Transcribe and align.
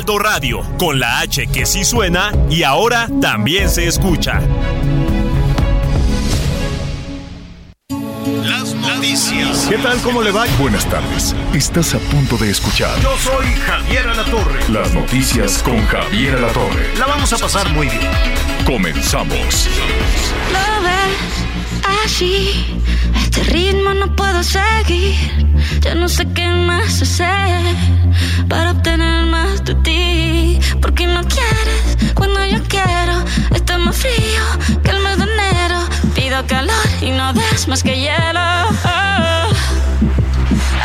Heraldo 0.00 0.18
Radio, 0.18 0.60
con 0.78 0.98
la 0.98 1.18
H 1.18 1.46
que 1.48 1.66
sí 1.66 1.84
suena 1.84 2.32
y 2.48 2.62
ahora 2.62 3.06
también 3.20 3.68
se 3.68 3.86
escucha. 3.86 4.40
Las 8.42 8.72
noticias. 8.76 9.66
¿Qué 9.68 9.76
tal? 9.76 9.98
¿Cómo 10.00 10.22
le 10.22 10.30
va? 10.30 10.46
Buenas 10.58 10.86
tardes. 10.88 11.36
Estás 11.52 11.94
a 11.94 11.98
punto 11.98 12.38
de 12.38 12.48
escuchar 12.50 12.98
Yo 13.02 13.14
soy 13.18 13.44
Javier 13.66 14.08
Alatorre. 14.08 14.70
las 14.70 14.90
noticias 14.94 15.62
con 15.62 15.84
Javier 15.86 16.36
Alatorre. 16.36 16.96
La 16.96 17.04
vamos 17.04 17.30
a 17.34 17.36
pasar 17.36 17.68
muy 17.74 17.88
bien. 17.88 18.10
Comenzamos. 18.64 19.68
Lo 20.50 20.80
así, 22.10 22.50
este 23.24 23.42
ritmo 23.44 23.94
no 23.94 24.14
puedo 24.16 24.42
seguir. 24.42 25.14
Ya 25.80 25.94
no 25.94 26.08
sé 26.08 26.26
qué 26.34 26.46
más 26.46 27.02
hacer 27.02 27.76
para 28.48 28.72
obtener 28.72 29.26
más 29.26 29.64
de 29.64 29.74
ti. 29.86 30.60
Porque 30.82 31.06
no 31.06 31.20
quieres 31.34 32.12
cuando 32.14 32.44
yo 32.46 32.60
quiero. 32.74 33.16
Está 33.54 33.78
más 33.78 33.96
frío 33.96 34.44
que 34.82 34.90
el 34.90 35.00
mes 35.04 35.16
de 35.18 35.24
enero. 35.34 35.78
Pido 36.14 36.38
calor 36.46 36.86
y 37.00 37.10
no 37.10 37.32
des 37.32 37.68
más 37.68 37.82
que 37.82 37.94
hielo. 38.02 38.46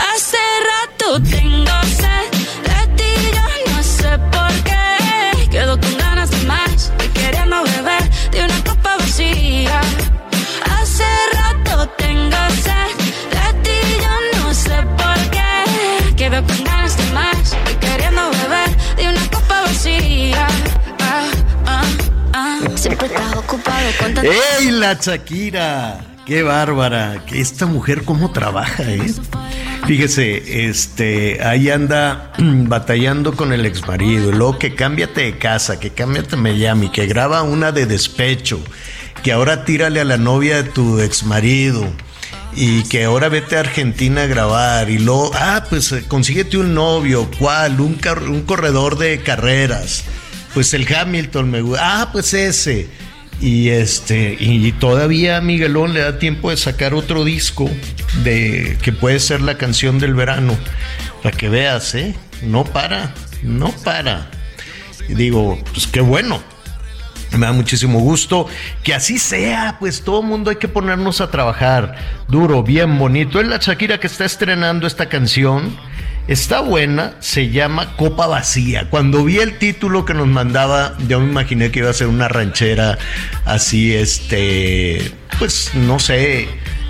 Hace 0.10 0.44
rato 0.72 1.08
tengo 1.30 1.55
¡Ey, 24.60 24.72
la 24.72 24.94
Shakira! 24.94 26.04
¡Qué 26.26 26.42
bárbara! 26.42 27.24
Esta 27.32 27.68
mujer 27.68 28.04
cómo 28.04 28.32
trabaja, 28.32 28.84
¿eh? 28.84 29.14
Fíjese, 29.86 30.68
este, 30.68 31.44
ahí 31.44 31.70
anda 31.70 32.32
batallando 32.40 33.36
con 33.36 33.54
el 33.54 33.66
exmarido, 33.68 34.32
luego 34.32 34.58
que 34.58 34.74
cámbiate 34.74 35.22
de 35.22 35.38
casa, 35.38 35.80
que 35.80 35.92
cámbiate 35.92 36.34
a 36.36 36.40
Miami, 36.40 36.90
que 36.90 37.06
graba 37.06 37.44
una 37.44 37.72
de 37.72 37.86
despecho, 37.86 38.60
que 39.22 39.32
ahora 39.32 39.66
tírale 39.66 40.02
a 40.02 40.06
la 40.06 40.18
novia 40.18 40.64
de 40.64 40.70
tu 40.70 41.00
exmarido, 41.00 41.88
y 42.56 42.84
que 42.86 43.04
ahora 43.04 43.30
vete 43.30 43.58
a 43.58 43.60
Argentina 43.60 44.24
a 44.24 44.28
grabar, 44.28 44.90
y 44.90 44.98
luego, 44.98 45.30
ah, 45.36 45.64
pues 45.70 45.92
eh, 45.92 46.06
consíguete 46.08 46.58
un 46.58 46.74
novio, 46.74 47.30
¿cuál? 47.38 47.80
Un, 47.80 48.00
un 48.28 48.42
corredor 48.42 48.98
de 48.98 49.20
carreras, 49.20 50.06
pues 50.56 50.74
el 50.74 50.92
Hamilton 50.92 51.52
me 51.52 51.62
gusta, 51.62 52.02
ah, 52.02 52.10
pues 52.12 52.34
ese. 52.34 52.88
Y 53.42 53.70
este, 53.70 54.38
y 54.40 54.72
todavía 54.74 55.38
a 55.38 55.42
Miguelón 55.42 55.94
le 55.94 56.00
da 56.00 56.20
tiempo 56.20 56.50
de 56.50 56.58
sacar 56.58 56.94
otro 56.94 57.24
disco 57.24 57.70
de 58.24 58.78
que 58.82 58.94
puede 58.94 59.20
ser 59.20 59.42
la 59.42 59.58
canción 59.58 60.00
del 60.00 60.14
verano. 60.14 60.58
Para 61.22 61.36
que 61.36 61.50
veas, 61.50 61.96
¿eh? 61.96 62.16
No 62.42 62.64
para, 62.64 63.14
no 63.44 63.72
para. 63.84 64.30
Y 65.10 65.14
digo, 65.16 65.60
pues 65.74 65.88
qué 65.88 66.02
bueno. 66.02 66.42
Me 67.32 67.46
da 67.46 67.52
muchísimo 67.52 68.00
gusto 68.00 68.48
que 68.84 68.94
así 68.94 69.20
sea, 69.20 69.76
pues 69.80 70.04
todo 70.04 70.22
mundo 70.22 70.52
hay 70.52 70.56
que 70.56 70.70
ponernos 70.70 71.20
a 71.20 71.30
trabajar 71.30 71.96
duro, 72.30 72.64
bien 72.64 72.98
bonito. 72.98 73.42
Es 73.42 73.48
la 73.48 73.58
Shakira 73.58 74.00
que 74.00 74.08
está 74.08 74.24
estrenando 74.24 74.88
esta 74.88 75.10
canción. 75.10 75.76
Está 76.28 76.62
buena, 76.62 77.14
se 77.20 77.50
llama 77.52 77.96
Copa 77.98 78.26
Vacía. 78.26 78.90
Cuando 78.90 79.24
vi 79.24 79.38
el 79.38 79.60
título 79.60 80.06
que 80.06 80.16
nos 80.16 80.28
mandaba, 80.28 80.96
yo 81.08 81.20
me 81.20 81.28
imaginé 81.30 81.70
que 81.70 81.80
iba 81.80 81.92
a 81.92 81.94
ser 81.94 82.08
una 82.08 82.28
ranchera 82.28 82.98
así, 83.46 83.94
este, 83.94 85.12
pues 85.38 85.70
no 85.76 86.00
sé, 86.00 86.48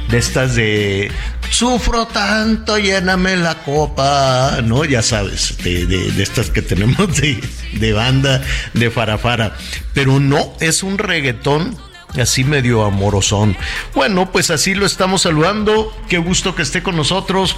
de 0.10 0.18
estas 0.18 0.56
de 0.56 1.12
sufro 1.50 2.06
tanto, 2.08 2.78
lléname 2.78 3.36
la 3.36 3.56
copa, 3.64 4.60
¿no? 4.64 4.86
Ya 4.86 5.02
sabes, 5.02 5.58
de, 5.64 5.86
de- 5.86 6.12
de 6.14 6.24
estas 6.24 6.50
que 6.50 6.62
tenemos 6.62 7.18
de, 7.18 7.38
de 7.74 7.92
banda, 7.94 8.42
de 8.74 8.90
farafara. 8.90 9.54
Pero 9.94 10.22
no, 10.22 10.54
es 10.62 10.82
un 10.82 10.98
reggaetón 10.98 11.78
así 12.18 12.46
medio 12.46 12.86
amorosón. 12.86 13.58
Bueno, 13.94 14.32
pues 14.32 14.50
así 14.50 14.76
lo 14.76 14.86
estamos 14.86 15.24
saludando. 15.24 15.94
Qué 16.08 16.20
gusto 16.20 16.56
que 16.56 16.62
esté 16.62 16.82
con 16.82 16.96
nosotros 16.96 17.58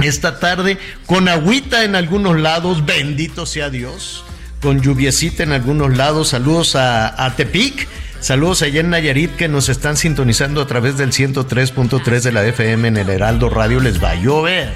esta 0.00 0.38
tarde, 0.38 0.78
con 1.06 1.28
agüita 1.28 1.84
en 1.84 1.94
algunos 1.94 2.38
lados, 2.38 2.86
bendito 2.86 3.46
sea 3.46 3.70
Dios, 3.70 4.24
con 4.60 4.80
lluviecita 4.80 5.42
en 5.42 5.52
algunos 5.52 5.96
lados, 5.96 6.28
saludos 6.28 6.76
a, 6.76 7.24
a 7.24 7.36
Tepic, 7.36 7.88
saludos 8.20 8.62
allá 8.62 8.80
en 8.80 8.90
Nayarit 8.90 9.34
que 9.36 9.48
nos 9.48 9.68
están 9.68 9.96
sintonizando 9.96 10.60
a 10.60 10.66
través 10.66 10.96
del 10.96 11.12
103.3 11.12 12.20
de 12.20 12.32
la 12.32 12.44
FM 12.44 12.88
en 12.88 12.96
el 12.96 13.08
Heraldo 13.08 13.50
Radio, 13.50 13.80
les 13.80 14.02
va 14.02 14.10
a 14.10 14.14
llover, 14.14 14.72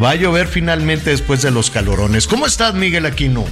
va 0.00 0.10
a 0.10 0.14
llover 0.14 0.46
finalmente 0.46 1.10
después 1.10 1.42
de 1.42 1.50
los 1.50 1.70
calorones. 1.70 2.26
¿Cómo 2.26 2.46
estás 2.46 2.74
Miguel 2.74 3.06
Aquino? 3.06 3.44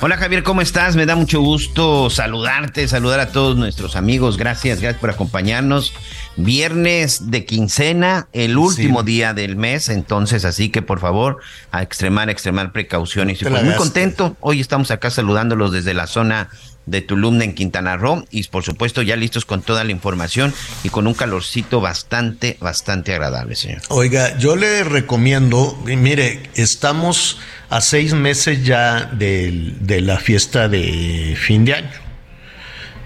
Hola 0.00 0.16
Javier, 0.18 0.42
¿cómo 0.42 0.60
estás? 0.60 0.96
Me 0.96 1.06
da 1.06 1.16
mucho 1.16 1.40
gusto 1.40 2.10
saludarte, 2.10 2.86
saludar 2.88 3.20
a 3.20 3.28
todos 3.32 3.56
nuestros 3.56 3.96
amigos. 3.96 4.36
Gracias, 4.36 4.80
gracias 4.80 5.00
por 5.00 5.10
acompañarnos. 5.10 5.94
Viernes 6.36 7.30
de 7.30 7.46
quincena, 7.46 8.28
el 8.32 8.58
último 8.58 9.00
Sí. 9.00 9.06
día 9.06 9.32
del 9.32 9.56
mes, 9.56 9.88
entonces 9.88 10.44
así 10.44 10.68
que 10.68 10.82
por 10.82 11.00
favor 11.00 11.38
a 11.72 11.82
extremar, 11.82 12.28
extremar 12.28 12.72
precauciones. 12.72 13.40
Y 13.40 13.46
pues 13.46 13.62
muy 13.64 13.74
contento. 13.76 14.36
Hoy 14.40 14.60
estamos 14.60 14.90
acá 14.90 15.10
saludándolos 15.10 15.72
desde 15.72 15.94
la 15.94 16.06
zona 16.06 16.50
de 16.86 17.00
Tulum 17.00 17.40
en 17.42 17.54
Quintana 17.54 17.96
Roo 17.96 18.24
y 18.30 18.42
por 18.44 18.62
supuesto 18.62 19.00
ya 19.02 19.16
listos 19.16 19.44
con 19.44 19.62
toda 19.62 19.84
la 19.84 19.90
información 19.90 20.52
y 20.82 20.90
con 20.90 21.06
un 21.06 21.14
calorcito 21.14 21.80
bastante, 21.80 22.56
bastante 22.60 23.12
agradable, 23.14 23.56
señor. 23.56 23.80
Oiga, 23.88 24.36
yo 24.38 24.54
le 24.56 24.84
recomiendo, 24.84 25.80
mire, 25.86 26.42
estamos 26.54 27.38
a 27.70 27.80
seis 27.80 28.12
meses 28.14 28.64
ya 28.64 29.06
del- 29.06 29.86
de, 29.86 30.00
la 30.02 30.18
fiesta 30.18 30.68
de 30.68 31.36
fin 31.40 31.64
de 31.64 31.74
año. 31.74 31.90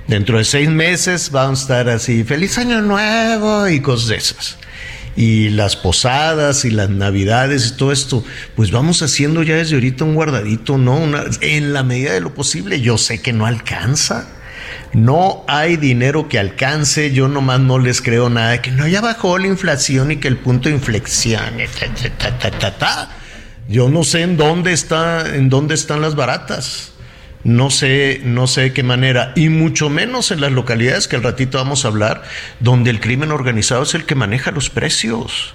Dentro 0.09 0.38
de 0.38 0.44
seis 0.44 0.69
meses 0.69 1.31
vamos 1.31 1.61
a 1.61 1.62
estar 1.62 1.88
así, 1.88 2.25
feliz 2.25 2.59
año 2.59 2.81
nuevo 2.83 3.69
y 3.69 3.81
cosas 3.81 4.09
de 4.09 4.17
esas. 4.17 4.57
Y 5.21 5.49
las 5.49 5.75
posadas 5.75 6.65
y 6.65 6.71
las 6.71 6.91
navidades 6.91 7.67
y 7.67 7.77
todo 7.77 7.91
esto, 7.91 8.25
pues 8.55 8.71
vamos 8.71 9.03
haciendo 9.03 9.43
ya 9.43 9.56
desde 9.56 9.75
ahorita 9.75 10.05
un 10.05 10.15
guardadito, 10.15 10.79
¿no? 10.79 10.97
Una- 10.97 11.25
en 11.41 11.73
la 11.73 11.83
medida 11.83 12.12
de 12.12 12.21
lo 12.21 12.33
posible. 12.34 12.81
Yo 12.81 12.99
sé 12.99 13.21
que 13.21 13.33
no 13.33 13.45
alcanza. 13.45 14.29
No 14.93 15.45
hay 15.49 15.77
dinero 15.77 16.29
que 16.29 16.39
alcance, 16.39 17.12
yo 17.12 17.27
nomás 17.27 17.59
no 17.59 17.81
les 17.81 18.01
creo 18.01 18.31
nada, 18.31 18.62
que 18.62 18.71
no 18.71 18.87
ya 18.87 19.01
bajó 19.01 19.39
la 19.39 19.49
inflación 19.49 20.12
y 20.12 20.17
que 20.19 20.29
el 20.29 20.37
punto 20.37 20.69
de 20.69 20.77
inflexión, 20.77 21.43
ta, 22.17 22.39
ta, 22.39 22.79
ta. 22.79 23.11
Yo 23.69 23.88
no 23.91 24.05
sé 24.05 24.23
en 24.23 24.37
dónde 24.37 24.73
está, 24.73 25.35
en 25.35 25.49
dónde 25.50 25.75
están 25.75 26.00
las 26.00 26.14
baratas. 26.14 26.93
No 27.44 27.70
sé, 27.70 28.20
no 28.25 28.46
sé 28.46 28.62
de 28.62 28.73
qué 28.73 28.82
manera, 28.82 29.32
y 29.37 29.49
mucho 29.49 29.88
menos 29.88 30.31
en 30.31 30.40
las 30.40 30.52
localidades 30.52 31.06
que 31.06 31.17
al 31.17 31.23
ratito 31.23 31.58
vamos 31.58 31.85
a 31.85 31.88
hablar, 31.88 32.23
donde 32.61 32.90
el 32.90 33.00
crimen 33.00 33.31
organizado 33.31 33.82
es 33.82 33.94
el 33.94 34.05
que 34.05 34.14
maneja 34.14 34.50
los 34.50 34.70
precios. 34.70 35.55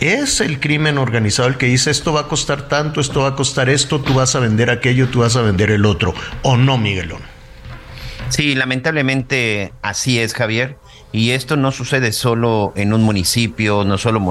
Es 0.00 0.40
el 0.40 0.60
crimen 0.60 0.96
organizado 0.96 1.48
el 1.48 1.56
que 1.56 1.66
dice 1.66 1.90
esto 1.90 2.12
va 2.12 2.20
a 2.20 2.28
costar 2.28 2.68
tanto, 2.68 3.00
esto 3.00 3.22
va 3.22 3.30
a 3.30 3.34
costar 3.34 3.68
esto, 3.68 4.00
tú 4.00 4.14
vas 4.14 4.36
a 4.36 4.38
vender 4.38 4.70
aquello, 4.70 5.08
tú 5.08 5.20
vas 5.20 5.34
a 5.34 5.42
vender 5.42 5.72
el 5.72 5.84
otro. 5.84 6.14
¿O 6.42 6.56
no, 6.56 6.78
Miguelón? 6.78 7.20
Sí, 8.28 8.54
lamentablemente 8.54 9.72
así 9.82 10.20
es, 10.20 10.34
Javier. 10.34 10.76
Y 11.10 11.30
esto 11.30 11.56
no 11.56 11.72
sucede 11.72 12.12
solo 12.12 12.72
en 12.76 12.92
un 12.92 13.02
municipio, 13.02 13.84
no 13.84 13.98
solo 13.98 14.22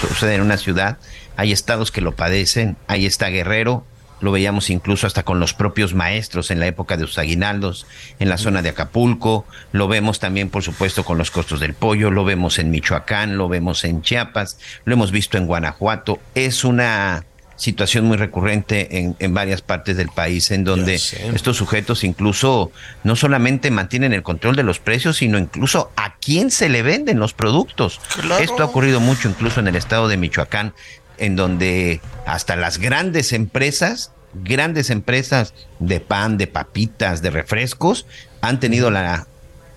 sucede 0.00 0.34
en 0.34 0.42
una 0.42 0.58
ciudad. 0.58 0.98
Hay 1.36 1.50
estados 1.50 1.90
que 1.90 2.02
lo 2.02 2.12
padecen. 2.12 2.76
Ahí 2.86 3.06
está 3.06 3.28
Guerrero, 3.28 3.84
lo 4.20 4.32
veíamos 4.32 4.70
incluso 4.70 5.06
hasta 5.06 5.22
con 5.22 5.40
los 5.40 5.54
propios 5.54 5.94
maestros 5.94 6.50
en 6.50 6.60
la 6.60 6.66
época 6.66 6.96
de 6.96 7.02
los 7.02 7.18
aguinaldos, 7.18 7.86
en 8.18 8.28
la 8.28 8.38
zona 8.38 8.62
de 8.62 8.70
Acapulco, 8.70 9.44
lo 9.72 9.88
vemos 9.88 10.20
también, 10.20 10.48
por 10.48 10.62
supuesto, 10.62 11.04
con 11.04 11.18
los 11.18 11.30
costos 11.30 11.60
del 11.60 11.74
pollo, 11.74 12.10
lo 12.10 12.24
vemos 12.24 12.58
en 12.58 12.70
Michoacán, 12.70 13.36
lo 13.36 13.48
vemos 13.48 13.84
en 13.84 14.02
Chiapas, 14.02 14.58
lo 14.84 14.94
hemos 14.94 15.10
visto 15.10 15.36
en 15.38 15.46
Guanajuato. 15.46 16.18
Es 16.34 16.64
una 16.64 17.24
situación 17.56 18.04
muy 18.04 18.18
recurrente 18.18 18.98
en, 18.98 19.16
en 19.18 19.34
varias 19.34 19.62
partes 19.62 19.96
del 19.96 20.08
país, 20.08 20.50
en 20.50 20.64
donde 20.64 20.94
estos 20.94 21.56
sujetos 21.56 22.04
incluso 22.04 22.70
no 23.02 23.16
solamente 23.16 23.70
mantienen 23.70 24.12
el 24.12 24.22
control 24.22 24.56
de 24.56 24.62
los 24.62 24.78
precios, 24.78 25.16
sino 25.16 25.38
incluso 25.38 25.90
a 25.96 26.16
quién 26.16 26.50
se 26.50 26.68
le 26.68 26.82
venden 26.82 27.18
los 27.18 27.32
productos. 27.32 28.00
Esto 28.40 28.62
ha 28.62 28.66
ocurrido 28.66 29.00
mucho 29.00 29.28
incluso 29.28 29.60
en 29.60 29.68
el 29.68 29.76
estado 29.76 30.06
de 30.08 30.18
Michoacán, 30.18 30.74
en 31.18 31.36
donde 31.36 32.00
hasta 32.26 32.56
las 32.56 32.78
grandes 32.78 33.32
empresas, 33.32 34.12
grandes 34.34 34.90
empresas 34.90 35.54
de 35.78 36.00
pan, 36.00 36.38
de 36.38 36.46
papitas, 36.46 37.22
de 37.22 37.30
refrescos, 37.30 38.06
han 38.40 38.60
tenido 38.60 38.90
la 38.90 39.26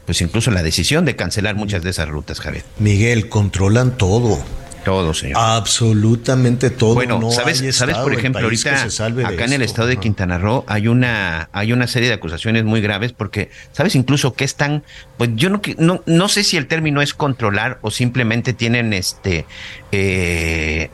pues 0.06 0.22
incluso 0.22 0.50
la 0.50 0.64
decisión 0.64 1.06
de 1.06 1.16
cancelar 1.16 1.54
muchas 1.54 1.84
de 1.84 1.92
esas 1.92 2.10
rutas, 2.10 2.40
Javier. 2.40 2.64
Miguel, 2.80 3.30
controlan 3.30 3.96
todo. 3.96 4.44
Todo, 4.84 5.14
señor. 5.14 5.38
Absolutamente 5.40 6.72
todo. 6.72 6.96
Bueno, 6.96 7.30
sabes, 7.32 7.64
sabes 7.76 7.98
por 7.98 8.14
ejemplo, 8.14 8.42
ahorita 8.44 8.88
acá 9.26 9.46
en 9.46 9.54
el 9.54 9.62
estado 9.62 9.88
de 9.88 9.98
Quintana 9.98 10.38
Roo 10.38 10.64
hay 10.68 10.88
una 10.88 11.50
hay 11.52 11.74
una 11.74 11.86
serie 11.86 12.08
de 12.08 12.16
acusaciones 12.16 12.64
muy 12.64 12.82
graves 12.82 13.14
porque 13.14 13.52
sabes 13.72 13.96
incluso 13.96 14.34
que 14.34 14.46
están, 14.46 14.84
pues 15.18 15.30
yo 15.36 15.50
no 15.50 15.62
no, 15.78 16.02
no 16.06 16.28
sé 16.28 16.44
si 16.44 16.58
el 16.58 16.68
término 16.68 17.04
es 17.04 17.14
controlar 17.14 17.78
o 17.82 17.92
simplemente 17.92 18.54
tienen 18.54 18.94
este 18.94 19.46
eh, 19.92 20.90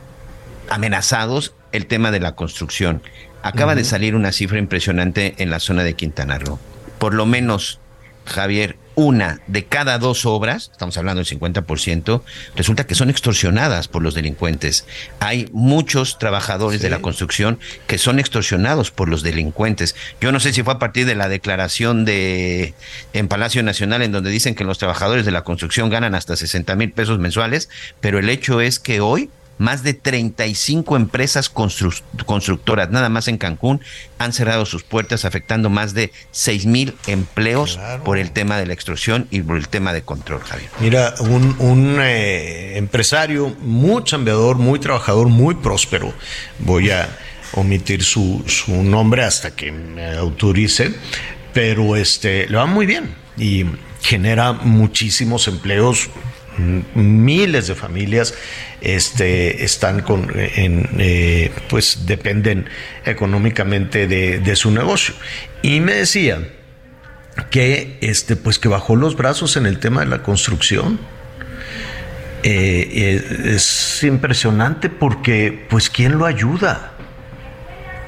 amenazados 0.70 1.54
el 1.72 1.86
tema 1.86 2.10
de 2.10 2.20
la 2.20 2.34
construcción. 2.34 3.02
Acaba 3.42 3.74
de 3.74 3.84
salir 3.84 4.14
una 4.14 4.32
cifra 4.32 4.58
impresionante 4.58 5.34
en 5.38 5.50
la 5.50 5.60
zona 5.60 5.84
de 5.84 5.94
Quintana 5.94 6.38
Roo. 6.38 6.58
Por 6.98 7.14
lo 7.14 7.26
menos, 7.26 7.78
Javier, 8.24 8.76
una 8.96 9.40
de 9.46 9.66
cada 9.66 9.98
dos 9.98 10.24
obras, 10.24 10.70
estamos 10.72 10.96
hablando 10.96 11.22
del 11.22 11.38
50%, 11.38 12.22
resulta 12.56 12.86
que 12.86 12.94
son 12.94 13.10
extorsionadas 13.10 13.88
por 13.88 14.02
los 14.02 14.14
delincuentes. 14.14 14.86
Hay 15.20 15.48
muchos 15.52 16.18
trabajadores 16.18 16.80
de 16.80 16.88
la 16.88 17.00
construcción 17.00 17.60
que 17.86 17.98
son 17.98 18.18
extorsionados 18.18 18.90
por 18.90 19.08
los 19.08 19.22
delincuentes. 19.22 19.94
Yo 20.20 20.32
no 20.32 20.40
sé 20.40 20.54
si 20.54 20.62
fue 20.62 20.72
a 20.72 20.78
partir 20.78 21.04
de 21.06 21.14
la 21.14 21.28
declaración 21.28 22.06
de 22.06 22.74
en 23.12 23.28
Palacio 23.28 23.62
Nacional 23.62 24.00
en 24.00 24.12
donde 24.12 24.30
dicen 24.30 24.54
que 24.54 24.64
los 24.64 24.78
trabajadores 24.78 25.26
de 25.26 25.30
la 25.30 25.44
construcción 25.44 25.90
ganan 25.90 26.14
hasta 26.14 26.34
60 26.34 26.74
mil 26.74 26.90
pesos 26.90 27.18
mensuales, 27.18 27.68
pero 28.00 28.18
el 28.18 28.30
hecho 28.30 28.62
es 28.62 28.78
que 28.78 29.02
hoy 29.02 29.28
más 29.58 29.82
de 29.82 29.94
35 29.94 30.96
empresas 30.96 31.48
constructoras, 31.48 32.90
nada 32.90 33.08
más 33.08 33.28
en 33.28 33.38
Cancún, 33.38 33.80
han 34.18 34.32
cerrado 34.32 34.66
sus 34.66 34.82
puertas, 34.82 35.24
afectando 35.24 35.70
más 35.70 35.94
de 35.94 36.12
6 36.30 36.66
mil 36.66 36.94
empleos 37.06 37.78
por 38.04 38.18
el 38.18 38.32
tema 38.32 38.58
de 38.58 38.66
la 38.66 38.72
extorsión 38.72 39.26
y 39.30 39.40
por 39.40 39.56
el 39.56 39.68
tema 39.68 39.92
de 39.92 40.02
control, 40.02 40.40
Javier. 40.40 40.70
Mira, 40.80 41.14
un, 41.20 41.98
eh, 42.00 42.76
empresario 42.76 43.54
muy 43.60 44.04
chambeador, 44.04 44.56
muy 44.56 44.78
trabajador, 44.78 45.28
muy 45.28 45.54
próspero, 45.54 46.12
voy 46.58 46.90
a 46.90 47.08
omitir 47.52 48.02
su, 48.02 48.44
su 48.46 48.82
nombre 48.82 49.24
hasta 49.24 49.52
que 49.52 49.72
me 49.72 50.16
autorice, 50.16 50.94
pero 51.52 51.96
este, 51.96 52.46
le 52.48 52.56
va 52.56 52.66
muy 52.66 52.86
bien 52.86 53.14
y 53.38 53.64
genera 54.02 54.52
muchísimos 54.52 55.48
empleos 55.48 56.10
miles 56.94 57.66
de 57.66 57.74
familias 57.74 58.34
este, 58.80 59.64
están 59.64 60.00
con, 60.02 60.30
en, 60.34 60.88
eh, 60.98 61.52
pues 61.68 62.06
dependen 62.06 62.68
económicamente 63.04 64.06
de, 64.06 64.56
su 64.56 64.70
negocio. 64.70 65.14
Y 65.62 65.80
me 65.80 65.94
decía 65.94 66.48
que, 67.50 67.98
este, 68.00 68.36
pues 68.36 68.58
que 68.58 68.68
bajó 68.68 68.96
los 68.96 69.16
brazos 69.16 69.56
en 69.56 69.66
el 69.66 69.78
tema 69.78 70.00
de 70.00 70.06
la 70.06 70.22
construcción. 70.22 70.98
Eh, 72.42 72.88
eh, 72.92 73.54
es 73.54 74.02
impresionante 74.04 74.88
porque, 74.88 75.66
pues, 75.68 75.90
¿quién 75.90 76.16
lo 76.18 76.26
ayuda? 76.26 76.92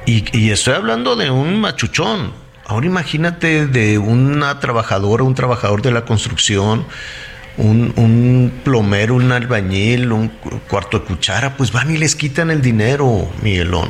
Y, 0.05 0.25
y 0.37 0.51
estoy 0.51 0.75
hablando 0.75 1.15
de 1.15 1.29
un 1.29 1.59
machuchón. 1.59 2.31
Ahora 2.65 2.85
imagínate 2.85 3.65
de 3.65 3.97
una 3.97 4.59
trabajadora, 4.59 5.23
un 5.23 5.33
trabajador 5.33 5.81
de 5.81 5.91
la 5.91 6.05
construcción, 6.05 6.85
un, 7.59 8.51
plomero, 8.63 9.15
un 9.15 9.31
albañil, 9.31 10.11
un 10.11 10.29
cuarto 10.69 10.99
de 10.99 11.05
cuchara, 11.05 11.57
pues 11.57 11.71
van 11.71 11.93
y 11.93 11.97
les 11.97 12.15
quitan 12.15 12.51
el 12.51 12.61
dinero, 12.61 13.29
Miguelón. 13.41 13.89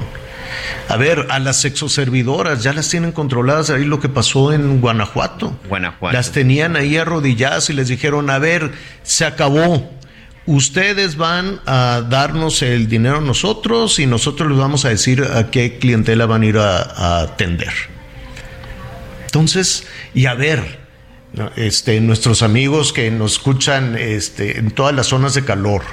A 0.88 0.98
ver, 0.98 1.28
a 1.30 1.40
las 1.40 1.62
sexoservidoras 1.62 2.64
ya 2.64 2.74
las 2.74 2.90
tienen 2.90 3.12
controladas. 3.12 3.70
Ahí 3.70 3.86
lo 3.86 4.00
que 4.00 4.10
pasó 4.10 4.52
en 4.52 4.82
Guanajuato. 4.82 5.56
Guanajuato. 5.68 6.16
Las 6.16 6.32
tenían 6.32 6.76
ahí 6.76 6.98
arrodilladas 6.98 7.70
y 7.70 7.74
les 7.74 7.88
dijeron, 7.88 8.30
a 8.30 8.40
ver, 8.40 8.72
se 9.04 9.26
acabó. 9.26 9.92
Ustedes 10.48 11.16
van 11.16 11.60
a 11.68 12.02
darnos 12.10 12.64
el 12.64 12.90
dinero 12.90 13.18
a 13.18 13.22
nosotros 13.22 14.00
y 14.00 14.08
nosotros 14.08 14.50
les 14.50 14.58
vamos 14.58 14.84
a 14.86 14.90
decir 14.90 15.24
a 15.24 15.52
qué 15.52 15.78
clientela 15.78 16.26
van 16.26 16.42
a 16.42 16.46
ir 16.48 16.58
a, 16.58 16.82
a 16.82 17.22
atender. 17.22 17.74
Entonces, 19.26 19.86
y 20.16 20.26
a 20.26 20.34
ver, 20.34 20.80
este, 21.56 22.00
nuestros 22.02 22.42
amigos 22.42 22.94
que 22.94 23.10
nos 23.12 23.34
escuchan 23.34 23.98
este, 23.98 24.60
en 24.60 24.72
todas 24.72 24.96
las 24.96 25.08
zonas 25.08 25.34
de 25.34 25.44
calor, 25.46 25.84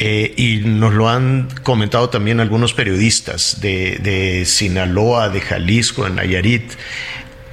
eh, 0.00 0.32
y 0.36 0.58
nos 0.64 0.94
lo 0.94 1.08
han 1.08 1.48
comentado 1.64 2.08
también 2.08 2.38
algunos 2.38 2.72
periodistas 2.72 3.60
de, 3.60 3.98
de 4.00 4.44
Sinaloa, 4.44 5.28
de 5.28 5.40
Jalisco, 5.40 6.04
de 6.04 6.10
Nayarit, 6.10 6.72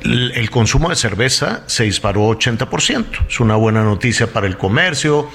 el 0.06 0.50
consumo 0.51 0.89
de 0.89 0.95
cerveza 0.95 1.63
se 1.65 1.86
disparó 1.86 2.30
80%. 2.30 3.27
Es 3.27 3.39
una 3.39 3.56
buena 3.56 3.83
noticia 3.83 4.27
para 4.27 4.45
el 4.45 4.57
comercio, 4.57 5.30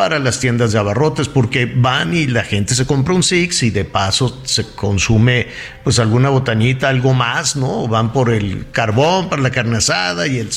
para 0.00 0.18
las 0.18 0.40
tiendas 0.40 0.72
de 0.72 0.78
abarrotes 0.78 1.28
porque 1.28 1.66
van 1.66 2.16
y 2.16 2.26
la 2.26 2.42
gente 2.42 2.74
se 2.74 2.86
compra 2.86 3.12
un 3.12 3.22
Six 3.22 3.64
y 3.64 3.70
de 3.70 3.84
paso 3.84 4.40
se 4.46 4.64
consume 4.68 5.48
pues 5.84 5.98
alguna 5.98 6.30
botanita, 6.30 6.88
algo 6.88 7.12
más, 7.12 7.54
¿no? 7.54 7.86
Van 7.86 8.10
por 8.10 8.30
el 8.30 8.64
carbón, 8.72 9.28
para 9.28 9.42
la 9.42 9.50
carne 9.50 9.76
asada 9.76 10.26
y 10.26 10.38
el... 10.38 10.48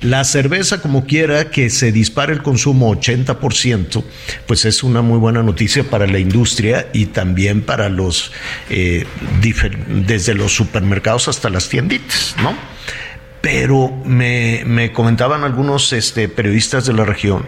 La 0.00 0.22
cerveza 0.22 0.80
como 0.80 1.06
quiera 1.06 1.50
que 1.50 1.70
se 1.70 1.90
dispare 1.90 2.32
el 2.32 2.40
consumo 2.44 2.94
80%, 2.94 4.04
pues 4.46 4.64
es 4.64 4.84
una 4.84 5.02
muy 5.02 5.18
buena 5.18 5.42
noticia 5.42 5.82
para 5.82 6.06
la 6.06 6.20
industria 6.20 6.86
y 6.92 7.06
también 7.06 7.62
para 7.62 7.88
los, 7.88 8.30
eh, 8.70 9.06
desde 10.06 10.34
los 10.34 10.54
supermercados 10.54 11.26
hasta 11.26 11.50
las 11.50 11.68
tienditas, 11.68 12.36
¿no? 12.40 12.56
Pero 13.40 13.90
me, 14.04 14.62
me 14.64 14.92
comentaban 14.92 15.42
algunos 15.42 15.92
este, 15.92 16.28
periodistas 16.28 16.86
de 16.86 16.92
la 16.92 17.04
región 17.04 17.44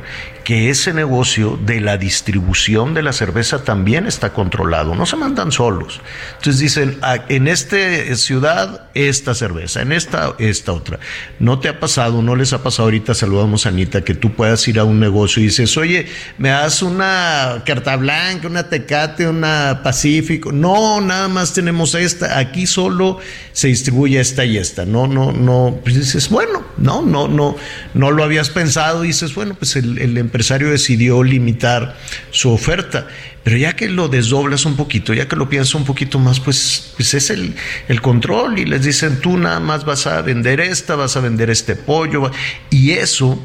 que 0.47 0.71
ese 0.71 0.95
negocio 0.95 1.59
de 1.67 1.81
la 1.81 1.99
distribución 1.99 2.95
de 2.95 3.03
la 3.03 3.13
cerveza 3.13 3.65
también 3.65 4.07
está 4.07 4.33
controlado, 4.33 4.95
no 4.95 5.05
se 5.05 5.17
mandan 5.17 5.51
solos. 5.51 6.01
Entonces 6.37 6.61
dicen, 6.61 6.99
ah, 7.03 7.25
en 7.29 7.49
esta 7.49 7.77
ciudad 8.15 8.89
esta 8.95 9.35
cerveza, 9.35 9.83
en 9.83 9.91
esta 9.91 10.37
esta 10.39 10.71
otra. 10.71 11.01
¿No 11.41 11.59
te 11.59 11.69
ha 11.69 11.81
pasado, 11.81 12.23
no 12.23 12.37
les 12.37 12.53
ha 12.53 12.63
pasado 12.63 12.85
ahorita, 12.85 13.13
saludamos 13.13 13.67
a 13.67 13.71
Anita, 13.71 14.05
que 14.05 14.15
tú 14.15 14.35
puedas 14.35 14.69
ir 14.69 14.79
a 14.79 14.85
un 14.85 15.01
negocio 15.01 15.43
y 15.43 15.47
dices, 15.47 15.77
oye, 15.77 16.07
me 16.39 16.51
das 16.51 16.81
una 16.81 17.65
carta 17.67 17.97
blanca, 17.97 18.47
una 18.47 18.69
tecate, 18.69 19.27
una 19.27 19.81
pacífico? 19.83 20.53
No, 20.53 21.01
nada 21.01 21.27
más 21.27 21.55
tenemos 21.55 21.97
esta, 21.97 22.39
aquí 22.39 22.69
solo 22.69 23.19
se 23.53 23.67
distribuye 23.67 24.21
esta 24.21 24.45
y 24.45 24.59
esta. 24.59 24.85
No, 24.85 25.09
no, 25.09 25.33
no, 25.33 25.81
pues 25.83 25.97
dices, 25.97 26.29
bueno, 26.29 26.63
no, 26.77 27.03
no, 27.03 27.27
no, 27.27 27.57
no 27.95 28.11
lo 28.13 28.23
habías 28.23 28.49
pensado, 28.51 29.03
dices, 29.03 29.35
bueno, 29.35 29.57
pues 29.59 29.75
el, 29.75 29.99
el 29.99 30.17
decidió 30.45 31.23
limitar 31.23 31.97
su 32.31 32.51
oferta. 32.51 33.07
Pero 33.43 33.57
ya 33.57 33.77
que 33.77 33.89
lo 33.89 34.09
desdoblas 34.09 34.65
un 34.67 34.77
poquito, 34.77 35.15
ya 35.15 35.29
que 35.29 35.37
lo 35.37 35.49
piensas 35.49 35.75
un 35.77 35.85
poquito 35.85 36.19
más, 36.19 36.41
pues, 36.41 36.93
pues 36.97 37.15
es 37.15 37.31
el, 37.31 37.55
control 38.03 38.59
y 38.59 38.65
les 38.65 38.83
dicen, 38.83 39.21
tú 39.21 39.39
nada 39.39 39.61
más 39.61 39.85
vas 39.85 40.07
a 40.09 40.21
vender 40.23 40.61
esta, 40.61 40.97
vas 40.97 41.17
a 41.17 41.21
vender 41.21 41.49
este 41.51 41.77
pollo. 41.77 42.31
Y 42.71 42.93
eso 42.93 43.41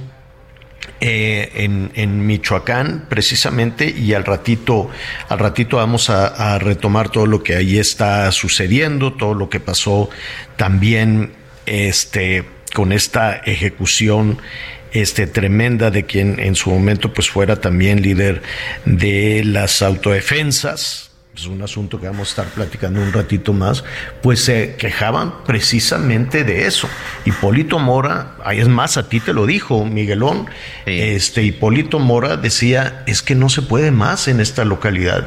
eh, 0.99 1.51
en, 1.53 1.91
en, 1.93 2.25
Michoacán 2.25 3.05
precisamente 3.09 3.93
y 3.95 4.13
al 4.13 4.25
ratito, 4.25 4.89
al 5.29 5.37
ratito 5.37 5.77
vamos 5.77 6.09
a, 6.09 6.55
a 6.55 6.57
retomar 6.57 7.09
todo 7.09 7.27
lo 7.27 7.43
que 7.43 7.55
ahí 7.55 7.77
está 7.77 8.31
sucediendo, 8.31 9.13
todo 9.13 9.35
lo 9.35 9.49
que 9.49 9.59
pasó 9.59 10.09
también 10.57 11.33
este, 11.65 12.43
con 12.73 12.91
esta 12.91 13.35
ejecución 13.35 14.39
este, 14.93 15.27
tremenda 15.27 15.91
de 15.91 16.05
quien 16.05 16.39
en 16.39 16.55
su 16.55 16.69
momento 16.69 17.13
pues 17.13 17.29
fuera 17.29 17.55
también 17.57 18.01
líder 18.01 18.41
de 18.85 19.43
las 19.45 19.81
autodefensas, 19.81 21.11
es 21.33 21.45
un 21.45 21.61
asunto 21.61 21.99
que 21.99 22.07
vamos 22.07 22.27
a 22.27 22.31
estar 22.31 22.47
platicando 22.47 23.01
un 23.01 23.13
ratito 23.13 23.53
más, 23.53 23.85
pues 24.21 24.43
se 24.43 24.75
quejaban 24.75 25.45
precisamente 25.45 26.43
de 26.43 26.67
eso. 26.67 26.89
Hipólito 27.23 27.79
Mora, 27.79 28.35
ahí 28.43 28.59
es 28.59 28.67
más, 28.67 28.97
a 28.97 29.07
ti 29.07 29.21
te 29.21 29.31
lo 29.31 29.45
dijo 29.45 29.85
Miguelón, 29.85 30.47
este 30.85 31.43
Hipólito 31.43 31.99
Mora 31.99 32.35
decía, 32.35 33.03
es 33.07 33.21
que 33.21 33.33
no 33.33 33.47
se 33.47 33.61
puede 33.61 33.91
más 33.91 34.27
en 34.27 34.41
esta 34.41 34.65
localidad. 34.65 35.25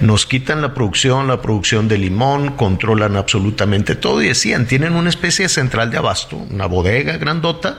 Nos 0.00 0.26
quitan 0.26 0.60
la 0.60 0.74
producción, 0.74 1.28
la 1.28 1.40
producción 1.40 1.88
de 1.88 1.96
limón, 1.96 2.50
controlan 2.50 3.16
absolutamente 3.16 3.94
todo 3.94 4.22
y 4.22 4.28
decían, 4.28 4.66
tienen 4.66 4.92
una 4.92 5.08
especie 5.08 5.46
de 5.46 5.48
central 5.48 5.90
de 5.90 5.96
abasto, 5.96 6.36
una 6.36 6.66
bodega 6.66 7.16
grandota, 7.16 7.78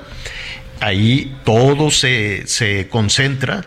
ahí 0.84 1.36
todo 1.44 1.92
se, 1.92 2.44
se 2.46 2.88
concentra 2.90 3.66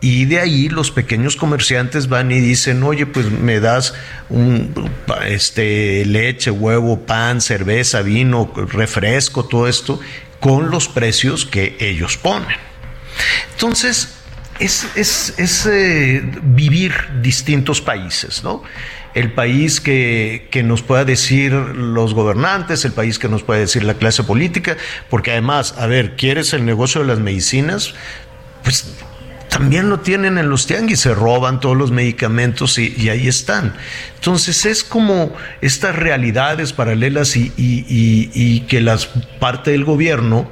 y 0.00 0.26
de 0.26 0.38
ahí 0.38 0.68
los 0.68 0.90
pequeños 0.90 1.34
comerciantes 1.34 2.08
van 2.08 2.30
y 2.30 2.38
dicen, 2.38 2.82
oye, 2.82 3.06
pues 3.06 3.30
me 3.30 3.58
das 3.58 3.94
un, 4.28 4.90
este, 5.26 6.04
leche, 6.04 6.50
huevo, 6.50 7.06
pan, 7.06 7.40
cerveza, 7.40 8.02
vino, 8.02 8.52
refresco, 8.54 9.46
todo 9.46 9.66
esto, 9.66 9.98
con 10.40 10.70
los 10.70 10.88
precios 10.88 11.46
que 11.46 11.76
ellos 11.80 12.18
ponen. 12.18 12.58
Entonces, 13.52 14.10
es, 14.58 14.86
es, 14.94 15.66
eh, 15.66 16.22
vivir 16.42 16.92
distintos 17.22 17.80
países, 17.80 18.44
¿no? 18.44 18.62
El 19.14 19.32
país 19.32 19.80
que, 19.80 20.48
que, 20.50 20.62
nos 20.62 20.82
pueda 20.82 21.04
decir 21.04 21.52
los 21.52 22.14
gobernantes, 22.14 22.84
el 22.84 22.92
país 22.92 23.18
que 23.18 23.28
nos 23.28 23.42
pueda 23.42 23.60
decir 23.60 23.84
la 23.84 23.94
clase 23.94 24.24
política, 24.24 24.76
porque 25.08 25.30
además, 25.30 25.74
a 25.78 25.86
ver, 25.86 26.16
¿quieres 26.16 26.52
el 26.52 26.64
negocio 26.64 27.00
de 27.02 27.06
las 27.06 27.20
medicinas? 27.20 27.94
Pues 28.64 28.96
también 29.54 29.88
lo 29.88 30.00
tienen 30.00 30.36
en 30.36 30.50
los 30.50 30.66
tianguis, 30.66 30.98
se 30.98 31.14
roban 31.14 31.60
todos 31.60 31.76
los 31.76 31.92
medicamentos 31.92 32.76
y, 32.76 33.08
ahí 33.08 33.28
están. 33.28 33.76
Entonces 34.16 34.66
es 34.66 34.82
como 34.82 35.32
estas 35.60 35.94
realidades 35.94 36.72
paralelas 36.72 37.36
y, 37.36 38.64
que 38.68 38.80
la 38.80 38.98
parte 39.38 39.70
del 39.70 39.84
gobierno 39.84 40.50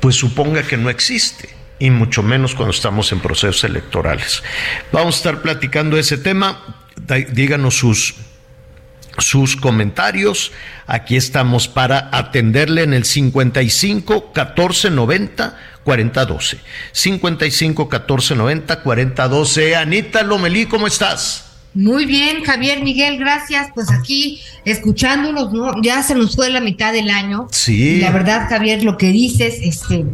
pues 0.00 0.16
suponga 0.16 0.62
que 0.62 0.78
no 0.78 0.88
existe 0.88 1.50
y 1.78 1.90
mucho 1.90 2.22
menos 2.22 2.54
cuando 2.54 2.72
estamos 2.72 3.12
en 3.12 3.20
procesos 3.20 3.64
electorales. 3.64 4.42
Vamos 4.92 5.16
a 5.16 5.18
estar 5.18 5.42
platicando 5.42 5.98
ese 5.98 6.16
tema. 6.16 6.81
Díganos 7.32 7.76
sus 7.76 8.14
sus 9.18 9.56
comentarios. 9.56 10.52
Aquí 10.86 11.16
estamos 11.16 11.68
para 11.68 12.08
atenderle 12.12 12.82
en 12.82 12.94
el 12.94 13.04
55 13.04 14.32
14 14.32 14.90
90 14.90 15.58
40 15.84 16.24
12. 16.24 16.58
55 16.92 17.88
14 17.88 18.34
90 18.34 18.82
40 18.82 19.28
12. 19.28 19.76
Anita 19.76 20.22
Lomelí, 20.22 20.66
¿cómo 20.66 20.86
estás? 20.86 21.48
Muy 21.74 22.04
bien, 22.04 22.44
Javier 22.44 22.82
Miguel, 22.82 23.18
gracias. 23.18 23.68
Pues 23.74 23.90
aquí 23.90 24.42
escuchándonos, 24.64 25.52
¿no? 25.52 25.80
Ya 25.82 26.02
se 26.02 26.14
nos 26.14 26.36
fue 26.36 26.50
la 26.50 26.60
mitad 26.60 26.92
del 26.92 27.08
año. 27.08 27.48
Sí. 27.50 28.00
la 28.00 28.10
verdad, 28.10 28.46
Javier, 28.48 28.84
lo 28.84 28.98
que 28.98 29.08
dices, 29.08 29.58
este, 29.62 30.04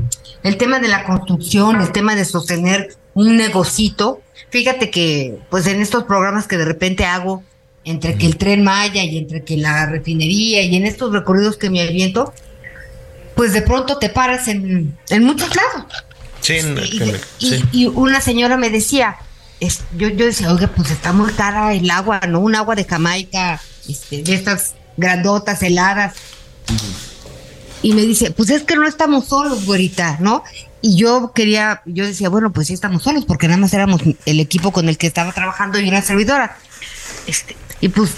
el 0.44 0.56
tema 0.56 0.78
de 0.78 0.88
la 0.88 1.04
construcción, 1.04 1.80
el 1.80 1.90
tema 1.90 2.14
de 2.14 2.24
sostener 2.24 2.96
un 3.14 3.36
negocito. 3.36 4.20
Fíjate 4.50 4.90
que, 4.90 5.38
pues 5.50 5.66
en 5.66 5.80
estos 5.80 6.04
programas 6.04 6.46
que 6.46 6.56
de 6.56 6.64
repente 6.64 7.04
hago, 7.04 7.42
entre 7.84 8.16
que 8.16 8.26
el 8.26 8.36
tren 8.36 8.62
Maya 8.62 9.02
y 9.04 9.18
entre 9.18 9.44
que 9.44 9.56
la 9.56 9.86
refinería 9.86 10.62
y 10.62 10.76
en 10.76 10.86
estos 10.86 11.12
recorridos 11.12 11.56
que 11.56 11.70
me 11.70 11.80
aviento, 11.80 12.32
pues 13.34 13.52
de 13.52 13.62
pronto 13.62 13.98
te 13.98 14.08
paras 14.08 14.48
en, 14.48 14.98
muchos 15.20 15.50
lados. 15.54 15.92
Sí, 16.40 16.58
y, 17.72 17.86
una 17.86 18.20
señora 18.20 18.56
me 18.56 18.70
decía, 18.70 19.16
es, 19.60 19.80
yo, 19.96 20.08
yo 20.08 20.26
decía, 20.26 20.52
oiga, 20.52 20.68
pues 20.68 20.90
está 20.90 21.12
muy 21.12 21.32
cara 21.32 21.72
el 21.72 21.90
agua, 21.90 22.20
¿no? 22.28 22.40
Un 22.40 22.54
agua 22.54 22.74
de 22.74 22.84
Jamaica, 22.84 23.60
este, 23.88 24.22
de 24.22 24.34
estas 24.34 24.74
grandotas, 24.96 25.62
heladas. 25.62 26.14
Y 27.82 27.92
me 27.92 28.02
dice, 28.02 28.32
pues 28.32 28.50
es 28.50 28.62
que 28.64 28.76
no 28.76 28.86
estamos 28.86 29.26
solos, 29.26 29.64
güerita, 29.64 30.18
¿no? 30.20 30.42
Y 30.80 30.96
yo 30.96 31.32
quería, 31.34 31.82
yo 31.86 32.06
decía, 32.06 32.28
bueno, 32.28 32.52
pues 32.52 32.68
sí 32.68 32.74
estamos 32.74 33.02
solos, 33.02 33.24
porque 33.24 33.48
nada 33.48 33.58
más 33.58 33.74
éramos 33.74 34.02
el 34.26 34.40
equipo 34.40 34.72
con 34.72 34.88
el 34.88 34.96
que 34.96 35.06
estaba 35.06 35.32
trabajando 35.32 35.78
y 35.80 35.88
una 35.88 36.02
servidora. 36.02 36.56
Este, 37.26 37.56
y 37.80 37.88
pues, 37.88 38.12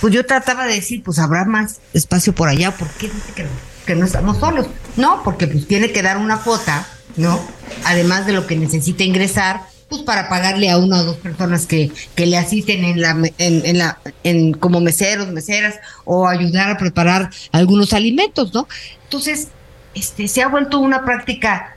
pues 0.00 0.12
yo 0.12 0.24
trataba 0.24 0.66
de 0.66 0.74
decir, 0.74 1.02
pues 1.02 1.18
habrá 1.18 1.44
más 1.44 1.80
espacio 1.92 2.34
por 2.34 2.48
allá, 2.48 2.70
¿por 2.72 2.88
qué 2.90 3.08
dice 3.08 3.32
que 3.34 3.42
no? 3.94 4.04
estamos 4.04 4.38
solos. 4.38 4.66
No, 4.96 5.22
porque 5.24 5.46
pues 5.46 5.66
tiene 5.66 5.90
que 5.90 6.02
dar 6.02 6.18
una 6.18 6.38
cuota, 6.42 6.86
¿no? 7.16 7.40
Además 7.84 8.26
de 8.26 8.32
lo 8.32 8.46
que 8.46 8.56
necesita 8.56 9.02
ingresar, 9.02 9.62
pues 9.88 10.02
para 10.02 10.28
pagarle 10.28 10.70
a 10.70 10.78
una 10.78 11.00
o 11.00 11.04
dos 11.04 11.16
personas 11.16 11.66
que, 11.66 11.90
que 12.14 12.26
le 12.26 12.38
asisten 12.38 12.84
en 12.84 13.00
la, 13.00 13.16
en, 13.38 13.78
la, 13.78 13.98
en 14.22 14.52
como 14.52 14.80
meseros, 14.80 15.28
meseras, 15.28 15.74
o 16.04 16.28
ayudar 16.28 16.70
a 16.70 16.78
preparar 16.78 17.30
algunos 17.52 17.92
alimentos, 17.92 18.54
¿no? 18.54 18.68
Entonces, 19.04 19.48
este, 19.94 20.28
se 20.28 20.42
ha 20.42 20.48
vuelto 20.48 20.78
una 20.78 21.04
práctica 21.04 21.76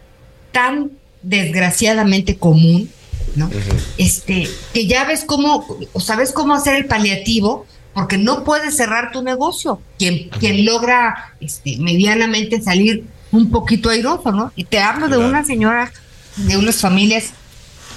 tan 0.51 0.91
desgraciadamente 1.21 2.37
común, 2.37 2.89
¿no? 3.35 3.49
Este, 3.97 4.47
que 4.73 4.87
ya 4.87 5.05
ves 5.05 5.23
cómo, 5.25 5.65
o 5.93 5.99
sabes 5.99 6.31
cómo 6.31 6.53
hacer 6.53 6.75
el 6.75 6.85
paliativo, 6.85 7.65
porque 7.93 8.17
no 8.17 8.43
puedes 8.43 8.75
cerrar 8.75 9.11
tu 9.11 9.21
negocio. 9.21 9.81
Quien, 9.97 10.29
quien 10.29 10.65
logra 10.65 11.33
este, 11.39 11.77
medianamente 11.79 12.61
salir 12.61 13.05
un 13.31 13.49
poquito 13.49 13.89
airoso, 13.89 14.31
¿no? 14.31 14.51
Y 14.55 14.65
te 14.65 14.79
hablo 14.79 15.07
de 15.07 15.17
una 15.17 15.43
señora, 15.43 15.91
de 16.35 16.57
unas 16.57 16.77
familias 16.77 17.31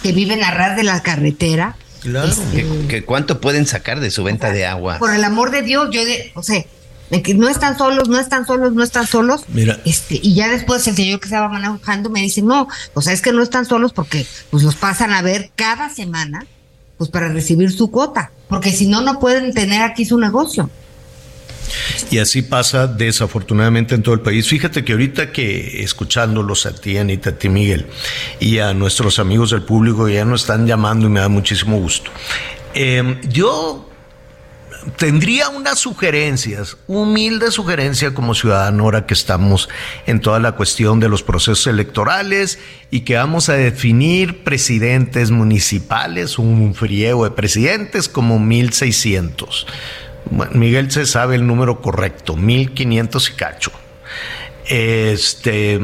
que 0.02 0.12
viven 0.12 0.42
a 0.42 0.50
ras 0.50 0.76
de 0.76 0.84
la 0.84 1.02
carretera. 1.02 1.76
Claro. 2.00 2.28
Este, 2.28 2.66
¿Que, 2.88 3.04
cuánto 3.04 3.40
pueden 3.40 3.66
sacar 3.66 4.00
de 4.00 4.10
su 4.10 4.22
venta 4.22 4.52
de 4.52 4.66
agua? 4.66 4.98
Por 4.98 5.14
el 5.14 5.24
amor 5.24 5.50
de 5.50 5.62
Dios, 5.62 5.88
yo 5.90 6.04
de, 6.04 6.32
o 6.34 6.42
sea, 6.42 6.64
que 7.10 7.34
no 7.34 7.48
están 7.48 7.78
solos, 7.78 8.08
no 8.08 8.18
están 8.18 8.46
solos, 8.46 8.72
no 8.72 8.82
están 8.82 9.06
solos. 9.06 9.44
Mira. 9.48 9.78
Este, 9.84 10.18
y 10.20 10.34
ya 10.34 10.48
después 10.48 10.86
el 10.88 10.96
señor 10.96 11.20
que 11.20 11.26
estaba 11.26 11.48
manejando 11.48 12.10
me 12.10 12.20
dice, 12.20 12.42
no, 12.42 12.68
o 12.94 13.02
sea, 13.02 13.12
es 13.12 13.22
que 13.22 13.32
no 13.32 13.42
están 13.42 13.64
solos 13.64 13.92
porque 13.92 14.26
pues 14.50 14.62
los 14.62 14.76
pasan 14.76 15.12
a 15.12 15.22
ver 15.22 15.50
cada 15.54 15.88
semana 15.88 16.46
pues 16.98 17.10
para 17.10 17.28
recibir 17.28 17.70
su 17.70 17.90
cuota, 17.90 18.30
porque 18.48 18.72
si 18.72 18.86
no, 18.86 19.02
no 19.02 19.20
pueden 19.20 19.52
tener 19.52 19.82
aquí 19.82 20.04
su 20.04 20.18
negocio. 20.18 20.70
Y 22.10 22.18
así 22.18 22.42
pasa 22.42 22.86
desafortunadamente 22.86 23.94
en 23.94 24.02
todo 24.02 24.14
el 24.14 24.20
país. 24.20 24.48
Fíjate 24.48 24.84
que 24.84 24.92
ahorita 24.92 25.32
que 25.32 25.82
escuchándolos 25.82 26.64
a 26.66 26.74
ti, 26.74 26.96
Anita, 26.96 27.30
a 27.30 27.38
ti, 27.38 27.48
Miguel, 27.48 27.86
y 28.40 28.58
a 28.58 28.72
nuestros 28.72 29.18
amigos 29.18 29.50
del 29.50 29.62
público 29.62 30.08
ya 30.08 30.24
nos 30.24 30.42
están 30.42 30.66
llamando 30.66 31.06
y 31.06 31.10
me 31.10 31.20
da 31.20 31.28
muchísimo 31.28 31.78
gusto. 31.78 32.10
Eh, 32.72 33.20
yo 33.28 33.88
tendría 34.96 35.48
unas 35.48 35.78
sugerencias, 35.78 36.76
humilde 36.86 37.50
sugerencia 37.50 38.14
como 38.14 38.34
ciudadano 38.34 38.84
ahora 38.84 39.06
que 39.06 39.14
estamos 39.14 39.68
en 40.06 40.20
toda 40.20 40.38
la 40.38 40.52
cuestión 40.52 41.00
de 41.00 41.08
los 41.08 41.22
procesos 41.22 41.66
electorales 41.66 42.58
y 42.90 43.00
que 43.00 43.16
vamos 43.16 43.48
a 43.48 43.54
definir 43.54 44.44
presidentes 44.44 45.30
municipales, 45.30 46.38
un 46.38 46.74
friego 46.74 47.24
de 47.24 47.30
presidentes 47.30 48.08
como 48.08 48.38
1600. 48.38 49.66
Miguel 50.52 50.90
se 50.90 51.06
sabe 51.06 51.36
el 51.36 51.46
número 51.46 51.80
correcto, 51.80 52.36
1500 52.36 53.30
y 53.30 53.32
cacho. 53.32 53.72
Este 54.68 55.80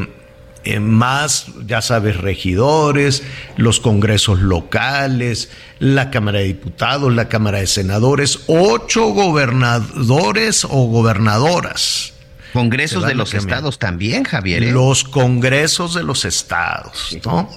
eh, 0.65 0.81
más, 0.81 1.47
ya 1.67 1.83
sabes, 1.83 2.17
regidores, 2.17 3.23
los 3.57 3.81
congresos 3.81 4.41
locales, 4.41 5.51
la 5.79 6.11
Cámara 6.11 6.39
de 6.39 6.47
Diputados, 6.47 7.13
la 7.13 7.29
Cámara 7.29 7.59
de 7.59 7.67
Senadores, 7.67 8.41
ocho 8.47 9.09
gobernadores 9.09 10.65
o 10.65 10.87
gobernadoras. 10.87 12.15
Congresos 12.53 13.07
de 13.07 13.15
los 13.15 13.35
estados 13.35 13.79
también, 13.79 14.25
Javier. 14.25 14.63
¿eh? 14.63 14.73
Los 14.73 15.05
congresos 15.05 15.95
de 15.95 16.03
los 16.03 16.25
estados, 16.25 17.17
¿no? 17.25 17.49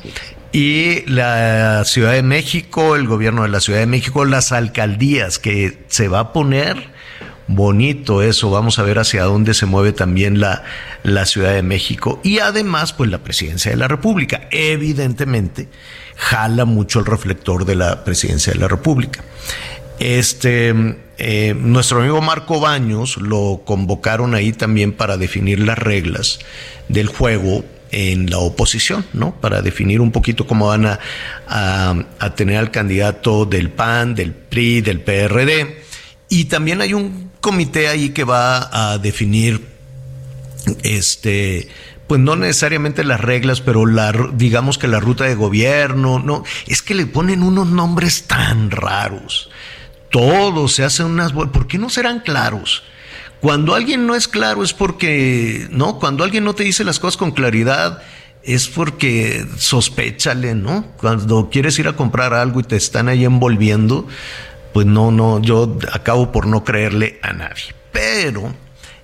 Y 0.52 1.02
la 1.10 1.84
Ciudad 1.84 2.14
de 2.14 2.24
México, 2.24 2.96
el 2.96 3.06
gobierno 3.06 3.44
de 3.44 3.50
la 3.50 3.60
Ciudad 3.60 3.80
de 3.80 3.88
México, 3.88 4.24
las 4.24 4.54
alcaldías, 4.54 5.38
que 5.38 5.84
se 5.90 6.08
va 6.08 6.20
a 6.20 6.34
poner 6.34 6.95
bonito 7.48 8.22
eso, 8.22 8.50
vamos 8.50 8.80
a 8.80 8.84
ver 8.84 9.00
hacia 9.00 9.24
dónde 9.24 9.54
se 9.54 9.66
mueve 9.66 9.94
también 9.94 10.40
la, 10.40 10.64
la 11.04 11.26
Ciudad 11.26 11.54
de 11.54 11.62
México 11.62 12.20
y 12.24 12.40
además 12.40 12.94
pues 12.94 13.10
la 13.10 13.20
presidencia 13.20 13.72
de 13.72 13.78
la 13.78 13.88
República. 13.88 14.48
Evidentemente 14.52 15.68
jala 16.16 16.66
mucho 16.66 17.00
el 17.00 17.06
reflector 17.06 17.66
de 17.66 17.76
la 17.76 18.04
presidencia 18.04 18.54
de 18.54 18.60
la 18.60 18.68
República. 18.68 19.24
Este, 20.00 20.74
eh, 21.18 21.56
nuestro 21.58 22.00
amigo 22.00 22.22
Marco 22.22 22.60
Baños 22.60 23.18
lo 23.18 23.62
convocaron 23.66 24.36
ahí 24.36 24.52
también 24.52 24.92
para 24.92 25.18
definir 25.18 25.60
las 25.60 25.78
reglas 25.78 26.40
del 26.90 27.08
juego 27.08 27.64
en 27.92 28.30
la 28.30 28.40
oposición, 28.40 29.06
¿no? 29.14 29.36
Para 29.40 29.62
definir 29.62 30.02
un 30.02 30.12
poquito 30.12 30.48
cómo 30.48 30.68
van 30.68 30.86
a, 30.86 31.00
a 31.48 32.36
tener 32.36 32.58
al 32.58 32.72
candidato 32.72 33.46
del 33.46 33.70
PAN, 33.70 34.16
del 34.16 34.34
PRI, 34.34 34.82
del 34.82 35.00
PRD. 35.00 35.82
Y 36.28 36.46
también 36.46 36.82
hay 36.82 36.94
un 36.94 37.25
comité 37.46 37.90
ahí 37.90 38.10
que 38.10 38.24
va 38.24 38.70
a 38.72 38.98
definir 38.98 39.68
este 40.82 41.68
pues 42.08 42.20
no 42.20 42.36
necesariamente 42.36 43.04
las 43.04 43.22
reglas, 43.22 43.62
pero 43.62 43.86
la, 43.86 44.12
digamos 44.34 44.80
que 44.80 44.88
la 44.88 45.00
ruta 45.00 45.26
de 45.26 45.36
gobierno, 45.36 46.20
no, 46.20 46.44
es 46.66 46.82
que 46.82 46.96
le 46.96 47.06
ponen 47.06 47.44
unos 47.44 47.68
nombres 47.68 48.24
tan 48.24 48.72
raros. 48.72 49.50
Todo 50.10 50.68
se 50.68 50.84
hace 50.84 51.04
unas, 51.04 51.34
¿por 51.34 51.68
qué 51.68 51.78
no 51.78 51.90
serán 51.90 52.20
claros? 52.20 52.84
Cuando 53.42 53.76
alguien 53.76 54.08
no 54.08 54.16
es 54.16 54.28
claro 54.28 54.64
es 54.64 54.74
porque, 54.74 55.68
no, 55.70 56.00
cuando 56.00 56.24
alguien 56.24 56.44
no 56.44 56.56
te 56.56 56.64
dice 56.64 56.84
las 56.84 57.00
cosas 57.00 57.18
con 57.18 57.32
claridad 57.32 58.02
es 58.44 58.68
porque 58.68 59.46
sospechale, 59.58 60.56
¿no? 60.56 60.86
Cuando 60.98 61.50
quieres 61.52 61.78
ir 61.78 61.88
a 61.88 61.96
comprar 61.96 62.34
algo 62.34 62.60
y 62.60 62.64
te 62.64 62.76
están 62.76 63.08
ahí 63.08 63.26
envolviendo, 63.26 64.08
pues 64.76 64.86
no, 64.86 65.10
no, 65.10 65.42
yo 65.42 65.78
acabo 65.94 66.34
por 66.34 66.48
no 66.48 66.66
creerle 66.66 67.18
a 67.22 67.32
nadie. 67.32 67.74
Pero 67.94 68.54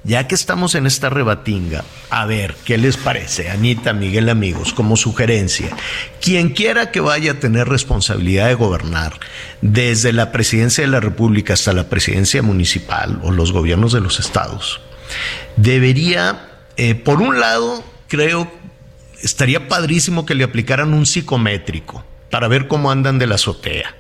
ya 0.04 0.28
que 0.28 0.36
estamos 0.36 0.76
en 0.76 0.86
esta 0.86 1.10
rebatinga, 1.10 1.86
a 2.10 2.26
ver, 2.26 2.58
¿qué 2.66 2.78
les 2.78 2.98
parece? 2.98 3.50
Anita, 3.50 3.94
Miguel, 3.94 4.28
amigos, 4.28 4.74
como 4.74 4.98
sugerencia, 4.98 5.70
quien 6.20 6.50
quiera 6.50 6.92
que 6.92 7.00
vaya 7.00 7.32
a 7.32 7.40
tener 7.40 7.70
responsabilidad 7.70 8.50
de 8.50 8.56
gobernar, 8.56 9.18
desde 9.62 10.12
la 10.12 10.34
presidencia 10.34 10.84
de 10.84 10.90
la 10.90 11.00
República 11.00 11.54
hasta 11.54 11.72
la 11.72 11.88
presidencia 11.88 12.42
municipal 12.42 13.22
o 13.24 13.32
los 13.32 13.54
gobiernos 13.54 13.94
de 13.94 14.02
los 14.02 14.20
estados, 14.20 14.82
debería, 15.56 16.50
eh, 16.76 16.96
por 16.96 17.22
un 17.22 17.40
lado, 17.40 17.82
creo, 18.10 18.52
estaría 19.24 19.70
padrísimo 19.70 20.26
que 20.26 20.36
le 20.36 20.44
aplicaran 20.44 20.94
un 20.94 21.06
psicométrico 21.06 22.04
para 22.30 22.50
ver 22.50 22.68
cómo 22.68 22.92
andan 22.92 23.20
de 23.20 23.28
la 23.28 23.36
azotea, 23.36 23.96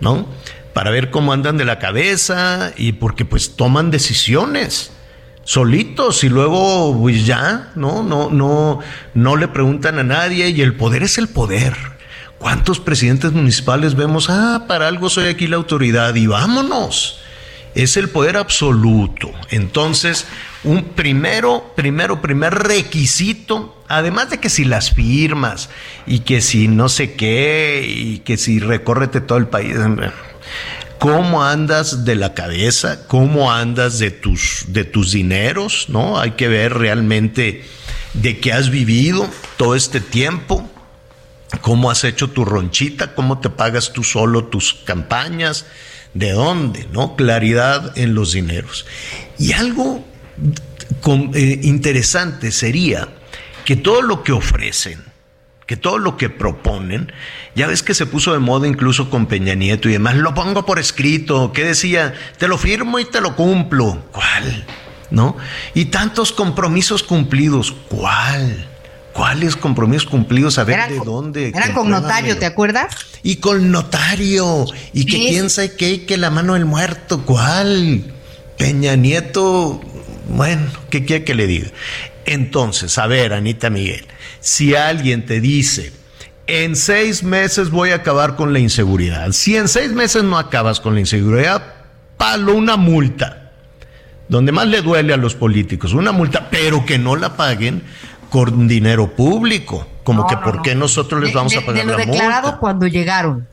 ¿no? 0.00 0.26
Para 0.72 0.90
ver 0.90 1.10
cómo 1.10 1.32
andan 1.32 1.58
de 1.58 1.64
la 1.64 1.78
cabeza 1.78 2.72
y 2.76 2.92
porque 2.92 3.24
pues 3.24 3.56
toman 3.56 3.90
decisiones 3.90 4.92
solitos 5.44 6.24
y 6.24 6.28
luego 6.28 6.96
pues 6.98 7.26
ya, 7.26 7.72
no, 7.74 8.02
no, 8.02 8.30
no, 8.30 8.80
no 9.14 9.36
le 9.36 9.48
preguntan 9.48 9.98
a 9.98 10.02
nadie 10.02 10.48
y 10.48 10.60
el 10.62 10.74
poder 10.74 11.02
es 11.02 11.18
el 11.18 11.28
poder. 11.28 11.76
¿Cuántos 12.38 12.80
presidentes 12.80 13.32
municipales 13.32 13.94
vemos? 13.94 14.28
Ah, 14.28 14.64
para 14.66 14.88
algo 14.88 15.08
soy 15.08 15.28
aquí 15.28 15.46
la 15.46 15.56
autoridad 15.56 16.14
y 16.14 16.26
vámonos. 16.26 17.20
Es 17.74 17.96
el 17.96 18.08
poder 18.08 18.36
absoluto. 18.36 19.30
Entonces, 19.50 20.26
un 20.64 20.84
primero, 20.84 21.72
primero, 21.76 22.20
primer 22.20 22.52
requisito, 22.54 23.82
además 23.88 24.28
de 24.30 24.40
que 24.40 24.50
si 24.50 24.64
las 24.64 24.90
firmas 24.90 25.70
y 26.04 26.20
que 26.20 26.40
si 26.40 26.68
no 26.68 26.88
sé 26.88 27.14
qué 27.14 27.84
y 27.86 28.18
que 28.18 28.36
si 28.36 28.58
recórrete 28.58 29.20
todo 29.20 29.38
el 29.38 29.46
país, 29.46 29.76
cómo 30.98 31.44
andas 31.44 32.04
de 32.04 32.14
la 32.14 32.34
cabeza, 32.34 33.06
cómo 33.08 33.52
andas 33.52 33.98
de 33.98 34.10
tus, 34.10 34.66
de 34.68 34.84
tus 34.84 35.12
dineros, 35.12 35.86
¿no? 35.88 36.20
Hay 36.20 36.32
que 36.32 36.48
ver 36.48 36.74
realmente 36.74 37.64
de 38.14 38.38
qué 38.38 38.52
has 38.52 38.70
vivido 38.70 39.28
todo 39.56 39.74
este 39.74 40.00
tiempo, 40.00 40.68
cómo 41.60 41.90
has 41.90 42.04
hecho 42.04 42.30
tu 42.30 42.44
ronchita, 42.44 43.14
cómo 43.14 43.40
te 43.40 43.50
pagas 43.50 43.92
tú 43.92 44.04
solo 44.04 44.44
tus 44.44 44.74
campañas, 44.74 45.66
de 46.14 46.32
dónde, 46.32 46.86
¿no? 46.92 47.16
Claridad 47.16 47.96
en 47.98 48.14
los 48.14 48.32
dineros. 48.32 48.86
Y 49.38 49.52
algo 49.52 50.04
eh, 51.34 51.60
interesante 51.62 52.52
sería 52.52 53.08
que 53.64 53.76
todo 53.76 54.02
lo 54.02 54.22
que 54.22 54.32
ofrecen, 54.32 55.02
que 55.72 55.78
todo 55.78 55.96
lo 55.96 56.18
que 56.18 56.28
proponen, 56.28 57.10
ya 57.54 57.66
ves 57.66 57.82
que 57.82 57.94
se 57.94 58.04
puso 58.04 58.34
de 58.34 58.38
moda 58.40 58.68
incluso 58.68 59.08
con 59.08 59.24
Peña 59.24 59.54
Nieto 59.54 59.88
y 59.88 59.92
demás, 59.92 60.16
lo 60.16 60.34
pongo 60.34 60.66
por 60.66 60.78
escrito, 60.78 61.50
que 61.54 61.64
decía, 61.64 62.12
te 62.36 62.46
lo 62.46 62.58
firmo 62.58 62.98
y 62.98 63.06
te 63.06 63.22
lo 63.22 63.36
cumplo. 63.36 64.04
¿Cuál? 64.12 64.66
¿No? 65.10 65.34
Y 65.72 65.86
tantos 65.86 66.30
compromisos 66.32 67.02
cumplidos, 67.02 67.74
¿cuál? 67.88 68.68
¿Cuáles 69.14 69.56
compromisos 69.56 70.04
cumplidos? 70.04 70.58
A 70.58 70.64
ver 70.64 70.90
de 70.90 70.98
dónde. 70.98 71.48
Era 71.48 71.72
con 71.72 71.88
notario, 71.88 72.36
¿te 72.36 72.44
acuerdas? 72.44 72.94
Y 73.22 73.36
con 73.36 73.70
notario. 73.70 74.66
Y 74.92 75.06
que 75.06 75.16
piensa 75.30 75.74
que, 75.74 76.04
que 76.04 76.18
la 76.18 76.28
mano 76.28 76.52
del 76.52 76.66
muerto, 76.66 77.24
¿cuál? 77.24 78.12
Peña 78.58 78.94
Nieto, 78.96 79.80
bueno, 80.28 80.66
¿qué 80.90 81.06
quiere 81.06 81.24
que 81.24 81.34
le 81.34 81.46
diga? 81.46 81.68
Entonces, 82.26 82.98
a 82.98 83.06
ver, 83.06 83.32
Anita 83.32 83.70
Miguel, 83.70 84.06
si 84.40 84.74
alguien 84.74 85.26
te 85.26 85.40
dice, 85.40 85.92
en 86.46 86.76
seis 86.76 87.22
meses 87.22 87.70
voy 87.70 87.90
a 87.90 87.96
acabar 87.96 88.36
con 88.36 88.52
la 88.52 88.58
inseguridad, 88.58 89.32
si 89.32 89.56
en 89.56 89.68
seis 89.68 89.92
meses 89.92 90.24
no 90.24 90.38
acabas 90.38 90.80
con 90.80 90.94
la 90.94 91.00
inseguridad, 91.00 91.62
palo 92.16 92.54
una 92.54 92.76
multa, 92.76 93.52
donde 94.28 94.52
más 94.52 94.66
le 94.66 94.82
duele 94.82 95.12
a 95.12 95.16
los 95.16 95.34
políticos, 95.34 95.92
una 95.94 96.12
multa, 96.12 96.48
pero 96.50 96.84
que 96.84 96.98
no 96.98 97.16
la 97.16 97.36
paguen 97.36 97.82
con 98.30 98.66
dinero 98.66 99.14
público, 99.14 99.86
como 100.04 100.26
que 100.26 100.36
por 100.36 100.62
qué 100.62 100.74
nosotros 100.74 101.22
les 101.22 101.32
vamos 101.32 101.56
a 101.56 101.60
pagar 101.60 101.84
de 101.84 101.92
lo 101.92 101.96
declarado 101.96 102.58
cuando 102.58 102.86
llegaron. 102.86 103.46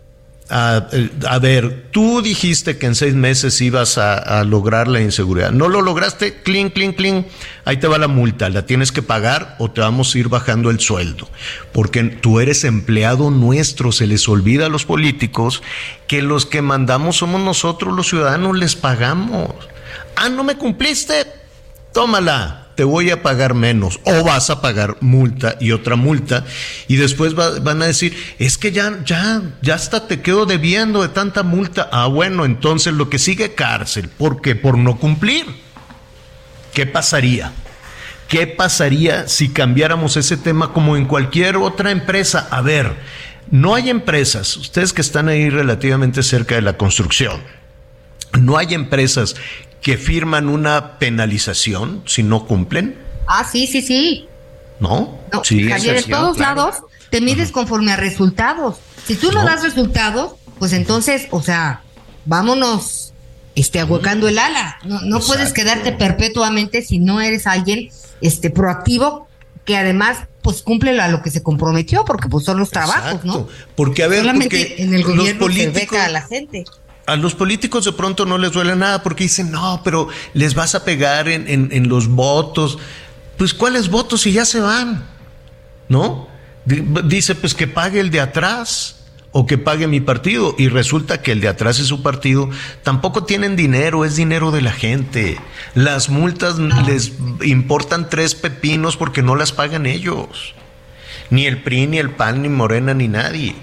A, 0.51 1.39
ver, 1.39 1.89
tú 1.91 2.21
dijiste 2.21 2.77
que 2.77 2.87
en 2.87 2.95
seis 2.95 3.13
meses 3.13 3.61
ibas 3.61 3.97
a, 3.97 4.43
lograr 4.43 4.87
la 4.87 4.99
inseguridad. 4.99 5.51
No 5.51 5.69
lo 5.69 5.81
lograste, 5.81 6.41
clink, 6.41 6.73
clink, 6.73 6.95
clink. 6.95 7.27
Ahí 7.65 7.77
te 7.77 7.87
va 7.87 7.97
la 7.97 8.07
multa. 8.07 8.49
La 8.49 8.65
tienes 8.65 8.91
que 8.91 9.01
pagar 9.01 9.55
o 9.59 9.69
te 9.69 9.81
vamos 9.81 10.13
a 10.13 10.17
ir 10.17 10.27
bajando 10.27 10.71
el 10.71 10.79
sueldo. 10.79 11.29
Porque 11.71 12.03
tú 12.03 12.39
eres 12.39 12.63
empleado 12.63 13.29
nuestro. 13.29 13.91
Se 13.91 14.07
les 14.07 14.27
olvida 14.27 14.65
a 14.65 14.69
los 14.69 14.85
políticos 14.85 15.61
que 16.07 16.21
los 16.21 16.45
que 16.45 16.61
mandamos 16.61 17.17
somos 17.17 17.41
nosotros, 17.41 17.95
los 17.95 18.07
ciudadanos, 18.07 18.57
les 18.57 18.75
pagamos. 18.75 19.53
Ah, 20.15 20.29
no 20.29 20.43
me 20.43 20.55
cumpliste. 20.55 21.27
Tómala 21.93 22.58
te 22.79 22.85
voy 22.85 23.09
a 23.09 23.21
pagar 23.21 23.55
menos 23.55 23.99
o 24.05 24.23
vas 24.23 24.49
a 24.49 24.61
pagar 24.61 24.95
multa 25.01 25.57
y 25.59 25.73
otra 25.73 25.97
multa 25.97 26.45
y 26.87 26.95
después 26.95 27.35
van 27.35 27.81
a 27.81 27.87
decir, 27.87 28.15
es 28.39 28.57
que 28.57 28.71
ya, 28.71 29.03
ya, 29.03 29.41
ya 29.61 29.75
hasta 29.75 30.07
te 30.07 30.21
quedo 30.21 30.45
debiendo 30.45 31.01
de 31.01 31.09
tanta 31.09 31.43
multa. 31.43 31.89
Ah, 31.91 32.07
bueno, 32.07 32.45
entonces 32.45 32.93
lo 32.93 33.09
que 33.09 33.19
sigue 33.19 33.53
cárcel, 33.53 34.07
¿por 34.07 34.41
qué? 34.41 34.55
Por 34.55 34.77
no 34.77 34.97
cumplir. 34.97 35.45
¿Qué 36.73 36.85
pasaría? 36.85 37.51
¿Qué 38.29 38.47
pasaría 38.47 39.27
si 39.27 39.49
cambiáramos 39.49 40.15
ese 40.15 40.37
tema 40.37 40.71
como 40.71 40.95
en 40.95 41.03
cualquier 41.03 41.57
otra 41.57 41.91
empresa? 41.91 42.47
A 42.49 42.61
ver, 42.61 42.95
no 43.51 43.75
hay 43.75 43.89
empresas, 43.89 44.55
ustedes 44.55 44.93
que 44.93 45.01
están 45.01 45.27
ahí 45.27 45.49
relativamente 45.49 46.23
cerca 46.23 46.55
de 46.55 46.61
la 46.61 46.77
construcción, 46.77 47.41
no 48.39 48.57
hay 48.57 48.73
empresas 48.73 49.35
que 49.81 49.97
firman 49.97 50.49
una 50.49 50.99
penalización 50.99 52.03
si 52.05 52.23
no 52.23 52.45
cumplen? 52.45 52.97
Ah, 53.27 53.47
sí, 53.49 53.67
sí, 53.67 53.81
sí. 53.81 54.27
¿No? 54.79 55.19
sí, 55.43 55.63
de 55.63 56.03
todos 56.03 56.37
lados 56.39 56.77
te 57.09 57.21
mides 57.21 57.51
conforme 57.51 57.91
a 57.91 57.95
resultados. 57.95 58.77
Si 59.05 59.15
tú 59.15 59.31
no, 59.31 59.43
das 59.43 59.63
resultados, 59.63 60.35
pues 60.57 60.73
entonces, 60.73 61.27
o 61.31 61.41
sea, 61.41 61.81
vámonos 62.25 63.13
este, 63.55 63.79
ahuecando 63.79 64.27
el 64.27 64.39
ala. 64.39 64.77
No, 64.85 65.01
no 65.01 65.19
puedes 65.19 65.51
quedarte 65.51 65.91
perpetuamente 65.91 66.81
si 66.81 66.99
no 66.99 67.19
eres 67.19 67.47
alguien 67.47 67.89
este, 68.21 68.49
proactivo 68.49 69.27
que 69.65 69.75
además 69.77 70.19
pues 70.41 70.61
cumple 70.61 70.99
a 70.99 71.07
lo 71.09 71.21
que 71.21 71.29
se 71.29 71.43
comprometió, 71.43 72.05
porque 72.05 72.29
pues 72.29 72.45
son 72.45 72.59
los 72.59 72.71
trabajos, 72.71 73.23
¿no? 73.25 73.47
Porque 73.75 74.03
a 74.03 74.07
ver, 74.07 74.25
porque 74.33 74.75
en 74.79 74.93
el 74.93 75.03
gobierno 75.03 75.25
los 75.25 75.33
políticos, 75.33 75.97
se 75.97 76.03
a 76.03 76.09
la 76.09 76.21
gente 76.21 76.65
a 77.09 77.15
los 77.15 77.35
políticos 77.35 77.85
de 77.85 77.91
pronto 77.91 78.25
no 78.25 78.37
les 78.37 78.51
duele 78.51 78.75
nada 78.75 79.01
porque 79.01 79.23
dicen, 79.23 79.51
no, 79.51 79.81
pero 79.83 80.07
les 80.33 80.53
vas 80.53 80.75
a 80.75 80.85
pegar 80.85 81.27
en, 81.27 81.89
los 81.89 82.07
votos. 82.07 82.77
Pues 83.37 83.53
¿cuáles 83.53 83.89
votos 83.89 84.21
si 84.21 84.31
ya 84.31 84.45
se 84.45 84.59
van? 84.59 85.05
¿No? 85.87 86.27
Dice, 86.65 87.35
pues 87.35 87.55
que 87.55 87.67
pague 87.67 87.99
el 87.99 88.11
de 88.11 88.21
atrás 88.21 88.97
o 89.31 89.45
que 89.45 89.57
pague 89.57 89.87
mi 89.87 90.01
partido. 90.01 90.55
Y 90.57 90.69
resulta 90.69 91.21
que 91.21 91.31
el 91.31 91.41
de 91.41 91.47
atrás 91.47 91.79
y 91.79 91.85
su 91.85 92.03
partido 92.03 92.49
tampoco 92.83 93.23
tienen 93.23 93.55
dinero, 93.55 94.05
es 94.05 94.15
dinero 94.15 94.51
de 94.51 94.61
la 94.61 94.71
gente. 94.71 95.39
Las 95.73 96.09
multas 96.09 96.57
les 96.59 97.13
importan 97.43 98.09
tres 98.09 98.35
pepinos 98.35 98.97
porque 98.97 99.21
no 99.21 99.35
las 99.35 99.51
pagan 99.51 99.85
ellos. 99.85 100.53
Ni 101.29 101.45
el 101.45 101.61
PRI, 101.61 101.87
ni 101.87 101.97
el 101.97 102.11
PAN, 102.11 102.41
ni 102.41 102.49
Morena, 102.49 102.93
ni 102.93 103.07
nadie. 103.07 103.55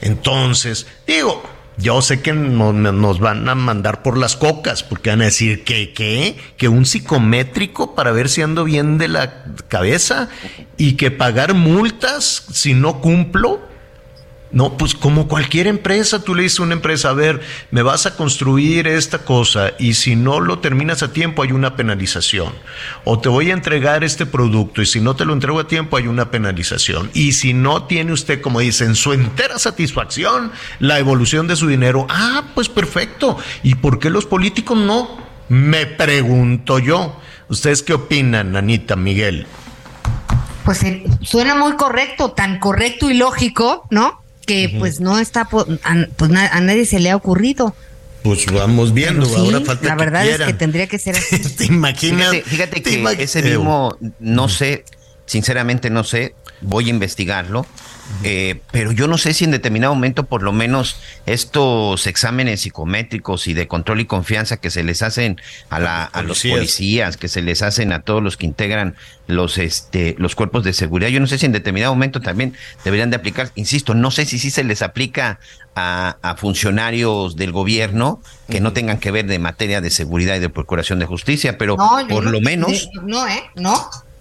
Entonces, 0.00 0.86
digo, 1.06 1.42
yo 1.82 2.00
sé 2.00 2.22
que 2.22 2.32
nos, 2.32 3.18
van 3.18 3.48
a 3.48 3.54
mandar 3.54 4.02
por 4.02 4.16
las 4.16 4.36
cocas, 4.36 4.82
porque 4.82 5.10
van 5.10 5.22
a 5.22 5.26
decir 5.26 5.64
que, 5.64 5.92
¿qué? 5.92 6.36
Que 6.56 6.68
un 6.68 6.86
psicométrico 6.86 7.94
para 7.94 8.12
ver 8.12 8.28
si 8.28 8.40
ando 8.42 8.64
bien 8.64 8.98
de 8.98 9.08
la 9.08 9.44
cabeza 9.68 10.28
y 10.76 10.94
que 10.94 11.10
pagar 11.10 11.54
multas 11.54 12.46
si 12.52 12.74
no 12.74 13.00
cumplo. 13.00 13.71
No, 14.52 14.76
pues 14.76 14.94
como 14.94 15.28
cualquier 15.28 15.66
empresa, 15.66 16.22
tú 16.22 16.34
le 16.34 16.42
dices 16.42 16.60
a 16.60 16.64
una 16.64 16.74
empresa, 16.74 17.08
a 17.08 17.14
ver, 17.14 17.40
me 17.70 17.80
vas 17.80 18.04
a 18.04 18.16
construir 18.16 18.86
esta 18.86 19.24
cosa 19.24 19.72
y 19.78 19.94
si 19.94 20.14
no 20.14 20.40
lo 20.40 20.58
terminas 20.58 21.02
a 21.02 21.12
tiempo 21.12 21.42
hay 21.42 21.52
una 21.52 21.74
penalización. 21.74 22.52
O 23.04 23.18
te 23.18 23.30
voy 23.30 23.50
a 23.50 23.54
entregar 23.54 24.04
este 24.04 24.26
producto 24.26 24.82
y 24.82 24.86
si 24.86 25.00
no 25.00 25.16
te 25.16 25.24
lo 25.24 25.32
entrego 25.32 25.58
a 25.58 25.66
tiempo 25.66 25.96
hay 25.96 26.06
una 26.06 26.30
penalización. 26.30 27.10
Y 27.14 27.32
si 27.32 27.54
no 27.54 27.84
tiene 27.84 28.12
usted, 28.12 28.42
como 28.42 28.60
dicen, 28.60 28.94
su 28.94 29.14
entera 29.14 29.58
satisfacción, 29.58 30.52
la 30.80 30.98
evolución 30.98 31.46
de 31.46 31.56
su 31.56 31.66
dinero, 31.66 32.06
ah, 32.10 32.44
pues 32.54 32.68
perfecto. 32.68 33.38
¿Y 33.62 33.76
por 33.76 33.98
qué 33.98 34.10
los 34.10 34.26
políticos 34.26 34.76
no? 34.76 35.16
Me 35.48 35.86
pregunto 35.86 36.78
yo. 36.78 37.18
¿Ustedes 37.48 37.82
qué 37.82 37.94
opinan, 37.94 38.54
Anita, 38.54 38.96
Miguel? 38.96 39.46
Pues 40.64 40.84
suena 41.22 41.54
muy 41.54 41.72
correcto, 41.76 42.32
tan 42.32 42.58
correcto 42.60 43.10
y 43.10 43.14
lógico, 43.14 43.86
¿no? 43.90 44.21
Que 44.46 44.74
pues 44.78 45.00
no 45.00 45.18
está, 45.18 45.44
pues 45.44 45.66
a, 45.84 46.60
nadie 46.60 46.84
se 46.86 46.98
le 47.00 47.10
ha 47.10 47.16
ocurrido. 47.16 47.74
Pues 48.22 48.46
vamos 48.46 48.94
viendo, 48.94 49.26
ahora 49.36 49.60
falta 49.60 49.88
La 49.88 49.94
verdad 49.96 50.26
es 50.26 50.40
que 50.40 50.52
tendría 50.52 50.86
que 50.86 50.98
ser 50.98 51.16
así. 51.16 51.38
¿Te 51.56 51.66
imaginas? 51.66 52.36
Fíjate, 52.44 52.82
que 52.82 53.22
ese 53.22 53.42
mismo, 53.42 53.96
no 54.20 54.48
sé, 54.48 54.84
sinceramente 55.26 55.90
no 55.90 56.04
sé, 56.04 56.34
voy 56.62 56.86
a 56.86 56.90
investigarlo, 56.90 57.66
eh, 58.24 58.60
pero 58.70 58.92
yo 58.92 59.08
no 59.08 59.18
sé 59.18 59.32
si 59.32 59.44
en 59.44 59.50
determinado 59.50 59.94
momento, 59.94 60.24
por 60.24 60.42
lo 60.42 60.52
menos, 60.52 60.96
estos 61.26 62.06
exámenes 62.06 62.60
psicométricos 62.60 63.46
y 63.46 63.54
de 63.54 63.68
control 63.68 64.00
y 64.00 64.04
confianza 64.06 64.58
que 64.58 64.70
se 64.70 64.84
les 64.84 65.02
hacen 65.02 65.40
a, 65.70 65.80
la, 65.80 66.04
a 66.04 66.22
los 66.22 66.42
policías, 66.42 67.16
que 67.16 67.28
se 67.28 67.42
les 67.42 67.62
hacen 67.62 67.92
a 67.92 68.02
todos 68.02 68.22
los 68.22 68.36
que 68.36 68.46
integran 68.46 68.96
los, 69.26 69.58
este, 69.58 70.14
los 70.18 70.34
cuerpos 70.34 70.64
de 70.64 70.72
seguridad, 70.72 71.10
yo 71.10 71.20
no 71.20 71.26
sé 71.26 71.38
si 71.38 71.46
en 71.46 71.52
determinado 71.52 71.92
momento 71.94 72.20
también 72.20 72.54
deberían 72.84 73.10
de 73.10 73.16
aplicar, 73.16 73.50
insisto, 73.54 73.94
no 73.94 74.10
sé 74.10 74.26
si 74.26 74.38
sí 74.38 74.50
se 74.50 74.64
les 74.64 74.82
aplica 74.82 75.38
a, 75.74 76.36
funcionarios 76.38 77.36
del 77.36 77.52
gobierno 77.52 78.20
que 78.48 78.60
no 78.60 78.72
tengan 78.72 78.98
que 78.98 79.10
ver 79.10 79.26
de 79.26 79.38
materia 79.38 79.80
de 79.80 79.90
seguridad 79.90 80.36
y 80.36 80.40
de 80.40 80.48
procuración 80.48 80.98
de 80.98 81.06
justicia, 81.06 81.56
pero 81.56 81.76
por 82.08 82.24
lo 82.24 82.40
menos... 82.40 82.90
No, 83.02 83.26
¿eh? 83.26 83.42
No. 83.54 83.74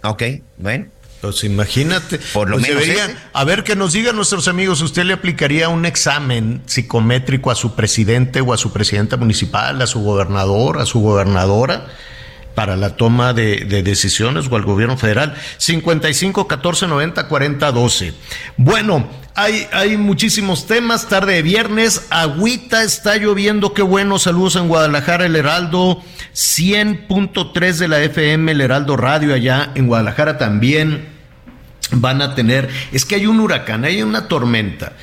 Ok, 0.03 0.23
bueno. 0.57 0.85
Pues 1.21 1.43
imagínate. 1.43 2.19
Por 2.33 2.49
lo 2.49 2.57
pues 2.57 2.67
menos. 2.67 3.11
a 3.31 3.43
ver, 3.43 3.63
que 3.63 3.75
nos 3.75 3.93
digan 3.93 4.15
nuestros 4.15 4.47
amigos, 4.47 4.81
¿usted 4.81 5.03
le 5.03 5.13
aplicaría 5.13 5.69
un 5.69 5.85
examen 5.85 6.61
psicométrico 6.65 7.51
a 7.51 7.55
su 7.55 7.75
presidente 7.75 8.41
o 8.41 8.53
a 8.53 8.57
su 8.57 8.73
presidenta 8.73 9.17
municipal, 9.17 9.81
a 9.81 9.87
su 9.87 10.01
gobernador, 10.01 10.79
a 10.79 10.85
su 10.85 10.99
gobernadora? 10.99 11.87
para 12.55 12.75
la 12.75 12.97
toma 12.97 13.33
de, 13.33 13.65
decisiones 13.83 14.47
o 14.49 14.55
al 14.55 14.63
gobierno 14.63 14.97
federal. 14.97 15.35
55 15.57 16.47
14 16.47 16.87
90 16.87 17.27
40 17.27 17.71
12. 17.71 18.13
Bueno, 18.57 19.07
hay, 19.35 19.67
hay 19.71 19.97
muchísimos 19.97 20.67
temas. 20.67 21.07
Tarde 21.07 21.35
de 21.35 21.41
viernes, 21.43 22.07
agüita 22.09 22.83
está 22.83 23.15
lloviendo. 23.15 23.73
Qué 23.73 23.81
bueno. 23.81 24.19
Saludos 24.19 24.57
en 24.57 24.67
Guadalajara, 24.67 25.25
el 25.25 25.35
Heraldo 25.37 26.01
100.3 26.35 27.73
de 27.77 27.87
la 27.87 28.01
FM, 28.01 28.51
el 28.51 28.61
Heraldo 28.61 28.97
Radio 28.97 29.33
allá 29.33 29.71
en 29.75 29.87
Guadalajara 29.87 30.37
también 30.37 31.10
van 31.91 32.21
a 32.21 32.35
tener. 32.35 32.69
Es 32.91 33.05
que 33.05 33.15
hay 33.15 33.25
un 33.25 33.39
huracán, 33.39 33.85
hay 33.85 34.01
una 34.01 34.27
tormenta 34.27 34.93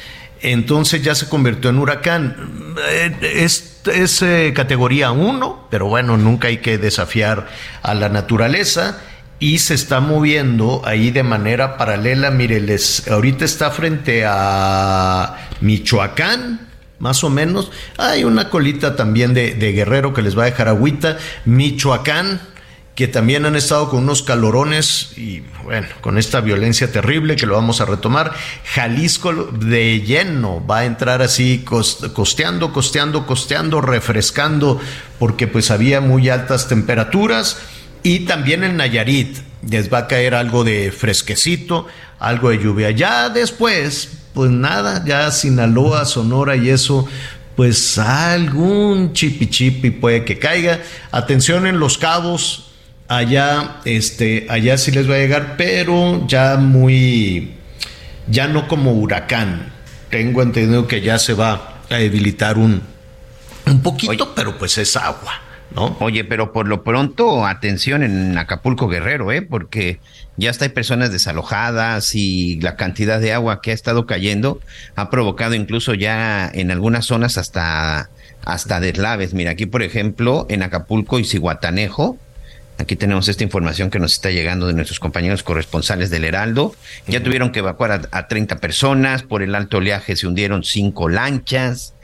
entonces 0.41 1.03
ya 1.03 1.15
se 1.15 1.29
convirtió 1.29 1.71
en 1.71 1.79
huracán. 1.79 2.75
Eh, 2.91 3.45
es, 3.45 4.23
eh, 4.23 4.53
categoría 4.55 5.11
1, 5.11 5.69
pero 5.71 5.87
bueno, 5.87 6.17
nunca 6.17 6.49
hay 6.49 6.59
que 6.59 6.79
desafiar 6.79 7.49
a 7.83 7.95
la 7.95 8.09
naturaleza 8.09 9.01
y 9.41 9.59
se 9.59 9.75
está 9.75 10.01
moviendo 10.01 10.83
ahí 10.85 11.11
de 11.11 11.23
manera 11.23 11.77
paralela. 11.77 12.31
Mire, 12.31 12.61
les, 12.61 13.09
ahorita 13.09 13.45
está 13.45 13.71
frente 13.71 14.25
a 14.27 15.49
Michoacán, 15.61 16.69
más 16.99 17.25
o 17.25 17.31
menos. 17.31 17.71
Hay 17.97 18.25
una 18.25 18.49
colita 18.51 18.95
también 18.95 19.35
de, 19.35 19.55
de 19.55 19.73
Guerrero 19.73 20.13
que 20.13 20.23
les 20.23 20.39
va 20.39 20.43
a 20.43 20.47
dejar 20.47 20.69
agüita. 20.69 21.19
Michoacán, 21.47 22.41
que 22.99 23.07
también 23.07 23.47
han 23.47 23.55
estado 23.55 23.91
con 23.91 24.01
unos 24.01 24.25
calorones 24.25 25.11
y 25.17 25.45
bueno, 25.63 25.87
con 26.01 26.19
esta 26.19 26.41
violencia 26.41 26.91
terrible 26.91 27.37
que 27.37 27.47
lo 27.47 27.55
vamos 27.55 27.81
a 27.81 27.85
retomar. 27.85 28.33
Jalisco 28.65 29.33
de 29.33 30.01
lleno 30.01 30.67
va 30.67 30.79
a 30.79 30.85
entrar 30.85 31.23
así 31.23 31.65
costeando, 31.65 32.73
costeando, 32.73 33.25
costeando, 33.25 33.81
refrescando, 33.81 34.81
porque 35.21 35.47
pues 35.47 35.71
había 35.71 36.01
muy 36.01 36.29
altas 36.29 36.67
temperaturas. 36.67 37.59
Y 38.03 38.27
también 38.27 38.65
en 38.65 38.77
Nayarit 38.77 39.39
les 39.71 39.93
va 39.93 39.99
a 39.99 40.07
caer 40.09 40.35
algo 40.35 40.65
de 40.65 40.91
fresquecito, 40.91 41.87
algo 42.19 42.51
de 42.51 42.59
lluvia. 42.59 42.91
Ya 42.91 43.29
después, 43.29 44.23
pues 44.35 44.51
nada, 44.51 45.05
ya 45.07 45.31
Sinaloa, 45.31 46.05
Sonora 46.05 46.57
y 46.57 46.71
eso, 46.71 47.07
pues 47.55 47.97
algún 47.97 49.13
chipi 49.13 49.47
chipi 49.47 49.93
puede 49.93 50.25
que 50.25 50.41
caiga. 50.41 50.81
Atención 51.13 51.69
en 51.69 51.79
los 51.79 51.97
cabos, 51.97 52.68
allá, 53.09 53.81
este, 53.85 54.47
allá 54.49 54.79
sí 54.79 54.93
les 54.93 55.11
va 55.11 55.15
a 55.15 55.19
llegar, 55.19 55.57
pero 55.57 56.27
ya 56.29 56.57
muy, 56.57 57.55
ya 58.29 58.47
no 58.47 58.69
como 58.69 58.93
huracán. 58.93 59.73
Tengo 60.11 60.43
entendido 60.43 60.87
que 60.87 61.01
ya 61.01 61.19
se 61.19 61.35
va 61.35 61.81
a 61.91 61.97
debilitar 61.97 62.59
un, 62.59 62.83
un 63.67 63.83
poquito, 63.83 64.35
pero 64.35 64.57
pues 64.57 64.79
es 64.79 64.97
agua, 64.97 65.41
¿no? 65.75 65.97
Oye, 66.01 66.25
pero 66.25 66.53
por 66.53 66.67
lo 66.67 66.85
pronto, 66.85 67.47
atención 67.47 68.03
en 68.03 68.39
Acapulco 68.39 68.89
Guerrero, 68.89 69.33
¿eh? 69.33 69.43
Porque 69.43 70.01
ya 70.37 70.51
está 70.51 70.67
hay 70.67 70.71
personas 70.71 71.11
desalojadas 71.11 72.15
y 72.15 72.61
la 72.61 72.77
cantidad 72.77 73.21
de 73.21 73.33
agua 73.33 73.61
que 73.61 73.73
ha 73.73 73.75
estado 73.75 74.07
cayendo 74.07 74.61
ha 74.97 75.11
provocado 75.11 75.55
incluso 75.55 75.95
ya 75.95 76.51
en 76.53 76.71
algunas 76.71 77.07
zonas 77.07 77.37
hasta, 77.37 78.09
hasta 78.45 78.81
deslaves. 78.81 79.35
Mira, 79.35 79.51
aquí 79.51 79.67
por 79.67 79.83
ejemplo, 79.83 80.47
en 80.49 80.63
Acapulco 80.63 81.19
y 81.19 81.25
Cihuatanejo, 81.25 82.19
Aquí 82.79 82.95
tenemos 82.95 83.29
esta 83.29 83.43
información 83.43 83.91
que 83.91 83.99
nos 83.99 84.13
está 84.13 84.31
llegando 84.31 84.69
de 84.69 84.73
nuestros 84.73 85.01
compañeros 85.01 85.43
corresponsales 85.43 86.11
del 86.11 86.25
Heraldo. 86.25 86.77
Ya 87.09 87.23
tuvieron 87.23 87.51
que 87.51 87.59
evacuar 87.59 88.09
a, 88.11 88.29
30 88.29 88.59
personas, 88.59 89.25
por 89.25 89.43
el 89.43 89.57
alto 89.57 89.79
oleaje 89.79 90.15
se 90.15 90.29
hundieron 90.29 90.63
cinco 90.63 91.09
lanchas. 91.09 91.95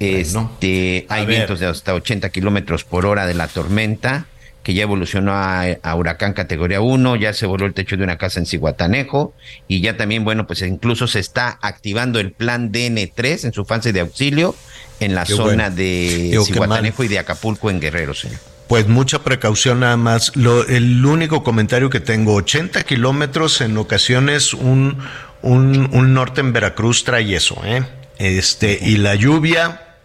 Este, 0.00 1.06
hay 1.10 1.26
vientos 1.26 1.60
de 1.60 1.66
hasta 1.66 1.94
80 1.94 2.30
kilómetros 2.30 2.82
por 2.82 3.04
hora 3.04 3.26
de 3.26 3.34
la 3.34 3.46
tormenta, 3.46 4.26
que 4.62 4.72
ya 4.72 4.84
evolucionó 4.84 5.32
a, 5.34 5.94
huracán 5.94 6.32
categoría 6.32 6.80
1, 6.80 7.16
ya 7.16 7.34
se 7.34 7.44
voló 7.44 7.66
el 7.66 7.74
techo 7.74 7.98
de 7.98 8.04
una 8.04 8.16
casa 8.16 8.40
en 8.40 8.46
Ciguatanejo, 8.46 9.34
y 9.68 9.82
ya 9.82 9.98
también, 9.98 10.24
bueno, 10.24 10.46
pues 10.46 10.62
incluso 10.62 11.06
se 11.06 11.20
está 11.20 11.58
activando 11.60 12.20
el 12.20 12.32
plan 12.32 12.72
DN3 12.72 13.44
en 13.44 13.52
su 13.52 13.66
fase 13.66 13.92
de 13.92 14.00
auxilio 14.00 14.56
en 14.98 15.14
la 15.14 15.26
zona 15.26 15.68
de 15.68 16.40
Ciguatanejo 16.44 17.04
y 17.04 17.08
de 17.08 17.18
Acapulco 17.18 17.70
en 17.70 17.80
Guerrero, 17.80 18.14
señor. 18.14 18.51
Pues 18.72 18.88
mucha 18.88 19.22
precaución 19.22 19.80
nada 19.80 19.98
más. 19.98 20.34
Lo, 20.34 20.66
el 20.66 21.04
único 21.04 21.44
comentario 21.44 21.90
que 21.90 22.00
tengo, 22.00 22.32
80 22.36 22.84
kilómetros 22.84 23.60
en 23.60 23.76
ocasiones 23.76 24.54
un, 24.54 24.96
un, 25.42 26.14
norte 26.14 26.40
en 26.40 26.54
Veracruz 26.54 27.04
trae 27.04 27.36
eso, 27.36 27.60
¿eh? 27.66 27.84
Este, 28.16 28.78
y 28.80 28.96
la 28.96 29.14
lluvia, 29.14 29.98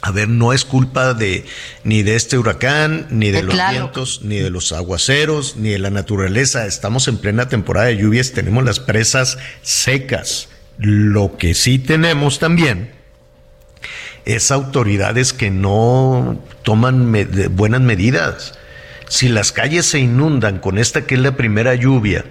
a 0.00 0.10
ver, 0.10 0.30
no 0.30 0.54
es 0.54 0.64
culpa 0.64 1.12
de 1.12 1.44
ni 1.84 2.02
de 2.02 2.16
este 2.16 2.38
huracán, 2.38 3.08
ni 3.10 3.30
de, 3.30 3.42
los 3.42 3.54
vientos, 3.54 4.22
ni 4.22 4.38
de 4.38 4.48
los 4.48 4.72
aguaceros, 4.72 5.56
ni 5.56 5.68
de 5.68 5.78
la 5.78 5.90
naturaleza. 5.90 6.64
Estamos 6.64 7.08
en 7.08 7.18
plena 7.18 7.50
temporada 7.50 7.88
de 7.88 7.98
lluvias, 7.98 8.32
tenemos 8.32 8.64
las 8.64 8.80
presas 8.80 9.36
secas. 9.60 10.48
Lo 10.78 11.36
que 11.36 11.52
sí 11.52 11.78
tenemos 11.78 12.38
también 12.38 13.01
es 14.24 14.50
autoridades 14.50 15.32
que 15.32 15.50
no 15.50 16.38
toman 16.62 17.12
buenas 17.50 17.80
medidas. 17.80 18.58
Si 19.08 19.28
las 19.28 19.52
calles 19.52 19.86
se 19.86 19.98
inundan 19.98 20.58
con 20.58 20.78
esta 20.78 21.06
que 21.06 21.16
es 21.16 21.20
la 21.20 21.36
primera 21.36 21.74
lluvia 21.74 22.24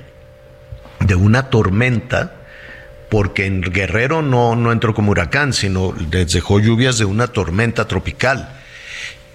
de 1.00 1.16
una 1.16 1.50
tormenta, 1.50 2.36
porque 3.10 3.46
en 3.46 3.62
Guerrero 3.62 4.22
no, 4.22 4.56
no 4.56 4.72
entró 4.72 4.94
como 4.94 5.12
huracán, 5.12 5.54
sino 5.54 5.94
les 6.12 6.32
dejó 6.32 6.60
lluvias 6.60 6.98
de 6.98 7.06
una 7.06 7.28
tormenta 7.28 7.88
tropical. 7.88 8.61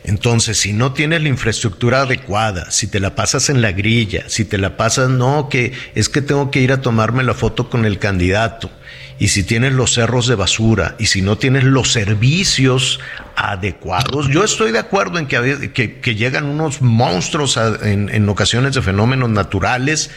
Entonces, 0.06 0.56
si 0.56 0.72
no 0.72 0.92
tienes 0.92 1.20
la 1.22 1.28
infraestructura 1.28 2.02
adecuada, 2.02 2.70
si 2.70 2.86
te 2.86 3.00
la 3.00 3.16
pasas 3.16 3.50
en 3.50 3.60
la 3.60 3.72
grilla, 3.72 4.24
si 4.28 4.44
te 4.44 4.56
la 4.56 4.76
pasas, 4.76 5.10
no, 5.10 5.48
que 5.48 5.72
es 5.96 6.08
que 6.08 6.22
tengo 6.22 6.52
que 6.52 6.60
ir 6.60 6.70
a 6.70 6.80
tomarme 6.80 7.24
la 7.24 7.34
foto 7.34 7.68
con 7.68 7.84
el 7.84 7.98
candidato, 7.98 8.70
y 9.18 9.28
si 9.28 9.42
tienes 9.42 9.72
los 9.72 9.94
cerros 9.94 10.28
de 10.28 10.36
basura 10.36 10.94
y 10.98 11.06
si 11.06 11.22
no 11.22 11.38
tienes 11.38 11.64
los 11.64 11.90
servicios 11.90 13.00
adecuados, 13.34 14.28
yo 14.28 14.44
estoy 14.44 14.70
de 14.70 14.78
acuerdo 14.78 15.18
en 15.18 15.26
que, 15.26 15.72
que, 15.72 16.14
llegan 16.14 16.44
unos 16.44 16.82
monstruos 16.82 17.58
en, 17.82 18.28
ocasiones 18.28 18.74
de 18.74 18.82
fenómenos 18.82 19.30
naturales, 19.30 20.10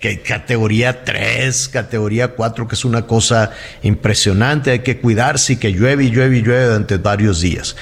que 0.00 0.22
categoría 0.22 1.04
3, 1.04 1.68
categoría 1.68 2.28
4, 2.28 2.66
que 2.66 2.74
es 2.74 2.84
una 2.84 3.02
cosa 3.02 3.52
impresionante, 3.82 4.72
hay 4.72 4.80
que 4.80 4.98
cuidarse 4.98 5.52
y 5.52 5.56
que 5.56 5.72
llueve 5.72 6.04
y 6.04 6.10
llueve 6.10 6.38
y 6.38 6.42
llueve 6.42 6.66
durante 6.66 6.96
varios 6.96 7.40
días 7.40 7.76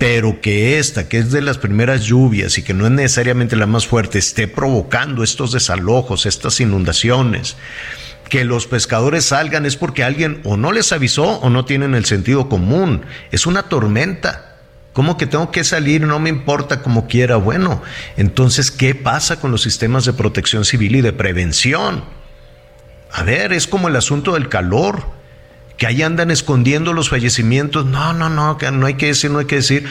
pero 0.00 0.40
que 0.40 0.78
esta, 0.78 1.10
que 1.10 1.18
es 1.18 1.30
de 1.30 1.42
las 1.42 1.58
primeras 1.58 2.04
lluvias 2.04 2.56
y 2.56 2.62
que 2.62 2.72
no 2.72 2.86
es 2.86 2.90
necesariamente 2.90 3.54
la 3.54 3.66
más 3.66 3.86
fuerte, 3.86 4.18
esté 4.18 4.48
provocando 4.48 5.22
estos 5.22 5.52
desalojos, 5.52 6.24
estas 6.24 6.58
inundaciones, 6.58 7.58
que 8.30 8.46
los 8.46 8.66
pescadores 8.66 9.26
salgan 9.26 9.66
es 9.66 9.76
porque 9.76 10.02
alguien 10.02 10.40
o 10.44 10.56
no 10.56 10.72
les 10.72 10.92
avisó 10.92 11.38
o 11.40 11.50
no 11.50 11.66
tienen 11.66 11.94
el 11.94 12.06
sentido 12.06 12.48
común. 12.48 13.02
Es 13.30 13.44
una 13.44 13.64
tormenta. 13.64 14.56
¿Cómo 14.94 15.18
que 15.18 15.26
tengo 15.26 15.50
que 15.50 15.64
salir? 15.64 16.00
No 16.00 16.18
me 16.18 16.30
importa 16.30 16.80
como 16.80 17.06
quiera. 17.06 17.36
Bueno, 17.36 17.82
entonces, 18.16 18.70
¿qué 18.70 18.94
pasa 18.94 19.38
con 19.38 19.50
los 19.50 19.60
sistemas 19.60 20.06
de 20.06 20.14
protección 20.14 20.64
civil 20.64 20.96
y 20.96 21.00
de 21.02 21.12
prevención? 21.12 22.04
A 23.12 23.22
ver, 23.22 23.52
es 23.52 23.66
como 23.66 23.88
el 23.88 23.96
asunto 23.96 24.32
del 24.32 24.48
calor, 24.48 25.19
que 25.80 25.86
ahí 25.86 26.02
andan 26.02 26.30
escondiendo 26.30 26.92
los 26.92 27.08
fallecimientos. 27.08 27.86
No, 27.86 28.12
no, 28.12 28.28
no, 28.28 28.58
no 28.70 28.86
hay 28.86 28.94
que 28.94 29.06
decir, 29.06 29.30
no 29.30 29.38
hay 29.38 29.46
que 29.46 29.56
decir. 29.56 29.86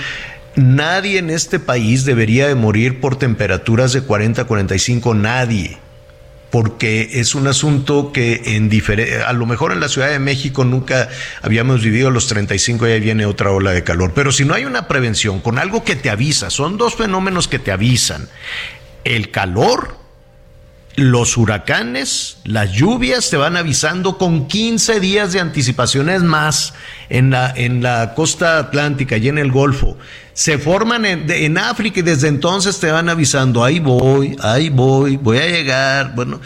Nadie 0.55 1.17
en 1.17 1.31
este 1.31 1.57
país 1.57 2.05
debería 2.05 2.47
de 2.47 2.53
morir 2.53 3.01
por 3.01 3.17
temperaturas 3.17 3.91
de 3.91 4.01
40 4.01 4.43
45, 4.45 5.15
nadie 5.15 5.79
porque 6.51 7.09
es 7.13 7.35
un 7.35 7.47
asunto 7.47 8.11
que 8.11 8.41
en 8.55 8.71
a 9.25 9.33
lo 9.33 9.45
mejor 9.45 9.71
en 9.71 9.79
la 9.79 9.87
Ciudad 9.87 10.09
de 10.09 10.17
México 10.17 10.65
nunca 10.65 11.09
habíamos 11.43 11.83
vivido 11.83 12.09
los 12.09 12.27
35 12.27 12.87
y 12.87 12.91
ahí 12.91 12.99
viene 12.99 13.27
otra 13.27 13.51
ola 13.51 13.71
de 13.71 13.83
calor, 13.83 14.13
pero 14.15 14.31
si 14.31 14.45
no 14.45 14.55
hay 14.55 14.65
una 14.65 14.87
prevención 14.87 15.41
con 15.41 15.59
algo 15.59 15.83
que 15.83 15.95
te 15.95 16.09
avisa, 16.09 16.49
son 16.49 16.77
dos 16.77 16.95
fenómenos 16.95 17.47
que 17.47 17.59
te 17.59 17.71
avisan, 17.71 18.29
el 19.03 19.29
calor 19.29 19.95
los 20.95 21.37
huracanes, 21.37 22.37
las 22.43 22.71
lluvias 22.71 23.29
te 23.29 23.37
van 23.37 23.55
avisando 23.55 24.17
con 24.17 24.47
15 24.47 24.99
días 24.99 25.33
de 25.33 25.39
anticipaciones 25.39 26.23
más 26.23 26.73
en 27.09 27.29
la, 27.29 27.53
en 27.55 27.81
la 27.81 28.13
costa 28.15 28.57
atlántica 28.57 29.17
y 29.17 29.29
en 29.29 29.37
el 29.37 29.51
Golfo. 29.51 29.97
Se 30.33 30.57
forman 30.57 31.05
en, 31.05 31.57
África 31.57 31.99
y 31.99 32.03
desde 32.03 32.27
entonces 32.27 32.79
te 32.79 32.91
van 32.91 33.09
avisando, 33.09 33.63
ahí 33.63 33.79
voy, 33.79 34.35
ahí 34.41 34.69
voy, 34.69 35.17
voy 35.17 35.37
a 35.37 35.47
llegar. 35.47 36.15
Bueno, 36.15 36.39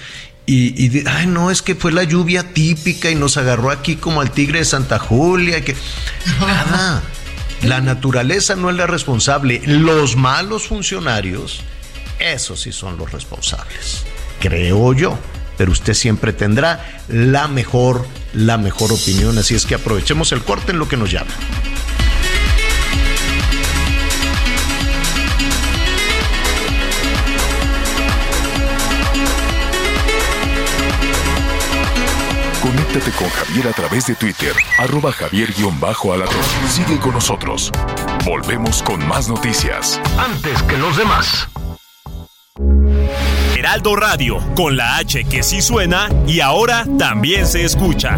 y, 0.46 0.86
y 0.86 1.04
ay, 1.08 1.28
no, 1.28 1.52
es 1.52 1.62
que 1.62 1.76
fue 1.76 1.92
la 1.92 2.04
lluvia 2.04 2.54
típica 2.54 3.10
y 3.10 3.16
nos 3.16 3.38
agarró 3.38 3.70
aquí 3.70 3.96
como 3.96 4.22
al 4.22 4.32
tigre 4.32 4.60
de 4.60 4.66
Santa 4.66 5.00
Julia. 5.00 5.64
Que, 5.64 5.76
nada, 6.40 7.02
la 7.64 7.82
naturaleza 7.82 8.56
no 8.56 8.70
es 8.70 8.76
la 8.76 8.88
responsable. 8.88 9.62
Los 9.66 10.16
malos 10.16 10.68
funcionarios, 10.68 11.62
esos 12.20 12.62
sí 12.62 12.72
son 12.72 12.98
los 12.98 13.12
responsables 13.12 14.06
creo 14.44 14.94
yo. 14.94 15.18
Pero 15.58 15.72
usted 15.72 15.94
siempre 15.94 16.34
tendrá 16.34 16.84
la 17.08 17.48
mejor, 17.48 18.06
la 18.34 18.58
mejor 18.58 18.92
opinión. 18.92 19.38
Así 19.38 19.56
es 19.56 19.66
que 19.66 19.76
aprovechemos 19.76 20.32
el 20.34 20.44
corte 20.44 20.72
en 20.72 20.80
lo 20.80 20.88
que 20.88 20.98
nos 20.98 21.12
llama. 21.12 21.32
Conéctate 32.62 33.12
con 33.12 33.30
Javier 33.30 33.68
a 33.68 33.74
través 33.74 34.08
de 34.08 34.16
Twitter, 34.16 34.54
arroba 34.80 35.12
javier-alatón. 35.12 36.44
Sigue 36.70 36.98
con 37.00 37.14
nosotros. 37.14 37.72
Volvemos 38.26 38.82
con 38.84 39.06
más 39.08 39.28
noticias. 39.28 40.00
Antes 40.18 40.64
que 40.64 40.78
los 40.78 40.98
demás. 40.98 41.50
Heraldo 43.64 43.96
Radio, 43.96 44.40
con 44.58 44.76
la 44.76 44.98
H 44.98 45.24
que 45.24 45.42
sí 45.42 45.62
suena 45.62 46.10
y 46.28 46.42
ahora 46.42 46.86
también 47.00 47.48
se 47.48 47.64
escucha. 47.64 48.18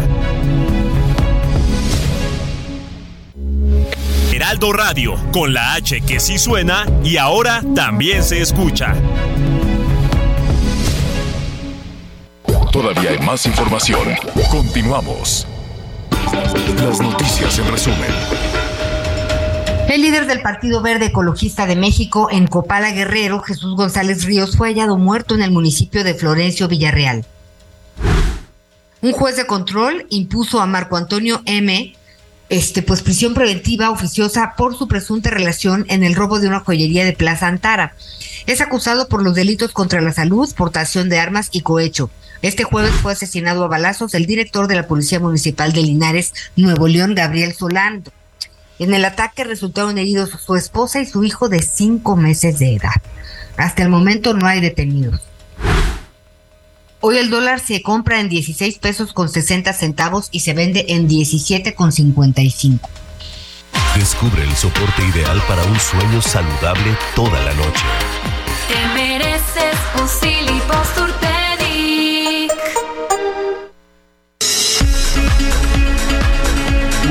Heraldo 4.32 4.72
Radio, 4.72 5.14
con 5.30 5.54
la 5.54 5.74
H 5.74 6.00
que 6.00 6.18
sí 6.18 6.36
suena 6.36 6.84
y 7.04 7.16
ahora 7.16 7.62
también 7.76 8.24
se 8.24 8.40
escucha. 8.42 8.92
Todavía 12.72 13.10
hay 13.10 13.18
más 13.20 13.46
información. 13.46 14.16
Continuamos. 14.50 15.46
Las 16.76 17.00
noticias 17.00 17.56
en 17.60 17.70
resumen. 17.70 18.55
El 19.88 20.02
líder 20.02 20.26
del 20.26 20.42
Partido 20.42 20.82
Verde 20.82 21.06
Ecologista 21.06 21.64
de 21.64 21.76
México 21.76 22.28
en 22.32 22.48
Copala 22.48 22.90
Guerrero, 22.90 23.40
Jesús 23.40 23.76
González 23.76 24.24
Ríos, 24.24 24.56
fue 24.56 24.68
hallado 24.68 24.98
muerto 24.98 25.36
en 25.36 25.42
el 25.42 25.52
municipio 25.52 26.02
de 26.02 26.14
Florencio 26.14 26.66
Villarreal. 26.66 27.24
Un 29.00 29.12
juez 29.12 29.36
de 29.36 29.46
control 29.46 30.06
impuso 30.10 30.60
a 30.60 30.66
Marco 30.66 30.96
Antonio 30.96 31.40
M. 31.46 31.94
Este, 32.48 32.82
pues 32.82 33.02
prisión 33.02 33.34
preventiva 33.34 33.90
oficiosa 33.90 34.54
por 34.56 34.76
su 34.76 34.88
presunta 34.88 35.30
relación 35.30 35.86
en 35.88 36.02
el 36.02 36.16
robo 36.16 36.40
de 36.40 36.48
una 36.48 36.60
joyería 36.60 37.04
de 37.04 37.12
Plaza 37.12 37.46
Antara. 37.46 37.94
Es 38.46 38.60
acusado 38.60 39.08
por 39.08 39.22
los 39.22 39.36
delitos 39.36 39.70
contra 39.70 40.00
la 40.00 40.12
salud, 40.12 40.52
portación 40.54 41.08
de 41.08 41.20
armas 41.20 41.48
y 41.52 41.60
cohecho. 41.60 42.10
Este 42.42 42.64
jueves 42.64 42.92
fue 42.92 43.12
asesinado 43.12 43.64
a 43.64 43.68
balazos 43.68 44.14
el 44.14 44.26
director 44.26 44.66
de 44.66 44.74
la 44.74 44.88
Policía 44.88 45.20
Municipal 45.20 45.72
de 45.72 45.82
Linares, 45.82 46.34
Nuevo 46.56 46.88
León, 46.88 47.14
Gabriel 47.14 47.54
Solando. 47.54 48.10
En 48.78 48.92
el 48.92 49.04
ataque 49.04 49.44
resultaron 49.44 49.96
heridos 49.98 50.30
su 50.44 50.54
esposa 50.54 51.00
y 51.00 51.06
su 51.06 51.24
hijo 51.24 51.48
de 51.48 51.62
cinco 51.62 52.16
meses 52.16 52.58
de 52.58 52.74
edad. 52.74 53.02
Hasta 53.56 53.82
el 53.82 53.88
momento 53.88 54.34
no 54.34 54.46
hay 54.46 54.60
detenidos. 54.60 55.20
Hoy 57.00 57.18
el 57.18 57.30
dólar 57.30 57.60
se 57.60 57.82
compra 57.82 58.20
en 58.20 58.28
16 58.28 58.78
pesos 58.78 59.12
con 59.12 59.28
60 59.28 59.72
centavos 59.72 60.28
y 60.30 60.40
se 60.40 60.54
vende 60.54 60.86
en 60.88 61.08
17 61.08 61.74
con 61.74 61.92
55. 61.92 62.88
Descubre 63.96 64.42
el 64.42 64.54
soporte 64.56 65.06
ideal 65.06 65.40
para 65.48 65.62
un 65.64 65.78
sueño 65.78 66.20
saludable 66.20 66.96
toda 67.14 67.40
la 67.42 67.54
noche. 67.54 67.84
Te 68.68 68.86
mereces 68.94 69.76
un 69.98 70.08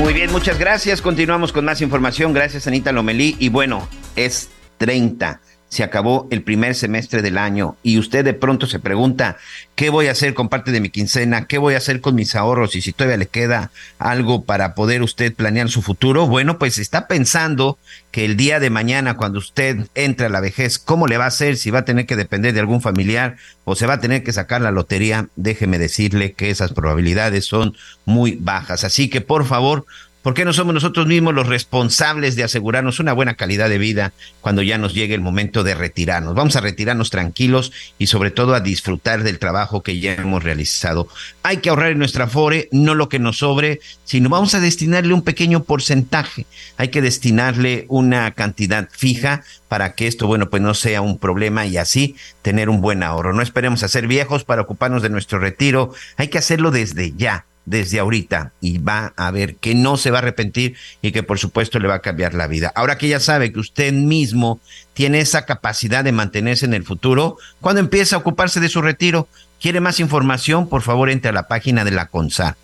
Muy 0.06 0.14
bien, 0.14 0.30
muchas 0.30 0.56
gracias. 0.56 1.02
Continuamos 1.02 1.50
con 1.50 1.64
más 1.64 1.80
información. 1.80 2.32
Gracias, 2.32 2.68
Anita 2.68 2.92
Lomelí. 2.92 3.34
Y 3.40 3.48
bueno, 3.48 3.88
es 4.14 4.50
30 4.78 5.40
se 5.68 5.82
acabó 5.82 6.28
el 6.30 6.42
primer 6.42 6.74
semestre 6.74 7.22
del 7.22 7.38
año 7.38 7.76
y 7.82 7.98
usted 7.98 8.24
de 8.24 8.34
pronto 8.34 8.66
se 8.66 8.78
pregunta, 8.78 9.36
¿qué 9.74 9.90
voy 9.90 10.06
a 10.06 10.12
hacer 10.12 10.32
con 10.32 10.48
parte 10.48 10.70
de 10.70 10.80
mi 10.80 10.90
quincena? 10.90 11.46
¿Qué 11.46 11.58
voy 11.58 11.74
a 11.74 11.78
hacer 11.78 12.00
con 12.00 12.14
mis 12.14 12.36
ahorros? 12.36 12.76
Y 12.76 12.82
si 12.82 12.92
todavía 12.92 13.16
le 13.16 13.26
queda 13.26 13.70
algo 13.98 14.44
para 14.44 14.74
poder 14.74 15.02
usted 15.02 15.34
planear 15.34 15.68
su 15.68 15.82
futuro, 15.82 16.26
bueno, 16.26 16.58
pues 16.58 16.78
está 16.78 17.08
pensando 17.08 17.78
que 18.10 18.24
el 18.24 18.36
día 18.36 18.60
de 18.60 18.70
mañana, 18.70 19.16
cuando 19.16 19.38
usted 19.38 19.88
entre 19.94 20.26
a 20.26 20.30
la 20.30 20.40
vejez, 20.40 20.78
¿cómo 20.78 21.08
le 21.08 21.18
va 21.18 21.24
a 21.24 21.28
hacer? 21.28 21.56
Si 21.56 21.70
va 21.70 21.80
a 21.80 21.84
tener 21.84 22.06
que 22.06 22.16
depender 22.16 22.54
de 22.54 22.60
algún 22.60 22.80
familiar 22.80 23.36
o 23.64 23.74
se 23.74 23.86
va 23.86 23.94
a 23.94 24.00
tener 24.00 24.22
que 24.22 24.32
sacar 24.32 24.60
la 24.60 24.70
lotería, 24.70 25.28
déjeme 25.36 25.78
decirle 25.78 26.32
que 26.32 26.50
esas 26.50 26.72
probabilidades 26.72 27.44
son 27.44 27.76
muy 28.04 28.38
bajas. 28.40 28.84
Así 28.84 29.10
que 29.10 29.20
por 29.20 29.44
favor, 29.44 29.84
¿Por 30.26 30.34
qué 30.34 30.44
no 30.44 30.52
somos 30.52 30.74
nosotros 30.74 31.06
mismos 31.06 31.34
los 31.34 31.46
responsables 31.46 32.34
de 32.34 32.42
asegurarnos 32.42 32.98
una 32.98 33.12
buena 33.12 33.34
calidad 33.34 33.68
de 33.68 33.78
vida 33.78 34.12
cuando 34.40 34.60
ya 34.60 34.76
nos 34.76 34.92
llegue 34.92 35.14
el 35.14 35.20
momento 35.20 35.62
de 35.62 35.76
retirarnos? 35.76 36.34
Vamos 36.34 36.56
a 36.56 36.60
retirarnos 36.60 37.10
tranquilos 37.10 37.70
y 37.96 38.08
sobre 38.08 38.32
todo 38.32 38.56
a 38.56 38.58
disfrutar 38.58 39.22
del 39.22 39.38
trabajo 39.38 39.84
que 39.84 40.00
ya 40.00 40.14
hemos 40.14 40.42
realizado. 40.42 41.06
Hay 41.44 41.58
que 41.58 41.70
ahorrar 41.70 41.92
en 41.92 42.00
nuestra 42.00 42.26
fore, 42.26 42.68
no 42.72 42.96
lo 42.96 43.08
que 43.08 43.20
nos 43.20 43.38
sobre, 43.38 43.78
sino 44.02 44.28
vamos 44.28 44.52
a 44.56 44.58
destinarle 44.58 45.14
un 45.14 45.22
pequeño 45.22 45.62
porcentaje. 45.62 46.44
Hay 46.76 46.88
que 46.88 47.02
destinarle 47.02 47.86
una 47.88 48.32
cantidad 48.32 48.88
fija 48.90 49.44
para 49.68 49.94
que 49.94 50.08
esto, 50.08 50.26
bueno, 50.26 50.50
pues 50.50 50.60
no 50.60 50.74
sea 50.74 51.02
un 51.02 51.18
problema 51.18 51.66
y 51.66 51.76
así 51.76 52.16
tener 52.42 52.68
un 52.68 52.80
buen 52.80 53.04
ahorro. 53.04 53.32
No 53.32 53.42
esperemos 53.42 53.84
a 53.84 53.88
ser 53.88 54.08
viejos 54.08 54.42
para 54.42 54.62
ocuparnos 54.62 55.02
de 55.02 55.10
nuestro 55.10 55.38
retiro. 55.38 55.92
Hay 56.16 56.26
que 56.26 56.38
hacerlo 56.38 56.72
desde 56.72 57.12
ya 57.16 57.44
desde 57.66 57.98
ahorita 57.98 58.52
y 58.60 58.78
va 58.78 59.12
a 59.16 59.30
ver 59.30 59.56
que 59.56 59.74
no 59.74 59.96
se 59.96 60.10
va 60.10 60.18
a 60.18 60.22
arrepentir 60.22 60.76
y 61.02 61.12
que 61.12 61.22
por 61.22 61.38
supuesto 61.38 61.78
le 61.78 61.88
va 61.88 61.96
a 61.96 62.00
cambiar 62.00 62.32
la 62.32 62.46
vida. 62.46 62.72
Ahora 62.74 62.96
que 62.96 63.08
ya 63.08 63.20
sabe 63.20 63.52
que 63.52 63.60
usted 63.60 63.92
mismo 63.92 64.60
tiene 64.94 65.20
esa 65.20 65.44
capacidad 65.44 66.02
de 66.04 66.12
mantenerse 66.12 66.64
en 66.64 66.74
el 66.74 66.84
futuro, 66.84 67.36
cuando 67.60 67.80
empieza 67.80 68.16
a 68.16 68.20
ocuparse 68.20 68.60
de 68.60 68.68
su 68.68 68.80
retiro, 68.80 69.28
quiere 69.60 69.80
más 69.80 70.00
información, 70.00 70.68
por 70.68 70.82
favor 70.82 71.10
entre 71.10 71.30
a 71.30 71.34
la 71.34 71.48
página 71.48 71.84
de 71.84 71.90
la 71.90 72.06
CONSAR 72.06 72.56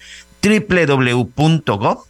www.gov.mx 0.42 2.08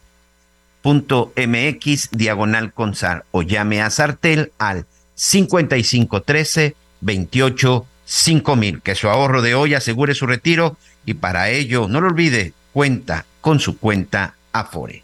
diagonal 2.11 2.73
CONSAR 2.73 3.25
o 3.31 3.41
llame 3.41 3.81
a 3.81 3.89
Sartel 3.89 4.51
al 4.57 4.85
5513 5.15 6.75
28 7.01 7.85
5000, 8.05 8.81
que 8.81 8.95
su 8.95 9.09
ahorro 9.09 9.41
de 9.41 9.55
hoy 9.55 9.73
asegure 9.73 10.13
su 10.13 10.25
retiro 10.25 10.77
y 11.05 11.15
para 11.15 11.49
ello, 11.49 11.87
no 11.87 12.01
lo 12.01 12.07
olvide, 12.07 12.53
cuenta 12.73 13.25
con 13.39 13.59
su 13.59 13.77
cuenta 13.77 14.35
Afore. 14.51 15.03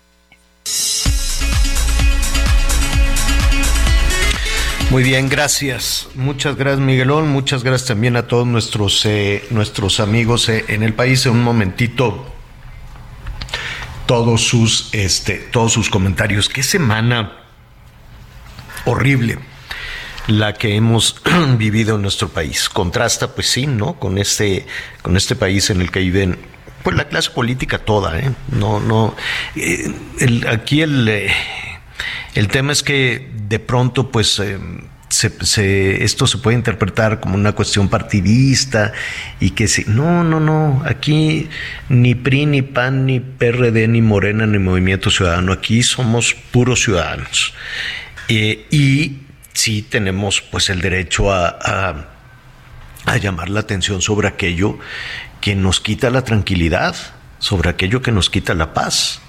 Muy 4.89 5.03
bien, 5.03 5.29
gracias. 5.29 6.07
Muchas 6.15 6.55
gracias, 6.55 6.79
Miguelón. 6.79 7.29
Muchas 7.29 7.63
gracias 7.63 7.89
también 7.89 8.15
a 8.15 8.27
todos 8.27 8.47
nuestros, 8.47 9.05
eh, 9.05 9.45
nuestros 9.51 9.99
amigos 9.99 10.49
eh, 10.49 10.65
en 10.67 10.81
el 10.81 10.95
país. 10.95 11.27
En 11.27 11.33
un 11.33 11.43
momentito, 11.43 12.25
todos 14.07 14.41
sus, 14.41 14.89
este, 14.91 15.35
todos 15.35 15.71
sus 15.71 15.91
comentarios. 15.91 16.49
Qué 16.49 16.63
semana 16.63 17.33
horrible 18.85 19.37
la 20.25 20.53
que 20.53 20.75
hemos 20.75 21.21
vivido 21.57 21.97
en 21.97 22.01
nuestro 22.01 22.29
país. 22.29 22.67
Contrasta, 22.67 23.35
pues 23.35 23.47
sí, 23.47 23.67
¿no? 23.67 23.99
Con 23.99 24.17
este, 24.17 24.65
con 25.03 25.15
este 25.17 25.35
país 25.35 25.69
en 25.69 25.81
el 25.81 25.91
que 25.91 25.99
viven 25.99 26.39
pues 26.83 26.95
la 26.95 27.07
clase 27.07 27.31
política 27.31 27.79
toda, 27.79 28.19
¿eh? 28.19 28.31
No, 28.51 28.79
no. 28.79 29.15
Eh, 29.55 29.91
aquí 30.47 30.81
el, 30.81 31.07
eh, 31.07 31.31
el 32.35 32.47
tema 32.47 32.71
es 32.71 32.83
que 32.83 33.29
de 33.47 33.59
pronto, 33.59 34.11
pues. 34.11 34.39
Eh, 34.39 34.57
se, 35.11 36.03
esto 36.03 36.27
se 36.27 36.37
puede 36.37 36.55
interpretar 36.55 37.19
como 37.19 37.33
una 37.33 37.53
cuestión 37.53 37.89
partidista 37.89 38.93
y 39.39 39.49
que 39.49 39.67
si 39.67 39.83
no, 39.85 40.23
no, 40.23 40.39
no, 40.39 40.83
aquí 40.85 41.49
ni 41.89 42.13
PRI, 42.13 42.45
ni 42.45 42.61
PAN, 42.61 43.07
ni 43.07 43.19
PRD, 43.19 43.87
ni 43.87 44.03
Morena, 44.03 44.45
ni 44.45 44.59
Movimiento 44.59 45.09
Ciudadano, 45.09 45.51
aquí 45.51 45.81
somos 45.81 46.35
puros 46.35 46.83
ciudadanos. 46.83 47.55
y 48.27 49.17
sí 49.53 49.81
tenemos 49.81 50.41
pues 50.41 50.69
el 50.69 50.79
derecho 50.79 51.33
a 51.33 52.05
a 53.05 53.17
llamar 53.17 53.49
la 53.49 53.61
atención 53.61 54.01
sobre 54.01 54.27
aquello 54.27 54.77
que 55.41 55.55
nos 55.55 55.79
quita 55.79 56.09
la 56.09 56.23
tranquilidad, 56.23 56.95
sobre 57.39 57.69
aquello 57.69 58.01
que 58.01 58.11
nos 58.11 58.29
quita 58.29 58.53
la 58.53 58.73
paz. 58.73 59.21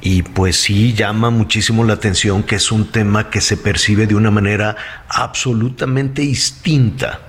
Y 0.00 0.22
pues 0.22 0.60
sí 0.60 0.94
llama 0.94 1.30
muchísimo 1.30 1.84
la 1.84 1.94
atención 1.94 2.42
que 2.42 2.56
es 2.56 2.72
un 2.72 2.86
tema 2.86 3.30
que 3.30 3.40
se 3.40 3.56
percibe 3.56 4.08
de 4.08 4.16
una 4.16 4.32
manera 4.32 4.76
absolutamente 5.08 6.22
distinta 6.22 7.20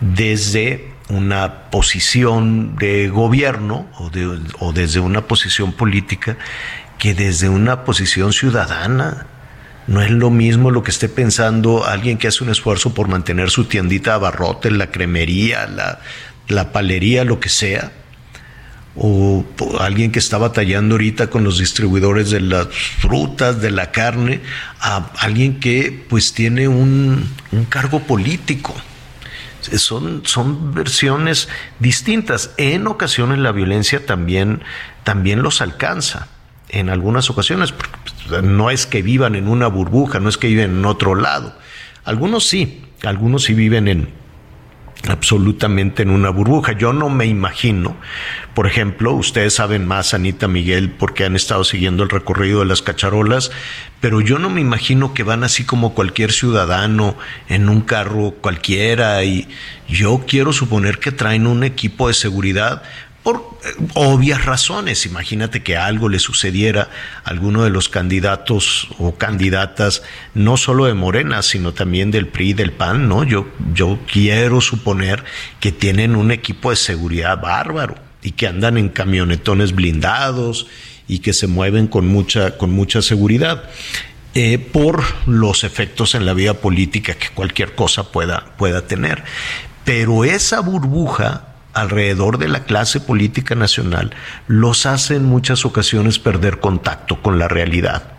desde 0.00 0.92
una 1.08 1.70
posición 1.70 2.74
de 2.74 3.08
gobierno 3.08 3.86
o, 3.98 4.10
o 4.58 4.72
desde 4.72 4.98
una 4.98 5.22
posición 5.28 5.72
política 5.72 6.36
que 6.98 7.14
desde 7.14 7.48
una 7.48 7.84
posición 7.84 8.32
ciudadana. 8.32 9.26
No 9.86 10.00
es 10.00 10.10
lo 10.10 10.30
mismo 10.30 10.70
lo 10.70 10.84
que 10.84 10.92
esté 10.92 11.08
pensando 11.08 11.84
alguien 11.84 12.16
que 12.16 12.28
hace 12.28 12.44
un 12.44 12.50
esfuerzo 12.50 12.94
por 12.94 13.08
mantener 13.08 13.50
su 13.50 13.64
tiendita 13.64 14.10
de 14.10 14.16
abarrote, 14.16 14.70
la 14.70 14.92
cremería, 14.92 15.66
la, 15.66 15.98
la 16.48 16.72
palería, 16.72 17.24
lo 17.24 17.40
que 17.40 17.48
sea, 17.48 17.92
o 18.94 19.44
alguien 19.80 20.12
que 20.12 20.18
está 20.18 20.36
batallando 20.38 20.94
ahorita 20.94 21.30
con 21.30 21.44
los 21.44 21.58
distribuidores 21.58 22.30
de 22.30 22.40
las 22.40 22.68
frutas, 22.68 23.60
de 23.60 23.70
la 23.70 23.90
carne, 23.90 24.40
a 24.80 25.10
alguien 25.18 25.60
que 25.60 26.04
pues 26.08 26.34
tiene 26.34 26.68
un, 26.68 27.28
un 27.52 27.64
cargo 27.64 28.00
político. 28.00 28.74
Son, 29.60 30.22
son 30.26 30.74
versiones 30.74 31.48
distintas. 31.78 32.50
En 32.56 32.86
ocasiones 32.86 33.38
la 33.38 33.52
violencia 33.52 34.04
también, 34.04 34.62
también 35.04 35.42
los 35.42 35.60
alcanza 35.60 36.28
en 36.68 36.90
algunas 36.90 37.30
ocasiones, 37.30 37.70
porque 37.70 37.96
pues, 38.28 38.42
no 38.42 38.70
es 38.70 38.86
que 38.86 39.02
vivan 39.02 39.36
en 39.36 39.46
una 39.48 39.68
burbuja, 39.68 40.20
no 40.20 40.28
es 40.28 40.36
que 40.36 40.48
viven 40.48 40.70
en 40.78 40.84
otro 40.84 41.14
lado. 41.14 41.56
Algunos 42.04 42.46
sí, 42.46 42.82
algunos 43.04 43.44
sí 43.44 43.54
viven 43.54 43.88
en 43.88 44.21
absolutamente 45.08 46.02
en 46.02 46.10
una 46.10 46.30
burbuja. 46.30 46.72
Yo 46.72 46.92
no 46.92 47.08
me 47.08 47.26
imagino, 47.26 47.96
por 48.54 48.66
ejemplo, 48.66 49.12
ustedes 49.12 49.54
saben 49.54 49.86
más, 49.86 50.14
Anita 50.14 50.48
Miguel, 50.48 50.90
porque 50.90 51.24
han 51.24 51.36
estado 51.36 51.64
siguiendo 51.64 52.02
el 52.02 52.10
recorrido 52.10 52.60
de 52.60 52.66
las 52.66 52.82
cacharolas, 52.82 53.50
pero 54.00 54.20
yo 54.20 54.38
no 54.38 54.50
me 54.50 54.60
imagino 54.60 55.14
que 55.14 55.22
van 55.22 55.44
así 55.44 55.64
como 55.64 55.94
cualquier 55.94 56.32
ciudadano 56.32 57.16
en 57.48 57.68
un 57.68 57.80
carro 57.80 58.32
cualquiera 58.40 59.24
y 59.24 59.48
yo 59.88 60.24
quiero 60.26 60.52
suponer 60.52 60.98
que 60.98 61.12
traen 61.12 61.46
un 61.46 61.64
equipo 61.64 62.08
de 62.08 62.14
seguridad 62.14 62.82
por 63.22 63.58
eh, 63.64 63.68
obvias 63.94 64.44
razones. 64.44 65.06
Imagínate 65.06 65.62
que 65.62 65.76
algo 65.76 66.08
le 66.08 66.18
sucediera 66.18 66.88
a 67.24 67.30
alguno 67.30 67.64
de 67.64 67.70
los 67.70 67.88
candidatos 67.88 68.88
o 68.98 69.14
candidatas, 69.16 70.02
no 70.34 70.56
solo 70.56 70.86
de 70.86 70.94
Morena, 70.94 71.42
sino 71.42 71.72
también 71.72 72.10
del 72.10 72.28
PRI 72.28 72.50
y 72.50 72.54
del 72.54 72.72
PAN, 72.72 73.08
¿no? 73.08 73.24
Yo, 73.24 73.48
yo 73.74 73.98
quiero 74.10 74.60
suponer 74.60 75.24
que 75.60 75.72
tienen 75.72 76.16
un 76.16 76.30
equipo 76.30 76.70
de 76.70 76.76
seguridad 76.76 77.40
bárbaro 77.40 77.94
y 78.22 78.32
que 78.32 78.46
andan 78.46 78.78
en 78.78 78.88
camionetones 78.88 79.74
blindados 79.74 80.66
y 81.08 81.18
que 81.18 81.32
se 81.32 81.46
mueven 81.46 81.88
con 81.88 82.06
mucha, 82.06 82.56
con 82.56 82.70
mucha 82.70 83.02
seguridad. 83.02 83.64
Eh, 84.34 84.56
por 84.58 85.04
los 85.26 85.62
efectos 85.62 86.14
en 86.14 86.24
la 86.24 86.32
vida 86.32 86.54
política 86.54 87.12
que 87.14 87.28
cualquier 87.28 87.74
cosa 87.74 88.10
pueda, 88.10 88.54
pueda 88.56 88.86
tener. 88.86 89.22
Pero 89.84 90.24
esa 90.24 90.60
burbuja 90.60 91.51
alrededor 91.72 92.38
de 92.38 92.48
la 92.48 92.64
clase 92.64 93.00
política 93.00 93.54
nacional 93.54 94.14
los 94.46 94.86
hace 94.86 95.16
en 95.16 95.24
muchas 95.24 95.64
ocasiones 95.64 96.18
perder 96.18 96.60
contacto 96.60 97.22
con 97.22 97.38
la 97.38 97.48
realidad 97.48 98.12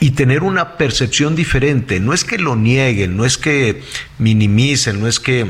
y 0.00 0.10
tener 0.10 0.42
una 0.42 0.76
percepción 0.76 1.36
diferente. 1.36 2.00
No 2.00 2.12
es 2.12 2.24
que 2.24 2.36
lo 2.36 2.56
nieguen, 2.56 3.16
no 3.16 3.24
es 3.24 3.38
que 3.38 3.82
minimicen, 4.18 5.00
no 5.00 5.06
es 5.06 5.20
que 5.20 5.46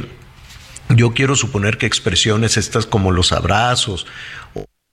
yo 0.90 1.14
quiero 1.14 1.36
suponer 1.36 1.78
que 1.78 1.86
expresiones 1.86 2.58
estas 2.58 2.84
como 2.84 3.12
los 3.12 3.32
abrazos. 3.32 4.06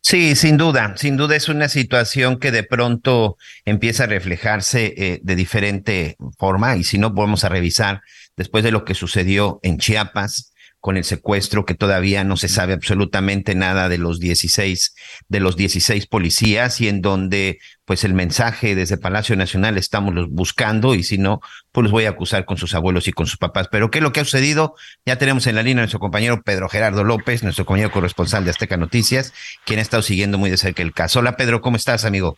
Sí, 0.02 0.36
sin 0.38 0.56
duda, 0.56 0.94
sin 0.96 1.18
duda 1.18 1.36
es 1.36 1.50
una 1.50 1.68
situación 1.68 2.40
que 2.40 2.52
de 2.52 2.64
pronto 2.64 3.36
empieza 3.66 4.06
a 4.06 4.08
reflejarse 4.08 4.94
eh, 4.96 5.20
de 5.22 5.36
diferente 5.36 6.16
forma 6.38 6.78
y 6.78 6.86
si 6.86 6.98
no 6.98 7.14
podemos 7.14 7.44
a 7.44 7.50
revisar 7.50 8.02
después 8.38 8.64
de 8.64 8.72
lo 8.72 8.86
que 8.86 8.96
sucedió 8.96 9.60
en 9.62 9.78
Chiapas, 9.78 10.49
con 10.80 10.98
el 10.98 11.04
secuestro 11.04 11.66
que 11.66 11.76
todavía 11.76 12.24
no 12.24 12.38
se 12.38 12.48
sabe 12.48 12.74
absolutamente 12.74 13.54
nada 13.54 13.90
de 13.90 13.98
los 13.98 14.20
16 14.20 14.96
de 15.28 15.40
los 15.40 15.58
16 15.58 16.08
policías 16.08 16.80
y 16.80 16.88
en 16.88 17.02
donde 17.02 17.60
pues 17.86 18.04
el 18.04 18.14
mensaje 18.14 18.76
desde 18.76 18.98
Palacio 18.98 19.36
Nacional 19.36 19.78
estamos 19.78 20.14
los 20.14 20.30
buscando 20.30 20.96
y 20.96 21.04
si 21.04 21.18
no 21.18 21.42
pues 21.72 21.84
los 21.84 21.92
voy 21.92 22.06
a 22.06 22.10
acusar 22.10 22.46
con 22.46 22.58
sus 22.58 22.74
abuelos 22.76 23.08
y 23.08 23.12
con 23.12 23.28
sus 23.28 23.38
papás. 23.38 23.68
Pero 23.70 23.92
qué 23.92 24.00
es 24.00 24.04
lo 24.04 24.14
que 24.14 24.22
ha 24.22 24.26
sucedido? 24.26 24.76
Ya 25.06 25.18
tenemos 25.18 25.48
en 25.48 25.56
la 25.56 25.64
línea 25.64 25.82
a 25.82 25.86
nuestro 25.86 26.00
compañero 26.00 26.42
Pedro 26.44 26.70
Gerardo 26.70 27.04
López, 27.04 27.44
nuestro 27.44 27.66
compañero 27.66 27.92
corresponsal 27.92 28.46
de 28.46 28.52
Azteca 28.52 28.78
Noticias, 28.78 29.34
quien 29.66 29.80
ha 29.80 29.82
estado 29.82 30.04
siguiendo 30.04 30.38
muy 30.38 30.50
de 30.50 30.58
cerca 30.58 30.82
el 30.82 30.94
caso. 30.94 31.20
Hola 31.20 31.36
Pedro, 31.36 31.62
¿cómo 31.62 31.78
estás, 31.78 32.06
amigo? 32.06 32.38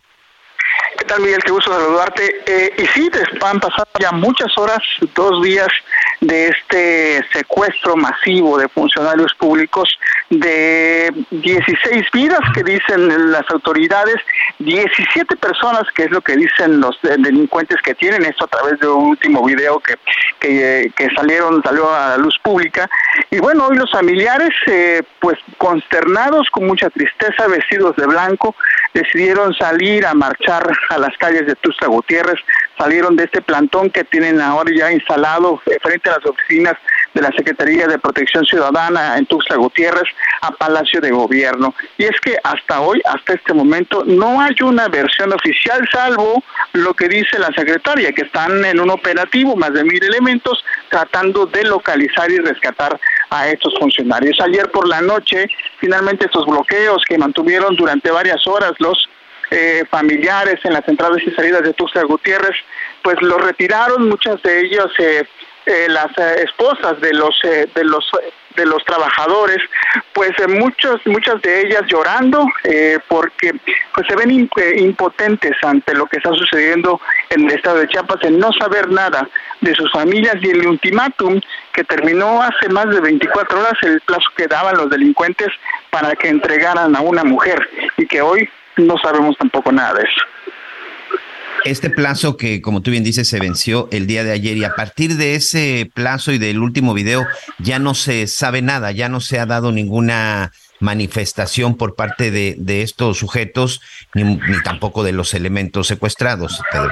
¿Qué 1.12 1.16
tal, 1.16 1.26
Miguel? 1.26 1.44
Qué 1.44 1.52
gusto 1.52 1.74
saludarte. 1.74 2.42
Eh, 2.46 2.74
y 2.78 2.86
sí, 2.86 3.12
han 3.42 3.60
pasado 3.60 3.86
ya 4.00 4.14
muchas 4.14 4.58
horas, 4.58 4.80
dos 5.14 5.44
días 5.44 5.68
de 6.22 6.48
este 6.48 7.26
secuestro 7.34 7.98
masivo 7.98 8.58
de 8.58 8.70
funcionarios 8.70 9.34
públicos 9.34 9.90
de 10.30 11.12
16 11.32 12.06
vidas 12.14 12.40
que 12.54 12.64
dicen 12.64 13.32
las 13.32 13.44
autoridades, 13.50 14.16
17 14.60 15.36
personas 15.36 15.84
que 15.94 16.04
es 16.04 16.12
lo 16.12 16.22
que 16.22 16.38
dicen 16.38 16.80
los 16.80 16.98
delincuentes 17.02 17.82
que 17.84 17.96
tienen 17.96 18.24
esto 18.24 18.46
a 18.46 18.48
través 18.48 18.80
de 18.80 18.88
un 18.88 19.08
último 19.10 19.44
video 19.44 19.82
que, 19.82 19.98
que, 20.40 21.10
salieron, 21.16 21.62
salió 21.64 21.94
a 21.94 22.10
la 22.10 22.18
luz 22.18 22.38
pública. 22.42 22.90
Y 23.30 23.40
bueno, 23.40 23.68
hoy 23.68 23.76
los 23.76 23.92
familiares, 23.92 24.52
eh, 24.68 25.02
pues 25.20 25.38
consternados, 25.58 26.48
con 26.52 26.68
mucha 26.68 26.90
tristeza, 26.90 27.48
vestidos 27.48 27.96
de 27.98 28.06
blanco, 28.06 28.56
decidieron 28.94 29.54
salir 29.56 30.06
a 30.06 30.14
marchar 30.14 30.72
a 30.90 30.98
las 31.02 31.18
calles 31.18 31.46
de 31.46 31.56
Tuxtla 31.56 31.88
Gutiérrez, 31.88 32.40
salieron 32.78 33.16
de 33.16 33.26
este 33.26 33.42
plantón 33.42 33.90
que 33.90 34.04
tienen 34.04 34.40
ahora 34.42 34.72
ya 34.76 34.92
instalado 34.92 35.62
frente 35.82 36.10
a 36.10 36.18
las 36.18 36.26
oficinas 36.26 36.76
de 37.14 37.22
la 37.22 37.32
Secretaría 37.32 37.88
de 37.88 38.00
Protección 38.00 38.46
Ciudadana 38.46 39.18
en 39.18 39.26
Tuxtla 39.26 39.58
Gutiérrez 39.58 40.08
a 40.42 40.52
Palacio 40.52 41.02
de 41.02 41.12
Gobierno. 41.12 41.74
Y 41.98 42.06
es 42.06 42.20
que 42.22 42.38
hasta 42.44 42.82
hoy, 42.82 43.02
hasta 43.06 43.34
este 43.34 43.54
momento, 43.54 44.04
no 44.06 44.42
hay 44.42 44.56
una 44.64 44.88
versión 44.88 45.34
oficial, 45.34 45.88
salvo 45.92 46.44
lo 46.74 46.94
que 46.94 47.08
dice 47.08 47.38
la 47.38 47.52
secretaria, 47.56 48.12
que 48.14 48.24
están 48.24 48.64
en 48.64 48.80
un 48.80 48.90
operativo, 48.90 49.56
más 49.56 49.74
de 49.74 49.84
mil 49.84 50.04
elementos, 50.04 50.64
tratando 50.90 51.46
de 51.46 51.64
localizar 51.64 52.32
y 52.32 52.38
rescatar 52.38 53.00
a 53.30 53.50
estos 53.50 53.74
funcionarios. 53.80 54.38
Ayer 54.42 54.70
por 54.72 54.88
la 54.88 55.02
noche, 55.02 55.48
finalmente 55.80 56.26
estos 56.26 56.46
bloqueos 56.46 57.04
que 57.08 57.18
mantuvieron 57.18 57.76
durante 57.76 58.12
varias 58.12 58.46
horas 58.48 58.74
los 58.80 59.10
eh, 59.54 59.84
familiares 59.90 60.62
en 60.64 60.72
las 60.72 60.88
entradas 60.88 61.22
y 61.26 61.32
salidas 61.32 61.62
de 61.62 61.74
Tuxtla 61.74 62.04
Gutiérrez, 62.04 62.56
pues 63.02 63.22
lo 63.22 63.38
retiraron, 63.38 64.08
muchas 64.08 64.42
de 64.44 64.62
ellos 64.62 64.90
eh, 64.98 65.28
eh, 65.66 65.88
las 65.90 66.18
esposas 66.38 67.02
de 67.02 67.14
los 67.14 67.36
de 67.44 67.84
los 67.84 68.10
de 68.56 68.66
los 68.66 68.84
trabajadores, 68.86 69.58
pues 70.14 70.32
muchos, 70.48 71.00
muchas 71.06 71.42
de 71.42 71.62
ellas 71.62 71.84
llorando 71.88 72.46
porque 73.08 73.54
pues 73.94 74.08
se 74.08 74.16
ven 74.16 74.50
impotentes 74.76 75.56
ante 75.64 75.96
lo 75.96 76.06
que 76.06 76.18
está 76.18 76.34
sucediendo 76.34 77.00
en 77.30 77.50
el 77.50 77.56
estado 77.56 77.80
de 77.80 77.88
Chiapas, 77.88 78.24
en 78.24 78.40
no 78.40 78.52
saber 78.54 78.90
nada 78.90 79.30
de 79.62 79.74
sus 79.76 79.92
familias 79.92 80.36
y 80.42 80.50
el 80.50 80.66
ultimátum 80.66 81.40
que 81.74 81.84
terminó 81.84 82.42
hace 82.42 82.68
más 82.70 82.90
de 82.90 83.00
24 83.00 83.60
horas 83.60 83.74
el 83.84 84.02
plazo 84.02 84.30
que 84.36 84.48
daban 84.48 84.78
los 84.78 84.90
delincuentes 84.90 85.50
para 85.90 86.16
que 86.16 86.30
entregaran 86.30 86.96
a 86.96 87.02
una 87.02 87.24
mujer 87.24 87.70
y 87.98 88.06
que 88.06 88.22
hoy 88.22 88.50
no 88.78 88.96
sabemos 89.04 89.38
tampoco 89.38 89.72
nada 89.72 89.96
de 89.96 90.04
eso. 90.04 90.22
Este 91.64 91.92
plazo 91.92 92.38
que, 92.38 92.60
como 92.60 92.82
tú 92.82 92.90
bien 92.90 93.04
dices, 93.04 93.28
se 93.28 93.40
venció 93.40 93.88
el 93.92 94.08
día 94.08 94.24
de 94.24 94.32
ayer 94.32 94.58
y 94.58 94.64
a 94.64 94.74
partir 94.74 95.16
de 95.16 95.36
ese 95.36 95.90
plazo 95.94 96.32
y 96.32 96.40
del 96.40 96.60
último 96.60 96.96
video 96.96 97.28
ya 97.60 97.78
no 97.78 97.94
se 97.94 98.26
sabe 98.26 98.64
nada, 98.64 98.92
ya 98.92 99.10
no 99.10 99.20
se 99.20 99.40
ha 99.40 99.46
dado 99.46 99.72
ninguna 99.72 100.52
manifestación 100.80 101.78
por 101.78 101.96
parte 101.96 102.32
de, 102.32 102.56
de 102.58 102.82
estos 102.82 103.20
sujetos 103.20 103.82
ni, 104.16 104.24
ni, 104.24 104.64
tampoco 104.64 105.04
de 105.04 105.12
los 105.12 105.36
elementos 105.36 105.86
secuestrados, 105.86 106.60
Pedro. 106.72 106.92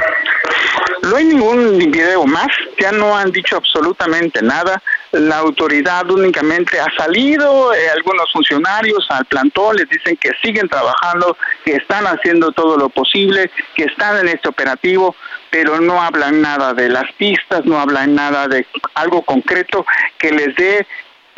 No 1.02 1.16
hay 1.16 1.26
ningún 1.26 1.80
video 1.80 2.26
más, 2.26 2.50
ya 2.80 2.92
no 2.92 3.18
han 3.18 3.32
dicho 3.32 3.58
absolutamente 3.58 4.44
nada. 4.44 4.84
La 5.12 5.38
autoridad 5.38 6.10
únicamente 6.12 6.80
ha 6.80 6.88
salido, 6.96 7.74
eh, 7.74 7.90
algunos 7.90 8.32
funcionarios 8.32 9.08
al 9.10 9.26
plantón 9.26 9.76
les 9.76 9.90
dicen 9.90 10.16
que 10.18 10.32
siguen 10.42 10.70
trabajando, 10.70 11.36
que 11.66 11.74
están 11.74 12.06
haciendo 12.06 12.52
todo 12.52 12.78
lo 12.78 12.90
posible, 12.90 13.50
que 13.76 13.86
están 13.86 14.20
en 14.20 14.28
este 14.28 14.50
operativo, 14.50 15.16
pero 15.50 15.80
no 15.82 16.00
hablan 16.00 16.42
nada 16.42 16.74
de 16.74 16.90
las 16.90 17.12
pistas, 17.14 17.66
no 17.66 17.80
hablan 17.80 18.14
nada 18.14 18.48
de 18.48 18.68
algo 18.94 19.24
concreto 19.24 19.84
que 20.20 20.32
les 20.32 20.56
dé 20.56 20.86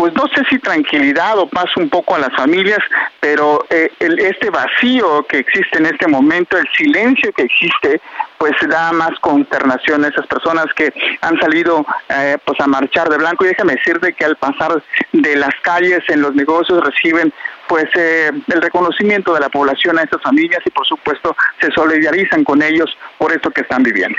pues 0.01 0.15
no 0.15 0.23
sé 0.33 0.43
si 0.49 0.57
tranquilidad 0.57 1.37
o 1.37 1.47
paz 1.47 1.77
un 1.77 1.87
poco 1.87 2.15
a 2.15 2.17
las 2.17 2.35
familias, 2.35 2.79
pero 3.19 3.63
eh, 3.69 3.87
el, 3.99 4.17
este 4.17 4.49
vacío 4.49 5.23
que 5.29 5.37
existe 5.37 5.77
en 5.77 5.85
este 5.85 6.07
momento, 6.07 6.57
el 6.57 6.65
silencio 6.75 7.31
que 7.33 7.43
existe, 7.43 8.01
pues 8.39 8.53
da 8.67 8.91
más 8.93 9.11
consternación 9.19 10.03
a 10.03 10.07
esas 10.07 10.25
personas 10.25 10.65
que 10.75 10.91
han 11.21 11.39
salido 11.39 11.85
eh, 12.09 12.35
pues 12.43 12.59
a 12.61 12.65
marchar 12.65 13.09
de 13.09 13.19
blanco 13.19 13.45
y 13.45 13.49
déjame 13.49 13.75
decirte 13.75 14.13
que 14.13 14.25
al 14.25 14.37
pasar 14.37 14.81
de 15.11 15.35
las 15.35 15.53
calles 15.61 16.01
en 16.07 16.23
los 16.23 16.33
negocios 16.33 16.83
reciben 16.83 17.31
pues 17.67 17.85
eh, 17.93 18.31
el 18.47 18.59
reconocimiento 18.59 19.35
de 19.35 19.41
la 19.41 19.49
población 19.49 19.99
a 19.99 20.01
estas 20.01 20.23
familias 20.23 20.61
y 20.65 20.71
por 20.71 20.87
supuesto 20.87 21.35
se 21.59 21.71
solidarizan 21.73 22.43
con 22.43 22.63
ellos 22.63 22.89
por 23.19 23.31
esto 23.33 23.51
que 23.51 23.61
están 23.61 23.83
viviendo. 23.83 24.17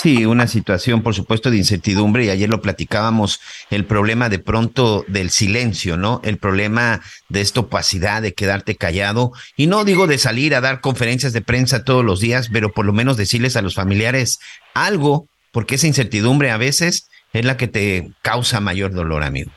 Sí, 0.00 0.26
una 0.26 0.46
situación, 0.46 1.02
por 1.02 1.12
supuesto, 1.12 1.50
de 1.50 1.56
incertidumbre, 1.56 2.24
y 2.24 2.30
ayer 2.30 2.48
lo 2.48 2.62
platicábamos, 2.62 3.40
el 3.68 3.84
problema 3.84 4.28
de 4.28 4.38
pronto 4.38 5.04
del 5.08 5.30
silencio, 5.30 5.96
¿no? 5.96 6.20
El 6.22 6.38
problema 6.38 7.00
de 7.28 7.40
esta 7.40 7.58
opacidad, 7.58 8.22
de 8.22 8.32
quedarte 8.32 8.76
callado, 8.76 9.32
y 9.56 9.66
no 9.66 9.84
digo 9.84 10.06
de 10.06 10.18
salir 10.18 10.54
a 10.54 10.60
dar 10.60 10.80
conferencias 10.80 11.32
de 11.32 11.40
prensa 11.40 11.82
todos 11.82 12.04
los 12.04 12.20
días, 12.20 12.48
pero 12.52 12.70
por 12.70 12.86
lo 12.86 12.92
menos 12.92 13.16
decirles 13.16 13.56
a 13.56 13.62
los 13.62 13.74
familiares 13.74 14.38
algo, 14.72 15.26
porque 15.50 15.74
esa 15.74 15.88
incertidumbre 15.88 16.52
a 16.52 16.58
veces 16.58 17.08
es 17.32 17.44
la 17.44 17.56
que 17.56 17.66
te 17.66 18.08
causa 18.22 18.60
mayor 18.60 18.92
dolor, 18.92 19.24
amigo. 19.24 19.50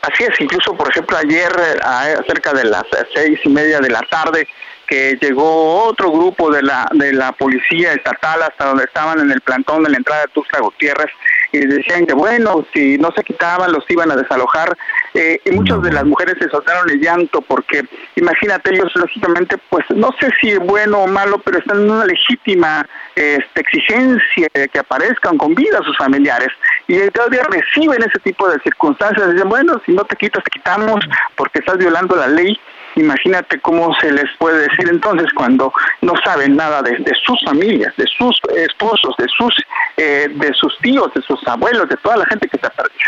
Así 0.00 0.24
es, 0.24 0.40
incluso, 0.40 0.74
por 0.74 0.88
ejemplo, 0.88 1.14
ayer, 1.14 1.52
eh, 1.60 2.16
cerca 2.26 2.54
de 2.54 2.64
las 2.64 2.84
seis 3.14 3.38
y 3.44 3.50
media 3.50 3.80
de 3.80 3.90
la 3.90 4.00
tarde, 4.10 4.48
que 4.86 5.18
llegó 5.20 5.84
otro 5.84 6.10
grupo 6.10 6.50
de 6.50 6.62
la 6.62 6.88
de 6.92 7.12
la 7.12 7.32
policía 7.32 7.92
estatal 7.92 8.42
hasta 8.42 8.66
donde 8.66 8.84
estaban 8.84 9.20
en 9.20 9.30
el 9.30 9.40
plantón 9.40 9.82
de 9.82 9.90
la 9.90 9.96
entrada 9.96 10.22
de 10.22 10.28
Tuxtla 10.28 10.60
Gutiérrez 10.60 11.10
y 11.52 11.58
decían 11.58 12.06
que 12.06 12.14
bueno, 12.14 12.64
si 12.72 12.98
no 12.98 13.10
se 13.16 13.22
quitaban 13.22 13.72
los 13.72 13.84
iban 13.88 14.10
a 14.10 14.16
desalojar 14.16 14.76
eh, 15.14 15.40
y 15.44 15.50
muchas 15.52 15.82
de 15.82 15.92
las 15.92 16.04
mujeres 16.04 16.36
se 16.40 16.48
soltaron 16.48 16.88
el 16.90 17.00
llanto 17.00 17.40
porque 17.40 17.82
imagínate 18.16 18.74
ellos 18.74 18.92
lógicamente 18.94 19.56
pues 19.70 19.84
no 19.94 20.10
sé 20.20 20.30
si 20.40 20.50
es 20.50 20.58
bueno 20.58 20.98
o 20.98 21.06
malo 21.06 21.38
pero 21.38 21.58
están 21.58 21.82
en 21.82 21.90
una 21.90 22.04
legítima 22.04 22.86
este, 23.14 23.60
exigencia 23.60 24.48
de 24.52 24.68
que 24.68 24.78
aparezcan 24.78 25.38
con 25.38 25.54
vida 25.54 25.80
sus 25.84 25.96
familiares. 25.96 26.48
Y 26.88 26.98
todavía 27.10 27.42
reciben 27.48 28.02
ese 28.02 28.18
tipo 28.20 28.48
de 28.48 28.60
circunstancias 28.60 29.32
dicen 29.32 29.48
bueno 29.48 29.80
si 29.86 29.92
no 29.92 30.04
te 30.04 30.16
quitas 30.16 30.44
te 30.44 30.50
quitamos 30.50 31.00
porque 31.34 31.60
estás 31.60 31.78
violando 31.78 32.14
la 32.16 32.28
ley 32.28 32.58
Imagínate 32.96 33.60
cómo 33.60 33.94
se 34.00 34.10
les 34.10 34.24
puede 34.38 34.68
decir 34.68 34.88
entonces 34.88 35.28
cuando 35.34 35.72
no 36.00 36.14
saben 36.24 36.56
nada 36.56 36.82
de, 36.82 36.96
sus 37.24 37.38
familias, 37.44 37.94
de 37.96 38.06
sus 38.06 38.40
esposos, 38.56 39.14
de 39.18 39.26
sus, 39.36 39.54
eh, 39.98 40.28
de 40.34 40.52
sus 40.54 40.76
tíos, 40.78 41.12
de 41.14 41.22
sus 41.22 41.38
abuelos, 41.46 41.88
de 41.88 41.96
toda 41.98 42.16
la 42.16 42.26
gente 42.26 42.48
que 42.48 42.56
está 42.56 42.70
perdida. 42.70 43.06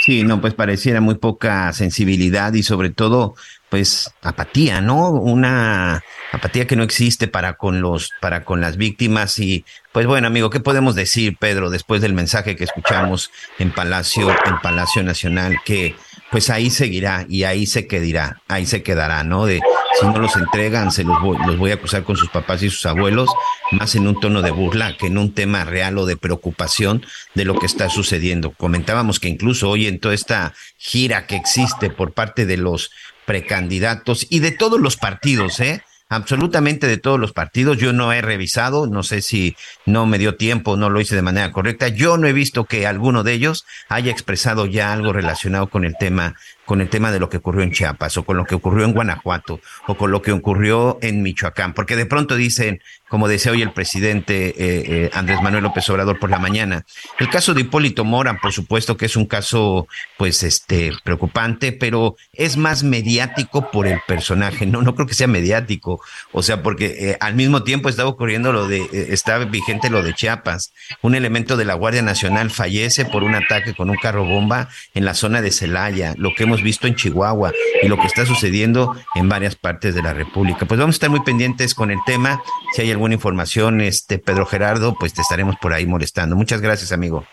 Sí, 0.00 0.22
no, 0.22 0.40
pues 0.40 0.54
pareciera 0.54 1.00
muy 1.00 1.16
poca 1.16 1.72
sensibilidad 1.72 2.52
y 2.52 2.62
sobre 2.62 2.90
todo, 2.90 3.34
pues 3.68 4.14
apatía, 4.22 4.80
¿no? 4.80 5.10
Una 5.10 6.02
apatía 6.32 6.66
que 6.66 6.76
no 6.76 6.82
existe 6.82 7.26
para 7.26 7.54
con 7.54 7.80
los, 7.80 8.12
para 8.20 8.44
con 8.44 8.60
las 8.60 8.76
víctimas 8.76 9.38
y, 9.38 9.64
pues 9.92 10.06
bueno, 10.06 10.26
amigo, 10.26 10.50
¿qué 10.50 10.60
podemos 10.60 10.94
decir, 10.94 11.36
Pedro, 11.38 11.68
después 11.68 12.00
del 12.00 12.12
mensaje 12.12 12.54
que 12.54 12.64
escuchamos 12.64 13.30
en 13.58 13.72
Palacio, 13.72 14.30
en 14.30 14.58
Palacio 14.62 15.02
Nacional, 15.02 15.56
que 15.64 15.96
pues 16.30 16.50
ahí 16.50 16.70
seguirá 16.70 17.26
y 17.28 17.44
ahí 17.44 17.66
se 17.66 17.86
quedará, 17.86 18.40
ahí 18.48 18.66
se 18.66 18.82
quedará, 18.82 19.24
¿no? 19.24 19.46
De 19.46 19.60
si 19.98 20.06
no 20.06 20.18
los 20.18 20.36
entregan, 20.36 20.92
se 20.92 21.04
los 21.04 21.20
voy, 21.20 21.36
los 21.46 21.56
voy 21.56 21.70
a 21.70 21.74
acusar 21.74 22.04
con 22.04 22.16
sus 22.16 22.28
papás 22.28 22.62
y 22.62 22.70
sus 22.70 22.86
abuelos, 22.86 23.28
más 23.72 23.94
en 23.94 24.06
un 24.06 24.20
tono 24.20 24.42
de 24.42 24.50
burla 24.50 24.96
que 24.96 25.06
en 25.06 25.18
un 25.18 25.32
tema 25.32 25.64
real 25.64 25.98
o 25.98 26.06
de 26.06 26.16
preocupación 26.16 27.04
de 27.34 27.44
lo 27.44 27.58
que 27.58 27.66
está 27.66 27.88
sucediendo. 27.88 28.52
Comentábamos 28.52 29.18
que 29.18 29.28
incluso 29.28 29.70
hoy 29.70 29.86
en 29.86 29.98
toda 29.98 30.14
esta 30.14 30.54
gira 30.76 31.26
que 31.26 31.36
existe 31.36 31.90
por 31.90 32.12
parte 32.12 32.46
de 32.46 32.58
los 32.58 32.90
precandidatos 33.26 34.26
y 34.30 34.38
de 34.38 34.52
todos 34.52 34.80
los 34.80 34.96
partidos, 34.96 35.60
¿eh? 35.60 35.82
Absolutamente 36.08 36.86
de 36.86 36.96
todos 36.96 37.18
los 37.18 37.32
partidos. 37.32 37.78
Yo 37.78 37.92
no 37.92 38.12
he 38.12 38.20
revisado, 38.20 38.86
no 38.86 39.02
sé 39.02 39.22
si 39.22 39.56
no 39.86 40.06
me 40.06 40.18
dio 40.18 40.36
tiempo, 40.36 40.76
no 40.76 40.90
lo 40.90 41.00
hice 41.00 41.16
de 41.16 41.22
manera 41.22 41.52
correcta. 41.52 41.88
Yo 41.88 42.16
no 42.16 42.26
he 42.26 42.32
visto 42.32 42.64
que 42.64 42.86
alguno 42.86 43.22
de 43.22 43.32
ellos 43.32 43.66
haya 43.88 44.10
expresado 44.10 44.66
ya 44.66 44.92
algo 44.92 45.12
relacionado 45.12 45.68
con 45.68 45.84
el 45.84 45.96
tema 45.98 46.34
con 46.68 46.82
el 46.82 46.90
tema 46.90 47.10
de 47.10 47.18
lo 47.18 47.30
que 47.30 47.38
ocurrió 47.38 47.62
en 47.62 47.72
Chiapas 47.72 48.18
o 48.18 48.24
con 48.24 48.36
lo 48.36 48.44
que 48.44 48.54
ocurrió 48.54 48.84
en 48.84 48.92
Guanajuato 48.92 49.58
o 49.86 49.96
con 49.96 50.10
lo 50.10 50.20
que 50.20 50.32
ocurrió 50.32 50.98
en 51.00 51.22
Michoacán, 51.22 51.72
porque 51.72 51.96
de 51.96 52.04
pronto 52.04 52.36
dicen, 52.36 52.82
como 53.08 53.26
decía 53.26 53.52
hoy 53.52 53.62
el 53.62 53.72
presidente 53.72 54.48
eh, 54.48 54.54
eh, 54.58 55.10
Andrés 55.14 55.40
Manuel 55.40 55.62
López 55.62 55.88
Obrador 55.88 56.18
por 56.18 56.28
la 56.28 56.38
mañana, 56.38 56.84
el 57.18 57.30
caso 57.30 57.54
de 57.54 57.62
Hipólito 57.62 58.04
Mora, 58.04 58.38
por 58.42 58.52
supuesto 58.52 58.98
que 58.98 59.06
es 59.06 59.16
un 59.16 59.24
caso, 59.24 59.88
pues, 60.18 60.42
este, 60.42 60.92
preocupante, 61.04 61.72
pero 61.72 62.16
es 62.34 62.58
más 62.58 62.84
mediático 62.84 63.70
por 63.70 63.86
el 63.86 64.00
personaje, 64.06 64.66
no, 64.66 64.82
no 64.82 64.94
creo 64.94 65.06
que 65.06 65.14
sea 65.14 65.26
mediático, 65.26 66.02
o 66.32 66.42
sea, 66.42 66.62
porque 66.62 66.96
eh, 66.98 67.16
al 67.20 67.34
mismo 67.34 67.62
tiempo 67.62 67.88
estaba 67.88 68.10
ocurriendo 68.10 68.52
lo 68.52 68.68
de, 68.68 68.86
está 68.92 69.38
vigente 69.38 69.88
lo 69.88 70.02
de 70.02 70.12
Chiapas, 70.12 70.74
un 71.00 71.14
elemento 71.14 71.56
de 71.56 71.64
la 71.64 71.72
Guardia 71.72 72.02
Nacional 72.02 72.50
fallece 72.50 73.06
por 73.06 73.22
un 73.24 73.34
ataque 73.34 73.72
con 73.72 73.88
un 73.88 73.96
carro 73.96 74.26
bomba 74.26 74.68
en 74.92 75.06
la 75.06 75.14
zona 75.14 75.40
de 75.40 75.50
Celaya, 75.50 76.12
lo 76.18 76.34
que 76.34 76.42
hemos 76.42 76.57
visto 76.62 76.86
en 76.86 76.94
Chihuahua 76.94 77.52
y 77.82 77.88
lo 77.88 77.98
que 77.98 78.06
está 78.06 78.26
sucediendo 78.26 78.96
en 79.14 79.28
varias 79.28 79.56
partes 79.56 79.94
de 79.94 80.02
la 80.02 80.14
República. 80.14 80.66
Pues 80.66 80.78
vamos 80.78 80.94
a 80.94 80.96
estar 80.96 81.10
muy 81.10 81.20
pendientes 81.20 81.74
con 81.74 81.90
el 81.90 81.98
tema. 82.06 82.42
Si 82.74 82.82
hay 82.82 82.90
alguna 82.90 83.14
información, 83.14 83.80
este 83.80 84.18
Pedro 84.18 84.46
Gerardo, 84.46 84.94
pues 84.98 85.14
te 85.14 85.22
estaremos 85.22 85.56
por 85.60 85.72
ahí 85.72 85.86
molestando. 85.86 86.36
Muchas 86.36 86.60
gracias, 86.60 86.92
amigo. 86.92 87.24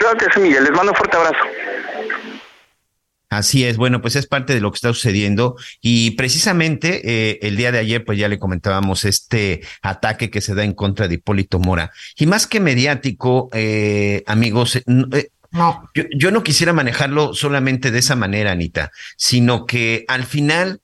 Gracias, 0.00 0.36
Miguel. 0.38 0.64
Les 0.64 0.72
mando 0.72 0.92
un 0.92 0.96
fuerte 0.96 1.16
abrazo. 1.16 1.44
Así 3.34 3.64
es, 3.64 3.76
bueno, 3.76 4.00
pues 4.00 4.14
es 4.14 4.26
parte 4.26 4.54
de 4.54 4.60
lo 4.60 4.70
que 4.70 4.76
está 4.76 4.92
sucediendo 4.92 5.56
y 5.80 6.12
precisamente 6.12 7.00
eh, 7.04 7.38
el 7.42 7.56
día 7.56 7.72
de 7.72 7.78
ayer 7.78 8.04
pues 8.04 8.16
ya 8.16 8.28
le 8.28 8.38
comentábamos 8.38 9.04
este 9.04 9.62
ataque 9.82 10.30
que 10.30 10.40
se 10.40 10.54
da 10.54 10.62
en 10.62 10.72
contra 10.72 11.08
de 11.08 11.16
Hipólito 11.16 11.58
Mora 11.58 11.90
y 12.16 12.26
más 12.26 12.46
que 12.46 12.60
mediático, 12.60 13.50
eh, 13.52 14.22
amigos, 14.26 14.76
eh, 14.76 15.30
no. 15.54 15.88
Yo, 15.94 16.32
no 16.32 16.42
quisiera 16.42 16.72
manejarlo 16.72 17.32
solamente 17.32 17.92
de 17.92 18.00
esa 18.00 18.16
manera, 18.16 18.50
Anita, 18.50 18.90
sino 19.16 19.66
que 19.66 20.04
al 20.08 20.24
final, 20.24 20.80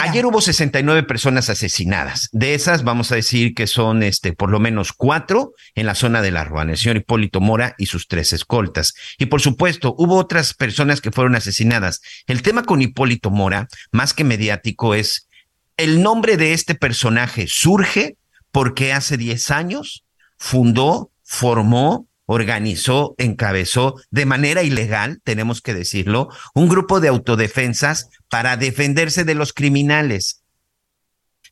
ayer 0.00 0.26
hubo 0.26 0.42
69 0.42 1.02
personas 1.04 1.48
asesinadas. 1.48 2.28
De 2.32 2.52
esas, 2.52 2.84
vamos 2.84 3.10
a 3.10 3.14
decir 3.14 3.54
que 3.54 3.66
son 3.66 4.02
este, 4.02 4.34
por 4.34 4.50
lo 4.50 4.60
menos 4.60 4.92
cuatro 4.92 5.54
en 5.74 5.86
la 5.86 5.94
zona 5.94 6.20
de 6.20 6.30
la 6.30 6.44
Ruana, 6.44 6.72
el 6.72 6.78
señor 6.78 6.98
Hipólito 6.98 7.40
Mora 7.40 7.74
y 7.78 7.86
sus 7.86 8.06
tres 8.06 8.34
escoltas. 8.34 8.92
Y 9.18 9.26
por 9.26 9.40
supuesto, 9.40 9.94
hubo 9.96 10.16
otras 10.16 10.52
personas 10.52 11.00
que 11.00 11.10
fueron 11.10 11.34
asesinadas. 11.34 12.02
El 12.26 12.42
tema 12.42 12.64
con 12.64 12.82
Hipólito 12.82 13.30
Mora, 13.30 13.68
más 13.90 14.12
que 14.12 14.24
mediático, 14.24 14.94
es 14.94 15.26
el 15.78 16.02
nombre 16.02 16.36
de 16.36 16.52
este 16.52 16.74
personaje 16.74 17.46
surge 17.48 18.18
porque 18.52 18.92
hace 18.92 19.16
10 19.16 19.50
años 19.50 20.04
fundó, 20.36 21.10
formó, 21.22 22.06
organizó, 22.26 23.14
encabezó 23.18 23.96
de 24.10 24.26
manera 24.26 24.62
ilegal, 24.62 25.20
tenemos 25.24 25.60
que 25.60 25.74
decirlo, 25.74 26.28
un 26.54 26.68
grupo 26.68 27.00
de 27.00 27.08
autodefensas 27.08 28.08
para 28.30 28.56
defenderse 28.56 29.24
de 29.24 29.34
los 29.34 29.52
criminales. 29.52 30.42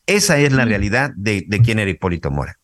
Esa 0.06 0.38
es 0.38 0.52
la 0.52 0.64
realidad 0.64 1.10
de, 1.16 1.44
de 1.46 1.60
quién 1.60 1.78
era 1.78 1.90
Hipólito 1.90 2.30
Mora. 2.30 2.58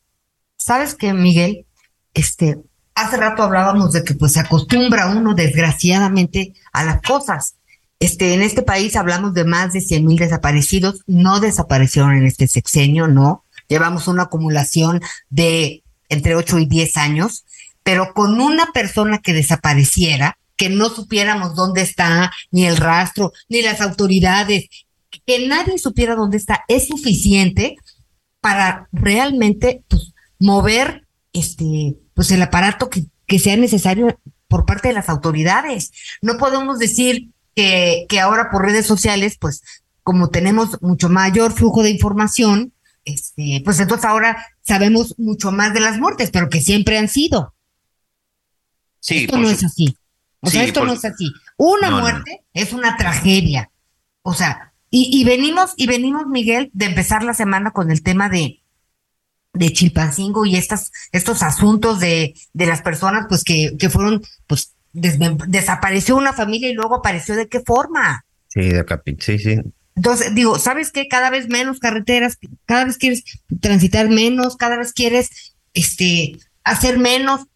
¿Sabes 0.57 0.95
qué, 0.95 1.13
Miguel? 1.13 1.67
Este, 2.15 2.59
hace 2.95 3.17
rato 3.17 3.43
hablábamos 3.43 3.93
de 3.93 4.03
que 4.03 4.15
pues 4.15 4.33
se 4.33 4.41
acostumbra 4.41 5.07
uno 5.09 5.35
desgraciadamente 5.35 6.55
a 6.73 6.85
las 6.85 7.01
cosas. 7.03 7.55
Este, 8.01 8.35
en 8.35 8.43
este 8.43 8.63
país 8.63 8.97
hablamos 8.97 9.35
de 9.35 9.45
más 9.45 9.73
de 9.73 9.81
100 9.81 10.05
mil 10.05 10.19
desaparecidos, 10.19 11.03
no 11.07 11.41
desaparecieron 11.41 12.15
en 12.15 12.27
este 12.27 12.47
sexenio, 12.47 13.09
no. 13.09 13.45
Llevamos 13.69 14.09
una 14.09 14.25
acumulación 14.25 15.01
de 15.31 15.83
entre 16.09 16.35
8 16.35 16.59
y 16.59 16.67
10 16.67 16.97
años 16.97 17.45
pero 17.89 18.13
con 18.13 18.39
una 18.39 18.67
persona 18.73 19.17
que 19.17 19.33
desapareciera, 19.33 20.37
que 20.57 20.69
no 20.69 20.91
supiéramos 20.91 21.55
dónde 21.55 21.81
está, 21.81 22.31
ni 22.51 22.67
el 22.67 22.77
rastro, 22.77 23.33
ni 23.49 23.63
las 23.63 23.81
autoridades, 23.81 24.69
que 25.25 25.49
nadie 25.49 25.79
supiera 25.79 26.15
dónde 26.15 26.37
está, 26.37 26.67
es 26.69 26.89
suficiente 26.89 27.77
para 28.43 28.91
realmente 28.93 29.85
pues, 29.89 30.13
mover 30.39 31.07
este, 31.33 31.97
pues 32.13 32.31
el 32.31 32.43
aparato 32.43 32.91
que, 32.91 33.07
que 33.27 33.39
sea 33.39 33.57
necesario 33.57 34.21
por 34.49 34.67
parte 34.67 34.89
de 34.89 34.95
las 34.95 35.09
autoridades. 35.09 35.91
No 36.21 36.37
podemos 36.37 36.79
decir 36.79 37.31
que, 37.57 38.05
que 38.11 38.21
ahora 38.21 38.51
por 38.51 38.67
redes 38.67 38.85
sociales, 38.85 39.39
pues 39.41 39.63
como 40.03 40.29
tenemos 40.29 40.77
mucho 40.83 41.09
mayor 41.09 41.53
flujo 41.53 41.83
de 41.83 41.89
información, 41.89 42.75
este, 43.07 43.63
pues 43.65 43.81
entonces 43.81 44.05
ahora 44.05 44.45
sabemos 44.61 45.15
mucho 45.17 45.53
más 45.53 45.73
de 45.73 45.81
las 45.81 45.97
muertes, 45.97 46.31
pero 46.31 46.51
que 46.51 46.61
siempre 46.61 46.99
han 46.99 47.09
sido. 47.09 47.55
Sí, 49.01 49.25
esto 49.25 49.39
no 49.39 49.49
es 49.49 49.65
así. 49.65 49.97
O 50.41 50.51
sea, 50.51 50.65
esto 50.65 50.85
no 50.85 50.93
es 50.93 51.05
así. 51.05 51.33
Una 51.57 51.91
muerte 51.91 52.43
es 52.53 52.73
una 52.73 52.97
tragedia. 52.97 53.71
O 54.23 54.35
sea, 54.35 54.73
y, 54.91 55.23
venimos, 55.25 55.75
y 55.77 55.87
venimos, 55.87 56.27
Miguel, 56.27 56.71
de 56.73 56.87
empezar 56.87 57.23
la 57.23 57.35
semana 57.35 57.73
con 57.73 57.91
el 57.91 58.03
tema 58.03 58.29
de, 58.29 58.63
de 59.53 59.73
Chilpancingo 59.73 60.47
y 60.47 60.57
estas, 60.57 60.93
estos 61.13 61.43
asuntos 61.43 62.01
de, 62.01 62.35
de 62.55 62.67
las 62.67 62.81
personas, 62.81 63.27
pues, 63.29 63.45
que, 63.45 63.77
que 63.79 63.91
fueron, 63.91 64.23
pues, 64.47 64.75
desapareció 64.93 66.17
una 66.17 66.33
familia 66.33 66.71
y 66.71 66.75
luego 66.75 66.97
apareció 66.97 67.37
de 67.37 67.49
qué 67.49 67.61
forma. 67.61 68.25
Sí, 68.49 68.61
de 68.61 68.85
sí, 69.21 69.39
sí. 69.39 69.57
Entonces, 69.95 70.35
digo, 70.35 70.59
¿sabes 70.59 70.91
qué? 70.91 71.09
Cada 71.09 71.29
vez 71.29 71.49
menos 71.49 71.81
carreteras, 71.81 72.39
cada 72.65 72.85
vez 72.85 72.99
quieres 72.99 73.25
transitar 73.61 74.09
menos, 74.09 74.57
cada 74.57 74.77
vez 74.77 74.93
quieres 74.93 75.55
este, 75.75 76.39
hacer 76.65 76.99
menos. 76.99 77.47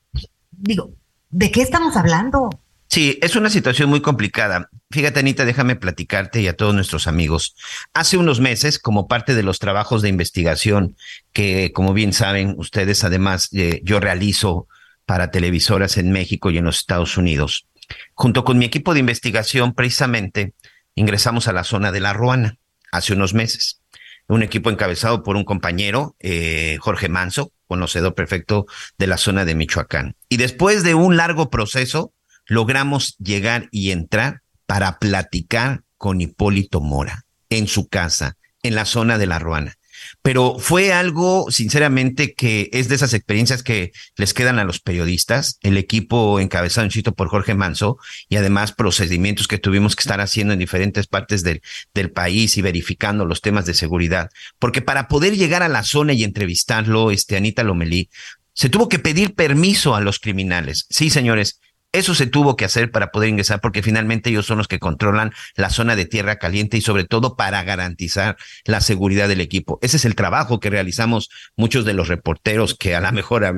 Digo, 0.50 0.92
¿de 1.32 1.50
qué 1.50 1.62
estamos 1.62 1.96
hablando? 1.96 2.50
Sí, 2.88 3.18
es 3.22 3.36
una 3.36 3.48
situación 3.48 3.88
muy 3.88 4.02
complicada. 4.02 4.68
Fíjate, 4.90 5.20
Anita, 5.20 5.46
déjame 5.46 5.76
platicarte 5.76 6.42
y 6.42 6.48
a 6.48 6.56
todos 6.56 6.74
nuestros 6.74 7.06
amigos. 7.06 7.56
Hace 7.94 8.18
unos 8.18 8.38
meses, 8.38 8.78
como 8.78 9.08
parte 9.08 9.34
de 9.34 9.42
los 9.42 9.58
trabajos 9.58 10.02
de 10.02 10.10
investigación 10.10 10.96
que, 11.32 11.72
como 11.72 11.94
bien 11.94 12.12
saben 12.12 12.54
ustedes, 12.58 13.02
además 13.02 13.48
eh, 13.52 13.80
yo 13.82 13.98
realizo 13.98 14.68
para 15.06 15.30
televisoras 15.30 15.96
en 15.96 16.12
México 16.12 16.50
y 16.50 16.58
en 16.58 16.64
los 16.64 16.80
Estados 16.80 17.16
Unidos, 17.16 17.66
junto 18.14 18.44
con 18.44 18.58
mi 18.58 18.66
equipo 18.66 18.92
de 18.92 19.00
investigación, 19.00 19.72
precisamente, 19.72 20.52
ingresamos 20.94 21.48
a 21.48 21.54
la 21.54 21.64
zona 21.64 21.92
de 21.92 22.00
La 22.00 22.12
Ruana 22.12 22.58
hace 22.92 23.14
unos 23.14 23.32
meses. 23.32 23.80
Un 24.28 24.42
equipo 24.42 24.70
encabezado 24.70 25.22
por 25.22 25.36
un 25.36 25.44
compañero, 25.44 26.14
eh, 26.20 26.76
Jorge 26.80 27.08
Manso, 27.08 27.52
conocedor 27.72 28.14
perfecto 28.14 28.66
de 28.98 29.06
la 29.06 29.16
zona 29.16 29.46
de 29.46 29.54
Michoacán. 29.54 30.14
Y 30.28 30.36
después 30.36 30.82
de 30.82 30.94
un 30.94 31.16
largo 31.16 31.48
proceso, 31.48 32.12
logramos 32.46 33.16
llegar 33.16 33.68
y 33.70 33.92
entrar 33.92 34.42
para 34.66 34.98
platicar 34.98 35.84
con 35.96 36.20
Hipólito 36.20 36.82
Mora 36.82 37.24
en 37.48 37.68
su 37.68 37.88
casa, 37.88 38.36
en 38.62 38.74
la 38.74 38.84
zona 38.84 39.16
de 39.16 39.26
La 39.26 39.38
Ruana. 39.38 39.78
Pero 40.22 40.56
fue 40.58 40.92
algo, 40.92 41.50
sinceramente, 41.50 42.34
que 42.34 42.70
es 42.72 42.88
de 42.88 42.94
esas 42.94 43.14
experiencias 43.14 43.62
que 43.62 43.92
les 44.16 44.34
quedan 44.34 44.58
a 44.58 44.64
los 44.64 44.80
periodistas, 44.80 45.58
el 45.62 45.76
equipo 45.76 46.40
encabezado 46.40 46.86
en 46.86 47.02
por 47.14 47.28
Jorge 47.28 47.54
Manso 47.54 47.98
y 48.28 48.36
además 48.36 48.72
procedimientos 48.72 49.48
que 49.48 49.58
tuvimos 49.58 49.96
que 49.96 50.02
estar 50.02 50.20
haciendo 50.20 50.52
en 50.52 50.58
diferentes 50.58 51.06
partes 51.06 51.42
del, 51.42 51.62
del 51.94 52.10
país 52.10 52.56
y 52.56 52.62
verificando 52.62 53.24
los 53.24 53.40
temas 53.40 53.66
de 53.66 53.74
seguridad. 53.74 54.30
Porque 54.58 54.82
para 54.82 55.08
poder 55.08 55.36
llegar 55.36 55.62
a 55.62 55.68
la 55.68 55.82
zona 55.82 56.12
y 56.12 56.24
entrevistarlo, 56.24 57.10
este 57.10 57.36
Anita 57.36 57.64
Lomelí, 57.64 58.08
se 58.54 58.68
tuvo 58.68 58.88
que 58.88 58.98
pedir 58.98 59.34
permiso 59.34 59.94
a 59.94 60.00
los 60.00 60.18
criminales. 60.18 60.86
Sí, 60.90 61.10
señores, 61.10 61.60
eso 61.92 62.14
se 62.14 62.26
tuvo 62.26 62.56
que 62.56 62.64
hacer 62.64 62.90
para 62.90 63.10
poder 63.10 63.28
ingresar 63.28 63.60
porque 63.60 63.82
finalmente 63.82 64.30
ellos 64.30 64.46
son 64.46 64.58
los 64.58 64.68
que 64.68 64.78
controlan 64.78 65.32
la 65.56 65.70
zona 65.70 65.94
de 65.94 66.06
tierra 66.06 66.36
caliente 66.36 66.76
y 66.76 66.80
sobre 66.80 67.04
todo 67.04 67.36
para 67.36 67.62
garantizar 67.64 68.36
la 68.64 68.80
seguridad 68.80 69.28
del 69.28 69.40
equipo. 69.40 69.78
Ese 69.82 69.98
es 69.98 70.04
el 70.04 70.14
trabajo 70.14 70.58
que 70.58 70.70
realizamos 70.70 71.28
muchos 71.56 71.84
de 71.84 71.92
los 71.92 72.08
reporteros 72.08 72.74
que 72.74 72.94
a 72.94 73.00
lo 73.00 73.12
mejor 73.12 73.44
a, 73.44 73.52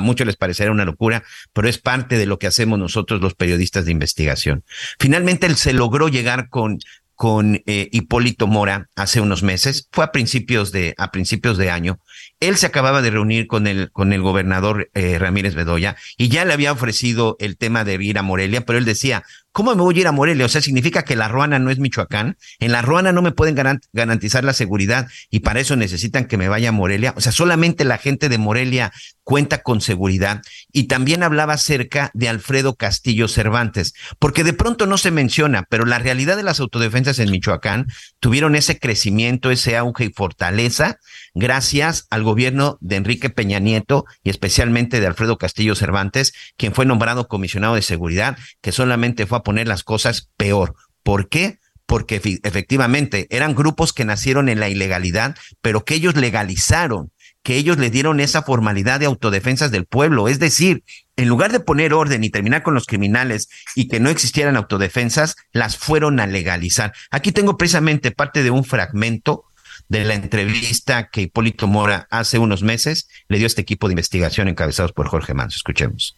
muchos 0.00 0.26
les 0.26 0.36
parecerá 0.36 0.70
una 0.70 0.84
locura, 0.84 1.24
pero 1.52 1.68
es 1.68 1.78
parte 1.78 2.16
de 2.16 2.26
lo 2.26 2.38
que 2.38 2.46
hacemos 2.46 2.78
nosotros 2.78 3.20
los 3.20 3.34
periodistas 3.34 3.84
de 3.84 3.92
investigación. 3.92 4.64
Finalmente 4.98 5.46
él 5.46 5.56
se 5.56 5.72
logró 5.72 6.08
llegar 6.08 6.48
con 6.48 6.78
con 7.20 7.62
eh, 7.66 7.90
Hipólito 7.92 8.46
Mora 8.46 8.88
hace 8.96 9.20
unos 9.20 9.42
meses, 9.42 9.90
fue 9.92 10.04
a 10.04 10.10
principios 10.10 10.72
de, 10.72 10.94
a 10.96 11.10
principios 11.10 11.58
de 11.58 11.70
año. 11.70 12.00
Él 12.40 12.56
se 12.56 12.66
acababa 12.66 13.02
de 13.02 13.10
reunir 13.10 13.46
con 13.46 13.66
el, 13.66 13.90
con 13.92 14.12
el 14.12 14.22
gobernador 14.22 14.90
eh, 14.94 15.18
Ramírez 15.18 15.54
Bedoya 15.54 15.96
y 16.16 16.28
ya 16.28 16.44
le 16.44 16.54
había 16.54 16.72
ofrecido 16.72 17.36
el 17.38 17.56
tema 17.56 17.84
de 17.84 18.02
ir 18.02 18.18
a 18.18 18.22
Morelia, 18.22 18.64
pero 18.64 18.78
él 18.78 18.84
decía, 18.84 19.24
¿Cómo 19.52 19.74
me 19.74 19.82
voy 19.82 19.96
a 19.96 20.00
ir 20.00 20.06
a 20.06 20.12
Morelia? 20.12 20.46
O 20.46 20.48
sea, 20.48 20.60
significa 20.60 21.02
que 21.02 21.16
la 21.16 21.26
Ruana 21.26 21.58
no 21.58 21.70
es 21.70 21.78
Michoacán. 21.78 22.36
En 22.60 22.70
la 22.70 22.82
Ruana 22.82 23.12
no 23.12 23.20
me 23.20 23.32
pueden 23.32 23.56
garantizar 23.92 24.44
la 24.44 24.52
seguridad 24.52 25.08
y 25.28 25.40
para 25.40 25.58
eso 25.58 25.74
necesitan 25.74 26.26
que 26.26 26.36
me 26.36 26.48
vaya 26.48 26.68
a 26.68 26.72
Morelia. 26.72 27.14
O 27.16 27.20
sea, 27.20 27.32
solamente 27.32 27.84
la 27.84 27.98
gente 27.98 28.28
de 28.28 28.38
Morelia 28.38 28.92
cuenta 29.24 29.62
con 29.62 29.80
seguridad. 29.80 30.42
Y 30.72 30.84
también 30.84 31.22
hablaba 31.22 31.54
acerca 31.54 32.10
de 32.14 32.28
Alfredo 32.28 32.74
Castillo 32.74 33.28
Cervantes, 33.28 33.94
porque 34.18 34.44
de 34.44 34.52
pronto 34.52 34.86
no 34.86 34.98
se 34.98 35.10
menciona, 35.10 35.64
pero 35.68 35.84
la 35.84 35.98
realidad 35.98 36.36
de 36.36 36.42
las 36.42 36.60
autodefensas 36.60 37.18
en 37.18 37.30
Michoacán 37.30 37.86
tuvieron 38.18 38.54
ese 38.56 38.78
crecimiento, 38.78 39.50
ese 39.50 39.76
auge 39.76 40.06
y 40.06 40.12
fortaleza 40.12 40.98
gracias 41.34 42.06
al 42.10 42.22
gobierno 42.22 42.78
de 42.80 42.96
Enrique 42.96 43.30
Peña 43.30 43.58
Nieto 43.58 44.04
y 44.24 44.30
especialmente 44.30 45.00
de 45.00 45.06
Alfredo 45.06 45.38
Castillo 45.38 45.74
Cervantes, 45.74 46.32
quien 46.56 46.74
fue 46.74 46.86
nombrado 46.86 47.28
comisionado 47.28 47.74
de 47.74 47.82
seguridad, 47.82 48.36
que 48.60 48.72
solamente 48.72 49.26
fue 49.26 49.38
a 49.40 49.42
poner 49.42 49.68
las 49.68 49.84
cosas 49.84 50.30
peor. 50.36 50.74
¿Por 51.02 51.28
qué? 51.28 51.58
Porque 51.86 52.16
efectivamente 52.44 53.26
eran 53.30 53.54
grupos 53.54 53.92
que 53.92 54.04
nacieron 54.04 54.48
en 54.48 54.60
la 54.60 54.68
ilegalidad, 54.68 55.36
pero 55.60 55.84
que 55.84 55.94
ellos 55.94 56.14
legalizaron, 56.14 57.10
que 57.42 57.56
ellos 57.56 57.78
le 57.78 57.90
dieron 57.90 58.20
esa 58.20 58.42
formalidad 58.42 59.00
de 59.00 59.06
autodefensas 59.06 59.70
del 59.70 59.86
pueblo. 59.86 60.28
Es 60.28 60.38
decir, 60.38 60.84
en 61.16 61.28
lugar 61.28 61.52
de 61.52 61.60
poner 61.60 61.92
orden 61.92 62.22
y 62.22 62.30
terminar 62.30 62.62
con 62.62 62.74
los 62.74 62.86
criminales 62.86 63.48
y 63.74 63.88
que 63.88 63.98
no 63.98 64.10
existieran 64.10 64.56
autodefensas, 64.56 65.36
las 65.52 65.76
fueron 65.76 66.20
a 66.20 66.26
legalizar. 66.26 66.92
Aquí 67.10 67.32
tengo 67.32 67.56
precisamente 67.56 68.10
parte 68.12 68.42
de 68.42 68.50
un 68.50 68.64
fragmento 68.64 69.44
de 69.88 70.04
la 70.04 70.14
entrevista 70.14 71.08
que 71.08 71.22
Hipólito 71.22 71.66
Mora 71.66 72.06
hace 72.10 72.38
unos 72.38 72.62
meses 72.62 73.08
le 73.28 73.38
dio 73.38 73.46
a 73.46 73.48
este 73.48 73.62
equipo 73.62 73.88
de 73.88 73.94
investigación 73.94 74.46
encabezados 74.46 74.92
por 74.92 75.08
Jorge 75.08 75.34
Manso. 75.34 75.56
Escuchemos. 75.56 76.14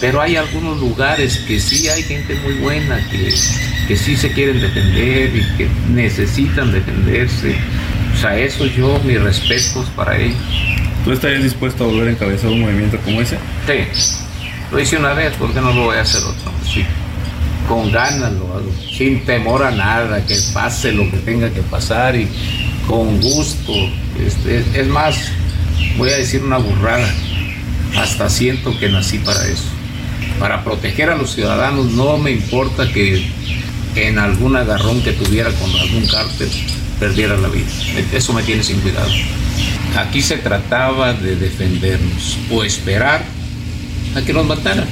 Pero 0.00 0.20
hay 0.20 0.36
algunos 0.36 0.78
lugares 0.78 1.38
que 1.46 1.60
sí 1.60 1.88
hay 1.88 2.02
gente 2.02 2.34
muy 2.44 2.54
buena, 2.54 2.98
que, 3.08 3.32
que 3.86 3.96
sí 3.96 4.16
se 4.16 4.32
quieren 4.32 4.60
defender 4.60 5.36
y 5.36 5.56
que 5.56 5.68
necesitan 5.90 6.72
defenderse. 6.72 7.54
O 8.12 8.16
sea, 8.20 8.36
eso 8.36 8.66
yo, 8.66 9.00
mis 9.04 9.20
respetos 9.20 9.88
para 9.96 10.16
ellos. 10.16 10.36
¿Tú 11.04 11.12
estarías 11.12 11.42
dispuesto 11.42 11.84
a 11.84 11.86
volver 11.86 12.08
a 12.08 12.10
encabezar 12.12 12.50
un 12.50 12.60
movimiento 12.60 12.98
como 12.98 13.20
ese? 13.20 13.36
Sí, 13.66 13.84
lo 14.70 14.80
hice 14.80 14.96
una 14.96 15.14
vez, 15.14 15.34
¿por 15.34 15.52
qué 15.52 15.60
no 15.60 15.72
lo 15.72 15.84
voy 15.84 15.96
a 15.96 16.02
hacer 16.02 16.22
otra? 16.22 16.52
Sí. 16.64 16.84
Con 17.68 17.92
ganas 17.92 18.32
lo 18.32 18.54
hago, 18.54 18.72
sin 18.96 19.24
temor 19.24 19.62
a 19.62 19.70
nada, 19.70 20.24
que 20.26 20.36
pase 20.52 20.92
lo 20.92 21.08
que 21.10 21.18
tenga 21.18 21.50
que 21.50 21.62
pasar 21.62 22.16
y 22.16 22.28
con 22.86 23.20
gusto. 23.20 23.72
Este, 24.24 24.64
es 24.74 24.86
más, 24.88 25.16
voy 25.96 26.10
a 26.10 26.16
decir 26.16 26.42
una 26.42 26.58
burrada 26.58 27.08
hasta 27.96 28.28
siento 28.28 28.78
que 28.78 28.88
nací 28.88 29.18
para 29.18 29.46
eso. 29.46 29.68
Para 30.38 30.64
proteger 30.64 31.10
a 31.10 31.16
los 31.16 31.34
ciudadanos 31.34 31.86
no 31.92 32.18
me 32.18 32.30
importa 32.30 32.90
que 32.92 33.24
en 33.96 34.18
algún 34.18 34.56
agarrón 34.56 35.02
que 35.02 35.12
tuviera 35.12 35.50
con 35.50 35.70
algún 35.70 36.06
cártel 36.06 36.48
perdiera 36.98 37.36
la 37.36 37.48
vida. 37.48 37.66
Eso 38.12 38.32
me 38.32 38.42
tiene 38.42 38.62
sin 38.62 38.80
cuidado. 38.80 39.10
Aquí 39.96 40.22
se 40.22 40.38
trataba 40.38 41.12
de 41.12 41.36
defendernos 41.36 42.38
o 42.50 42.64
esperar 42.64 43.22
a 44.16 44.22
que 44.22 44.32
nos 44.32 44.46
mataran 44.46 44.86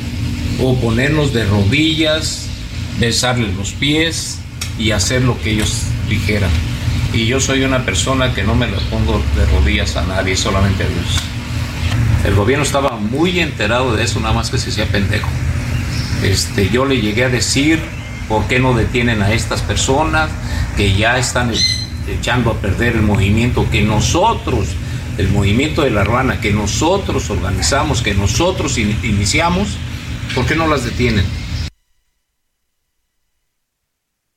o 0.61 0.76
ponernos 0.78 1.32
de 1.32 1.44
rodillas, 1.46 2.46
besarles 2.98 3.55
los 3.55 3.72
pies 3.72 4.38
y 4.78 4.90
hacer 4.90 5.22
lo 5.22 5.40
que 5.40 5.53
ellos 5.53 5.84
dijeran. 6.09 6.51
Y 7.12 7.26
yo 7.26 7.40
soy 7.40 7.64
una 7.64 7.84
persona 7.84 8.34
que 8.34 8.44
no 8.44 8.55
me 8.55 8.66
lo 8.66 8.78
pongo 8.82 9.22
de 9.36 9.46
rodillas 9.46 9.96
a 9.96 10.05
nadie, 10.05 10.36
solamente 10.36 10.84
a 10.84 10.86
Dios. 10.86 11.30
El 12.31 12.37
gobierno 12.37 12.64
estaba 12.64 12.97
muy 12.97 13.41
enterado 13.41 13.97
de 13.97 14.05
eso, 14.05 14.20
nada 14.20 14.33
más 14.33 14.51
que 14.51 14.59
se 14.59 14.70
hacía 14.70 14.87
pendejo. 14.87 15.28
Este, 16.22 16.68
yo 16.68 16.85
le 16.85 17.01
llegué 17.01 17.24
a 17.24 17.28
decir 17.28 17.81
por 18.28 18.47
qué 18.47 18.61
no 18.61 18.72
detienen 18.72 19.20
a 19.20 19.33
estas 19.33 19.62
personas 19.62 20.31
que 20.76 20.95
ya 20.95 21.18
están 21.18 21.53
echando 22.07 22.53
a 22.53 22.55
perder 22.55 22.95
el 22.95 23.03
movimiento 23.03 23.66
que 23.72 23.83
nosotros, 23.83 24.68
el 25.18 25.28
movimiento 25.31 25.83
de 25.83 25.91
la 25.91 26.05
Ruana, 26.05 26.41
que 26.41 26.53
nosotros 26.53 27.28
organizamos, 27.31 28.01
que 28.01 28.14
nosotros 28.14 28.78
iniciamos, 28.78 29.76
¿por 30.33 30.47
qué 30.47 30.55
no 30.55 30.68
las 30.68 30.85
detienen? 30.85 31.24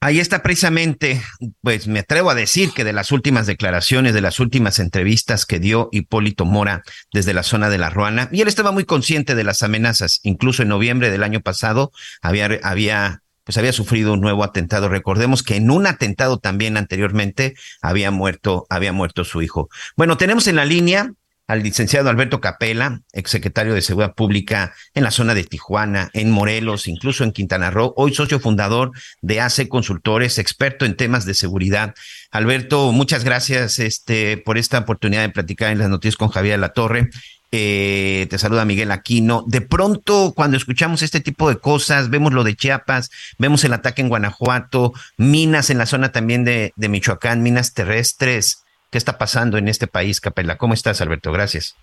Ahí 0.04 0.20
está 0.20 0.44
precisamente, 0.44 1.24
pues 1.62 1.88
me 1.88 2.00
atrevo 2.00 2.30
a 2.30 2.36
decir 2.36 2.72
que 2.74 2.84
de 2.84 2.92
las 2.92 3.14
últimas 3.14 3.48
declaraciones, 3.48 4.14
de 4.14 4.20
las 4.20 4.42
últimas 4.42 4.80
entrevistas 4.80 5.46
que 5.46 5.62
dio 5.62 5.88
Hipólito 5.94 6.44
Mora 6.44 6.84
desde 7.14 7.34
la 7.34 7.42
zona 7.42 7.70
de 7.70 7.78
La 7.78 7.90
Ruana, 7.90 8.28
y 8.30 8.42
él 8.42 8.50
estaba 8.50 8.74
muy 8.74 8.84
consciente 8.84 9.34
de 9.34 9.46
las 9.46 9.64
amenazas. 9.64 10.20
Incluso 10.24 10.62
en 10.62 10.68
noviembre 10.68 11.10
del 11.10 11.24
año 11.24 11.40
pasado 11.40 11.94
había, 12.22 12.50
había, 12.64 13.22
pues 13.46 13.58
había 13.58 13.72
sufrido 13.72 14.12
un 14.12 14.20
nuevo 14.20 14.44
atentado. 14.44 14.90
Recordemos 14.90 15.42
que 15.42 15.56
en 15.56 15.72
un 15.72 15.88
atentado 15.88 16.38
también 16.38 16.76
anteriormente 16.76 17.56
había 17.82 18.12
muerto, 18.12 18.66
había 18.70 18.92
muerto 18.92 19.24
su 19.24 19.42
hijo. 19.42 19.70
Bueno, 19.96 20.18
tenemos 20.18 20.48
en 20.48 20.58
la 20.58 20.66
línea 20.66 21.14
al 21.48 21.62
licenciado 21.62 22.10
Alberto 22.10 22.40
Capela, 22.40 23.02
exsecretario 23.12 23.74
de 23.74 23.82
Seguridad 23.82 24.16
Pública 24.16 24.74
en 24.94 25.04
la 25.04 25.12
zona 25.12 25.34
de 25.34 25.44
Tijuana, 25.44 26.10
en 26.14 26.32
Morelos, 26.32 26.88
incluso 26.88 27.24
en 27.24 27.32
Quintana 27.32 27.70
Roo, 27.70 27.94
hoy 27.98 28.14
socio 28.14 28.40
fundador 28.40 28.92
de 29.22 29.42
AC 29.42 29.68
Consultores, 29.68 30.38
experto 30.38 30.86
en 30.86 30.96
temas 30.96 31.26
de 31.26 31.34
seguridad. 31.34 31.96
Alberto, 32.32 32.92
muchas 32.92 33.24
gracias 33.24 33.80
este, 33.80 34.38
por 34.38 34.58
esta 34.58 34.80
oportunidad 34.80 35.22
de 35.22 35.30
platicar 35.30 35.72
en 35.72 35.80
las 35.80 35.90
noticias 35.90 36.16
con 36.16 36.30
Javier 36.30 36.60
La 36.60 36.70
Torre. 36.70 37.10
Eh, 37.52 38.26
te 38.32 38.40
saluda 38.40 38.66
Miguel 38.66 38.92
Aquino. 38.92 39.44
De 39.46 39.62
pronto, 39.62 40.34
cuando 40.36 40.58
escuchamos 40.58 41.04
este 41.04 41.20
tipo 41.20 41.50
de 41.50 41.58
cosas, 41.58 42.10
vemos 42.10 42.34
lo 42.34 42.44
de 42.44 42.56
Chiapas, 42.56 43.12
vemos 43.38 43.64
el 43.64 43.74
ataque 43.74 44.02
en 44.02 44.10
Guanajuato, 44.10 44.94
minas 45.18 45.70
en 45.70 45.78
la 45.78 45.86
zona 45.86 46.12
también 46.12 46.46
de, 46.46 46.74
de 46.76 46.90
Michoacán, 46.90 47.44
minas 47.44 47.74
terrestres 47.74 48.63
qué 48.94 48.98
está 49.00 49.18
pasando 49.18 49.58
en 49.58 49.68
este 49.68 49.88
país, 49.88 50.22
Capela. 50.22 50.56
¿Cómo 50.56 50.76
estás, 50.76 51.02
Alberto? 51.02 51.32
Gracias. 51.32 51.76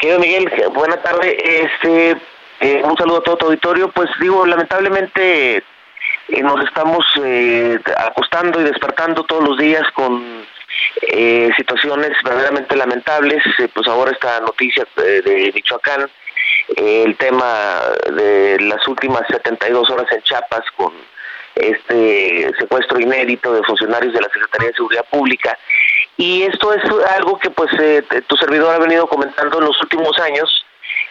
Querido 0.00 0.18
Miguel, 0.18 0.50
buena 0.74 1.00
tarde. 1.00 1.38
Este, 1.64 2.16
Eh, 2.60 2.82
un 2.82 2.96
saludo 2.96 3.18
a 3.18 3.22
todo 3.22 3.36
tu 3.36 3.46
auditorio. 3.46 3.88
Pues 3.92 4.10
digo, 4.20 4.44
lamentablemente 4.44 5.58
eh, 5.58 6.42
nos 6.42 6.64
estamos 6.64 7.04
eh, 7.22 7.78
acostando 7.96 8.60
y 8.60 8.64
despertando 8.64 9.22
todos 9.24 9.44
los 9.44 9.56
días 9.58 9.84
con 9.94 10.44
situaciones 11.56 12.10
verdaderamente 12.24 12.74
lamentables. 12.74 13.42
pues 13.72 13.86
ahora 13.86 14.10
esta 14.10 14.40
noticia 14.40 14.84
de, 14.96 15.52
Michoacán, 15.54 16.10
el 16.76 17.16
tema 17.16 17.80
de 18.12 18.58
las 18.60 18.86
últimas 18.88 19.22
72 19.28 19.88
horas 19.90 20.06
en 20.10 20.22
Chiapas 20.22 20.64
con 20.76 20.92
este 21.60 22.52
secuestro 22.58 23.00
inédito 23.00 23.52
de 23.52 23.62
funcionarios 23.64 24.12
de 24.14 24.20
la 24.20 24.28
Secretaría 24.28 24.68
de 24.68 24.74
Seguridad 24.74 25.06
Pública. 25.10 25.58
Y 26.16 26.42
esto 26.42 26.72
es 26.72 26.82
algo 27.16 27.38
que 27.38 27.50
pues 27.50 27.70
tu 28.26 28.36
servidor 28.36 28.74
ha 28.74 28.78
venido 28.78 29.06
comentando 29.06 29.58
en 29.58 29.66
los 29.66 29.80
últimos 29.82 30.18
años, 30.18 30.64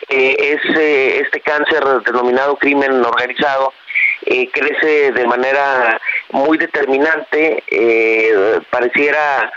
eh, 0.09 0.35
es 0.39 0.77
eh, 0.77 1.19
este 1.21 1.41
cáncer 1.41 1.83
denominado 2.05 2.55
crimen 2.55 3.03
organizado 3.03 3.73
eh, 4.25 4.49
crece 4.51 5.11
de 5.11 5.25
manera 5.25 5.99
muy 6.31 6.57
determinante, 6.57 7.63
pareciera 8.69 9.51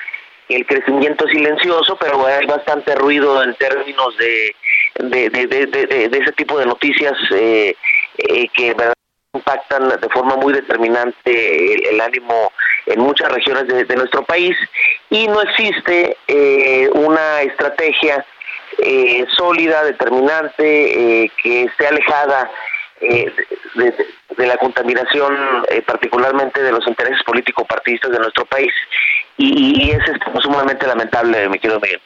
el 0.49 0.67
crecimiento 0.67 1.27
silencioso, 1.29 1.97
pero 2.01 2.27
hay 2.27 2.47
bastante 2.47 2.95
ruido 2.95 3.43
en 3.43 3.55
términos 3.55 4.17
de, 4.19 4.55
de, 4.99 6.11
ese 6.13 6.33
tipo 6.33 6.59
de 6.59 6.67
noticias 6.67 7.15
que 7.29 8.75
impactan 9.33 9.89
de 9.89 10.09
forma 10.09 10.37
muy 10.37 10.53
determinante 10.53 11.89
el, 11.89 12.01
ánimo 12.01 12.53
en 12.87 13.01
muchas 13.01 13.31
regiones 13.31 13.67
de, 13.69 13.97
nuestro 13.97 14.25
país 14.25 14.57
y 15.09 15.29
no 15.29 15.41
existe 15.43 16.17
una 16.95 17.43
estrategia 17.43 18.25
eh, 18.79 19.27
sólida, 19.37 19.85
determinante, 19.85 21.25
eh, 21.25 21.33
que 21.43 21.65
esté 21.65 21.89
alejada 21.89 22.51
eh, 23.01 23.33
de, 23.75 24.47
la 24.47 24.57
contaminación, 24.57 25.37
particularmente 25.87 26.63
de 26.63 26.73
los 26.73 26.87
intereses 26.87 27.23
político-partidistas 27.25 28.11
de 28.11 28.19
nuestro 28.19 28.47
país. 28.47 28.73
Y, 29.37 29.91
es 29.91 30.01
sumamente 30.43 30.87
lamentable, 30.87 31.49
mi 31.49 31.59
querido 31.59 31.79
Miguel. 31.81 32.01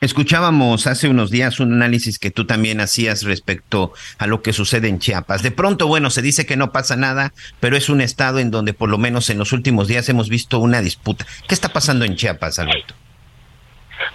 Escuchábamos 0.00 0.86
hace 0.86 1.08
unos 1.08 1.32
días 1.32 1.58
un 1.58 1.72
análisis 1.72 2.20
que 2.20 2.30
tú 2.30 2.46
también 2.46 2.80
hacías 2.80 3.24
respecto 3.24 3.92
a 4.18 4.28
lo 4.28 4.42
que 4.42 4.52
sucede 4.52 4.86
en 4.86 5.00
Chiapas. 5.00 5.42
De 5.42 5.50
pronto, 5.50 5.88
bueno, 5.88 6.08
se 6.10 6.22
dice 6.22 6.46
que 6.46 6.56
no 6.56 6.70
pasa 6.70 6.94
nada, 6.94 7.32
pero 7.58 7.76
es 7.76 7.88
un 7.88 8.00
estado 8.00 8.38
en 8.38 8.52
donde 8.52 8.74
por 8.74 8.90
lo 8.90 8.96
menos 8.96 9.28
en 9.28 9.38
los 9.38 9.52
últimos 9.52 9.88
días 9.88 10.08
hemos 10.08 10.28
visto 10.28 10.60
una 10.60 10.82
disputa. 10.82 11.26
¿Qué 11.48 11.54
está 11.54 11.70
pasando 11.70 12.04
en 12.04 12.14
Chiapas, 12.14 12.60
Alberto? 12.60 12.94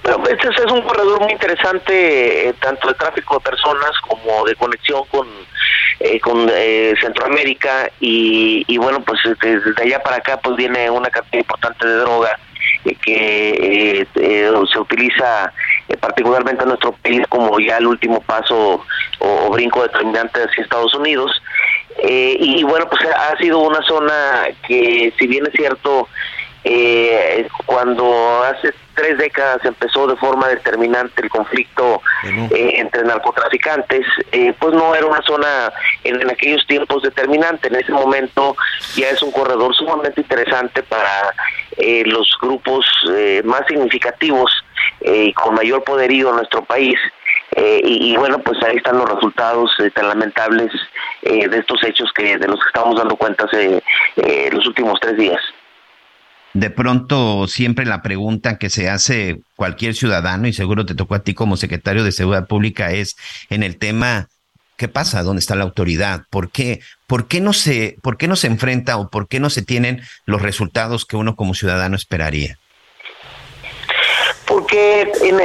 Bueno, 0.03 0.23
este 0.29 0.47
es 0.47 0.71
un 0.71 0.83
corredor 0.83 1.19
muy 1.19 1.33
interesante, 1.33 2.47
eh, 2.47 2.53
tanto 2.61 2.87
de 2.87 2.93
tráfico 2.93 3.35
de 3.35 3.41
personas 3.41 3.91
como 4.07 4.45
de 4.45 4.55
conexión 4.55 5.03
con, 5.11 5.27
eh, 5.99 6.17
con 6.21 6.49
eh, 6.49 6.93
Centroamérica 7.01 7.91
y, 7.99 8.77
bueno, 8.77 9.03
pues 9.03 9.19
este, 9.25 9.59
desde 9.59 9.83
allá 9.83 10.01
para 10.01 10.15
acá 10.17 10.39
pues 10.41 10.55
viene 10.55 10.89
una 10.89 11.09
cantidad 11.09 11.39
importante 11.39 11.85
de 11.85 11.95
droga 11.95 12.39
que 12.83 14.07
se 14.13 14.79
utiliza 14.79 15.53
particularmente 15.99 16.63
en 16.63 16.69
nuestro 16.69 16.91
país 16.93 17.21
como 17.29 17.59
ya 17.59 17.77
el 17.77 17.87
último 17.87 18.21
paso 18.21 18.83
o, 19.19 19.49
brinco 19.51 19.83
determinante 19.83 20.41
hacia 20.43 20.63
Estados 20.63 20.93
Unidos. 20.95 21.31
y 22.03 22.63
bueno, 22.63 22.87
pues 22.89 23.01
ha 23.05 23.37
sido 23.37 23.59
una 23.59 23.81
zona 23.83 24.47
que 24.67 25.13
si 25.17 25.27
bien 25.27 25.45
es 25.45 25.53
cierto, 25.53 26.07
eh, 26.63 27.47
cuando 27.65 28.43
hace 28.43 28.73
tres 28.93 29.17
décadas 29.17 29.63
empezó 29.63 30.07
de 30.07 30.15
forma 30.15 30.47
determinante 30.47 31.21
el 31.21 31.29
conflicto 31.29 32.01
eh, 32.23 32.73
entre 32.77 33.03
narcotraficantes, 33.03 34.05
eh, 34.31 34.53
pues 34.59 34.73
no 34.73 34.95
era 34.95 35.05
una 35.05 35.21
zona 35.21 35.71
en, 36.03 36.29
aquellos 36.29 36.65
tiempos 36.67 37.03
determinante. 37.03 37.67
En 37.67 37.75
ese 37.75 37.91
momento 37.91 38.55
ya 38.95 39.09
es 39.09 39.21
un 39.21 39.31
corredor 39.31 39.75
sumamente 39.75 40.21
interesante 40.21 40.83
para 40.83 41.33
eh, 41.77 42.03
los 42.05 42.27
grupos 42.41 42.85
más 43.43 43.61
significativos 43.67 44.51
y 45.01 45.33
con 45.33 45.55
mayor 45.55 45.83
poderío 45.83 46.29
en 46.29 46.37
nuestro 46.37 46.63
país. 46.63 46.97
y, 47.55 48.15
bueno, 48.17 48.39
pues 48.39 48.61
ahí 48.63 48.77
están 48.77 48.97
los 48.97 49.09
resultados 49.09 49.71
tan 49.93 50.07
lamentables 50.07 50.71
de 51.21 51.57
estos 51.57 51.83
hechos 51.83 52.11
que 52.13 52.37
de 52.37 52.47
los 52.47 52.59
que 52.59 52.67
estamos 52.67 52.97
dando 52.97 53.15
cuenta 53.15 53.45
hace 53.45 53.81
los 54.51 54.65
últimos 54.67 54.99
tres 54.99 55.17
días 55.17 55.41
de 56.53 56.69
pronto 56.69 57.47
siempre 57.47 57.85
la 57.85 58.01
pregunta 58.01 58.57
que 58.57 58.69
se 58.69 58.89
hace 58.89 59.41
cualquier 59.55 59.95
ciudadano, 59.95 60.47
y 60.47 60.53
seguro 60.53 60.85
te 60.85 60.95
tocó 60.95 61.15
a 61.15 61.23
ti 61.23 61.33
como 61.33 61.57
secretario 61.57 62.03
de 62.03 62.11
Seguridad 62.11 62.47
Pública, 62.47 62.91
es 62.91 63.15
en 63.49 63.63
el 63.63 63.77
tema, 63.77 64.27
¿qué 64.77 64.87
pasa? 64.87 65.23
¿Dónde 65.23 65.39
está 65.39 65.55
la 65.55 65.63
autoridad? 65.63 66.23
¿Por 66.29 66.51
qué? 66.51 66.79
¿Por 67.07 67.27
qué 67.27 67.41
no 67.41 67.53
se, 67.53 67.97
por 68.03 68.17
qué 68.17 68.27
no 68.27 68.35
se 68.35 68.47
enfrenta 68.47 68.97
o 68.97 69.09
por 69.09 69.27
qué 69.27 69.39
no 69.39 69.49
se 69.49 69.63
tienen 69.63 70.01
los 70.25 70.41
resultados 70.41 71.05
que 71.05 71.17
uno 71.17 71.35
como 71.35 71.55
ciudadano 71.55 71.95
esperaría? 71.95 72.57
Porque 74.45 75.11
en, 75.23 75.37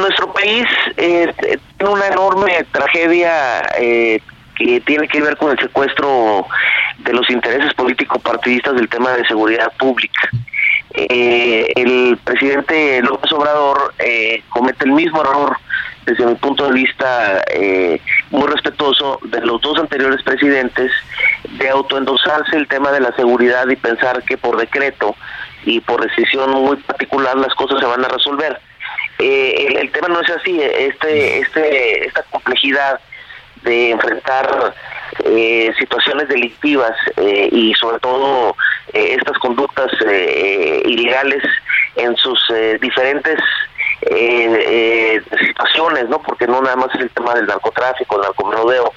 nuestro 0.00 0.32
país 0.32 0.64
eh, 0.96 1.32
tiene 1.76 1.92
una 1.92 2.06
enorme 2.06 2.64
tragedia 2.72 3.62
eh, 3.78 4.20
que 4.56 4.80
tiene 4.80 5.08
que 5.08 5.20
ver 5.20 5.36
con 5.36 5.50
el 5.50 5.58
secuestro 5.58 6.46
de 6.98 7.12
los 7.12 7.28
intereses 7.28 7.74
político-partidistas 7.74 8.76
del 8.76 8.88
tema 8.88 9.10
de 9.12 9.26
seguridad 9.26 9.70
pública. 9.78 10.30
Eh, 10.96 11.72
el 11.74 12.16
presidente 12.22 13.02
López 13.02 13.32
Obrador 13.32 13.94
eh, 13.98 14.44
comete 14.48 14.84
el 14.84 14.92
mismo 14.92 15.22
error 15.22 15.56
desde 16.06 16.24
mi 16.24 16.36
punto 16.36 16.66
de 16.66 16.72
vista 16.72 17.42
eh, 17.52 18.00
muy 18.30 18.46
respetuoso 18.46 19.18
de 19.24 19.40
los 19.40 19.60
dos 19.60 19.76
anteriores 19.80 20.22
presidentes 20.22 20.92
de 21.58 21.68
autoendosarse 21.68 22.56
el 22.56 22.68
tema 22.68 22.92
de 22.92 23.00
la 23.00 23.10
seguridad 23.16 23.66
y 23.68 23.74
pensar 23.74 24.22
que 24.22 24.36
por 24.36 24.56
decreto 24.56 25.16
y 25.64 25.80
por 25.80 26.00
decisión 26.00 26.50
muy 26.50 26.76
particular 26.76 27.36
las 27.38 27.54
cosas 27.54 27.80
se 27.80 27.86
van 27.86 28.04
a 28.04 28.08
resolver. 28.08 28.60
El, 29.18 29.76
el, 29.76 29.90
tema 29.90 30.08
no 30.08 30.20
es 30.20 30.30
así, 30.30 30.60
este, 30.60 31.38
este, 31.40 32.06
esta 32.06 32.22
complejidad 32.24 33.00
de 33.62 33.90
enfrentar 33.90 34.74
eh, 35.24 35.72
situaciones 35.78 36.28
delictivas 36.28 36.92
eh, 37.16 37.48
y 37.52 37.72
sobre 37.74 37.98
todo 38.00 38.56
eh, 38.92 39.16
estas 39.18 39.38
conductas 39.38 39.90
ilegales 40.84 41.42
en 41.96 42.16
sus 42.16 42.38
diferentes 42.80 43.38
situaciones, 45.38 46.08
¿no? 46.08 46.20
Porque 46.20 46.46
no 46.46 46.60
nada 46.60 46.76
más 46.76 46.94
es 46.94 47.02
el 47.02 47.10
tema 47.10 47.34
del 47.34 47.46
narcotráfico, 47.46 48.16
el 48.16 48.22
narcomenudeo, 48.22 48.92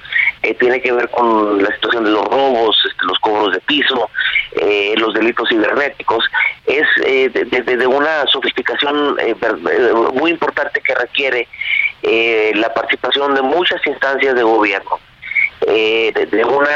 tiene 0.59 0.81
que 0.81 0.91
ver 0.91 1.09
con 1.09 1.61
la 1.61 1.73
situación 1.75 2.05
de 2.05 2.11
los 2.11 2.25
robos, 2.25 2.75
este, 2.89 3.05
los 3.05 3.19
cobros 3.19 3.53
de 3.53 3.59
piso, 3.61 4.09
los 4.97 5.13
delitos 5.13 5.47
cibernéticos. 5.49 6.25
Es 6.65 6.87
de, 6.97 7.87
una 7.87 8.25
sofisticación 8.27 9.17
muy 10.13 10.31
importante 10.31 10.81
que 10.81 10.95
requiere 10.95 11.47
la 12.55 12.73
participación 12.73 13.35
de 13.35 13.41
muchas 13.43 13.85
instancias 13.85 14.35
de 14.35 14.43
gobierno 14.43 14.99
eh, 15.68 16.13
de, 16.32 16.45
una 16.45 16.70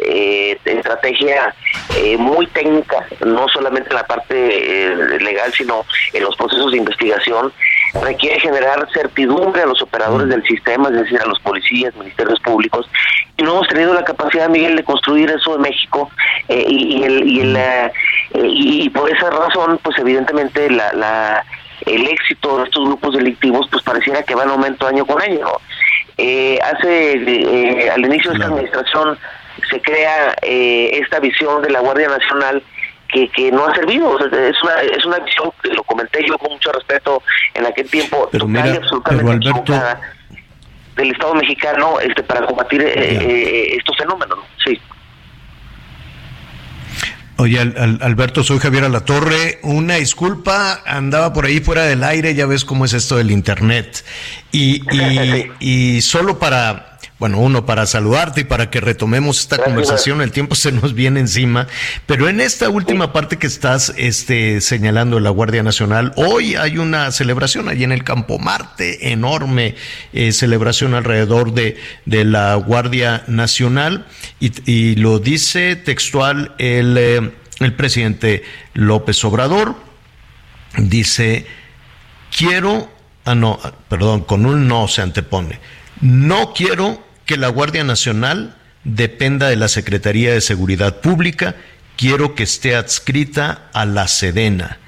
eh, 0.00 0.58
estrategia 0.64 1.54
eh, 1.96 2.16
muy 2.16 2.46
técnica, 2.48 3.06
no 3.24 3.46
solamente 3.48 3.90
en 3.90 3.96
la 3.96 4.06
parte 4.06 4.34
eh, 4.34 5.20
legal, 5.20 5.52
sino 5.52 5.84
en 6.12 6.24
los 6.24 6.36
procesos 6.36 6.72
de 6.72 6.78
investigación, 6.78 7.52
requiere 8.02 8.40
generar 8.40 8.84
certidumbre 8.92 9.62
a 9.62 9.66
los 9.66 9.80
operadores 9.80 10.28
del 10.28 10.42
sistema, 10.42 10.88
es 10.88 10.96
decir, 10.96 11.20
a 11.20 11.26
los 11.26 11.38
policías, 11.40 11.94
ministerios 11.94 12.40
públicos, 12.40 12.90
y 13.36 13.44
no 13.44 13.52
hemos 13.52 13.68
tenido 13.68 13.94
la 13.94 14.04
capacidad, 14.04 14.48
Miguel, 14.48 14.74
de 14.76 14.82
construir 14.82 15.30
eso 15.30 15.54
en 15.54 15.62
México, 15.62 16.10
y, 16.48 17.02
el, 17.04 17.28
y, 17.28 17.40
el, 17.40 17.92
y 18.34 18.90
por 18.90 19.08
esa 19.10 19.30
razón, 19.30 19.78
pues 19.82 19.96
evidentemente 19.98 20.68
la, 20.70 20.92
la 20.94 21.44
el 21.84 22.06
éxito 22.06 22.58
de 22.58 22.64
estos 22.64 22.84
grupos 22.84 23.14
delictivos 23.14 23.68
pues 23.70 23.82
pareciera 23.82 24.22
que 24.22 24.34
va 24.34 24.44
en 24.44 24.50
aumento 24.50 24.86
año 24.86 25.04
con 25.04 25.20
año. 25.20 25.46
Eh, 26.18 26.58
hace 26.62 27.12
eh, 27.12 27.90
al 27.90 28.04
inicio 28.04 28.30
de 28.30 28.38
esta 28.38 28.46
administración 28.46 29.18
se 29.70 29.80
crea 29.82 30.34
eh, 30.42 30.98
esta 31.02 31.20
visión 31.20 31.60
de 31.62 31.70
la 31.70 31.80
Guardia 31.80 32.08
Nacional 32.08 32.62
que, 33.08 33.28
que 33.28 33.52
no 33.52 33.66
ha 33.66 33.74
servido. 33.74 34.18
es, 34.18 34.62
una, 34.62 34.80
es 34.80 35.04
una 35.04 35.18
visión 35.18 35.52
que 35.62 35.70
lo 35.70 35.82
comenté 35.84 36.24
yo 36.26 36.38
con 36.38 36.52
mucho 36.52 36.72
respeto 36.72 37.22
en 37.54 37.66
aquel 37.66 37.88
tiempo, 37.90 38.28
pero 38.32 38.46
total 38.46 38.76
absolutamente 38.76 39.50
del 40.96 41.10
Estado 41.10 41.34
mexicano 41.34 42.00
este 42.00 42.22
para 42.22 42.46
combatir 42.46 42.80
estos 42.82 43.96
fenómenos. 43.98 44.38
Sí. 44.64 44.80
Oye, 47.38 47.60
Alberto, 47.60 48.42
soy 48.42 48.58
Javier 48.58 48.84
Alatorre. 48.84 49.58
Una 49.62 49.96
disculpa, 49.96 50.82
andaba 50.86 51.34
por 51.34 51.44
ahí 51.44 51.60
fuera 51.60 51.84
del 51.84 52.02
aire, 52.02 52.34
ya 52.34 52.46
ves 52.46 52.64
cómo 52.64 52.86
es 52.86 52.94
esto 52.94 53.18
del 53.18 53.30
Internet. 53.30 54.04
Y, 54.52 54.82
y, 54.90 55.50
y 55.96 56.00
solo 56.00 56.38
para, 56.38 56.95
bueno, 57.18 57.38
uno 57.38 57.64
para 57.64 57.86
saludarte 57.86 58.42
y 58.42 58.44
para 58.44 58.68
que 58.68 58.80
retomemos 58.80 59.40
esta 59.40 59.56
conversación, 59.56 60.20
el 60.20 60.32
tiempo 60.32 60.54
se 60.54 60.70
nos 60.70 60.92
viene 60.92 61.20
encima, 61.20 61.66
pero 62.04 62.28
en 62.28 62.42
esta 62.42 62.68
última 62.68 63.14
parte 63.14 63.38
que 63.38 63.46
estás 63.46 63.94
este, 63.96 64.60
señalando 64.60 65.18
la 65.18 65.30
Guardia 65.30 65.62
Nacional, 65.62 66.12
hoy 66.16 66.56
hay 66.56 66.76
una 66.76 67.10
celebración 67.12 67.70
allí 67.70 67.84
en 67.84 67.92
el 67.92 68.04
Campo 68.04 68.38
Marte, 68.38 69.12
enorme 69.12 69.76
eh, 70.12 70.32
celebración 70.32 70.92
alrededor 70.92 71.54
de, 71.54 71.78
de, 72.04 72.26
la 72.26 72.54
Guardia 72.56 73.24
Nacional, 73.28 74.06
y, 74.38 74.96
lo 74.96 75.18
dice 75.18 75.74
textual 75.74 76.54
el, 76.58 76.98
eh, 76.98 77.32
el 77.60 77.72
presidente 77.74 78.44
López 78.74 79.24
Obrador, 79.24 79.76
dice, 80.76 81.46
quiero, 82.36 82.90
ah 83.24 83.34
no, 83.34 83.58
perdón, 83.88 84.24
con 84.24 84.44
un 84.44 84.68
no 84.68 84.86
se 84.86 85.00
antepone, 85.00 85.60
no 86.02 86.52
quiero 86.52 87.05
que 87.26 87.36
la 87.36 87.48
Guardia 87.48 87.84
Nacional 87.84 88.56
dependa 88.84 89.48
de 89.48 89.56
la 89.56 89.68
Secretaría 89.68 90.32
de 90.32 90.40
Seguridad 90.40 91.00
Pública, 91.00 91.56
quiero 91.96 92.34
que 92.34 92.44
esté 92.44 92.76
adscrita 92.76 93.68
a 93.72 93.84
la 93.84 94.06
Sedena. 94.08 94.78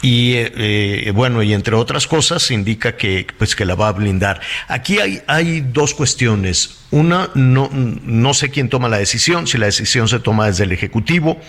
Y 0.00 0.34
eh, 0.34 0.52
eh, 0.56 1.10
bueno, 1.12 1.42
y 1.42 1.54
entre 1.54 1.74
otras 1.76 2.06
cosas 2.06 2.50
indica 2.50 2.94
que 2.96 3.26
pues 3.38 3.56
que 3.56 3.64
la 3.64 3.74
va 3.74 3.88
a 3.88 3.92
blindar. 3.92 4.40
Aquí 4.68 4.98
hay, 4.98 5.22
hay 5.26 5.62
dos 5.62 5.94
cuestiones. 5.94 6.80
Una, 6.90 7.30
no, 7.34 7.70
no 7.72 8.34
sé 8.34 8.50
quién 8.50 8.68
toma 8.68 8.90
la 8.90 8.98
decisión, 8.98 9.46
si 9.46 9.56
la 9.56 9.64
decisión 9.66 10.08
se 10.08 10.20
toma 10.20 10.46
desde 10.46 10.64
el 10.64 10.72
Ejecutivo 10.72 11.40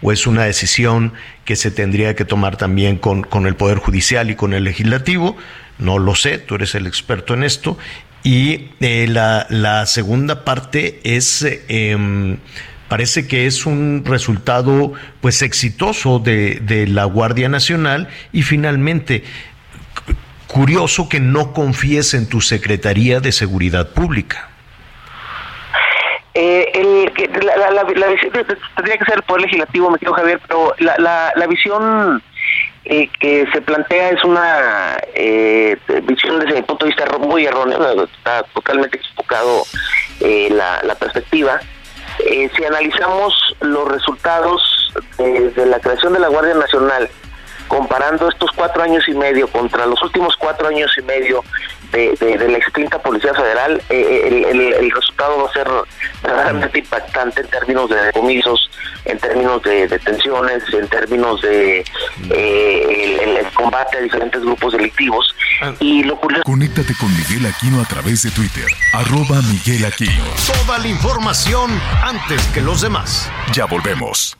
o 0.00 0.12
es 0.12 0.28
una 0.28 0.44
decisión 0.44 1.12
que 1.44 1.56
se 1.56 1.72
tendría 1.72 2.14
que 2.14 2.24
tomar 2.24 2.56
también 2.56 2.98
con, 2.98 3.22
con 3.22 3.48
el 3.48 3.56
Poder 3.56 3.78
Judicial 3.78 4.30
y 4.30 4.36
con 4.36 4.54
el 4.54 4.62
Legislativo. 4.62 5.36
No 5.78 5.98
lo 5.98 6.14
sé, 6.14 6.38
tú 6.38 6.54
eres 6.54 6.76
el 6.76 6.86
experto 6.86 7.34
en 7.34 7.42
esto. 7.42 7.76
Y 8.24 8.70
eh, 8.80 9.06
la, 9.06 9.46
la, 9.50 9.84
segunda 9.84 10.44
parte 10.44 10.98
es, 11.04 11.46
em, 11.68 12.38
parece 12.88 13.28
que 13.28 13.46
es 13.46 13.66
un 13.66 14.02
resultado 14.06 14.94
pues 15.20 15.42
exitoso 15.42 16.18
de, 16.20 16.54
de 16.54 16.86
la 16.86 17.04
Guardia 17.04 17.50
Nacional 17.50 18.08
y 18.32 18.40
finalmente, 18.40 19.24
curioso 20.46 21.10
que 21.10 21.20
no 21.20 21.52
confíes 21.52 22.14
en 22.14 22.26
tu 22.26 22.40
Secretaría 22.40 23.20
de 23.20 23.30
Seguridad 23.30 23.90
Pública. 23.90 24.48
Eh, 26.32 26.70
el, 26.72 27.12
la, 27.44 27.70
la, 27.72 27.84
visión 27.84 28.32
tendría 28.74 28.96
que 28.96 29.04
ser 29.04 29.16
el 29.16 29.22
Poder 29.22 29.42
Legislativo, 29.42 29.90
me 29.90 29.98
quiero 29.98 30.14
Javier, 30.14 30.40
pero 30.48 30.74
la, 30.78 31.30
la 31.36 31.46
visión 31.46 32.22
eh, 32.86 33.08
que 33.18 33.46
se 33.52 33.62
plantea 33.62 34.10
es 34.10 34.22
una 34.24 34.96
eh, 35.14 35.76
visión 36.02 36.38
desde 36.40 36.56
mi 36.56 36.62
punto 36.62 36.84
de 36.84 36.92
vista 36.92 37.18
muy 37.18 37.46
errónea, 37.46 37.78
está 38.02 38.42
totalmente 38.54 38.98
equivocado 38.98 39.62
eh, 40.20 40.48
la, 40.50 40.82
la, 40.82 40.94
perspectiva. 40.94 41.60
Eh, 42.18 42.50
si 42.54 42.64
analizamos 42.64 43.34
los 43.60 43.88
resultados 43.88 44.92
desde 45.18 45.66
la 45.66 45.80
creación 45.80 46.12
de 46.12 46.20
la 46.20 46.28
Guardia 46.28 46.54
Nacional, 46.54 47.08
comparando 47.68 48.28
estos 48.28 48.50
cuatro 48.52 48.82
años 48.82 49.08
y 49.08 49.14
medio 49.14 49.48
contra 49.48 49.86
los 49.86 50.02
últimos 50.02 50.36
cuatro 50.36 50.68
años 50.68 50.92
y 50.98 51.02
medio 51.02 51.42
de, 51.94 52.48
la 52.48 52.58
extinta 52.58 52.98
Policía 53.00 53.32
Federal, 53.34 53.80
eh, 53.88 54.46
el, 54.50 54.90
resultado 54.90 55.42
va 55.42 55.50
a 55.50 55.52
ser 55.52 55.68
realmente 56.22 56.78
impactante 56.78 57.40
en 57.40 57.48
términos 57.48 57.90
de 57.90 57.96
decomisos, 57.96 58.70
en 59.04 59.18
términos 59.18 59.62
de 59.62 59.88
detenciones, 59.88 60.62
en 60.72 60.88
términos 60.88 61.40
de 61.42 61.84
eh, 62.30 63.38
el, 63.40 63.46
combate 63.54 63.98
a 63.98 64.00
diferentes 64.00 64.42
grupos 64.42 64.72
delictivos. 64.72 65.34
Ah. 65.62 65.72
Y 65.80 66.02
lo 66.04 66.16
curioso... 66.16 66.42
Conéctate 66.44 66.94
con 66.98 67.10
Miguel 67.16 67.46
Aquino 67.46 67.80
a 67.80 67.84
través 67.84 68.22
de 68.22 68.30
Twitter, 68.30 68.66
arroba 68.92 69.40
Miguel 69.42 69.84
Aquino. 69.84 70.24
Toda 70.46 70.78
la 70.78 70.88
información 70.88 71.70
antes 72.02 72.42
que 72.48 72.60
los 72.60 72.80
demás. 72.80 73.30
Ya 73.52 73.66
volvemos. 73.66 74.36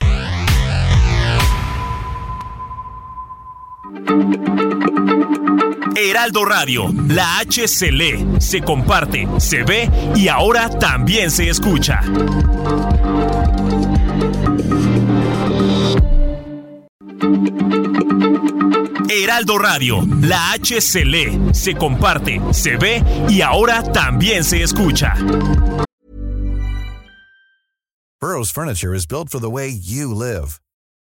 Heraldo 5.95 6.45
Radio, 6.45 6.93
la 7.07 7.39
H 7.39 7.67
se 7.67 7.91
se 8.39 8.61
comparte, 8.61 9.27
se 9.37 9.63
ve 9.63 9.89
y 10.15 10.27
ahora 10.27 10.69
también 10.69 11.31
se 11.31 11.49
escucha. 11.49 12.01
Heraldo 19.09 19.57
Radio, 19.57 20.05
la 20.21 20.51
H 20.51 20.81
se 20.81 21.05
se 21.53 21.75
comparte, 21.75 22.41
se 22.51 22.77
ve 22.77 23.03
y 23.29 23.41
ahora 23.41 23.81
también 23.83 24.43
se 24.43 24.61
escucha. 24.61 25.15
Burroughs 28.19 28.51
Furniture 28.51 28.93
is 28.93 29.05
built 29.05 29.29
for 29.29 29.39
the 29.39 29.49
way 29.49 29.69
you 29.69 30.13
live. 30.13 30.59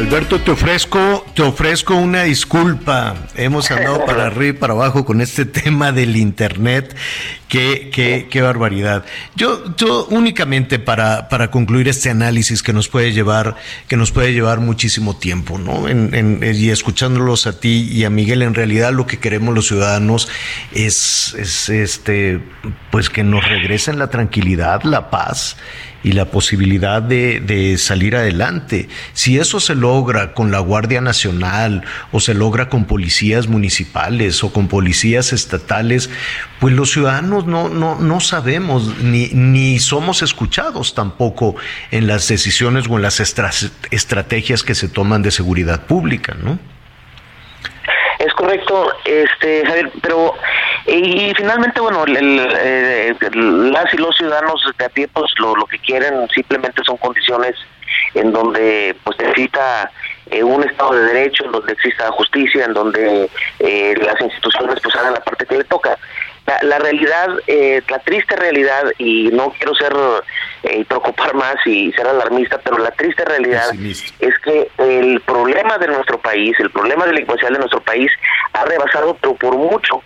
Alberto, 0.00 0.40
te 0.40 0.50
ofrezco, 0.50 1.26
te 1.34 1.42
ofrezco 1.42 1.94
una 1.94 2.22
disculpa. 2.22 3.14
Hemos 3.36 3.70
andado 3.70 4.06
para 4.06 4.26
arriba 4.28 4.48
y 4.48 4.52
para 4.58 4.72
abajo 4.72 5.04
con 5.04 5.20
este 5.20 5.44
tema 5.44 5.92
del 5.92 6.16
internet. 6.16 6.96
Qué, 7.48 7.90
qué, 7.92 8.26
qué 8.30 8.40
barbaridad. 8.40 9.04
Yo, 9.36 9.76
yo 9.76 10.06
únicamente 10.06 10.78
para, 10.78 11.28
para 11.28 11.50
concluir 11.50 11.86
este 11.86 12.08
análisis 12.08 12.62
que 12.62 12.72
nos 12.72 12.88
puede 12.88 13.12
llevar, 13.12 13.56
que 13.88 13.98
nos 13.98 14.10
puede 14.10 14.32
llevar 14.32 14.60
muchísimo 14.60 15.18
tiempo, 15.18 15.58
¿no? 15.58 15.86
En, 15.86 16.40
y 16.42 16.70
escuchándolos 16.70 17.46
a 17.46 17.60
ti 17.60 17.86
y 17.92 18.04
a 18.04 18.10
Miguel, 18.10 18.40
en 18.40 18.54
realidad 18.54 18.94
lo 18.94 19.06
que 19.06 19.18
queremos 19.18 19.54
los 19.54 19.66
ciudadanos 19.66 20.28
es, 20.72 21.34
es 21.38 21.68
este, 21.68 22.40
pues 22.90 23.10
que 23.10 23.22
nos 23.22 23.46
regresen 23.46 23.98
la 23.98 24.08
tranquilidad, 24.08 24.82
la 24.84 25.10
paz 25.10 25.58
y 26.02 26.12
la 26.12 26.26
posibilidad 26.26 27.02
de, 27.02 27.40
de, 27.40 27.76
salir 27.78 28.16
adelante. 28.16 28.88
Si 29.12 29.38
eso 29.38 29.60
se 29.60 29.74
logra 29.74 30.32
con 30.32 30.50
la 30.50 30.60
Guardia 30.60 31.00
Nacional 31.00 31.84
o 32.12 32.20
se 32.20 32.34
logra 32.34 32.68
con 32.68 32.84
policías 32.84 33.48
municipales 33.48 34.42
o 34.42 34.52
con 34.52 34.68
policías 34.68 35.32
estatales, 35.32 36.10
pues 36.58 36.74
los 36.74 36.90
ciudadanos 36.90 37.46
no, 37.46 37.68
no, 37.68 37.98
no 37.98 38.20
sabemos 38.20 38.98
ni, 38.98 39.28
ni 39.28 39.78
somos 39.78 40.22
escuchados 40.22 40.94
tampoco 40.94 41.56
en 41.90 42.06
las 42.06 42.28
decisiones 42.28 42.86
o 42.88 42.96
en 42.96 43.02
las 43.02 43.20
estrategias 43.20 44.62
que 44.62 44.74
se 44.74 44.88
toman 44.88 45.22
de 45.22 45.30
seguridad 45.30 45.86
pública, 45.86 46.36
¿no? 46.42 46.58
Es 48.18 48.34
correcto, 48.34 48.92
este 49.06 49.64
Javier, 49.66 49.90
pero 50.02 50.34
y, 50.86 51.32
finalmente, 51.34 51.80
bueno, 51.80 52.04
eh, 52.06 53.14
las 53.32 53.92
y 53.92 53.96
los 53.98 54.16
ciudadanos 54.16 54.62
de 54.78 54.84
a 54.84 54.88
pie, 54.88 55.08
pues 55.08 55.30
lo, 55.38 55.54
lo 55.54 55.66
que 55.66 55.78
quieren 55.78 56.28
simplemente 56.28 56.82
son 56.84 56.96
condiciones 56.96 57.54
en 58.14 58.32
donde 58.32 58.96
pues 59.04 59.18
necesita 59.18 59.90
eh, 60.30 60.42
un 60.42 60.62
Estado 60.62 60.92
de 60.92 61.12
Derecho, 61.12 61.44
en 61.44 61.52
donde 61.52 61.72
exista 61.72 62.10
justicia, 62.12 62.64
en 62.64 62.72
donde 62.72 63.28
eh, 63.58 63.94
las 64.02 64.20
instituciones 64.20 64.80
pues 64.82 64.94
hagan 64.96 65.14
la 65.14 65.20
parte 65.20 65.46
que 65.46 65.58
le 65.58 65.64
toca. 65.64 65.98
La, 66.62 66.80
realidad, 66.80 67.28
la 67.88 67.98
triste 68.00 68.34
realidad, 68.34 68.82
y 68.98 69.28
no 69.28 69.50
quiero 69.50 69.72
ser 69.74 69.94
y 70.64 70.82
preocupar 70.82 71.32
más 71.32 71.54
y 71.64 71.92
ser 71.92 72.08
alarmista, 72.08 72.58
pero 72.58 72.78
la 72.78 72.90
triste 72.90 73.24
realidad 73.24 73.70
es 73.72 74.38
que 74.42 74.68
el 74.78 75.20
problema 75.20 75.78
de 75.78 75.86
nuestro 75.86 76.18
país, 76.18 76.58
el 76.58 76.70
problema 76.70 77.06
delincuencial 77.06 77.52
de 77.52 77.60
nuestro 77.60 77.80
país 77.82 78.10
ha 78.54 78.64
rebasado 78.64 79.16
pero 79.20 79.34
por 79.34 79.56
mucho 79.56 80.02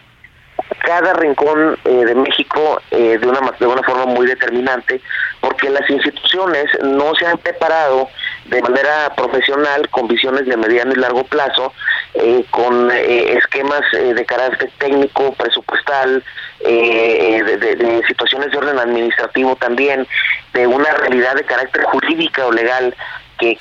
cada 0.85 1.15
rincón 1.15 1.79
eh, 1.85 2.05
de 2.05 2.15
México 2.15 2.81
eh, 2.91 3.19
de 3.19 3.27
una 3.27 3.41
de 3.59 3.67
una 3.67 3.83
forma 3.83 4.07
muy 4.07 4.27
determinante 4.27 5.01
porque 5.41 5.71
las 5.71 5.89
instituciones 5.89 6.67
no 6.83 7.15
se 7.15 7.27
han 7.27 7.39
preparado 7.39 8.09
de 8.47 8.61
manera 8.63 9.13
profesional 9.17 9.89
con 9.91 10.07
visiones 10.09 10.47
de 10.47 10.57
mediano 10.57 10.93
y 10.93 10.97
largo 10.97 11.25
plazo 11.25 11.73
eh, 12.15 12.45
con 12.51 12.91
esquemas 12.91 13.83
de 13.93 14.25
carácter 14.27 14.71
técnico 14.79 15.33
presupuestal 15.35 16.23
de, 16.61 18.03
situaciones 18.07 18.51
de 18.51 18.59
orden 18.59 18.79
administrativo 18.79 19.57
también 19.57 20.07
de 20.53 20.67
una 20.67 20.91
realidad 20.93 21.35
de 21.35 21.45
carácter 21.45 21.83
jurídica 21.85 22.47
o 22.47 22.53
legal 22.53 22.95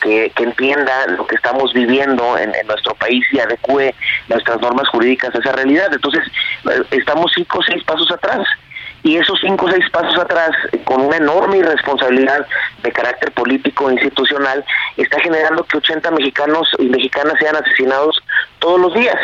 que, 0.01 0.31
entienda 0.37 1.07
lo 1.07 1.25
que 1.27 1.35
estamos 1.35 1.73
viviendo 1.73 2.37
en, 2.37 2.51
nuestro 2.67 2.93
país 2.95 3.25
y 3.31 3.39
adecue 3.39 3.93
nuestras 4.29 4.59
normas 4.61 4.87
jurídicas 4.89 5.33
a 5.35 5.39
esa 5.39 5.51
realidad. 5.51 5.89
Entonces, 5.91 6.23
eh, 6.69 6.83
estamos 6.91 7.31
cinco 7.35 7.59
o 7.59 7.63
seis 7.63 7.83
pasos 7.83 8.09
atrás. 8.11 8.45
Y 9.03 9.17
esos 9.17 9.37
cinco 9.41 9.65
o 9.65 9.69
seis 9.71 9.83
pasos 9.91 10.17
atrás, 10.17 10.51
con 10.85 11.01
una 11.01 11.17
enorme 11.17 11.57
irresponsabilidad 11.57 12.47
de 12.81 12.91
carácter 12.91 13.31
político 13.33 13.89
e 13.89 13.93
institucional, 13.93 14.63
está 14.95 15.19
generando 15.19 15.65
que 15.65 15.77
80 15.77 16.11
mexicanos 16.11 16.69
y 16.79 16.85
mexicanas 16.85 17.33
sean 17.39 17.55
asesinados 17.57 18.17
todos 18.59 18.79
los 18.79 18.93
días 18.93 19.17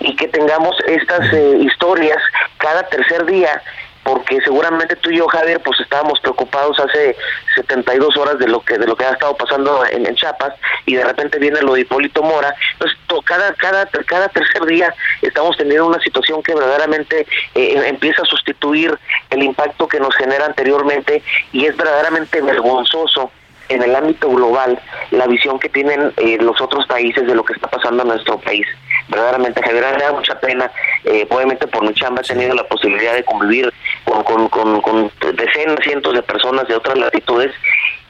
y 0.00 0.14
que 0.14 0.28
tengamos 0.28 0.76
estas 0.86 1.32
eh, 1.32 1.58
historias 1.60 2.18
cada 2.58 2.84
tercer 2.84 3.26
día 3.26 3.60
porque 4.08 4.40
seguramente 4.40 4.96
tú 4.96 5.10
y 5.10 5.18
yo, 5.18 5.28
Javier, 5.28 5.60
pues 5.60 5.78
estábamos 5.80 6.18
preocupados 6.20 6.80
hace 6.80 7.14
72 7.56 8.16
horas 8.16 8.38
de 8.38 8.48
lo 8.48 8.60
que 8.62 8.78
de 8.78 8.86
lo 8.86 8.96
que 8.96 9.04
ha 9.04 9.10
estado 9.10 9.36
pasando 9.36 9.84
en, 9.84 10.14
Chiapas 10.14 10.54
y 10.86 10.94
de 10.94 11.04
repente 11.04 11.38
viene 11.38 11.60
lo 11.60 11.74
de 11.74 11.82
Hipólito 11.82 12.22
Mora. 12.22 12.54
Entonces, 12.72 12.98
cada 13.26 13.52
cada 13.52 13.84
cada 14.06 14.28
tercer 14.30 14.64
día 14.64 14.94
estamos 15.20 15.58
teniendo 15.58 15.86
una 15.86 16.00
situación 16.00 16.42
que 16.42 16.54
verdaderamente 16.54 17.26
eh, 17.54 17.82
empieza 17.86 18.22
a 18.22 18.24
sustituir 18.24 18.98
el 19.28 19.42
impacto 19.42 19.86
que 19.86 20.00
nos 20.00 20.16
genera 20.16 20.46
anteriormente 20.46 21.22
y 21.52 21.66
es 21.66 21.76
verdaderamente 21.76 22.40
vergonzoso 22.40 23.30
en 23.68 23.82
el 23.82 23.94
ámbito 23.94 24.30
global 24.30 24.80
la 25.10 25.26
visión 25.26 25.58
que 25.58 25.68
tienen 25.68 26.14
eh, 26.16 26.38
los 26.40 26.58
otros 26.62 26.86
países 26.86 27.26
de 27.26 27.34
lo 27.34 27.44
que 27.44 27.52
está 27.52 27.68
pasando 27.68 28.04
en 28.04 28.08
nuestro 28.08 28.38
país. 28.38 28.66
Verdaderamente, 29.08 29.62
Javier, 29.62 29.96
me 29.96 30.02
da 30.02 30.12
mucha 30.12 30.38
pena. 30.38 30.70
Eh, 31.04 31.26
obviamente, 31.30 31.66
por 31.66 31.82
mi 31.82 31.94
chamba 31.94 32.20
he 32.22 32.26
tenido 32.26 32.54
la 32.54 32.64
posibilidad 32.64 33.14
de 33.14 33.24
convivir 33.24 33.72
con, 34.04 34.48
con, 34.48 34.80
con, 34.80 35.10
decenas, 35.34 35.78
cientos 35.82 36.14
de 36.14 36.22
personas 36.22 36.68
de 36.68 36.76
otras 36.76 36.98
latitudes 36.98 37.52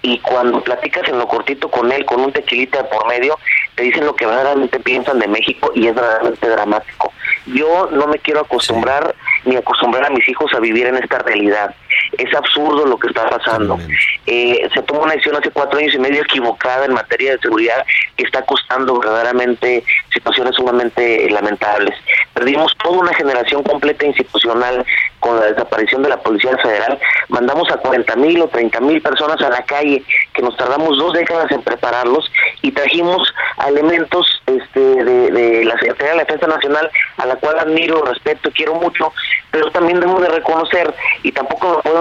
y 0.02 0.18
cuando 0.20 0.62
platicas 0.62 1.08
en 1.08 1.18
lo 1.18 1.26
cortito 1.26 1.70
con 1.70 1.90
él, 1.90 2.04
con 2.04 2.20
un 2.20 2.32
tequilita 2.32 2.88
por 2.88 3.06
medio, 3.08 3.38
te 3.74 3.84
dicen 3.84 4.06
lo 4.06 4.14
que 4.14 4.26
verdaderamente 4.26 4.78
piensan 4.80 5.18
de 5.18 5.28
México 5.28 5.72
y 5.74 5.86
es 5.86 5.94
verdaderamente 5.94 6.48
dramático. 6.48 7.12
Yo 7.46 7.88
no 7.90 8.06
me 8.06 8.18
quiero 8.18 8.40
acostumbrar 8.40 9.14
ni 9.44 9.56
acostumbrar 9.56 10.06
a 10.06 10.10
mis 10.10 10.28
hijos 10.28 10.52
a 10.54 10.60
vivir 10.60 10.86
en 10.86 10.96
esta 10.96 11.18
realidad. 11.18 11.74
Es 12.18 12.34
absurdo 12.34 12.84
lo 12.84 12.98
que 12.98 13.08
está 13.08 13.28
pasando. 13.30 13.78
Eh, 14.26 14.68
se 14.74 14.82
tomó 14.82 15.02
una 15.02 15.12
decisión 15.12 15.36
hace 15.36 15.50
cuatro 15.50 15.78
años 15.78 15.94
y 15.94 15.98
medio 15.98 16.22
equivocada 16.22 16.84
en 16.84 16.92
materia 16.92 17.32
de 17.32 17.38
seguridad 17.38 17.86
que 18.16 18.24
está 18.24 18.42
costando 18.42 18.98
verdaderamente 18.98 19.84
situaciones 20.12 20.54
sumamente 20.56 21.30
lamentables. 21.30 21.94
Perdimos 22.34 22.76
toda 22.82 22.98
una 22.98 23.14
generación 23.14 23.62
completa 23.62 24.04
institucional 24.04 24.84
con 25.20 25.38
la 25.38 25.46
desaparición 25.46 26.02
de 26.02 26.08
la 26.10 26.20
Policía 26.20 26.56
Federal. 26.58 26.98
Mandamos 27.28 27.70
a 27.70 27.76
40 27.76 28.16
mil 28.16 28.42
o 28.42 28.48
30 28.48 28.80
mil 28.80 29.00
personas 29.00 29.40
a 29.40 29.48
la 29.48 29.62
calle 29.62 30.02
que 30.34 30.42
nos 30.42 30.56
tardamos 30.56 30.98
dos 30.98 31.12
décadas 31.12 31.50
en 31.52 31.62
prepararlos 31.62 32.30
y 32.62 32.72
trajimos 32.72 33.32
elementos 33.66 34.42
este, 34.46 34.80
de, 34.80 35.30
de 35.30 35.64
la 35.64 35.78
Secretaría 35.78 36.10
de 36.10 36.16
la 36.16 36.24
Defensa 36.24 36.46
Nacional 36.46 36.90
a 37.16 37.26
la 37.26 37.36
cual 37.36 37.58
admiro, 37.58 38.02
respeto, 38.02 38.50
quiero 38.54 38.74
mucho, 38.74 39.12
pero 39.50 39.70
también 39.70 40.00
debo 40.00 40.20
de 40.20 40.28
reconocer, 40.28 40.94
y 41.22 41.32
tampoco 41.32 41.76
me 41.76 41.82
puedo 41.82 41.98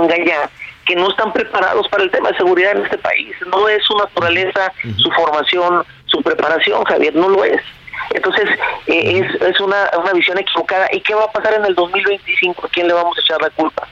que 0.86 0.96
no 0.96 1.10
están 1.10 1.34
preparados 1.34 1.88
para 1.90 2.04
el 2.04 2.12
tema 2.12 2.32
de 2.32 2.38
seguridad 2.38 2.72
en 2.72 2.84
este 2.84 2.98
país. 2.98 3.36
No 3.48 3.68
es 3.68 3.84
su 3.84 3.96
naturaleza, 3.98 4.72
su 4.98 5.12
formación, 5.12 5.84
su 6.06 6.22
preparación, 6.22 6.84
Javier, 6.86 7.16
no 7.16 7.30
lo 7.30 7.44
es. 7.44 7.62
Entonces, 8.12 8.46
eh, 8.88 9.20
es, 9.20 9.42
es 9.42 9.60
una, 9.60 9.90
una 10.02 10.14
visión 10.14 10.38
equivocada. 10.38 10.88
¿Y 10.94 11.02
qué 11.02 11.14
va 11.14 11.26
a 11.26 11.32
pasar 11.32 11.56
en 11.56 11.66
el 11.66 11.76
2025? 11.76 12.66
¿A 12.66 12.70
quién 12.70 12.88
le 12.88 12.94
vamos 12.94 13.18
a 13.18 13.22
echar 13.22 13.42
la 13.42 13.50
culpa? 13.50 13.88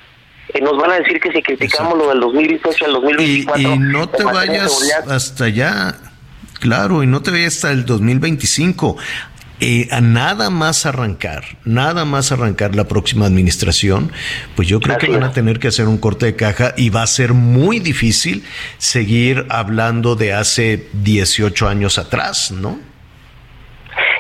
Eh, 0.54 0.62
nos 0.62 0.78
van 0.78 0.92
a 0.92 0.96
decir 0.96 1.20
que 1.20 1.32
si 1.32 1.42
criticamos 1.42 1.98
lo 1.98 2.10
del 2.10 2.20
2018 2.22 2.86
al 2.86 2.94
2024... 2.94 3.62
Y, 3.62 3.66
y 3.66 3.78
no 3.78 4.08
te 4.08 4.24
vayas 4.24 4.94
hasta 5.10 5.46
allá, 5.46 5.96
claro, 6.62 7.04
y 7.04 7.08
no 7.08 7.22
te 7.22 7.32
vayas 7.32 7.56
hasta 7.56 7.72
el 7.72 7.86
2025 7.86 8.98
eh, 9.62 9.88
a 9.92 10.02
nada 10.02 10.50
más 10.50 10.86
arrancar, 10.86 11.44
nada 11.64 12.04
más 12.04 12.34
arrancar 12.34 12.76
la 12.76 12.86
próxima 12.90 13.26
administración, 13.26 14.12
pues 14.56 14.68
yo 14.68 14.82
creo 14.82 14.98
que 14.98 15.10
van 15.10 15.24
a 15.24 15.32
tener 15.32 15.60
que 15.60 15.70
hacer 15.70 15.88
un 15.88 15.98
corte 15.98 16.26
de 16.26 16.36
caja 16.36 16.74
y 16.76 16.90
va 16.90 17.04
a 17.04 17.08
ser 17.08 17.34
muy 17.34 17.80
difícil 17.80 18.44
seguir 18.78 19.46
hablando 19.50 20.16
de 20.16 20.34
hace 20.34 20.88
18 20.94 21.70
años 21.70 21.98
atrás, 21.98 22.52
¿no? 22.52 22.80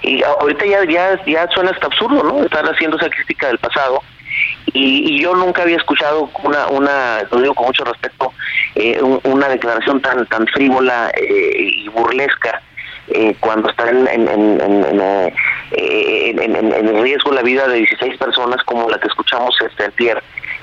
Y 0.03 0.23
ahorita 0.23 0.65
ya, 0.65 0.85
ya, 0.89 1.25
ya 1.25 1.47
suena 1.53 1.71
hasta 1.71 1.87
absurdo, 1.87 2.23
¿no? 2.23 2.43
Están 2.43 2.65
haciendo 2.67 2.95
esa 2.95 3.09
crítica 3.09 3.47
del 3.47 3.57
pasado. 3.57 4.01
Y, 4.73 5.21
yo 5.21 5.35
nunca 5.35 5.63
había 5.63 5.77
escuchado 5.77 6.29
una, 6.43 6.67
una 6.67 7.23
lo 7.31 7.41
digo 7.41 7.53
con 7.55 7.67
mucho 7.67 7.83
respeto, 7.83 8.31
eh, 8.75 9.01
una 9.23 9.49
declaración 9.49 10.01
tan, 10.01 10.25
tan 10.27 10.45
frívola 10.47 11.11
eh, 11.17 11.51
y 11.55 11.87
burlesca 11.89 12.61
eh, 13.07 13.35
cuando 13.39 13.69
está 13.69 13.89
en, 13.89 14.07
en, 14.07 14.27
en, 14.27 14.83
en, 15.71 17.03
riesgo 17.03 17.31
la 17.31 17.41
vida 17.41 17.67
de 17.67 17.77
16 17.77 18.17
personas 18.17 18.63
como 18.63 18.89
la 18.89 18.99
que 18.99 19.07
escuchamos 19.07 19.55
este 19.61 19.91
Pierre 19.91 20.21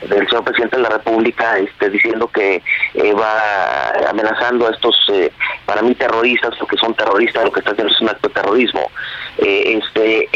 del 0.08 0.26
señor 0.28 0.44
presidente 0.44 0.76
de 0.76 0.82
la 0.82 0.88
República 0.88 1.58
este, 1.58 1.90
diciendo 1.90 2.26
que 2.28 2.62
eh, 2.94 3.12
va 3.12 4.08
amenazando 4.08 4.66
a 4.66 4.70
estos, 4.70 4.96
eh, 5.12 5.30
para 5.64 5.82
mí, 5.82 5.94
terroristas, 5.94 6.54
porque 6.58 6.76
son 6.76 6.94
terroristas, 6.94 7.44
lo 7.44 7.52
que 7.52 7.60
está 7.60 7.70
haciendo 7.72 7.92
es 7.92 8.00
un 8.00 8.08
acto 8.08 8.28
de 8.28 8.34
terrorismo, 8.34 8.90
eh, 9.38 9.80
este, 9.80 10.28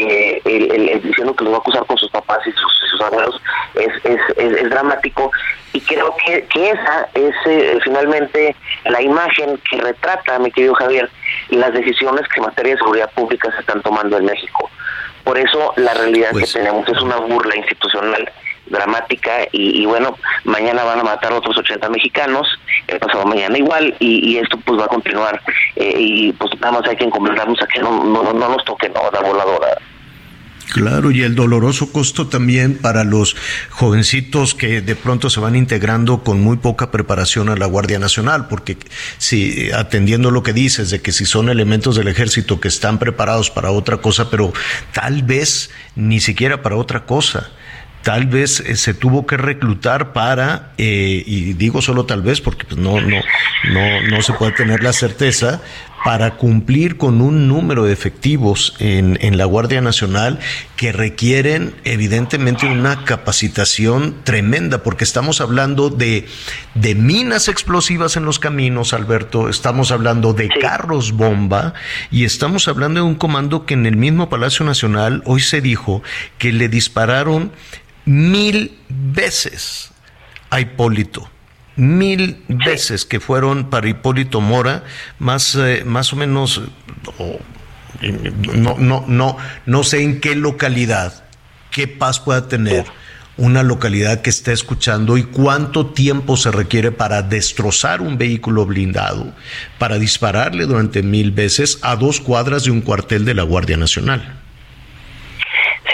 el, 0.45 1.01
diciendo 1.01 1.35
que 1.35 1.43
los 1.43 1.53
va 1.53 1.57
a 1.57 1.59
acusar 1.59 1.85
con 1.85 1.97
sus 1.97 2.09
papás 2.09 2.39
y 2.45 2.51
sus, 2.51 2.73
sus 2.91 3.01
abuelos, 3.01 3.41
es, 3.75 4.05
es, 4.05 4.19
es, 4.37 4.69
dramático 4.69 5.31
y 5.73 5.81
creo 5.81 6.15
que, 6.25 6.43
que 6.45 6.69
esa 6.71 7.09
es 7.13 7.33
finalmente 7.83 8.55
la 8.85 9.01
imagen 9.01 9.59
que 9.69 9.77
retrata, 9.77 10.39
mi 10.39 10.51
querido 10.51 10.73
Javier, 10.75 11.09
las 11.49 11.73
decisiones 11.73 12.27
que 12.29 12.39
en 12.39 12.45
materia 12.45 12.73
de 12.73 12.79
seguridad 12.79 13.11
pública 13.11 13.51
se 13.51 13.59
están 13.59 13.81
tomando 13.81 14.17
en 14.17 14.25
México. 14.25 14.69
Por 15.23 15.37
eso 15.37 15.73
la 15.75 15.93
realidad 15.93 16.29
que 16.29 16.39
pues 16.39 16.53
tenemos 16.53 16.87
es 16.87 17.01
una 17.01 17.17
burla 17.17 17.55
institucional 17.57 18.31
dramática 18.69 19.47
y, 19.51 19.85
bueno, 19.85 20.17
mañana 20.43 20.83
van 20.83 20.99
a 20.99 21.03
matar 21.03 21.33
otros 21.33 21.57
80 21.57 21.89
mexicanos, 21.89 22.47
el 22.87 22.99
pasado 22.99 23.25
mañana 23.25 23.57
igual 23.57 23.95
y, 23.99 24.37
esto 24.37 24.57
pues 24.65 24.79
va 24.79 24.85
a 24.85 24.89
continuar 24.89 25.41
eh, 25.75 25.95
y 25.97 26.31
pues 26.33 26.51
nada 26.59 26.79
más 26.79 26.87
hay 26.87 26.95
que 26.95 27.05
encomendarnos 27.05 27.59
a 27.61 27.67
que 27.67 27.79
no, 27.79 28.03
no, 28.03 28.33
no 28.33 28.49
nos 28.49 28.63
toque 28.65 28.89
la 28.89 29.21
voladora. 29.21 29.77
Claro, 30.71 31.11
y 31.11 31.23
el 31.23 31.33
doloroso 31.33 31.91
costo 31.93 32.27
también 32.27 32.77
para 32.77 33.05
los 33.05 33.37
jovencitos 33.69 34.53
que 34.53 34.81
de 34.81 34.95
pronto 34.95 35.29
se 35.29 35.39
van 35.39 35.55
integrando 35.55 36.23
con 36.23 36.41
muy 36.41 36.57
poca 36.57 36.91
preparación 36.91 37.47
a 37.49 37.55
la 37.55 37.65
Guardia 37.65 37.99
Nacional, 37.99 38.47
porque 38.47 38.77
si 39.17 39.71
atendiendo 39.71 40.29
lo 40.29 40.43
que 40.43 40.51
dices 40.51 40.89
de 40.89 41.01
que 41.01 41.13
si 41.13 41.25
son 41.25 41.49
elementos 41.49 41.95
del 41.95 42.09
ejército 42.09 42.59
que 42.59 42.67
están 42.67 42.99
preparados 42.99 43.49
para 43.49 43.71
otra 43.71 43.97
cosa, 43.97 44.29
pero 44.29 44.51
tal 44.91 45.23
vez 45.23 45.71
ni 45.95 46.19
siquiera 46.19 46.61
para 46.61 46.75
otra 46.75 47.05
cosa 47.05 47.49
tal 48.07 48.25
vez 48.25 48.61
eh, 48.61 48.77
se 48.77 48.93
tuvo 48.93 49.27
que 49.27 49.35
reclutar 49.35 50.13
para, 50.13 50.71
eh, 50.77 51.23
y 51.25 51.51
digo 51.55 51.81
solo 51.81 52.05
tal 52.05 52.21
vez 52.21 52.39
porque 52.39 52.63
pues, 52.63 52.77
no, 52.77 53.01
no, 53.01 53.17
no, 53.65 54.01
no 54.09 54.21
se 54.21 54.31
puede 54.31 54.53
tener 54.53 54.81
la 54.81 54.93
certeza, 54.93 55.61
para 56.03 56.35
cumplir 56.35 56.97
con 56.97 57.21
un 57.21 57.47
número 57.47 57.85
de 57.85 57.93
efectivos 57.93 58.75
en, 58.79 59.17
en, 59.21 59.37
la 59.37 59.45
Guardia 59.45 59.81
Nacional 59.81 60.39
que 60.75 60.91
requieren 60.91 61.75
evidentemente 61.83 62.65
una 62.65 63.03
capacitación 63.03 64.15
tremenda, 64.23 64.83
porque 64.83 65.03
estamos 65.03 65.41
hablando 65.41 65.89
de, 65.89 66.27
de 66.75 66.95
minas 66.95 67.47
explosivas 67.47 68.15
en 68.15 68.25
los 68.25 68.39
caminos, 68.39 68.93
Alberto, 68.93 69.49
estamos 69.49 69.91
hablando 69.91 70.33
de 70.33 70.49
carros 70.49 71.13
bomba 71.13 71.73
y 72.11 72.23
estamos 72.25 72.67
hablando 72.67 73.01
de 73.01 73.05
un 73.05 73.15
comando 73.15 73.65
que 73.65 73.73
en 73.73 73.85
el 73.85 73.97
mismo 73.97 74.29
Palacio 74.29 74.65
Nacional 74.65 75.23
hoy 75.25 75.41
se 75.41 75.61
dijo 75.61 76.03
que 76.37 76.53
le 76.53 76.69
dispararon 76.69 77.51
mil 78.05 78.77
veces 78.87 79.91
a 80.49 80.61
Hipólito. 80.61 81.29
Mil 81.77 82.43
veces 82.47 83.05
que 83.05 83.19
fueron 83.19 83.69
para 83.69 83.87
Hipólito 83.87 84.41
Mora, 84.41 84.83
más, 85.19 85.55
eh, 85.55 85.83
más 85.85 86.11
o 86.11 86.15
menos, 86.15 86.61
no, 88.55 88.77
no, 88.77 89.05
no, 89.07 89.37
no 89.65 89.83
sé 89.83 90.01
en 90.01 90.19
qué 90.19 90.35
localidad, 90.35 91.23
qué 91.71 91.87
paz 91.87 92.19
pueda 92.19 92.47
tener 92.47 92.85
una 93.37 93.61
localidad 93.61 94.21
que 94.21 94.31
esté 94.31 94.51
escuchando 94.51 95.17
y 95.17 95.23
cuánto 95.23 95.87
tiempo 95.87 96.35
se 96.37 96.51
requiere 96.51 96.91
para 96.91 97.21
destrozar 97.21 98.01
un 98.01 98.17
vehículo 98.17 98.65
blindado, 98.65 99.31
para 99.77 99.99
dispararle 99.99 100.65
durante 100.65 101.03
mil 101.03 101.31
veces 101.31 101.79
a 101.83 101.95
dos 101.95 102.19
cuadras 102.19 102.63
de 102.63 102.71
un 102.71 102.81
cuartel 102.81 103.25
de 103.25 103.35
la 103.35 103.43
Guardia 103.43 103.77
Nacional. 103.77 104.41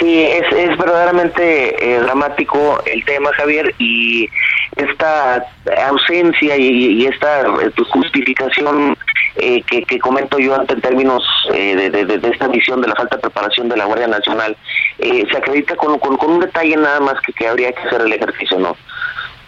Sí, 0.03 0.21
es, 0.21 0.51
es 0.51 0.77
verdaderamente 0.77 1.77
eh, 1.79 1.99
dramático 2.01 2.83
el 2.85 3.05
tema, 3.05 3.31
Javier, 3.37 3.73
y 3.79 4.29
esta 4.75 5.45
ausencia 5.87 6.57
y, 6.57 7.05
esta 7.05 7.43
eh, 7.43 7.71
justificación 7.89 8.97
eh, 9.37 9.63
que, 9.63 9.99
comento 9.99 10.39
yo 10.39 10.55
ante 10.55 10.73
en 10.73 10.81
términos 10.81 11.23
de, 11.49 11.89
de, 11.89 12.29
esta 12.29 12.49
visión 12.49 12.81
de 12.81 12.89
la 12.89 12.95
falta 12.95 13.15
de 13.15 13.21
preparación 13.21 13.69
de 13.69 13.77
la 13.77 13.85
Guardia 13.85 14.07
Nacional, 14.07 14.57
se 14.99 15.37
acredita 15.37 15.77
con, 15.77 15.97
con, 15.99 16.17
un 16.29 16.41
detalle 16.41 16.75
nada 16.75 16.99
más 16.99 17.15
que, 17.21 17.31
que 17.31 17.47
habría 17.47 17.71
que 17.71 17.87
hacer 17.87 18.01
el 18.01 18.11
ejercicio, 18.11 18.59
¿no? 18.59 18.75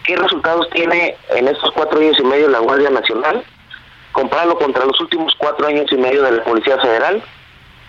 ¿Qué 0.04 0.16
resultados 0.16 0.70
tiene 0.70 1.16
en 1.34 1.48
estos 1.48 1.70
cuatro 1.72 2.00
años 2.00 2.16
y 2.18 2.24
medio 2.24 2.48
la 2.48 2.60
Guardia 2.60 2.88
Nacional? 2.88 3.44
compararlo 4.12 4.56
contra 4.56 4.86
los 4.86 4.98
últimos 4.98 5.34
cuatro 5.36 5.66
años 5.66 5.84
y 5.92 5.96
medio 5.98 6.22
de 6.22 6.32
la 6.32 6.42
Policía 6.42 6.78
Federal, 6.78 7.22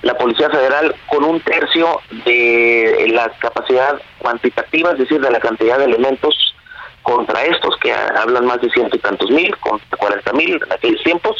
la 0.01 0.17
Policía 0.17 0.49
Federal 0.49 0.95
con 1.07 1.23
un 1.23 1.39
tercio 1.41 2.01
de 2.25 3.07
la 3.11 3.29
capacidad 3.39 3.99
cuantitativa, 4.19 4.91
es 4.91 4.99
decir, 4.99 5.19
de 5.19 5.31
la 5.31 5.39
cantidad 5.39 5.77
de 5.79 5.85
elementos 5.85 6.55
contra 7.01 7.43
estos 7.45 7.77
que 7.77 7.93
hablan 7.93 8.45
más 8.45 8.61
de 8.61 8.69
ciento 8.69 8.95
y 8.95 8.99
tantos 8.99 9.29
mil, 9.31 9.55
contra 9.57 9.97
cuarenta 9.97 10.33
mil 10.33 10.61
en 10.61 10.71
aquellos 10.71 11.01
tiempos, 11.03 11.35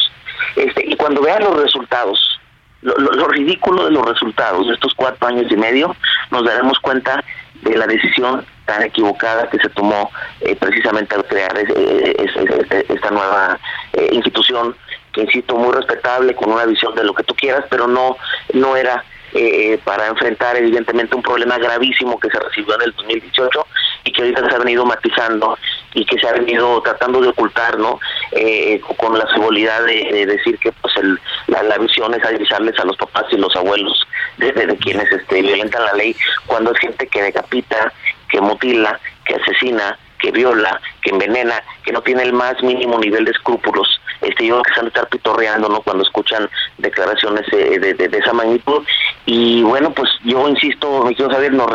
este, 0.56 0.84
y 0.86 0.96
cuando 0.96 1.20
vean 1.20 1.44
los 1.44 1.62
resultados, 1.62 2.40
lo, 2.80 3.28
ridículo 3.28 3.84
de 3.84 3.90
los 3.90 4.04
resultados 4.06 4.66
de 4.66 4.74
estos 4.74 4.94
cuatro 4.94 5.28
años 5.28 5.50
y 5.50 5.56
medio, 5.56 5.94
nos 6.30 6.44
daremos 6.44 6.78
cuenta 6.80 7.22
de 7.62 7.76
la 7.76 7.86
decisión 7.86 8.46
tan 8.66 8.82
equivocada 8.82 9.48
que 9.50 9.58
se 9.58 9.68
tomó 9.70 10.10
eh, 10.40 10.54
precisamente 10.56 11.14
al 11.16 11.24
crear 11.24 11.52
esta 11.58 13.10
nueva 13.10 13.58
eh, 13.94 14.10
institución 14.12 14.76
insisto 15.16 15.56
muy 15.56 15.72
respetable 15.72 16.34
con 16.34 16.52
una 16.52 16.64
visión 16.64 16.94
de 16.94 17.04
lo 17.04 17.14
que 17.14 17.24
tú 17.24 17.34
quieras 17.34 17.64
pero 17.68 17.86
no 17.86 18.16
no 18.52 18.76
era 18.76 19.04
eh, 19.34 19.78
para 19.84 20.06
enfrentar 20.06 20.56
evidentemente 20.56 21.14
un 21.14 21.22
problema 21.22 21.58
gravísimo 21.58 22.18
que 22.18 22.30
se 22.30 22.40
recibió 22.40 22.76
en 22.76 22.82
el 22.82 22.92
2018 22.92 23.66
y 24.04 24.12
que 24.12 24.22
ahorita 24.22 24.48
se 24.48 24.56
ha 24.56 24.58
venido 24.58 24.86
matizando 24.86 25.58
y 25.92 26.06
que 26.06 26.18
se 26.18 26.26
ha 26.26 26.32
venido 26.32 26.80
tratando 26.80 27.20
de 27.20 27.28
ocultar, 27.28 27.78
¿no? 27.78 28.00
Eh, 28.32 28.80
con 28.96 29.18
la 29.18 29.26
seguridad 29.34 29.84
de, 29.84 30.24
decir 30.24 30.58
que 30.58 30.72
pues 30.72 30.96
el, 30.96 31.20
la, 31.46 31.76
visión 31.76 32.14
es 32.14 32.24
avisarles 32.24 32.78
a 32.80 32.86
los 32.86 32.96
papás 32.96 33.24
y 33.30 33.36
los 33.36 33.54
abuelos 33.54 34.06
de, 34.38 34.50
de, 34.50 34.76
quienes 34.78 35.12
este, 35.12 35.42
violentan 35.42 35.84
la 35.84 35.92
ley 35.92 36.16
cuando 36.46 36.72
es 36.72 36.78
gente 36.78 37.06
que 37.06 37.22
decapita, 37.22 37.92
que 38.30 38.40
mutila, 38.40 38.98
que 39.26 39.34
asesina, 39.34 39.98
que 40.18 40.30
viola, 40.30 40.80
que 41.02 41.10
envenena, 41.10 41.62
que 41.84 41.92
no 41.92 42.00
tiene 42.00 42.22
el 42.22 42.32
más 42.32 42.62
mínimo 42.62 42.98
nivel 42.98 43.26
de 43.26 43.32
escrúpulos 43.32 44.00
este 44.20 44.46
yo 44.46 44.62
que 44.62 44.74
se 44.74 44.80
han 44.80 44.88
estar 44.88 45.08
pitorreando 45.08 45.68
no 45.68 45.80
cuando 45.82 46.02
escuchan 46.02 46.48
declaraciones 46.78 47.44
eh, 47.52 47.78
de, 47.78 48.18
esa 48.18 48.32
magnitud. 48.32 48.84
Y 49.26 49.62
bueno 49.62 49.92
pues 49.92 50.10
yo 50.24 50.48
insisto 50.48 51.04
me 51.04 51.14
quiero 51.14 51.32
saber 51.32 51.52
no 51.52 51.66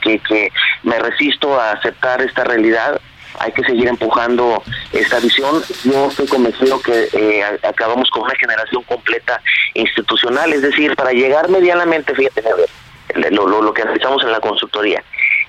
que, 0.00 0.18
que 0.18 0.52
me 0.82 0.98
resisto 0.98 1.58
a 1.58 1.72
aceptar 1.72 2.20
esta 2.22 2.44
realidad. 2.44 3.00
Hay 3.38 3.52
que 3.52 3.62
seguir 3.62 3.88
empujando 3.88 4.62
esta 4.92 5.18
visión. 5.20 5.62
Yo 5.84 6.08
estoy 6.08 6.26
convencido 6.26 6.80
que 6.82 7.08
eh, 7.12 7.42
acabamos 7.62 8.10
con 8.10 8.24
una 8.24 8.34
generación 8.34 8.82
completa 8.82 9.40
institucional, 9.74 10.52
es 10.52 10.62
decir, 10.62 10.94
para 10.96 11.12
llegar 11.12 11.48
medianamente, 11.48 12.14
fíjate, 12.14 12.42
lo, 13.30 13.46
lo, 13.46 13.62
lo 13.62 13.72
que 13.72 13.82
analizamos 13.82 14.22
en 14.24 14.32
la 14.32 14.40
consultoría, 14.40 15.02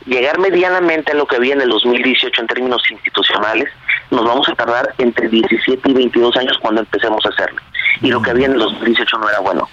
llegar 0.05 0.39
medianamente 0.39 1.11
a 1.11 1.15
lo 1.15 1.25
que 1.25 1.35
había 1.35 1.53
en 1.53 1.61
el 1.61 1.69
2018 1.69 2.41
en 2.41 2.47
términos 2.47 2.81
institucionales, 2.89 3.69
nos 4.11 4.25
vamos 4.25 4.47
a 4.49 4.55
tardar 4.55 4.93
entre 4.97 5.27
17 5.29 5.89
y 5.89 5.93
22 5.93 6.35
años 6.37 6.57
cuando 6.61 6.81
empecemos 6.81 7.25
a 7.25 7.29
hacerlo. 7.29 7.61
Y 8.01 8.09
lo 8.09 8.21
que 8.21 8.31
había 8.31 8.45
en 8.45 8.53
el 8.53 8.59
2018 8.59 9.17
no 9.17 9.29
era 9.29 9.39
bueno. 9.39 9.67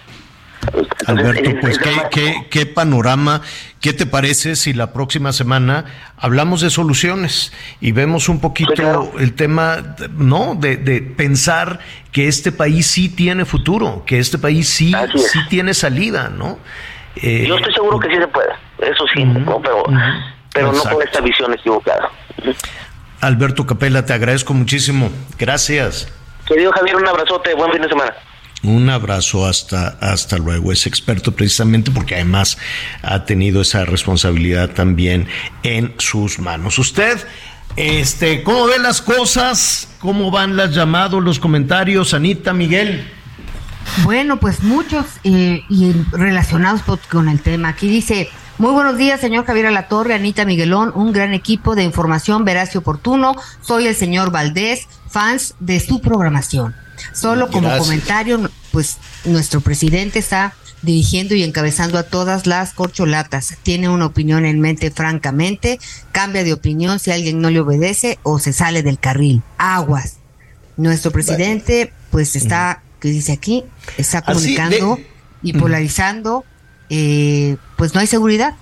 Alberto, 1.06 1.50
pues 1.60 1.78
¿qué, 2.10 2.46
qué, 2.50 2.66
panorama, 2.66 3.40
qué 3.80 3.92
te 3.92 4.06
parece 4.06 4.56
si 4.56 4.74
la 4.74 4.92
próxima 4.92 5.32
semana 5.32 5.86
hablamos 6.16 6.60
de 6.60 6.68
soluciones 6.68 7.52
y 7.80 7.92
vemos 7.92 8.28
un 8.28 8.40
poquito 8.40 9.12
el 9.18 9.34
tema, 9.34 9.96
¿no? 10.10 10.54
De, 10.56 10.76
de, 10.76 11.00
pensar 11.00 11.78
que 12.12 12.28
este 12.28 12.52
país 12.52 12.86
sí 12.86 13.08
tiene 13.08 13.44
futuro, 13.44 14.02
que 14.04 14.18
este 14.18 14.36
país 14.36 14.68
sí, 14.68 14.92
sí 15.14 15.38
tiene 15.48 15.72
salida, 15.74 16.28
¿no? 16.28 16.58
Eh, 17.16 17.46
Yo 17.48 17.56
estoy 17.56 17.72
seguro 17.72 17.98
que 17.98 18.08
sí 18.08 18.16
se 18.16 18.28
puede, 18.28 18.52
eso 18.80 19.04
sí, 19.14 19.24
pero, 19.62 19.84
pero 20.52 20.72
no 20.72 20.82
con 20.82 21.02
esta 21.02 21.20
visión 21.20 21.52
equivocada. 21.54 22.10
Alberto 23.20 23.66
Capella, 23.66 24.04
te 24.04 24.12
agradezco 24.12 24.54
muchísimo. 24.54 25.10
Gracias. 25.38 26.08
Querido 26.46 26.72
Javier, 26.72 26.96
un 26.96 27.06
abrazote, 27.06 27.54
buen 27.54 27.72
fin 27.72 27.82
de 27.82 27.88
semana. 27.88 28.14
Un 28.62 28.88
abrazo 28.90 29.46
hasta, 29.46 29.88
hasta 30.00 30.36
luego. 30.36 30.72
Es 30.72 30.86
experto 30.86 31.32
precisamente 31.32 31.90
porque 31.90 32.14
además 32.16 32.58
ha 33.02 33.24
tenido 33.24 33.60
esa 33.60 33.84
responsabilidad 33.84 34.70
también 34.70 35.28
en 35.62 35.94
sus 35.98 36.38
manos. 36.38 36.78
Usted, 36.78 37.18
este, 37.76 38.42
¿cómo 38.42 38.66
ve 38.66 38.78
las 38.78 39.00
cosas? 39.00 39.88
¿Cómo 40.00 40.30
van 40.30 40.56
las 40.56 40.74
llamados, 40.74 41.22
los 41.22 41.38
comentarios? 41.38 42.14
Anita, 42.14 42.52
Miguel. 42.52 43.06
Bueno, 44.02 44.38
pues 44.38 44.62
muchos 44.62 45.06
eh, 45.24 45.62
y 45.68 45.92
relacionados 46.12 46.82
con 47.08 47.28
el 47.28 47.40
tema. 47.40 47.68
Aquí 47.68 47.88
dice, 47.88 48.28
muy 48.58 48.72
buenos 48.72 48.98
días, 48.98 49.20
señor 49.20 49.46
Javier 49.46 49.66
Alatorre, 49.66 50.14
Anita 50.14 50.44
Miguelón, 50.44 50.92
un 50.94 51.12
gran 51.12 51.32
equipo 51.32 51.76
de 51.76 51.84
información 51.84 52.44
veraz 52.44 52.74
y 52.74 52.78
oportuno. 52.78 53.36
Soy 53.62 53.86
el 53.86 53.94
señor 53.94 54.32
Valdés, 54.32 54.88
fans 55.08 55.54
de 55.60 55.78
su 55.78 56.00
programación. 56.00 56.74
Solo 57.12 57.48
como 57.50 57.76
comentario, 57.78 58.50
pues 58.72 58.98
nuestro 59.24 59.60
presidente 59.60 60.18
está 60.18 60.54
dirigiendo 60.82 61.34
y 61.34 61.44
encabezando 61.44 61.98
a 61.98 62.02
todas 62.02 62.46
las 62.46 62.72
corcholatas. 62.72 63.56
Tiene 63.62 63.88
una 63.88 64.06
opinión 64.06 64.44
en 64.44 64.60
mente 64.60 64.90
francamente, 64.90 65.78
cambia 66.10 66.42
de 66.42 66.52
opinión 66.52 66.98
si 66.98 67.12
alguien 67.12 67.40
no 67.40 67.50
le 67.50 67.60
obedece 67.60 68.18
o 68.24 68.40
se 68.40 68.52
sale 68.52 68.82
del 68.82 68.98
carril. 68.98 69.42
Aguas. 69.56 70.16
Nuestro 70.76 71.12
presidente, 71.12 71.92
pues 72.10 72.34
está 72.34 72.82
que 73.00 73.10
dice 73.10 73.32
aquí, 73.32 73.64
está 73.96 74.22
comunicando 74.22 74.98
y 75.42 75.52
polarizando, 75.52 76.44
eh, 76.90 77.56
pues 77.76 77.94
no 77.94 78.00
hay 78.00 78.06
seguridad. 78.06 78.54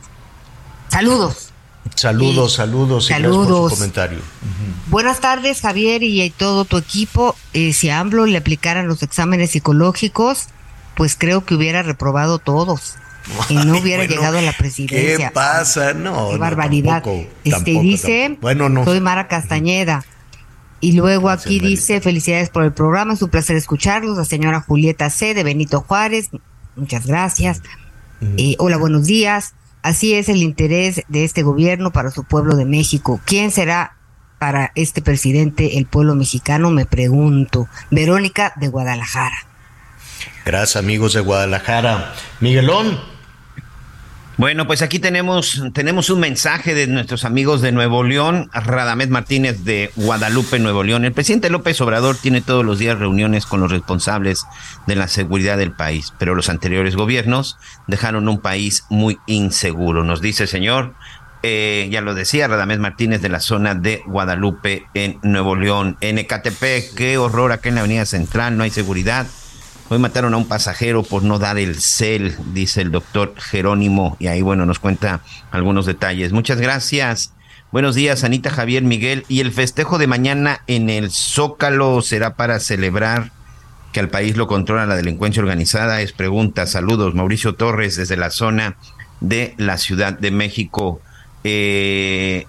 Saludos. 0.89 1.51
Saludos, 1.95 2.55
saludos, 2.55 3.07
saludos. 3.07 3.73
comentario. 3.73 4.19
Buenas 4.89 5.21
tardes, 5.21 5.61
Javier, 5.61 6.03
y 6.03 6.29
todo 6.31 6.65
tu 6.65 6.77
equipo. 6.77 7.37
Eh, 7.53 7.73
si 7.73 7.91
a 7.91 8.01
AMLO 8.01 8.27
le 8.27 8.39
aplicaran 8.39 8.89
los 8.89 9.03
exámenes 9.03 9.51
psicológicos, 9.53 10.49
pues 10.95 11.17
creo 11.17 11.45
que 11.45 11.55
hubiera 11.55 11.83
reprobado 11.83 12.39
todos 12.39 12.97
y 13.49 13.55
no 13.55 13.79
hubiera 13.81 14.05
llegado 14.05 14.39
a 14.39 14.43
la 14.43 14.53
presidencia. 14.53 15.29
¿Qué 15.29 15.35
pasa? 15.35 15.95
No, 15.95 16.31
qué 16.31 16.39
barbaridad. 16.39 17.03
este 17.45 17.71
dice, 17.81 18.37
bueno, 18.41 18.69
no. 18.69 18.85
soy 18.85 19.01
Mara 19.01 19.29
Castañeda. 19.29 20.05
Y 20.81 20.93
luego 20.93 21.31
aquí 21.31 21.59
dice, 21.59 22.01
felicidades 22.01 22.51
por 22.51 22.63
el 22.63 22.73
programa, 22.73 23.15
es 23.15 23.23
un 23.23 23.31
placer 23.31 23.57
escucharlos. 23.57 24.19
La 24.19 24.25
señora 24.25 24.61
Julieta 24.61 25.09
C. 25.09 25.33
de 25.33 25.43
Benito 25.43 25.81
Juárez, 25.81 26.29
muchas 26.77 27.07
gracias. 27.07 27.63
Eh, 28.21 28.57
hola, 28.59 28.77
buenos 28.77 29.07
días. 29.07 29.55
Así 29.83 30.15
es 30.15 30.29
el 30.29 30.39
interés 30.43 31.03
de 31.09 31.25
este 31.25 31.43
gobierno 31.43 31.93
para 31.93 32.11
su 32.11 32.25
pueblo 32.25 32.57
de 32.57 32.65
México. 32.65 33.21
¿Quién 33.25 33.51
será 33.51 33.97
para 34.39 34.73
este 34.75 35.03
presidente 35.03 35.79
el 35.79 35.87
pueblo 35.87 36.15
mexicano? 36.15 36.71
Me 36.71 36.87
pregunto. 36.87 37.69
Verónica 37.91 38.53
de 38.57 38.69
Guadalajara. 38.69 39.37
Gracias 40.45 40.77
amigos 40.77 41.13
de 41.13 41.21
Guadalajara. 41.21 42.15
Miguelón. 42.41 43.16
Bueno, 44.39 44.67
pues 44.67 44.83
aquí 44.83 44.99
tenemos, 44.99 45.63
tenemos 45.73 46.11
un 46.11 46.21
mensaje 46.21 46.75
de 46.75 46.87
nuestros 46.87 47.25
amigos 47.25 47.63
de 47.63 47.73
Nuevo 47.73 48.05
León, 48.05 48.51
Radamés 48.53 49.09
Martínez 49.09 49.65
de 49.65 49.91
Guadalupe, 49.97 50.59
Nuevo 50.59 50.85
León. 50.85 51.07
El 51.07 51.15
presidente 51.15 51.49
López 51.49 51.81
Obrador 51.81 52.17
tiene 52.17 52.43
todos 52.43 52.63
los 52.63 52.79
días 52.79 52.99
reuniones 52.99 53.47
con 53.47 53.61
los 53.61 53.73
responsables 53.73 54.45
de 54.87 54.95
la 54.95 55.09
seguridad 55.09 55.57
del 55.57 55.73
país, 55.73 56.13
pero 56.19 56.35
los 56.35 56.51
anteriores 56.51 56.97
gobiernos 56.97 57.57
dejaron 57.87 58.29
un 58.29 58.39
país 58.39 58.85
muy 58.91 59.17
inseguro. 59.27 60.05
Nos 60.05 60.21
dice, 60.21 60.47
señor, 60.47 60.93
eh, 61.43 61.89
ya 61.91 62.03
lo 62.03 62.13
decía 62.13 62.47
Radamés 62.47 62.79
Martínez 62.79 63.23
de 63.23 63.31
la 63.31 63.41
zona 63.41 63.75
de 63.75 64.03
Guadalupe 64.05 64.85
en 64.93 65.19
Nuevo 65.23 65.57
León. 65.57 65.97
En 66.03 66.19
qué 66.27 67.17
horror 67.17 67.53
acá 67.53 67.71
en 67.71 67.77
la 67.77 67.81
Avenida 67.81 68.05
Central, 68.05 68.59
no 68.59 68.65
hay 68.65 68.71
seguridad 68.71 69.27
Hoy 69.89 70.01
mataron 70.01 70.35
a 70.35 70.37
un 70.37 70.49
pasajero 70.49 71.05
por 71.05 71.23
no 71.23 71.39
dar 71.39 71.59
el 71.59 71.81
cel, 71.81 72.37
dice 72.53 72.83
el 72.83 72.91
doctor 72.91 73.35
Jerónimo, 73.39 74.17
y 74.19 74.27
ahí, 74.27 74.43
bueno, 74.43 74.67
nos 74.67 74.81
cuenta 74.81 75.21
algunos 75.53 75.87
detalles. 75.87 76.33
Muchas 76.33 76.61
gracias. 76.61 77.33
Buenos 77.71 77.95
días, 77.95 78.25
Anita 78.25 78.51
Javier 78.51 78.83
Miguel. 78.83 79.25
Y 79.29 79.39
el 79.39 79.53
festejo 79.53 79.99
de 79.99 80.09
mañana 80.09 80.63
en 80.67 80.91
el 80.91 81.13
Zócalo 81.13 82.03
será 82.03 82.35
para 82.35 82.59
celebrar 82.59 83.31
que 83.93 84.01
al 84.01 84.09
país 84.09 84.37
lo 84.37 84.49
controla 84.49 84.87
la 84.87 84.97
delincuencia 84.97 85.41
organizada. 85.41 86.01
Es 86.01 86.13
pregunta. 86.13 86.67
Saludos, 86.67 87.15
Mauricio 87.15 87.55
Torres, 87.55 87.95
desde 87.95 88.17
la 88.17 88.31
zona 88.31 88.77
de 89.21 89.55
la 89.57 89.79
Ciudad 89.79 90.19
de 90.19 90.33
México. 90.33 91.01
Eh, 91.45 92.49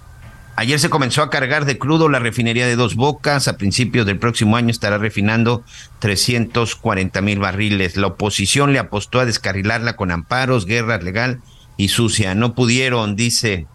Ayer 0.59 0.79
se 0.79 0.89
comenzó 0.89 1.21
a 1.21 1.29
cargar 1.29 1.65
de 1.65 1.77
crudo 1.77 2.09
la 2.09 2.17
refinería 2.17 2.65
de 2.65 2.75
Dos 2.75 2.95
Bocas. 2.95 3.47
A 3.47 3.57
principios 3.57 4.07
del 4.07 4.17
próximo 4.17 4.57
año 4.57 4.71
estará 4.71 4.97
refinando 4.97 5.63
340 5.99 7.21
mil 7.21 7.37
barriles. 7.37 7.95
La 7.95 8.07
oposición 8.07 8.73
le 8.73 8.79
apostó 8.79 9.19
a 9.19 9.27
descarrilarla 9.27 9.95
con 9.95 10.09
amparos, 10.09 10.65
guerra 10.65 10.97
legal 10.97 11.41
y 11.77 11.89
sucia. 11.89 12.33
No 12.33 12.55
pudieron, 12.55 13.15
dice 13.15 13.67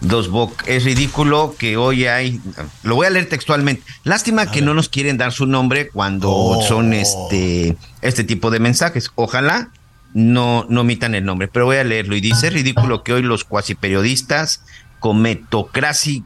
Dos 0.00 0.28
Bocas. 0.28 0.68
Es 0.68 0.84
ridículo 0.84 1.56
que 1.58 1.76
hoy 1.76 2.06
hay. 2.06 2.40
Lo 2.84 2.94
voy 2.94 3.08
a 3.08 3.10
leer 3.10 3.28
textualmente. 3.28 3.82
Lástima 4.04 4.52
que 4.52 4.62
no 4.62 4.74
nos 4.74 4.88
quieren 4.88 5.18
dar 5.18 5.32
su 5.32 5.44
nombre 5.44 5.88
cuando 5.88 6.32
oh. 6.32 6.62
son 6.62 6.92
este, 6.92 7.76
este 8.00 8.22
tipo 8.22 8.52
de 8.52 8.60
mensajes. 8.60 9.10
Ojalá 9.16 9.72
no, 10.14 10.66
no 10.68 10.82
omitan 10.82 11.16
el 11.16 11.24
nombre, 11.24 11.48
pero 11.48 11.64
voy 11.64 11.78
a 11.78 11.84
leerlo. 11.84 12.14
Y 12.14 12.20
dice: 12.20 12.46
es 12.46 12.52
ridículo 12.52 13.02
que 13.02 13.12
hoy 13.12 13.22
los 13.22 13.42
cuasi 13.42 13.74
periodistas 13.74 14.62
cometocracia, 14.98 16.22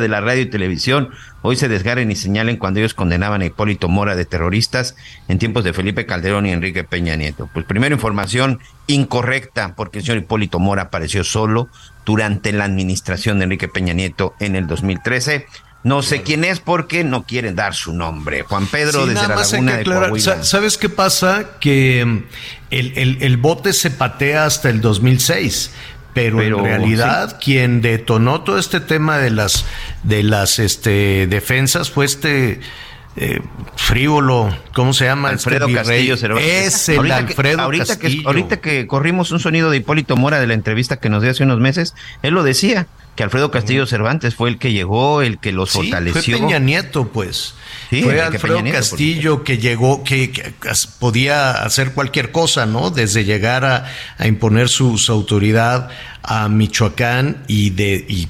de 0.00 0.08
la 0.08 0.20
radio 0.20 0.42
y 0.42 0.46
televisión 0.46 1.10
hoy 1.42 1.54
se 1.56 1.68
desgarren 1.68 2.10
y 2.10 2.16
señalen 2.16 2.56
cuando 2.56 2.80
ellos 2.80 2.92
condenaban 2.92 3.40
a 3.40 3.44
Hipólito 3.44 3.88
Mora 3.88 4.16
de 4.16 4.24
terroristas 4.24 4.96
en 5.28 5.38
tiempos 5.38 5.62
de 5.62 5.72
Felipe 5.72 6.06
Calderón 6.06 6.46
y 6.46 6.50
Enrique 6.50 6.82
Peña 6.82 7.14
Nieto. 7.14 7.48
Pues 7.52 7.64
primero 7.64 7.94
información 7.94 8.58
incorrecta, 8.88 9.74
porque 9.76 9.98
el 9.98 10.04
señor 10.04 10.18
Hipólito 10.18 10.58
Mora 10.58 10.82
apareció 10.82 11.22
solo 11.22 11.68
durante 12.04 12.52
la 12.52 12.64
administración 12.64 13.38
de 13.38 13.44
Enrique 13.44 13.68
Peña 13.68 13.92
Nieto 13.92 14.34
en 14.40 14.56
el 14.56 14.66
2013. 14.66 15.46
No 15.84 16.00
sé 16.00 16.22
quién 16.22 16.44
es 16.44 16.60
porque 16.60 17.04
no 17.04 17.24
quiere 17.24 17.52
dar 17.52 17.74
su 17.74 17.92
nombre. 17.92 18.42
Juan 18.42 18.66
Pedro 18.66 19.06
desde 19.06 19.28
la 19.28 19.36
Laguna 19.36 19.76
de 19.76 19.84
Coahuila. 19.84 20.42
¿Sabes 20.42 20.78
qué 20.78 20.88
pasa? 20.88 21.58
Que 21.60 22.02
mm, 22.06 22.24
el, 22.70 23.18
el, 23.20 23.36
bote 23.36 23.74
se 23.74 23.90
patea 23.90 24.46
hasta 24.46 24.70
el 24.70 24.80
2006. 24.80 25.72
Pero, 26.14 26.40
en 26.40 26.62
realidad 26.62 27.38
quien 27.42 27.82
detonó 27.82 28.42
todo 28.42 28.58
este 28.58 28.80
tema 28.80 29.18
de 29.18 29.30
las 29.30 29.66
de 30.04 30.22
las 30.22 30.58
este 30.58 31.26
defensas 31.26 31.90
fue 31.90 32.04
este 32.04 32.60
eh, 33.16 33.40
frívolo, 33.76 34.56
¿cómo 34.72 34.92
se 34.92 35.04
llama? 35.04 35.32
Este 35.32 35.50
Alfredo 35.50 35.72
Castillo 35.72 36.14
Es 36.38 36.88
el 36.88 37.10
Alfredo 37.10 37.62
ahorita 37.62 37.86
Castillo. 37.86 38.22
Que, 38.22 38.26
ahorita 38.26 38.56
que 38.60 38.86
corrimos 38.86 39.30
un 39.30 39.38
sonido 39.40 39.70
de 39.70 39.76
Hipólito 39.76 40.16
Mora 40.16 40.40
de 40.40 40.46
la 40.46 40.54
entrevista 40.54 40.98
que 40.98 41.08
nos 41.08 41.22
dio 41.22 41.30
hace 41.30 41.44
unos 41.44 41.60
meses, 41.60 41.94
él 42.22 42.34
lo 42.34 42.42
decía 42.42 42.86
que 43.14 43.22
Alfredo 43.22 43.50
Castillo 43.50 43.86
Cervantes 43.86 44.34
fue 44.34 44.48
el 44.48 44.58
que 44.58 44.72
llegó, 44.72 45.22
el 45.22 45.38
que 45.38 45.52
los 45.52 45.70
fortaleció. 45.70 46.36
Fue 46.36 46.46
Peña 46.46 46.58
Nieto, 46.58 47.08
pues. 47.12 47.54
fue 47.90 48.20
Alfredo 48.20 48.60
Castillo 48.72 49.44
que 49.44 49.58
llegó, 49.58 50.02
que, 50.02 50.52
podía 50.98 51.52
hacer 51.52 51.92
cualquier 51.92 52.32
cosa, 52.32 52.66
¿no? 52.66 52.90
Desde 52.90 53.24
llegar 53.24 53.64
a, 53.64 54.26
imponer 54.26 54.68
su, 54.68 55.00
autoridad 55.08 55.90
a 56.24 56.48
Michoacán 56.48 57.44
y, 57.46 57.70
de, 57.70 58.04
y, 58.08 58.26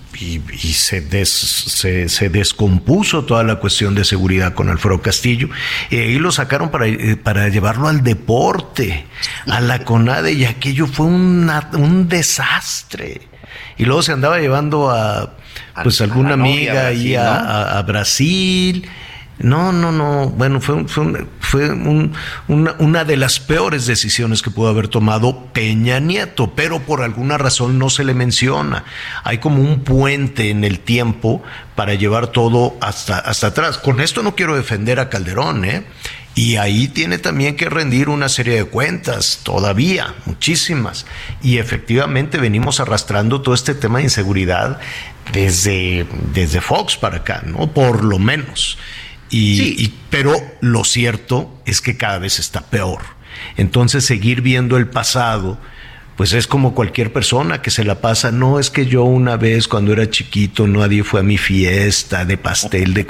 se, 0.74 1.24
se, 1.24 2.28
descompuso 2.28 3.24
toda 3.24 3.42
la 3.42 3.56
cuestión 3.56 3.94
de 3.94 4.04
seguridad 4.04 4.52
con 4.52 4.68
Alfredo 4.68 5.00
Castillo. 5.00 5.48
Y 5.88 5.96
ahí 5.96 6.18
lo 6.18 6.30
sacaron 6.30 6.70
para, 6.70 6.88
eh, 6.88 7.16
para 7.16 7.48
llevarlo 7.48 7.88
al 7.88 8.02
deporte, 8.02 9.06
a 9.46 9.62
la 9.62 9.78
CONADE, 9.84 10.32
y 10.32 10.44
aquello 10.44 10.86
fue 10.86 11.06
un 11.06 12.06
desastre 12.08 13.33
y 13.76 13.84
luego 13.84 14.02
se 14.02 14.12
andaba 14.12 14.38
llevando 14.38 14.90
a 14.90 15.34
pues 15.82 16.00
alguna 16.00 16.34
amiga 16.34 16.86
ahí 16.86 17.14
a, 17.16 17.82
Brasil. 17.86 18.88
No, 19.38 19.72
no, 19.72 19.90
no. 19.90 20.28
Bueno, 20.28 20.60
fue, 20.60 20.86
fue, 20.86 21.26
fue 21.40 21.70
una, 21.72 22.76
una, 22.78 23.04
de 23.04 23.16
las 23.16 23.40
peores 23.40 23.84
decisiones 23.84 24.42
que 24.42 24.50
pudo 24.50 24.68
haber 24.68 24.86
tomado 24.86 25.46
Peña 25.52 25.98
Nieto, 25.98 26.52
pero 26.54 26.80
por 26.80 27.02
alguna 27.02 27.36
razón 27.36 27.76
no 27.76 27.90
se 27.90 28.04
le 28.04 28.14
menciona. 28.14 28.84
Hay 29.24 29.38
como 29.38 29.60
un 29.60 29.80
puente 29.80 30.50
en 30.50 30.62
el 30.62 30.78
tiempo 30.78 31.42
para 31.74 31.94
llevar 31.94 32.28
todo 32.28 32.76
hasta, 32.80 33.18
hasta 33.18 33.48
atrás. 33.48 33.78
Con 33.78 34.00
esto 34.00 34.22
no 34.22 34.36
quiero 34.36 34.54
defender 34.54 35.00
a 35.00 35.08
Calderón, 35.08 35.64
¿eh? 35.64 35.84
Y 36.34 36.56
ahí 36.56 36.88
tiene 36.88 37.18
también 37.18 37.54
que 37.54 37.70
rendir 37.70 38.08
una 38.08 38.28
serie 38.28 38.56
de 38.56 38.64
cuentas, 38.64 39.40
todavía, 39.44 40.14
muchísimas. 40.26 41.06
Y 41.42 41.58
efectivamente 41.58 42.38
venimos 42.38 42.80
arrastrando 42.80 43.40
todo 43.40 43.54
este 43.54 43.74
tema 43.74 43.98
de 43.98 44.04
inseguridad 44.04 44.80
desde, 45.32 46.06
desde 46.32 46.60
Fox 46.60 46.96
para 46.96 47.18
acá, 47.18 47.42
¿no? 47.46 47.72
Por 47.72 48.02
lo 48.02 48.18
menos. 48.18 48.78
Y, 49.30 49.92
pero 50.10 50.34
lo 50.60 50.84
cierto 50.84 51.60
es 51.66 51.80
que 51.80 51.96
cada 51.96 52.18
vez 52.18 52.38
está 52.38 52.60
peor. 52.62 53.00
Entonces 53.56 54.04
seguir 54.04 54.42
viendo 54.42 54.76
el 54.76 54.86
pasado, 54.86 55.58
pues 56.16 56.32
es 56.32 56.46
como 56.46 56.74
cualquier 56.74 57.12
persona 57.12 57.60
que 57.60 57.72
se 57.72 57.82
la 57.82 58.00
pasa, 58.00 58.30
no 58.30 58.60
es 58.60 58.70
que 58.70 58.86
yo 58.86 59.02
una 59.02 59.36
vez 59.36 59.66
cuando 59.66 59.92
era 59.92 60.08
chiquito 60.08 60.68
nadie 60.68 61.02
fue 61.02 61.20
a 61.20 61.24
mi 61.24 61.36
fiesta 61.38 62.24
de 62.24 62.36
pastel 62.36 62.94
de... 62.94 63.06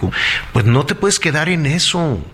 Pues 0.52 0.64
no 0.64 0.86
te 0.86 0.94
puedes 0.94 1.20
quedar 1.20 1.50
en 1.50 1.66
eso. 1.66 2.24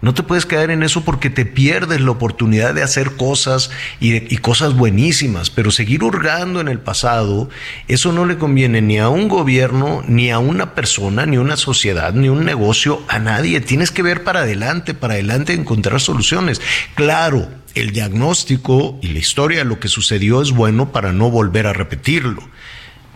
No 0.00 0.14
te 0.14 0.22
puedes 0.22 0.46
quedar 0.46 0.70
en 0.70 0.82
eso 0.82 1.04
porque 1.04 1.28
te 1.28 1.44
pierdes 1.44 2.00
la 2.00 2.12
oportunidad 2.12 2.74
de 2.74 2.82
hacer 2.82 3.16
cosas 3.16 3.70
y, 4.00 4.36
cosas 4.38 4.74
buenísimas, 4.74 5.50
pero 5.50 5.70
seguir 5.70 6.04
hurgando 6.04 6.60
en 6.60 6.68
el 6.68 6.78
pasado, 6.78 7.48
eso 7.88 8.12
no 8.12 8.24
le 8.24 8.38
conviene 8.38 8.80
ni 8.80 8.98
a 8.98 9.08
un 9.08 9.28
gobierno, 9.28 10.04
ni 10.06 10.30
a 10.30 10.38
una 10.38 10.74
persona, 10.74 11.26
ni 11.26 11.36
a 11.36 11.40
una 11.40 11.56
sociedad, 11.56 12.12
ni 12.14 12.28
a 12.28 12.32
un 12.32 12.44
negocio, 12.44 13.02
a 13.08 13.18
nadie. 13.18 13.60
Tienes 13.60 13.90
que 13.90 14.02
ver 14.02 14.22
para 14.22 14.40
adelante, 14.40 14.94
para 14.94 15.14
adelante 15.14 15.52
encontrar 15.52 16.00
soluciones. 16.00 16.60
Claro, 16.94 17.48
el 17.74 17.90
diagnóstico 17.90 18.98
y 19.02 19.08
la 19.08 19.18
historia 19.18 19.58
de 19.58 19.64
lo 19.64 19.80
que 19.80 19.88
sucedió 19.88 20.42
es 20.42 20.52
bueno 20.52 20.92
para 20.92 21.12
no 21.12 21.30
volver 21.30 21.66
a 21.66 21.72
repetirlo, 21.72 22.42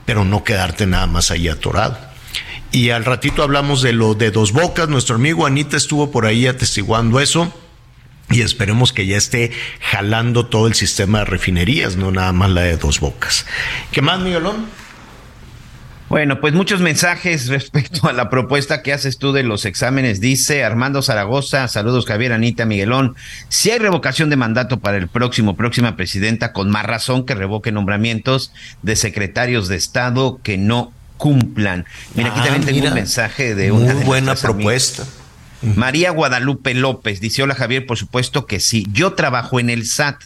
pero 0.04 0.24
no 0.24 0.42
quedarte 0.42 0.86
nada 0.86 1.06
más 1.06 1.30
ahí 1.30 1.48
atorado. 1.48 2.11
Y 2.72 2.88
al 2.88 3.04
ratito 3.04 3.42
hablamos 3.42 3.82
de 3.82 3.92
lo 3.92 4.14
de 4.14 4.30
Dos 4.30 4.52
Bocas. 4.52 4.88
Nuestro 4.88 5.16
amigo 5.16 5.46
Anita 5.46 5.76
estuvo 5.76 6.10
por 6.10 6.24
ahí 6.24 6.46
atestiguando 6.46 7.20
eso. 7.20 7.52
Y 8.30 8.40
esperemos 8.40 8.94
que 8.94 9.06
ya 9.06 9.18
esté 9.18 9.52
jalando 9.80 10.46
todo 10.46 10.66
el 10.66 10.74
sistema 10.74 11.18
de 11.18 11.26
refinerías, 11.26 11.96
no 11.96 12.10
nada 12.10 12.32
más 12.32 12.48
la 12.48 12.62
de 12.62 12.78
Dos 12.78 12.98
Bocas. 12.98 13.44
¿Qué 13.90 14.00
más, 14.00 14.20
Miguelón? 14.20 14.64
Bueno, 16.08 16.40
pues 16.40 16.54
muchos 16.54 16.80
mensajes 16.80 17.48
respecto 17.48 18.08
a 18.08 18.14
la 18.14 18.30
propuesta 18.30 18.82
que 18.82 18.94
haces 18.94 19.18
tú 19.18 19.32
de 19.32 19.42
los 19.42 19.66
exámenes. 19.66 20.20
Dice 20.20 20.64
Armando 20.64 21.02
Zaragoza, 21.02 21.68
saludos 21.68 22.06
Javier, 22.06 22.32
Anita, 22.32 22.64
Miguelón. 22.64 23.16
Si 23.48 23.70
hay 23.70 23.78
revocación 23.78 24.30
de 24.30 24.36
mandato 24.36 24.80
para 24.80 24.96
el 24.96 25.08
próximo, 25.08 25.56
próxima 25.56 25.96
presidenta, 25.96 26.52
con 26.52 26.70
más 26.70 26.86
razón 26.86 27.26
que 27.26 27.34
revoque 27.34 27.70
nombramientos 27.70 28.52
de 28.82 28.96
secretarios 28.96 29.68
de 29.68 29.76
Estado 29.76 30.40
que 30.42 30.56
no 30.58 30.92
cumplan. 31.22 31.86
Mira, 32.16 32.30
aquí 32.30 32.40
ah, 32.40 32.44
también 32.46 32.66
tengo 32.66 32.88
un 32.88 32.94
mensaje 32.94 33.54
de 33.54 33.70
una 33.70 33.94
muy 33.94 34.02
buena 34.02 34.34
propuesta. 34.34 35.06
María 35.62 36.10
Guadalupe 36.10 36.74
López 36.74 37.20
dice: 37.20 37.44
Hola 37.44 37.54
Javier, 37.54 37.86
por 37.86 37.96
supuesto 37.96 38.44
que 38.44 38.58
sí. 38.58 38.84
Yo 38.90 39.12
trabajo 39.12 39.60
en 39.60 39.70
el 39.70 39.86
SAT 39.86 40.16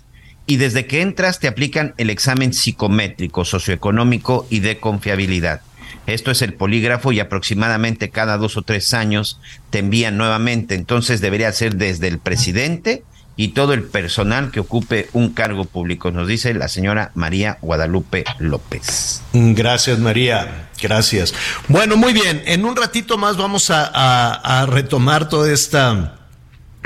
y 0.46 0.56
desde 0.56 0.86
que 0.86 1.02
entras 1.02 1.38
te 1.38 1.48
aplican 1.48 1.92
el 1.98 2.08
examen 2.08 2.54
psicométrico, 2.54 3.44
socioeconómico 3.44 4.46
y 4.48 4.60
de 4.60 4.78
confiabilidad. 4.78 5.60
Esto 6.06 6.30
es 6.30 6.40
el 6.40 6.54
polígrafo 6.54 7.12
y 7.12 7.20
aproximadamente 7.20 8.08
cada 8.08 8.38
dos 8.38 8.56
o 8.56 8.62
tres 8.62 8.94
años 8.94 9.38
te 9.68 9.80
envían 9.80 10.16
nuevamente. 10.16 10.76
Entonces 10.76 11.20
debería 11.20 11.52
ser 11.52 11.76
desde 11.76 12.08
el 12.08 12.20
presidente 12.20 13.02
y 13.36 13.48
todo 13.48 13.74
el 13.74 13.82
personal 13.82 14.50
que 14.50 14.60
ocupe 14.60 15.08
un 15.12 15.30
cargo 15.34 15.64
público, 15.66 16.10
nos 16.10 16.26
dice 16.26 16.54
la 16.54 16.68
señora 16.68 17.12
María 17.14 17.58
Guadalupe 17.60 18.24
López. 18.38 19.22
Gracias, 19.32 19.98
María. 19.98 20.68
Gracias. 20.82 21.34
Bueno, 21.68 21.96
muy 21.96 22.14
bien. 22.14 22.42
En 22.46 22.64
un 22.64 22.74
ratito 22.76 23.18
más 23.18 23.36
vamos 23.36 23.70
a, 23.70 24.66
retomar 24.68 25.28
toda 25.28 25.52
esta 25.52 26.14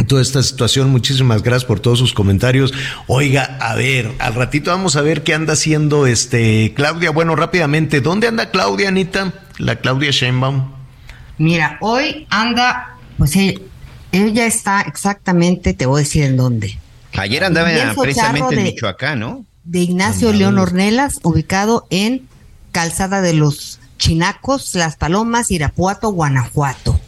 toda 0.08 0.22
esta 0.22 0.42
situación. 0.42 0.90
Muchísimas 0.90 1.42
gracias 1.42 1.66
por 1.66 1.78
todos 1.78 1.98
sus 1.98 2.14
comentarios. 2.14 2.72
Oiga, 3.06 3.58
a 3.60 3.74
ver, 3.74 4.12
al 4.18 4.34
ratito 4.34 4.70
vamos 4.70 4.96
a 4.96 5.02
ver 5.02 5.22
qué 5.22 5.34
anda 5.34 5.52
haciendo 5.52 6.06
este 6.06 6.72
Claudia. 6.74 7.10
Bueno, 7.10 7.36
rápidamente, 7.36 8.00
¿dónde 8.00 8.26
anda 8.26 8.50
Claudia, 8.50 8.88
Anita? 8.88 9.32
La 9.58 9.76
Claudia 9.76 10.10
Sheinbaum. 10.10 10.72
Mira, 11.38 11.76
hoy 11.80 12.26
anda, 12.30 12.96
pues 13.18 13.36
eh, 13.36 13.58
ella 14.12 14.46
está 14.46 14.82
exactamente, 14.82 15.74
te 15.74 15.86
voy 15.86 16.00
a 16.00 16.04
decir 16.04 16.24
en 16.24 16.36
dónde. 16.36 16.78
Ayer 17.14 17.44
andaba 17.44 17.68
precisamente 18.00 18.54
en 18.54 18.62
Michoacán, 18.62 19.20
¿no? 19.20 19.44
De 19.64 19.80
Ignacio 19.80 20.32
León 20.32 20.58
Ornelas, 20.58 21.20
ubicado 21.22 21.86
en 21.90 22.28
Calzada 22.72 23.20
de 23.20 23.34
los 23.34 23.80
Chinacos, 23.98 24.74
Las 24.74 24.96
Palomas, 24.96 25.50
Irapuato, 25.50 26.10
Guanajuato. 26.10 26.98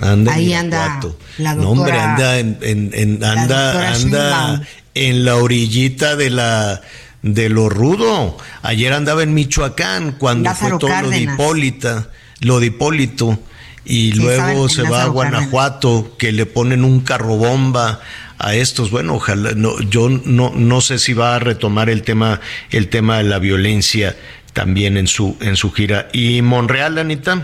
Anda 0.00 0.32
Ahí 0.32 0.54
anda 0.54 1.00
la 1.38 1.54
doctora. 1.54 1.54
No, 1.54 1.70
hombre, 1.70 1.98
anda 1.98 2.38
en, 2.38 3.22
anda, 3.22 3.92
anda 3.92 4.62
en 4.94 5.24
la 5.24 5.36
orillita 5.36 6.16
de 6.16 6.30
la 6.30 6.80
de 7.22 7.50
lo 7.50 7.68
rudo. 7.68 8.38
Ayer 8.62 8.94
andaba 8.94 9.22
en 9.22 9.34
Michoacán 9.34 10.12
cuando 10.12 10.54
fue 10.54 10.78
todo 10.78 11.02
lo 11.02 11.10
de 11.10 11.20
Hipólita, 11.20 12.08
lo 12.40 12.60
de 12.60 12.66
Hipólito 12.66 13.38
y 13.84 14.12
luego 14.12 14.68
se 14.68 14.82
va 14.82 15.04
a 15.04 15.06
Guanajuato, 15.06 16.16
que 16.18 16.32
le 16.32 16.46
ponen 16.46 16.84
un 16.84 17.00
carro 17.00 17.36
bomba 17.36 18.00
a 18.38 18.54
estos. 18.54 18.90
Bueno, 18.90 19.14
ojalá, 19.14 19.52
no, 19.52 19.80
yo 19.80 20.08
no, 20.08 20.52
no 20.54 20.80
sé 20.80 20.98
si 20.98 21.12
va 21.12 21.36
a 21.36 21.38
retomar 21.38 21.88
el 21.90 22.02
tema, 22.02 22.40
el 22.70 22.88
tema 22.88 23.18
de 23.18 23.24
la 23.24 23.38
violencia 23.38 24.16
también 24.52 24.96
en 24.96 25.06
su, 25.06 25.36
en 25.40 25.56
su 25.56 25.72
gira. 25.72 26.08
¿Y 26.12 26.42
Monreal, 26.42 26.98
Anita? 26.98 27.42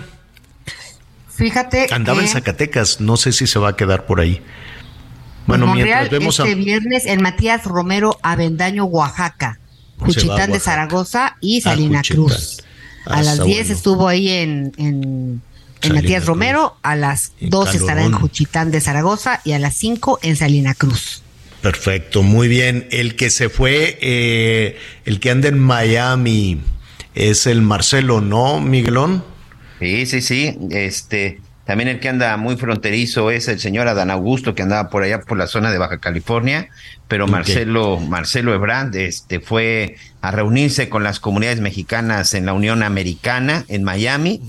Fíjate. 1.30 1.86
Andaba 1.90 2.22
en 2.22 2.28
Zacatecas, 2.28 3.00
no 3.00 3.16
sé 3.16 3.32
si 3.32 3.46
se 3.46 3.58
va 3.58 3.70
a 3.70 3.76
quedar 3.76 4.06
por 4.06 4.20
ahí. 4.20 4.40
Bueno, 5.46 5.72
mientras 5.72 6.10
vemos 6.10 6.40
este 6.40 6.54
viernes 6.54 7.06
en 7.06 7.22
Matías 7.22 7.64
Romero, 7.64 8.18
Avendaño, 8.22 8.84
Oaxaca, 8.84 9.60
Juchitán 9.98 10.50
de 10.50 10.58
Zaragoza 10.58 11.36
y 11.40 11.60
Salina 11.60 12.02
Cruz. 12.02 12.62
A 13.04 13.22
las 13.22 13.44
10 13.44 13.70
estuvo 13.70 14.08
ahí 14.08 14.28
en 14.28 14.72
en 14.76 15.40
Matías 15.92 16.26
Romero, 16.26 16.76
a 16.82 16.96
las 16.96 17.32
2 17.40 17.74
estará 17.74 18.04
en 18.04 18.12
Juchitán 18.12 18.70
de 18.70 18.80
Zaragoza 18.80 19.40
y 19.44 19.52
a 19.52 19.58
las 19.58 19.74
5 19.74 20.20
en 20.22 20.36
Salina 20.36 20.74
Cruz. 20.74 21.22
Perfecto, 21.62 22.22
muy 22.22 22.48
bien. 22.48 22.86
El 22.90 23.16
que 23.16 23.30
se 23.30 23.48
fue, 23.48 23.98
eh, 24.00 24.78
el 25.04 25.20
que 25.20 25.30
anda 25.30 25.48
en 25.48 25.58
Miami, 25.58 26.60
es 27.14 27.46
el 27.46 27.62
Marcelo, 27.62 28.20
¿no, 28.20 28.60
Miguelón? 28.60 29.24
Sí, 29.80 30.06
sí, 30.06 30.20
sí. 30.20 30.56
Este, 30.70 31.40
también 31.64 31.88
el 31.88 31.98
que 31.98 32.08
anda 32.08 32.36
muy 32.36 32.56
fronterizo 32.56 33.32
es 33.32 33.48
el 33.48 33.58
señor 33.58 33.88
Adán 33.88 34.10
Augusto, 34.10 34.54
que 34.54 34.62
andaba 34.62 34.90
por 34.90 35.02
allá 35.02 35.22
por 35.22 35.36
la 35.36 35.48
zona 35.48 35.72
de 35.72 35.78
Baja 35.78 35.98
California, 35.98 36.68
pero 37.08 37.26
Marcelo, 37.26 37.98
Marcelo 37.98 38.54
Ebrard 38.54 38.94
este, 38.94 39.40
fue 39.40 39.96
a 40.20 40.30
reunirse 40.30 40.88
con 40.88 41.02
las 41.02 41.18
comunidades 41.18 41.60
mexicanas 41.60 42.34
en 42.34 42.46
la 42.46 42.52
Unión 42.52 42.84
Americana, 42.84 43.64
en 43.66 43.82
Miami, 43.82 44.40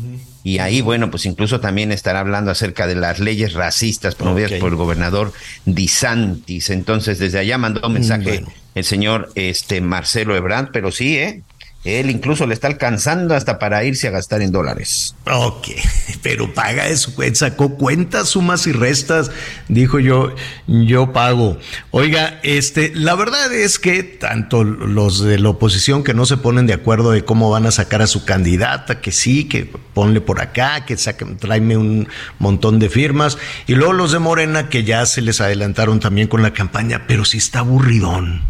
y 0.47 0.59
ahí, 0.59 0.79
bueno, 0.79 1.11
pues 1.11 1.25
incluso 1.25 1.59
también 1.59 1.91
estará 1.91 2.21
hablando 2.21 2.51
acerca 2.51 2.87
de 2.87 2.95
las 2.95 3.19
leyes 3.19 3.51
racistas 3.51 4.15
promovidas 4.15 4.53
por 4.53 4.71
el 4.71 4.77
gobernador 4.77 5.33
DeSantis. 5.65 6.69
Entonces, 6.69 7.19
desde 7.19 7.39
allá 7.39 7.57
mandó 7.57 7.85
un 7.85 7.91
mensaje 7.91 8.45
el 8.73 8.83
señor 8.85 9.29
este, 9.35 9.81
Marcelo 9.81 10.37
Ebrard, 10.37 10.69
pero 10.71 10.93
sí, 10.93 11.17
¿eh? 11.17 11.41
Él 11.87 12.09
incluso 12.09 12.45
le 12.45 12.53
está 12.53 12.67
alcanzando 12.67 13.33
hasta 13.33 13.59
para 13.59 13.85
irse 13.85 14.09
a 14.09 14.11
gastar 14.11 14.41
en 14.41 14.51
dólares. 14.51 15.15
Ok, 15.25 15.69
pero 16.21 16.53
paga 16.53 16.87
eso, 16.87 17.13
sacó 17.33 17.75
cuentas, 17.75 18.29
sumas 18.29 18.67
y 18.67 18.73
restas, 18.73 19.31
dijo 19.69 19.99
yo, 19.99 20.35
yo 20.67 21.13
pago. 21.13 21.57
Oiga, 21.91 22.39
este, 22.43 22.91
la 22.93 23.15
verdad 23.15 23.53
es 23.53 23.79
que 23.79 24.03
tanto 24.03 24.65
los 24.65 25.23
de 25.23 25.39
la 25.39 25.49
oposición 25.49 26.03
que 26.03 26.13
no 26.13 26.25
se 26.25 26.35
ponen 26.35 26.67
de 26.67 26.73
acuerdo 26.73 27.11
de 27.11 27.23
cómo 27.23 27.49
van 27.49 27.65
a 27.65 27.71
sacar 27.71 28.01
a 28.01 28.07
su 28.07 28.25
candidata, 28.25 28.99
que 28.99 29.13
sí, 29.13 29.45
que 29.45 29.65
ponle 29.93 30.19
por 30.19 30.41
acá, 30.41 30.85
que 30.85 30.97
tráeme 31.39 31.77
un 31.77 32.09
montón 32.37 32.79
de 32.79 32.89
firmas, 32.89 33.37
y 33.65 33.75
luego 33.75 33.93
los 33.93 34.11
de 34.11 34.19
Morena 34.19 34.67
que 34.67 34.83
ya 34.83 35.05
se 35.05 35.21
les 35.21 35.39
adelantaron 35.39 36.01
también 36.01 36.27
con 36.27 36.41
la 36.41 36.51
campaña, 36.51 37.05
pero 37.07 37.23
sí 37.23 37.37
está 37.37 37.59
aburridón. 37.59 38.43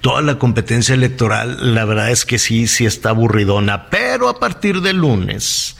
Toda 0.00 0.22
la 0.22 0.38
competencia 0.38 0.94
electoral, 0.94 1.74
la 1.74 1.84
verdad 1.84 2.10
es 2.10 2.24
que 2.24 2.38
sí, 2.38 2.66
sí 2.66 2.79
está 2.86 3.10
aburridona, 3.10 3.90
pero 3.90 4.28
a 4.28 4.38
partir 4.38 4.80
del 4.80 4.98
lunes, 4.98 5.76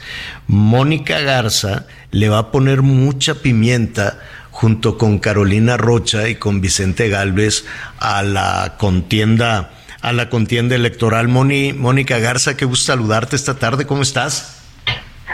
Mónica 0.47 1.19
Garza 1.19 1.85
le 2.11 2.29
va 2.29 2.39
a 2.39 2.51
poner 2.51 2.81
mucha 2.81 3.35
pimienta 3.35 4.19
junto 4.51 4.97
con 4.97 5.19
Carolina 5.19 5.77
Rocha 5.77 6.27
y 6.27 6.35
con 6.35 6.61
Vicente 6.61 7.09
Galvez 7.09 7.65
a 7.99 8.21
la 8.21 8.75
contienda 8.77 9.71
a 10.01 10.11
la 10.13 10.29
contienda 10.29 10.75
electoral. 10.75 11.27
Mónica 11.27 12.19
Garza, 12.19 12.57
qué 12.57 12.65
gusto 12.65 12.87
saludarte 12.87 13.35
esta 13.35 13.59
tarde, 13.59 13.85
¿cómo 13.85 14.01
estás? 14.01 14.60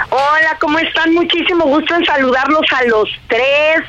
Hola, 0.10 0.57
¿cómo 0.60 0.80
están? 0.80 1.14
Muchísimo 1.14 1.65
gusto 1.65 1.95
en 1.95 2.06
saludarlos 2.06 2.65
a 2.72 2.84
los 2.86 3.10
tres. 3.28 3.82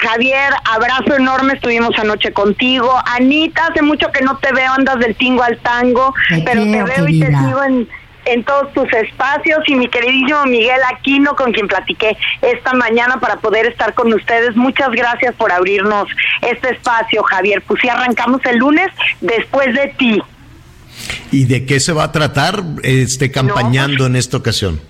Javier, 0.00 0.52
abrazo 0.64 1.14
enorme, 1.16 1.54
estuvimos 1.54 1.98
anoche 1.98 2.32
contigo. 2.32 2.92
Anita, 3.06 3.66
hace 3.66 3.82
mucho 3.82 4.10
que 4.12 4.22
no 4.22 4.36
te 4.38 4.52
veo, 4.52 4.72
andas 4.72 4.98
del 4.98 5.14
tingo 5.16 5.42
al 5.42 5.58
tango, 5.58 6.14
pero 6.44 6.62
te 6.62 6.82
veo 6.82 7.08
y 7.08 7.20
te 7.20 7.26
sigo 7.26 7.62
en, 7.62 7.88
en 8.26 8.44
todos 8.44 8.72
tus 8.74 8.92
espacios 8.92 9.60
y 9.66 9.74
mi 9.74 9.88
queridísimo 9.88 10.44
Miguel 10.46 10.80
Aquino, 10.92 11.34
con 11.34 11.52
quien 11.52 11.68
platiqué 11.68 12.16
esta 12.42 12.72
mañana 12.74 13.18
para 13.18 13.36
poder 13.36 13.66
estar 13.66 13.94
con 13.94 14.12
ustedes. 14.12 14.54
Muchas 14.56 14.90
gracias 14.90 15.34
por 15.34 15.50
abrirnos 15.50 16.08
este 16.42 16.70
espacio, 16.70 17.22
Javier. 17.22 17.62
Pues 17.66 17.80
sí, 17.80 17.88
arrancamos 17.88 18.40
el 18.44 18.58
lunes 18.58 18.88
después 19.20 19.74
de 19.74 19.94
ti. 19.96 20.22
¿Y 21.30 21.44
de 21.44 21.66
qué 21.66 21.80
se 21.80 21.92
va 21.92 22.04
a 22.04 22.12
tratar 22.12 22.62
este 22.82 23.30
campañando 23.30 24.06
en 24.06 24.16
esta 24.16 24.36
ocasión? 24.36 24.80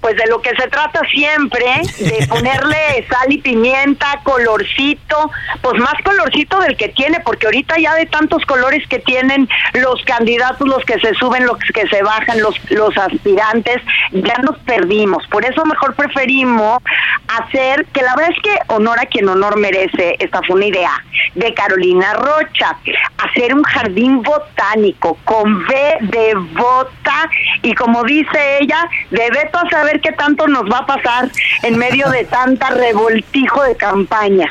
Pues 0.00 0.16
de 0.16 0.26
lo 0.26 0.40
que 0.40 0.50
se 0.56 0.68
trata 0.68 1.00
siempre, 1.10 1.66
de 1.98 2.26
ponerle 2.28 3.06
sal 3.08 3.30
y 3.30 3.38
pimienta, 3.38 4.20
colorcito, 4.22 5.30
pues 5.60 5.80
más 5.80 5.94
colorcito 6.04 6.58
del 6.60 6.76
que 6.76 6.88
tiene, 6.88 7.20
porque 7.20 7.46
ahorita 7.46 7.78
ya 7.78 7.94
de 7.94 8.06
tantos 8.06 8.44
colores 8.46 8.86
que 8.88 8.98
tienen 8.98 9.48
los 9.74 10.02
candidatos, 10.04 10.66
los 10.66 10.84
que 10.84 10.98
se 11.00 11.14
suben, 11.14 11.46
los 11.46 11.58
que 11.74 11.86
se 11.88 12.02
bajan, 12.02 12.40
los, 12.40 12.54
los 12.70 12.96
aspirantes, 12.96 13.76
ya 14.12 14.36
nos 14.38 14.58
perdimos. 14.60 15.26
Por 15.28 15.44
eso 15.44 15.64
mejor 15.64 15.94
preferimos 15.94 16.82
hacer, 17.28 17.86
que 17.92 18.02
la 18.02 18.16
verdad 18.16 18.32
es 18.36 18.42
que 18.42 18.58
honor 18.68 18.98
a 19.00 19.06
quien 19.06 19.28
honor 19.28 19.58
merece, 19.58 20.16
esta 20.18 20.40
fue 20.42 20.56
una 20.56 20.66
idea 20.66 20.92
de 21.34 21.54
Carolina 21.54 22.14
Rocha, 22.14 22.76
hacer 23.18 23.54
un 23.54 23.62
jardín 23.62 24.22
botánico 24.22 25.18
con 25.24 25.66
B 25.66 25.96
de 26.00 26.34
bota 26.34 27.30
y 27.62 27.74
como 27.74 28.02
dice 28.04 28.58
ella, 28.60 28.88
de 29.10 29.30
Beto 29.30 29.58
a 29.58 29.68
saber 29.90 30.00
qué 30.00 30.12
tanto 30.12 30.46
nos 30.46 30.64
va 30.64 30.78
a 30.78 30.86
pasar 30.86 31.30
en 31.62 31.78
medio 31.78 32.08
de 32.10 32.24
tanta 32.24 32.70
revoltijo 32.70 33.62
de 33.64 33.76
campañas. 33.76 34.50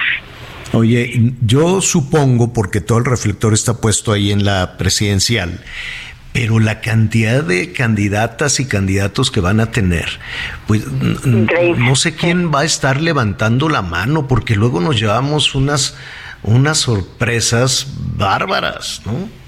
Oye, 0.71 1.33
yo 1.41 1.81
supongo, 1.81 2.53
porque 2.53 2.79
todo 2.81 2.99
el 2.99 3.05
reflector 3.05 3.53
está 3.53 3.75
puesto 3.75 4.11
ahí 4.11 4.31
en 4.31 4.45
la 4.45 4.77
presidencial, 4.77 5.61
pero 6.31 6.59
la 6.59 6.79
cantidad 6.79 7.43
de 7.43 7.73
candidatas 7.73 8.59
y 8.59 8.67
candidatos 8.67 9.31
que 9.31 9.39
van 9.39 9.59
a 9.59 9.71
tener, 9.71 10.19
pues 10.67 10.85
no 11.25 11.95
sé 11.95 12.15
quién 12.15 12.53
va 12.53 12.61
a 12.61 12.65
estar 12.65 13.01
levantando 13.01 13.67
la 13.67 13.81
mano, 13.81 14.27
porque 14.27 14.55
luego 14.55 14.79
nos 14.79 14.99
llevamos 14.99 15.55
unas, 15.55 15.97
unas 16.43 16.77
sorpresas 16.77 17.87
bárbaras, 18.15 19.01
¿no? 19.05 19.38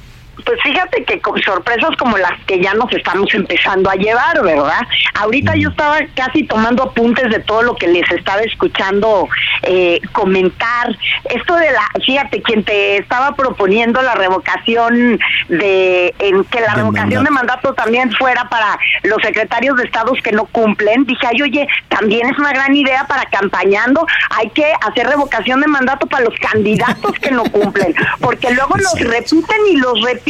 Pues 0.45 0.59
fíjate 0.63 1.03
que 1.03 1.19
con 1.19 1.39
sorpresas 1.41 1.95
como 1.97 2.17
las 2.17 2.39
que 2.45 2.59
ya 2.61 2.73
nos 2.73 2.91
estamos 2.93 3.33
empezando 3.33 3.89
a 3.89 3.95
llevar, 3.95 4.41
¿verdad? 4.41 4.81
Ahorita 5.15 5.55
yo 5.55 5.69
estaba 5.69 5.99
casi 6.15 6.43
tomando 6.43 6.83
apuntes 6.83 7.29
de 7.29 7.39
todo 7.39 7.61
lo 7.63 7.75
que 7.75 7.87
les 7.87 8.09
estaba 8.11 8.41
escuchando 8.41 9.27
eh, 9.63 9.99
comentar. 10.13 10.95
Esto 11.25 11.55
de 11.55 11.71
la, 11.71 11.85
fíjate, 12.05 12.41
quien 12.41 12.63
te 12.63 12.97
estaba 12.97 13.35
proponiendo 13.35 14.01
la 14.01 14.15
revocación 14.15 15.19
de, 15.49 16.15
en 16.19 16.43
que 16.45 16.61
la 16.61 16.75
revocación 16.75 17.25
de 17.25 17.29
mandato 17.29 17.73
también 17.73 18.11
fuera 18.13 18.47
para 18.49 18.79
los 19.03 19.21
secretarios 19.21 19.77
de 19.77 19.83
estados 19.83 20.17
que 20.23 20.31
no 20.31 20.45
cumplen, 20.45 21.05
dije, 21.05 21.27
ay, 21.27 21.41
oye, 21.41 21.67
también 21.89 22.29
es 22.29 22.39
una 22.39 22.51
gran 22.51 22.73
idea 22.73 23.05
para 23.05 23.25
campañando, 23.25 24.05
hay 24.29 24.49
que 24.49 24.65
hacer 24.81 25.07
revocación 25.07 25.61
de 25.61 25.67
mandato 25.67 26.07
para 26.07 26.23
los 26.23 26.35
candidatos 26.39 27.11
que 27.19 27.31
no 27.31 27.43
cumplen, 27.43 27.93
porque 28.21 28.51
luego 28.51 28.75
los 28.77 28.99
repiten 28.99 29.57
y 29.69 29.77
los 29.77 30.01
repiten 30.01 30.20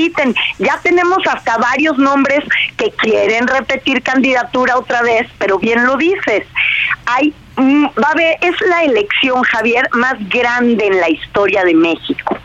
ya 0.60 0.80
tenemos 0.82 1.20
hasta 1.28 1.58
varios 1.58 1.98
nombres 1.98 2.40
que 2.78 2.92
quieren 2.92 3.48
repetir 3.48 4.02
candidatura 4.02 4.78
otra 4.78 5.02
vez, 5.02 5.28
pero 5.38 5.60
bien 5.60 5.86
lo 5.86 5.98
dices. 5.98 6.46
Hay 7.06 7.34
va 7.58 8.08
a 8.10 8.16
ver, 8.16 8.38
es 8.42 8.56
la 8.62 8.84
elección, 8.84 9.42
Javier, 9.44 9.88
más 9.94 10.16
grande 10.30 10.88
en 10.88 11.00
la 11.00 11.10
historia 11.10 11.64
de 11.64 11.74
México. 11.74 12.38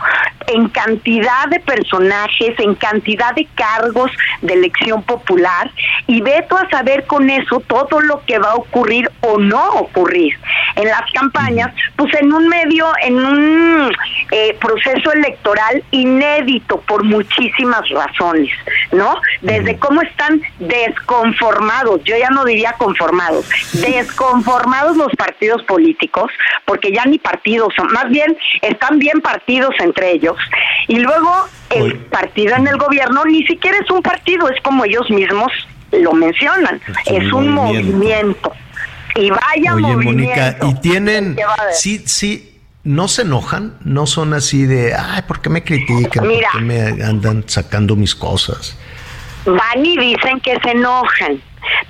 En 0.48 0.68
cantidad 0.68 1.48
de 1.48 1.60
personajes, 1.60 2.58
en 2.58 2.74
cantidad 2.74 3.34
de 3.34 3.46
cargos 3.54 4.10
de 4.42 4.54
elección 4.54 5.02
popular, 5.02 5.70
y 6.06 6.20
veto 6.20 6.56
a 6.56 6.68
saber 6.70 7.06
con 7.06 7.28
eso 7.30 7.60
todo 7.60 8.00
lo 8.00 8.22
que 8.26 8.38
va 8.38 8.52
a 8.52 8.54
ocurrir 8.54 9.10
o 9.22 9.38
no 9.38 9.70
ocurrir 9.74 10.38
en 10.76 10.86
las 10.86 11.10
campañas, 11.12 11.74
pues 11.96 12.12
en 12.14 12.32
un 12.32 12.48
medio, 12.48 12.86
en 13.02 13.16
un 13.16 13.92
eh, 14.30 14.56
proceso 14.60 15.12
electoral 15.12 15.82
inédito 15.90 16.80
por 16.82 17.02
muchísimas 17.02 17.88
razones, 17.88 18.50
¿no? 18.92 19.16
Desde 19.40 19.78
cómo 19.78 20.02
están 20.02 20.40
desconformados, 20.58 22.02
yo 22.04 22.16
ya 22.16 22.30
no 22.30 22.44
diría 22.44 22.74
conformados, 22.74 23.48
desconformados 23.72 24.95
los 24.96 25.12
partidos 25.16 25.62
políticos, 25.64 26.30
porque 26.64 26.92
ya 26.92 27.04
ni 27.04 27.18
partidos 27.18 27.72
son, 27.76 27.92
más 27.92 28.08
bien 28.08 28.36
están 28.62 28.98
bien 28.98 29.20
partidos 29.20 29.74
entre 29.78 30.12
ellos, 30.12 30.36
y 30.88 30.98
luego 30.98 31.32
el 31.70 31.96
partido 31.96 32.56
en 32.56 32.66
el 32.66 32.76
gobierno 32.76 33.24
ni 33.24 33.46
siquiera 33.46 33.78
es 33.78 33.90
un 33.90 34.02
partido, 34.02 34.48
es 34.48 34.60
como 34.62 34.84
ellos 34.84 35.08
mismos 35.10 35.52
lo 35.92 36.12
mencionan, 36.12 36.80
es 37.06 37.32
un 37.32 37.52
movimiento. 37.52 38.52
Y 39.14 39.30
vaya 39.30 39.74
Oye, 39.74 39.96
Mónica, 39.96 40.58
y 40.62 40.74
tienen, 40.80 41.36
sí, 41.72 42.02
sí, 42.06 42.60
no 42.84 43.08
se 43.08 43.22
enojan, 43.22 43.74
no 43.84 44.06
son 44.06 44.34
así 44.34 44.66
de, 44.66 44.94
ay, 44.94 45.22
¿por 45.22 45.40
qué 45.40 45.48
me 45.48 45.64
critican? 45.64 46.24
¿Por 46.24 46.38
qué 46.52 46.60
me 46.60 47.02
andan 47.02 47.44
sacando 47.46 47.96
mis 47.96 48.14
cosas? 48.14 48.78
Van 49.46 49.84
y 49.84 49.96
dicen 49.96 50.40
que 50.40 50.58
se 50.62 50.70
enojan 50.70 51.40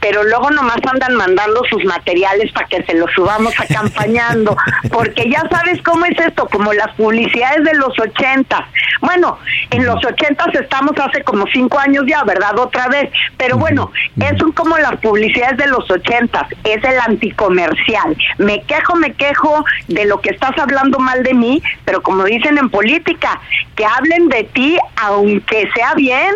pero 0.00 0.24
luego 0.24 0.50
nomás 0.50 0.78
andan 0.90 1.14
mandando 1.14 1.62
sus 1.70 1.84
materiales 1.84 2.52
para 2.52 2.66
que 2.68 2.82
se 2.84 2.94
los 2.94 3.10
subamos 3.12 3.54
acompañando, 3.58 4.56
porque 4.90 5.30
ya 5.30 5.42
sabes 5.50 5.80
cómo 5.82 6.04
es 6.06 6.18
esto, 6.18 6.46
como 6.48 6.72
las 6.72 6.94
publicidades 6.94 7.64
de 7.64 7.74
los 7.74 7.98
ochentas. 7.98 8.62
Bueno, 9.00 9.38
en 9.70 9.84
los 9.84 10.04
ochentas 10.04 10.54
estamos 10.54 10.92
hace 10.98 11.22
como 11.22 11.46
cinco 11.52 11.78
años 11.78 12.04
ya, 12.06 12.22
¿verdad? 12.24 12.58
Otra 12.58 12.88
vez, 12.88 13.10
pero 13.36 13.58
bueno, 13.58 13.90
es 14.20 14.42
como 14.54 14.78
las 14.78 14.96
publicidades 14.96 15.58
de 15.58 15.66
los 15.66 15.90
ochentas, 15.90 16.44
es 16.64 16.82
el 16.84 16.98
anticomercial. 17.00 18.16
Me 18.38 18.62
quejo, 18.62 18.96
me 18.96 19.12
quejo 19.14 19.64
de 19.88 20.04
lo 20.06 20.20
que 20.20 20.30
estás 20.30 20.56
hablando 20.58 20.98
mal 20.98 21.22
de 21.22 21.34
mí, 21.34 21.62
pero 21.84 22.02
como 22.02 22.24
dicen 22.24 22.58
en 22.58 22.70
política, 22.70 23.40
que 23.74 23.84
hablen 23.84 24.28
de 24.28 24.44
ti 24.44 24.78
aunque 24.96 25.68
sea 25.74 25.94
bien. 25.94 26.34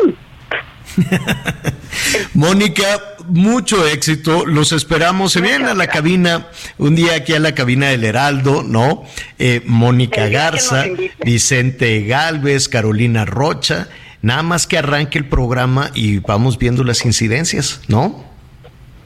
Mónica, 2.34 3.00
mucho 3.28 3.86
éxito. 3.86 4.46
Los 4.46 4.72
esperamos. 4.72 5.32
Se 5.32 5.40
vienen 5.40 5.68
a 5.68 5.74
la 5.74 5.86
cabina, 5.86 6.48
un 6.78 6.94
día 6.94 7.14
aquí 7.16 7.34
a 7.34 7.40
la 7.40 7.54
cabina 7.54 7.88
del 7.88 8.04
Heraldo, 8.04 8.62
¿no? 8.62 9.04
Eh, 9.38 9.62
Mónica 9.66 10.28
Garza, 10.28 10.84
Vicente 11.24 12.02
Galvez, 12.04 12.68
Carolina 12.68 13.24
Rocha. 13.24 13.88
Nada 14.22 14.42
más 14.42 14.66
que 14.66 14.78
arranque 14.78 15.18
el 15.18 15.26
programa 15.26 15.90
y 15.94 16.18
vamos 16.18 16.58
viendo 16.58 16.84
las 16.84 17.04
incidencias, 17.04 17.80
¿no? 17.88 18.29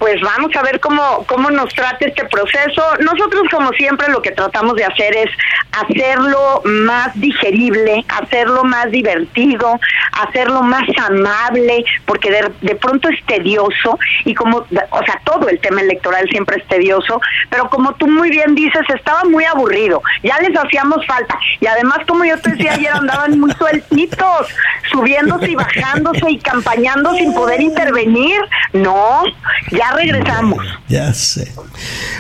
Pues 0.05 0.20
vamos 0.20 0.55
a 0.55 0.62
ver 0.62 0.81
cómo, 0.81 1.24
cómo 1.26 1.51
nos 1.51 1.72
trata 1.72 2.05
este 2.05 2.26
proceso. 2.26 2.82
Nosotros, 3.01 3.44
como 3.51 3.70
siempre, 3.70 4.06
lo 4.10 4.20
que 4.20 4.32
tratamos 4.32 4.74
de 4.74 4.85
hacer 4.85 5.16
es 5.16 5.31
hacerlo 5.72 6.60
más 6.66 7.18
digerible, 7.18 8.05
hacerlo 8.09 8.64
más 8.64 8.90
divertido, 8.90 9.81
hacerlo 10.12 10.62
más 10.62 10.82
amable, 11.09 11.86
porque 12.05 12.31
de, 12.31 12.74
pronto 12.76 13.09
es 13.09 13.24
tedioso 13.24 13.98
y 14.26 14.35
como, 14.35 14.59
o 14.59 15.05
sea, 15.06 15.22
todo 15.24 15.48
el 15.48 15.59
tema 15.60 15.81
electoral 15.81 16.28
siempre 16.28 16.59
es 16.59 16.68
tedioso, 16.68 17.18
pero 17.48 17.70
como 17.70 17.94
tú 17.94 18.06
muy 18.06 18.28
bien 18.28 18.55
dices, 18.55 18.82
estaba 18.94 19.24
muy 19.24 19.47
aburrido, 19.47 20.02
ya 20.22 20.39
les 20.40 20.55
hacíamos 20.55 21.05
falta. 21.06 21.39
Y 21.60 21.66
además, 21.66 22.01
como 22.06 22.26
yo 22.26 22.39
te 22.40 22.51
decía 22.51 22.74
ayer, 22.74 22.93
andaban 22.93 23.40
muy 23.40 23.52
sueltitos, 23.52 24.48
subiéndose 24.93 25.52
y 25.52 25.55
bajándose 25.55 26.31
y 26.31 26.39
campañando 26.40 27.14
sin 27.14 27.32
poder 27.32 27.62
intervenir. 27.62 28.39
No, 28.74 29.22
ya 29.70 29.93
regresamos. 29.94 30.64
Ya 30.88 31.12
sé. 31.14 31.52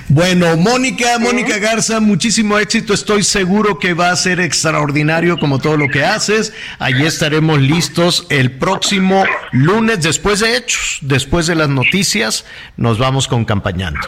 Bueno, 0.08 0.56
Mónica, 0.56 1.18
Mónica 1.18 1.58
Garza, 1.58 2.00
muchísimo 2.00 2.58
éxito. 2.58 2.94
Estoy 2.94 3.22
seguro 3.22 3.78
que 3.78 3.94
va 3.94 4.10
a 4.10 4.16
ser 4.16 4.40
extraordinario 4.40 5.38
como 5.38 5.58
todo 5.58 5.76
lo 5.76 5.88
que 5.88 6.04
haces. 6.04 6.52
Allí 6.78 7.06
estaremos 7.06 7.60
listos 7.60 8.26
el 8.30 8.52
próximo 8.52 9.24
lunes, 9.52 10.02
después 10.02 10.40
de 10.40 10.56
hechos, 10.56 10.98
después 11.02 11.46
de 11.46 11.54
las 11.54 11.68
noticias, 11.68 12.44
nos 12.76 12.98
vamos 12.98 13.28
con 13.28 13.44
campañando. 13.44 14.00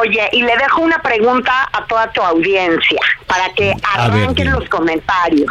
Oye, 0.00 0.28
y 0.32 0.42
le 0.42 0.56
dejo 0.56 0.82
una 0.82 1.02
pregunta 1.02 1.68
a 1.72 1.84
toda 1.86 2.10
tu 2.12 2.22
audiencia 2.22 3.00
para 3.26 3.52
que 3.54 3.74
arranquen 3.82 4.52
los 4.52 4.68
comentarios. 4.68 5.50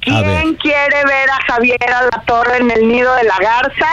¿Quién 0.00 0.54
quiere 0.56 1.04
ver 1.06 1.30
a 1.30 1.38
Javier 1.46 1.90
a 1.90 2.02
la 2.02 2.22
Torre 2.26 2.58
en 2.58 2.70
el 2.70 2.86
nido 2.86 3.14
de 3.16 3.24
la 3.24 3.38
garza? 3.38 3.88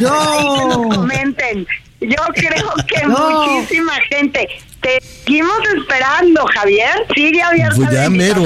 Yo. 0.00 0.88
comenten. 0.94 1.66
Yo 2.00 2.22
creo 2.34 2.74
que 2.86 3.06
muchísima 3.06 3.94
gente. 4.10 4.48
Te 4.80 5.00
seguimos 5.00 5.60
esperando, 5.76 6.44
Javier. 6.54 7.06
Sigue 7.14 7.42
abierta 7.42 7.76
pues 7.76 7.90
ya 7.90 8.10
mero. 8.10 8.42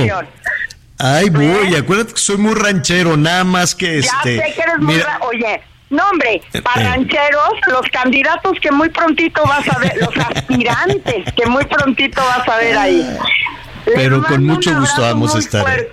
Ay, 0.98 1.30
voy. 1.30 1.74
¿Eh? 1.74 1.78
Acuérdate 1.78 2.14
que 2.14 2.20
soy 2.20 2.36
muy 2.36 2.54
ranchero, 2.54 3.16
nada 3.16 3.44
más 3.44 3.74
que 3.74 3.98
este. 3.98 4.36
Ya 4.36 4.44
sé 4.46 4.54
que 4.54 4.62
eres 4.62 4.78
muy. 4.78 5.02
Oye, 5.28 5.60
no, 5.90 6.08
hombre, 6.10 6.42
eh, 6.52 6.62
para 6.62 6.82
eh. 6.82 6.84
rancheros, 6.84 7.54
los 7.68 7.88
candidatos 7.90 8.58
que 8.60 8.70
muy 8.70 8.90
prontito 8.90 9.42
vas 9.44 9.66
a 9.68 9.78
ver, 9.78 9.96
los 9.96 10.16
aspirantes 10.16 11.32
que 11.34 11.46
muy 11.46 11.64
prontito 11.64 12.20
vas 12.20 12.46
a 12.48 12.56
ver 12.58 12.76
ahí. 12.76 13.16
Pero 13.84 14.22
con 14.22 14.44
mucho 14.44 14.78
gusto 14.78 15.00
vamos 15.02 15.34
a 15.34 15.38
estar. 15.38 15.88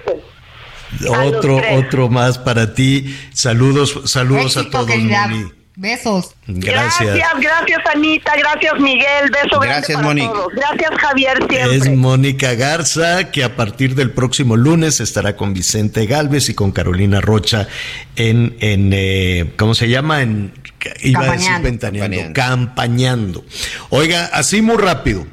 Otro, 1.09 1.61
otro 1.73 2.09
más 2.09 2.37
para 2.37 2.73
ti. 2.73 3.15
Saludos, 3.33 4.01
saludos 4.05 4.57
a 4.57 4.69
todos, 4.69 4.89
Moni. 4.89 5.51
Besos. 5.77 6.35
Gracias. 6.47 7.17
Gracias, 7.17 7.79
Anita. 7.93 8.33
Gracias, 8.37 8.79
Miguel. 8.79 9.29
Beso 9.29 9.59
Gracias, 9.59 10.01
Mónica. 10.01 10.33
Gracias, 10.55 10.91
Javier, 11.01 11.37
siempre. 11.49 11.75
Es 11.75 11.89
Mónica 11.89 12.53
Garza, 12.53 13.29
que 13.31 13.43
a 13.43 13.57
partir 13.57 13.93
del 13.95 14.11
próximo 14.11 14.55
lunes 14.55 15.01
estará 15.01 15.35
con 15.35 15.53
Vicente 15.53 16.05
Galvez 16.05 16.47
y 16.47 16.53
con 16.53 16.71
Carolina 16.71 17.19
Rocha 17.19 17.67
en, 18.15 18.55
en 18.61 18.91
eh, 18.93 19.51
¿cómo 19.57 19.75
se 19.75 19.89
llama? 19.89 20.21
En, 20.21 20.53
iba 21.01 21.21
a 21.21 21.31
decir 21.33 21.51
ventaneando, 21.61 22.33
campañando. 22.33 23.43
Oiga, 23.89 24.29
así 24.31 24.61
muy 24.61 24.77
rápido. 24.77 25.27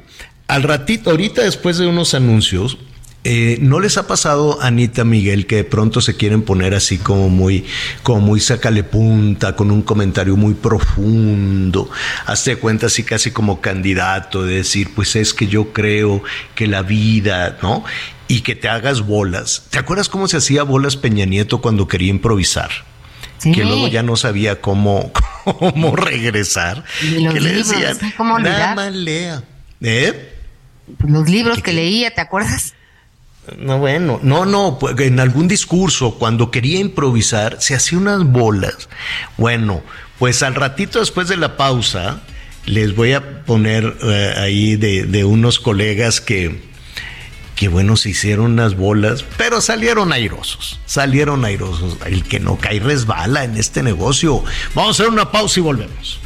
Al 0.47 0.63
ratito, 0.63 1.11
ahorita 1.11 1.41
después 1.41 1.77
de 1.77 1.87
unos 1.87 2.13
anuncios, 2.13 2.77
eh, 3.23 3.57
¿No 3.61 3.79
les 3.79 3.97
ha 3.97 4.05
pasado, 4.05 4.61
Anita 4.61 5.03
Miguel, 5.05 5.47
que 5.47 5.57
de 5.57 5.63
pronto 5.63 6.01
se 6.01 6.17
quieren 6.17 6.41
poner 6.41 6.73
así 6.73 6.97
como 6.97 7.29
muy, 7.29 7.65
como 8.03 8.19
muy 8.19 8.39
sacale 8.39 8.83
punta, 8.83 9.55
con 9.55 9.71
un 9.71 9.81
comentario 9.81 10.35
muy 10.35 10.53
profundo? 10.53 11.89
Hazte 12.25 12.57
cuenta 12.57 12.87
así 12.87 13.03
casi 13.03 13.31
como 13.31 13.61
candidato, 13.61 14.43
de 14.43 14.55
decir, 14.55 14.89
pues 14.93 15.15
es 15.15 15.33
que 15.33 15.47
yo 15.47 15.71
creo 15.71 16.21
que 16.55 16.67
la 16.67 16.81
vida, 16.81 17.57
¿no? 17.61 17.85
Y 18.27 18.41
que 18.41 18.55
te 18.55 18.67
hagas 18.67 19.01
bolas. 19.01 19.67
¿Te 19.69 19.79
acuerdas 19.79 20.09
cómo 20.09 20.27
se 20.27 20.37
hacía 20.37 20.63
bolas 20.63 20.97
Peña 20.97 21.25
Nieto 21.25 21.61
cuando 21.61 21.87
quería 21.87 22.09
improvisar? 22.09 22.71
que 23.51 23.65
luego 23.65 23.89
ya 23.89 24.03
no 24.03 24.15
sabía 24.15 24.61
cómo, 24.61 25.11
cómo 25.43 25.95
regresar. 25.95 26.83
que 27.01 27.39
le 27.41 27.53
decían, 27.53 27.97
nada 28.41 28.75
más 28.75 28.93
lea. 28.93 29.43
¿Eh? 29.81 30.33
Los 31.05 31.29
libros 31.29 31.61
que 31.61 31.73
leía, 31.73 32.13
¿te 32.13 32.21
acuerdas? 32.21 32.72
No, 33.57 33.79
bueno, 33.79 34.19
no, 34.23 34.45
no, 34.45 34.77
pues, 34.79 34.97
en 34.99 35.19
algún 35.19 35.47
discurso, 35.47 36.15
cuando 36.15 36.49
quería 36.49 36.79
improvisar, 36.79 37.57
se 37.59 37.75
hacía 37.75 37.97
unas 37.97 38.23
bolas. 38.23 38.89
Bueno, 39.37 39.83
pues 40.17 40.43
al 40.43 40.55
ratito 40.55 40.99
después 40.99 41.27
de 41.27 41.35
la 41.35 41.57
pausa, 41.57 42.21
les 42.65 42.95
voy 42.95 43.13
a 43.13 43.43
poner 43.43 43.97
eh, 44.01 44.33
ahí 44.37 44.75
de, 44.77 45.25
unos 45.25 45.59
colegas 45.59 46.21
que, 46.21 46.61
que, 47.55 47.67
bueno, 47.67 47.97
se 47.97 48.11
hicieron 48.11 48.53
unas 48.53 48.75
bolas, 48.75 49.25
pero 49.37 49.59
salieron 49.59 50.13
airosos, 50.13 50.79
salieron 50.85 51.43
airosos. 51.43 51.97
El 52.05 52.23
que 52.23 52.39
no 52.39 52.57
cae 52.57 52.79
resbala 52.79 53.43
en 53.43 53.57
este 53.57 53.83
negocio. 53.83 54.43
Vamos 54.73 54.99
a 54.99 55.03
hacer 55.03 55.13
una 55.13 55.31
pausa 55.31 55.59
y 55.59 55.63
volvemos. 55.63 56.19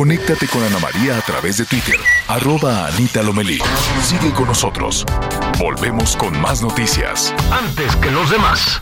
Conéctate 0.00 0.46
con 0.46 0.62
Ana 0.62 0.78
María 0.78 1.18
a 1.18 1.20
través 1.20 1.58
de 1.58 1.66
Twitter, 1.66 1.96
arroba 2.26 2.86
Anita 2.86 3.22
Lomelí. 3.22 3.58
Sigue 4.02 4.30
con 4.32 4.46
nosotros. 4.46 5.04
Volvemos 5.58 6.16
con 6.16 6.40
más 6.40 6.62
noticias. 6.62 7.34
Antes 7.52 7.94
que 7.96 8.10
los 8.10 8.30
demás. 8.30 8.80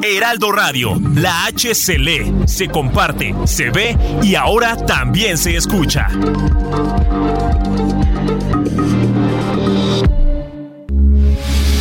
Heraldo 0.00 0.52
Radio, 0.52 0.96
la 1.16 1.46
H 1.46 1.74
se 1.74 1.98
lee, 1.98 2.32
se 2.46 2.68
comparte, 2.68 3.34
se 3.46 3.70
ve 3.70 3.98
y 4.22 4.36
ahora 4.36 4.76
también 4.76 5.36
se 5.36 5.56
escucha. 5.56 6.06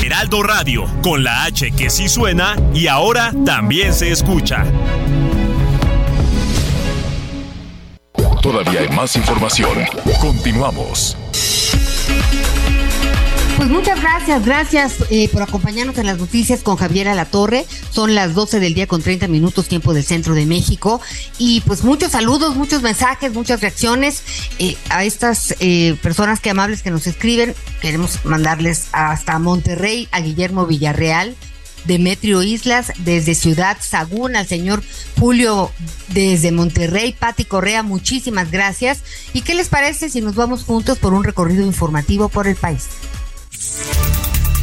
Heraldo 0.04 0.42
Radio, 0.42 0.86
con 1.04 1.24
la 1.24 1.44
H 1.44 1.70
que 1.74 1.92
sí 1.92 2.10
suena 2.10 2.56
y 2.74 2.88
ahora 2.88 3.32
también 3.46 3.94
se 3.94 4.12
escucha. 4.12 4.66
Todavía 8.48 8.80
hay 8.80 8.88
más 8.96 9.18
información. 9.18 9.78
Continuamos. 10.22 11.18
Pues 13.58 13.70
muchas 13.70 14.00
gracias, 14.00 14.46
gracias 14.46 14.96
eh, 15.10 15.28
por 15.28 15.42
acompañarnos 15.42 15.98
en 15.98 16.06
las 16.06 16.18
noticias 16.18 16.64
con 16.64 16.78
Javier 16.78 17.10
Alatorre. 17.10 17.66
Son 17.90 18.16
las 18.16 18.36
12 18.36 18.62
del 18.62 18.74
día 18.74 18.88
con 18.88 19.02
30 19.02 19.28
minutos 19.28 19.68
tiempo 19.68 19.94
del 19.94 20.06
centro 20.06 20.34
de 20.34 20.46
México. 20.46 21.02
Y 21.38 21.60
pues 21.68 21.84
muchos 21.84 22.14
saludos, 22.14 22.56
muchos 22.56 22.82
mensajes, 22.82 23.34
muchas 23.34 23.60
reacciones 23.60 24.24
eh, 24.60 24.78
a 24.90 25.04
estas 25.04 25.54
eh, 25.60 25.98
personas 26.02 26.40
que 26.40 26.50
amables 26.50 26.84
que 26.84 26.90
nos 26.90 27.06
escriben. 27.06 27.54
Queremos 27.82 28.24
mandarles 28.24 28.88
hasta 28.94 29.40
Monterrey 29.40 30.08
a 30.14 30.22
Guillermo 30.22 30.66
Villarreal, 30.66 31.36
Demetrio 31.88 32.44
Islas 32.44 32.92
desde 33.00 33.34
Ciudad 33.34 33.78
Sagún, 33.82 34.36
al 34.36 34.46
señor 34.46 34.84
Julio 35.20 35.72
desde 36.10 36.52
Monterrey, 36.52 37.16
Pati 37.18 37.46
Correa, 37.46 37.84
muchísimas 37.84 38.52
gracias. 38.52 39.04
¿Y 39.34 39.42
qué 39.42 39.56
les 39.56 39.70
parece 39.70 40.10
si 40.10 40.22
nos 40.22 40.36
vamos 40.36 40.64
juntos 40.64 41.00
por 41.00 41.14
un 41.14 41.24
recorrido 41.24 41.66
informativo 41.66 42.30
por 42.30 42.48
el 42.48 42.56
país? 42.56 42.86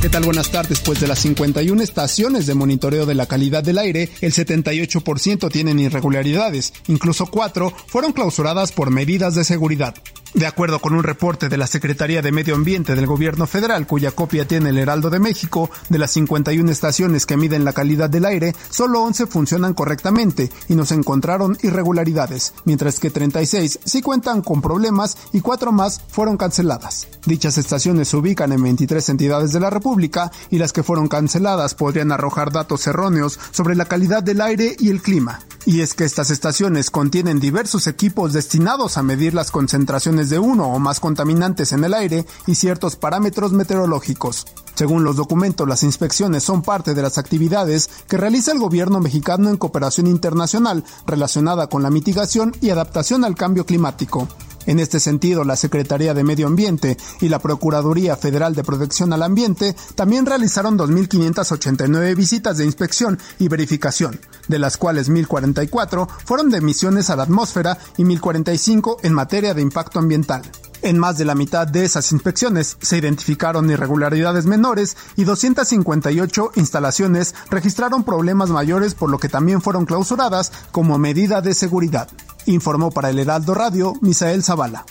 ¿Qué 0.05 0.11
tal? 0.11 0.25
Buenas 0.25 0.51
tardes. 0.51 0.81
Pues 0.81 1.01
de 1.01 1.09
las 1.09 1.21
51 1.21 1.83
estaciones 1.83 2.45
de 2.47 2.55
monitoreo 2.55 3.07
de 3.07 3.15
la 3.15 3.25
calidad 3.25 3.63
del 3.63 3.79
aire, 3.79 4.11
el 4.21 4.35
78% 4.35 5.51
tienen 5.51 5.81
irregularidades. 5.81 6.75
Incluso 6.89 7.25
cuatro 7.25 7.73
fueron 7.87 8.13
clausuradas 8.13 8.71
por 8.71 8.91
medidas 8.91 9.35
de 9.35 9.45
seguridad. 9.45 9.95
De 10.35 10.49
acuerdo 10.49 10.81
con 10.81 10.95
un 10.95 11.05
reporte 11.05 11.49
de 11.49 11.57
la 11.57 11.69
Secretaría 11.69 12.21
de 12.21 12.33
Medio 12.33 12.57
Ambiente 12.57 12.97
del 12.97 13.07
Gobierno 13.07 13.47
Federal, 13.47 13.87
cuya 13.87 14.11
copia 14.11 14.49
tiene 14.49 14.71
el 14.71 14.79
Heraldo 14.79 15.09
de 15.09 15.21
México, 15.21 15.71
de 15.89 15.99
las 15.99 16.11
51 16.11 16.73
estaciones 16.73 17.25
que 17.25 17.37
miden 17.37 17.65
la 17.65 17.73
calidad 17.73 18.11
del 18.11 18.25
aire, 18.25 18.53
solo 18.69 19.01
11 19.03 19.29
funcionan 19.29 19.75
correctamente 19.75 20.51
y 20.69 20.75
no 20.75 20.85
se 20.87 20.97
encontraron 20.97 21.57
irregularidades, 21.63 22.53
mientras 22.65 22.99
que 22.99 23.11
36 23.11 23.79
sí 23.85 24.03
cuentan 24.03 24.43
con 24.43 24.61
problemas 24.61 25.17
y 25.33 25.41
4 25.41 25.71
más 25.71 26.01
fueron 26.09 26.37
canceladas. 26.37 27.07
Dichas 27.27 27.57
estaciones 27.57 28.09
se 28.09 28.17
ubican 28.17 28.51
en 28.51 28.61
23 28.61 29.09
entidades 29.11 29.53
de 29.53 29.61
la 29.61 29.71
República 29.71 30.33
y 30.51 30.59
las 30.59 30.73
que 30.73 30.83
fueron 30.83 31.07
canceladas 31.07 31.77
podrían 31.77 32.11
arrojar 32.11 32.51
datos 32.51 32.85
erróneos 32.89 33.39
sobre 33.53 33.77
la 33.77 33.85
calidad 33.85 34.25
del 34.25 34.41
aire 34.41 34.75
y 34.81 34.91
el 34.91 35.01
clima. 35.01 35.39
Y 35.67 35.81
es 35.81 35.95
que 35.95 36.05
estas 36.05 36.31
estaciones 36.31 36.91
contienen 36.91 37.41
diversos 37.41 37.87
equipos 37.87 38.35
destinados 38.35 38.99
a 38.99 39.03
medir 39.03 39.33
las 39.33 39.51
concentraciones 39.51 40.24
de 40.31 40.39
uno 40.39 40.69
o 40.69 40.79
más 40.79 41.01
contaminantes 41.01 41.73
en 41.73 41.85
el 41.85 41.95
aire 41.95 42.27
y 42.47 42.55
ciertos 42.55 42.97
parámetros 42.97 43.53
meteorológicos. 43.53 44.47
Según 44.75 45.05
los 45.05 45.17
documentos, 45.17 45.69
las 45.69 45.83
inspecciones 45.83 46.43
son 46.43 46.63
parte 46.63 46.95
de 46.95 47.03
las 47.03 47.19
actividades 47.19 47.89
que 48.09 48.17
realiza 48.17 48.53
el 48.53 48.59
gobierno 48.59 49.01
mexicano 49.01 49.49
en 49.49 49.57
cooperación 49.57 50.07
internacional 50.07 50.85
relacionada 51.07 51.69
con 51.69 51.83
la 51.83 51.91
mitigación 51.91 52.53
y 52.61 52.71
adaptación 52.71 53.25
al 53.25 53.37
cambio 53.37 53.67
climático. 53.67 54.29
En 54.67 54.81
este 54.81 55.01
sentido, 55.01 55.45
la 55.45 55.57
Secretaría 55.57 56.15
de 56.15 56.25
Medio 56.25 56.47
Ambiente 56.47 56.97
y 57.21 57.29
la 57.29 57.39
Procuraduría 57.39 58.17
Federal 58.17 58.55
de 58.55 58.65
Protección 58.65 59.13
al 59.13 59.23
Ambiente 59.23 59.77
también 59.95 60.27
realizaron 60.27 60.79
2.589 60.79 62.17
visitas 62.17 62.59
de 62.59 62.65
inspección 62.65 63.19
y 63.39 63.49
verificación, 63.49 64.19
de 64.49 64.59
las 64.59 64.77
cuales 64.77 65.11
1.044 65.11 66.09
fueron 66.25 66.51
de 66.51 66.59
emisiones 66.59 67.11
a 67.11 67.17
la 67.17 67.25
atmósfera 67.25 67.79
y 67.97 68.05
1.045 68.05 68.99
en 69.03 69.13
materia 69.13 69.55
de 69.55 69.63
impacto 69.63 69.99
ambiental. 69.99 70.43
En 70.85 70.99
más 70.99 71.17
de 71.17 71.25
la 71.25 71.35
mitad 71.35 71.67
de 71.67 71.85
esas 71.85 72.13
inspecciones 72.13 72.77
se 72.83 72.99
identificaron 72.99 73.71
irregularidades 73.71 74.45
menores 74.45 74.99
y 75.17 75.25
258 75.25 76.53
instalaciones 76.57 77.35
registraron 77.51 78.05
problemas 78.05 78.51
mayores 78.51 78.95
por 78.95 79.09
lo 79.09 79.19
que 79.19 79.31
también 79.31 79.63
fueron 79.63 79.87
clausuradas 79.87 80.53
como 80.73 80.99
medida 80.99 81.41
de 81.41 81.55
seguridad. 81.55 82.09
Informó 82.47 82.91
para 82.91 83.11
el 83.11 83.19
Heraldo 83.19 83.55
Radio 83.55 83.95
Misael 84.01 84.43
Zavala. 84.43 84.85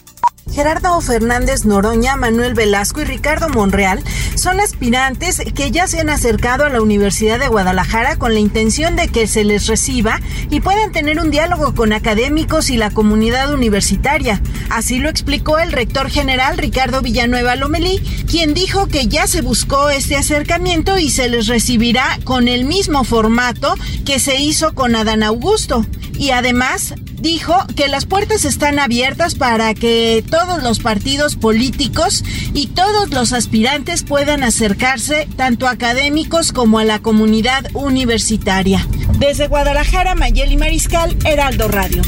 Gerardo 0.52 1.00
Fernández 1.02 1.66
Noroña, 1.66 2.16
Manuel 2.16 2.54
Velasco 2.54 3.02
y 3.02 3.06
Ricardo 3.06 3.50
Monreal 3.50 4.04
son 4.36 4.60
aspirantes 4.60 5.42
que 5.56 5.72
ya 5.72 5.88
se 5.88 6.00
han 6.00 6.10
acercado 6.10 6.66
a 6.66 6.70
la 6.70 6.82
Universidad 6.82 7.40
de 7.40 7.48
Guadalajara 7.48 8.18
con 8.18 8.34
la 8.34 8.40
intención 8.40 8.96
de 8.96 9.08
que 9.08 9.28
se 9.28 9.44
les 9.44 9.68
reciba 9.68 10.20
y 10.50 10.60
puedan 10.60 10.92
tener 10.92 11.20
un 11.20 11.32
diálogo 11.32 11.74
con 11.74 11.94
académicos 11.94 12.70
y 12.70 12.78
la 12.78 12.92
comunidad 12.92 13.54
universitaria. 13.54 14.42
Así 14.70 15.00
lo 15.00 15.10
explicó 15.10 15.58
el 15.58 15.72
rector 15.72 16.10
general 16.10 16.58
Ricardo 16.58 17.02
Villanueva 17.02 17.56
Lomelí, 17.56 18.00
quien 18.30 18.54
dijo 18.54 18.88
que 18.88 19.08
ya 19.08 19.28
se 19.28 19.42
buscó 19.42 19.90
este 19.90 20.18
acercamiento 20.18 20.98
y 20.98 21.10
se 21.10 21.30
les 21.30 21.48
recibirá 21.48 22.20
con 22.24 22.48
el 22.48 22.66
mismo 22.66 23.04
formato 23.04 23.76
que 24.06 24.20
se 24.20 24.40
hizo 24.40 24.76
con 24.76 24.96
Adán 24.96 25.24
Augusto. 25.24 25.86
Y 26.18 26.30
además 26.30 26.94
dijo 27.24 27.56
que 27.76 27.88
las 27.88 28.06
puertas 28.06 28.44
están 28.44 28.80
abiertas 28.80 29.36
para 29.36 29.74
que 29.74 30.24
todos 30.34 30.64
los 30.64 30.80
partidos 30.80 31.36
políticos 31.36 32.24
y 32.56 32.66
todos 32.66 33.12
los 33.12 33.34
aspirantes 33.34 34.02
puedan 34.02 34.42
acercarse, 34.42 35.28
tanto 35.38 35.68
académicos 35.68 36.52
como 36.52 36.80
a 36.80 36.84
la 36.84 36.98
comunidad 36.98 37.68
universitaria. 37.76 38.84
Desde 39.20 39.48
Guadalajara, 39.48 40.16
Mayeli 40.16 40.58
Mariscal, 40.58 41.16
Heraldo 41.24 41.68
Radio. 41.68 42.02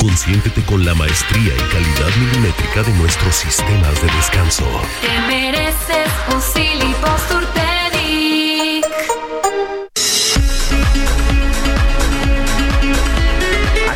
Consiéntete 0.00 0.62
con 0.62 0.86
la 0.86 0.94
maestría 0.94 1.52
y 1.54 1.70
calidad 1.70 2.16
milimétrica 2.18 2.82
de 2.82 2.92
nuestros 2.94 3.36
sistemas 3.36 4.00
de 4.00 4.08
descanso. 4.16 4.64
Te 5.02 5.20
mereces 5.26 6.08
un 6.34 6.40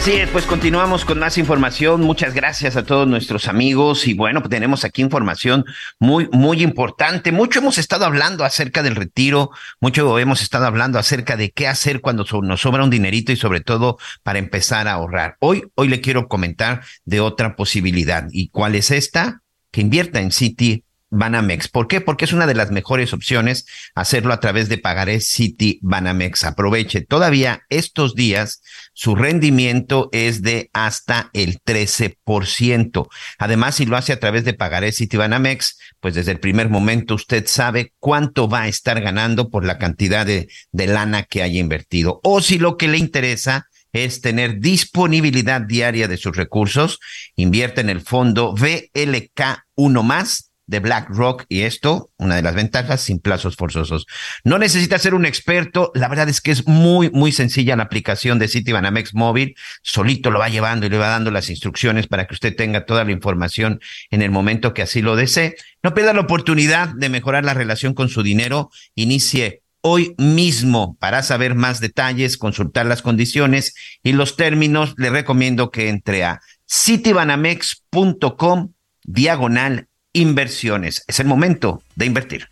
Así 0.07 0.19
es, 0.19 0.31
pues 0.31 0.47
continuamos 0.47 1.05
con 1.05 1.19
más 1.19 1.37
información. 1.37 2.03
Muchas 2.03 2.33
gracias 2.33 2.77
a 2.77 2.85
todos 2.85 3.09
nuestros 3.09 3.49
amigos 3.49 4.07
y 4.07 4.15
bueno, 4.15 4.41
pues 4.41 4.51
tenemos 4.51 4.85
aquí 4.85 5.03
información 5.03 5.65
muy, 5.99 6.29
muy 6.31 6.63
importante. 6.63 7.33
Mucho 7.33 7.59
hemos 7.59 7.77
estado 7.77 8.05
hablando 8.05 8.45
acerca 8.45 8.85
del 8.85 8.95
retiro, 8.95 9.51
mucho 9.81 10.17
hemos 10.21 10.43
estado 10.43 10.65
hablando 10.67 11.01
acerca 11.01 11.37
de 11.37 11.51
qué 11.51 11.67
hacer 11.67 12.01
cuando 12.01 12.25
nos 12.43 12.61
sobra 12.61 12.85
un 12.85 12.91
dinerito 12.91 13.33
y 13.33 13.37
sobre 13.37 13.63
todo 13.63 13.99
para 14.23 14.39
empezar 14.39 14.87
a 14.87 14.93
ahorrar. 14.93 15.39
Hoy, 15.41 15.65
hoy 15.75 15.89
le 15.89 16.01
quiero 16.01 16.29
comentar 16.29 16.85
de 17.05 17.19
otra 17.19 17.57
posibilidad. 17.57 18.29
¿Y 18.31 18.51
cuál 18.51 18.77
es 18.77 18.93
esta? 18.93 19.43
Que 19.73 19.81
invierta 19.81 20.21
en 20.21 20.31
City 20.31 20.85
Banamex. 21.11 21.69
¿Por 21.69 21.89
qué? 21.89 22.01
Porque 22.01 22.25
es 22.25 22.33
una 22.33 22.47
de 22.47 22.55
las 22.55 22.71
mejores 22.71 23.13
opciones 23.13 23.67
hacerlo 23.95 24.33
a 24.33 24.41
través 24.41 24.69
de 24.69 24.79
Pagaré 24.79 25.21
City 25.21 25.79
Banamex. 25.83 26.45
Aproveche. 26.45 27.03
Todavía 27.03 27.63
estos 27.69 28.15
días 28.15 28.63
su 28.93 29.15
rendimiento 29.15 30.09
es 30.13 30.43
de 30.43 30.71
hasta 30.73 31.31
el 31.33 31.61
13%. 31.61 33.09
Además, 33.39 33.75
si 33.77 33.87
lo 33.87 33.97
hace 33.97 34.13
a 34.13 34.21
través 34.21 34.45
de 34.45 34.55
Pagaré 34.55 34.93
City 34.93 35.17
Banamex, 35.17 35.79
pues 36.01 36.15
desde 36.15 36.33
el 36.33 36.41
primer 36.41 36.69
momento 36.69 37.15
usted 37.15 37.47
sabe 37.47 37.93
cuánto 37.99 38.49
va 38.49 38.63
a 38.63 38.69
estar 38.69 39.01
ganando 39.01 39.51
por 39.51 39.65
la 39.65 39.79
cantidad 39.79 40.27
de, 40.27 40.49
lana 40.73 41.25
que 41.25 41.43
haya 41.43 41.61
invertido. 41.61 42.21
O 42.23 42.41
si 42.41 42.59
lo 42.59 42.77
que 42.77 42.89
le 42.89 42.99
interesa 42.99 43.67
es 43.93 44.21
tener 44.21 44.61
disponibilidad 44.61 45.61
diaria 45.61 46.07
de 46.07 46.17
sus 46.17 46.37
recursos, 46.37 46.99
invierte 47.35 47.81
en 47.81 47.91
el 47.91 48.01
fondo 48.01 48.55
VLK 48.55 49.65
1 49.75 50.03
más 50.03 50.46
de 50.67 50.81
BlackRock 50.81 51.45
y 51.49 51.63
esto, 51.63 52.11
una 52.17 52.37
de 52.37 52.43
las 52.43 52.55
ventajas, 52.55 53.01
sin 53.01 53.21
plazos 53.21 53.57
forzosos. 53.57 54.07
No 54.45 54.59
necesita 54.59 54.99
ser 54.99 55.15
un 55.15 55.25
experto, 55.25 55.93
la 55.95 56.09
verdad 56.09 56.29
es 56.29 56.41
que 56.41 56.51
es 56.51 56.67
muy, 56.67 57.11
muy 57.11 57.33
sencilla 57.33 57.77
la 57.77 57.85
aplicación 57.85 58.39
de 58.39 58.49
Citibanamex 58.49 59.15
móvil, 59.15 59.55
solito 59.83 60.31
lo 60.31 60.41
va 60.41 60.49
llevando 60.49 60.87
y 60.87 60.91
le 60.91 60.99
va 60.99 61.09
dando 61.09 61.31
las 61.31 61.51
instrucciones 61.51 62.09
para 62.09 62.27
que 62.27 62.35
usted 62.35 62.57
tenga 62.57 62.85
toda 62.85 63.05
la 63.05 63.13
información 63.13 63.81
en 64.11 64.23
el 64.23 64.31
momento 64.31 64.75
que 64.75 64.83
así 64.83 65.03
lo 65.03 65.17
desee. 65.17 65.57
No 65.83 65.95
pierda 65.95 66.13
la 66.13 66.23
oportunidad 66.23 66.89
de 66.89 67.09
mejorar 67.09 67.45
la 67.45 67.55
relación 67.55 67.95
con 67.95 68.09
su 68.09 68.23
dinero, 68.23 68.71
inicie 68.95 69.63
hoy 69.83 70.15
mismo. 70.19 70.97
Para 70.99 71.23
saber 71.23 71.55
más 71.55 71.81
detalles, 71.81 72.39
consultar 72.39 72.87
las 72.87 73.03
condiciones 73.03 73.75
y 74.03 74.13
los 74.13 74.37
términos, 74.37 74.95
le 74.97 75.11
recomiendo 75.11 75.71
que 75.71 75.89
entre 75.89 76.25
a 76.25 76.41
citibanamex.com 76.69 78.73
diagonal 79.05 79.87
inversiones. 80.17 81.05
Es 81.07 81.21
el 81.21 81.27
momento 81.27 81.83
de 81.95 82.07
invertir. 82.07 82.49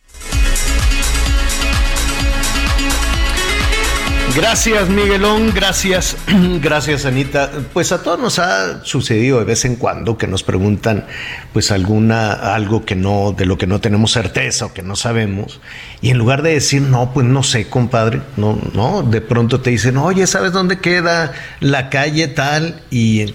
Gracias 4.36 4.88
Miguelón, 4.88 5.52
gracias, 5.54 6.16
gracias 6.60 7.06
Anita. 7.06 7.52
Pues 7.72 7.92
a 7.92 8.02
todos 8.02 8.18
nos 8.18 8.40
ha 8.40 8.84
sucedido 8.84 9.38
de 9.38 9.44
vez 9.44 9.64
en 9.64 9.76
cuando 9.76 10.18
que 10.18 10.26
nos 10.26 10.42
preguntan 10.42 11.06
pues 11.52 11.70
alguna, 11.70 12.32
algo 12.32 12.84
que 12.84 12.96
no, 12.96 13.30
de 13.30 13.46
lo 13.46 13.58
que 13.58 13.68
no 13.68 13.80
tenemos 13.80 14.10
certeza 14.10 14.66
o 14.66 14.72
que 14.72 14.82
no 14.82 14.96
sabemos. 14.96 15.60
Y 16.02 16.10
en 16.10 16.18
lugar 16.18 16.42
de 16.42 16.54
decir, 16.54 16.82
no, 16.82 17.12
pues 17.14 17.24
no 17.28 17.44
sé, 17.44 17.68
compadre, 17.68 18.22
no, 18.36 18.58
no, 18.72 19.02
de 19.02 19.20
pronto 19.20 19.60
te 19.60 19.70
dicen, 19.70 19.96
oye, 19.98 20.26
¿sabes 20.26 20.50
dónde 20.50 20.80
queda 20.80 21.32
la 21.60 21.88
calle 21.88 22.26
tal? 22.26 22.82
Y 22.90 23.34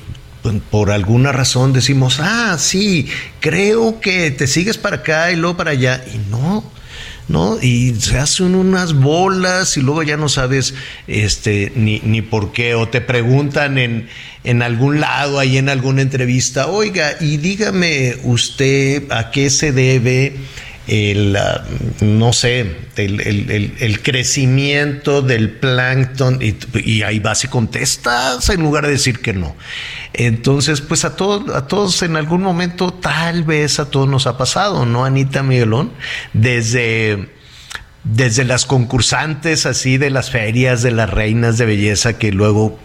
por 0.72 0.92
alguna 0.92 1.32
razón 1.32 1.74
decimos, 1.74 2.20
ah, 2.22 2.56
sí, 2.58 3.08
creo 3.40 4.00
que 4.00 4.32
te 4.32 4.48
sigues 4.48 4.78
para 4.78 4.98
acá 4.98 5.32
y 5.32 5.36
luego 5.36 5.58
para 5.58 5.72
allá. 5.72 6.04
Y 6.14 6.18
no, 6.30 6.64
¿no? 7.28 7.62
Y 7.62 7.96
se 7.96 8.18
hacen 8.18 8.56
unas 8.56 8.94
bolas 8.94 9.78
y 9.78 9.82
luego 9.82 10.04
ya 10.04 10.18
no 10.18 10.30
sabes 10.30 10.74
este, 11.08 11.72
ni, 11.76 12.00
ni 12.00 12.22
por 12.22 12.52
qué. 12.52 12.76
O 12.76 12.88
te 12.88 13.02
preguntan 13.02 13.78
en, 13.78 14.08
en 14.44 14.62
algún 14.62 15.00
lado, 15.00 15.40
ahí 15.40 15.58
en 15.58 15.70
alguna 15.70 16.02
entrevista, 16.02 16.68
oiga, 16.68 17.16
y 17.20 17.38
dígame 17.38 18.16
usted 18.24 19.12
a 19.12 19.32
qué 19.32 19.50
se 19.50 19.72
debe 19.72 20.36
el, 20.90 21.38
no 22.02 22.34
sé, 22.34 22.76
el, 22.96 24.02
crecimiento 24.02 25.22
del 25.22 25.52
plancton 25.52 26.40
y, 26.42 27.04
ahí 27.04 27.20
vas 27.20 27.44
y 27.44 27.48
contestas 27.48 28.50
en 28.50 28.62
lugar 28.62 28.86
de 28.86 28.92
decir 28.94 29.20
que 29.20 29.34
no. 29.34 29.56
Entonces, 30.14 30.82
pues 30.82 31.06
a 31.06 31.16
todos, 31.16 31.56
a 31.56 31.68
todos 31.68 32.02
en 32.02 32.16
algún 32.16 32.42
momento, 32.42 32.92
tal 32.92 33.44
vez 33.44 33.80
a 33.80 33.92
todos 33.92 34.10
nos 34.10 34.26
ha 34.26 34.38
pasado, 34.38 34.86
¿no, 34.86 35.06
Anita 35.06 35.44
Miguelón? 35.44 35.92
Desde 36.34 37.30
desde 38.04 38.46
las 38.46 38.66
concursantes 38.66 39.66
así 39.66 39.98
de 39.98 40.10
las 40.10 40.32
ferias 40.32 40.82
de 40.82 40.92
las 40.92 41.10
reinas 41.10 41.58
de 41.58 41.66
belleza 41.66 42.18
que 42.18 42.32
luego 42.32 42.80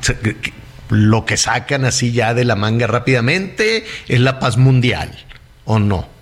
lo 0.90 1.24
que 1.24 1.36
sacan 1.36 1.84
así 1.84 2.12
ya 2.12 2.34
de 2.34 2.44
la 2.44 2.56
manga 2.56 2.86
rápidamente 2.86 3.86
es 4.08 4.20
la 4.20 4.38
paz 4.40 4.56
mundial, 4.56 5.10
¿o 5.64 5.78
no? 5.78 6.13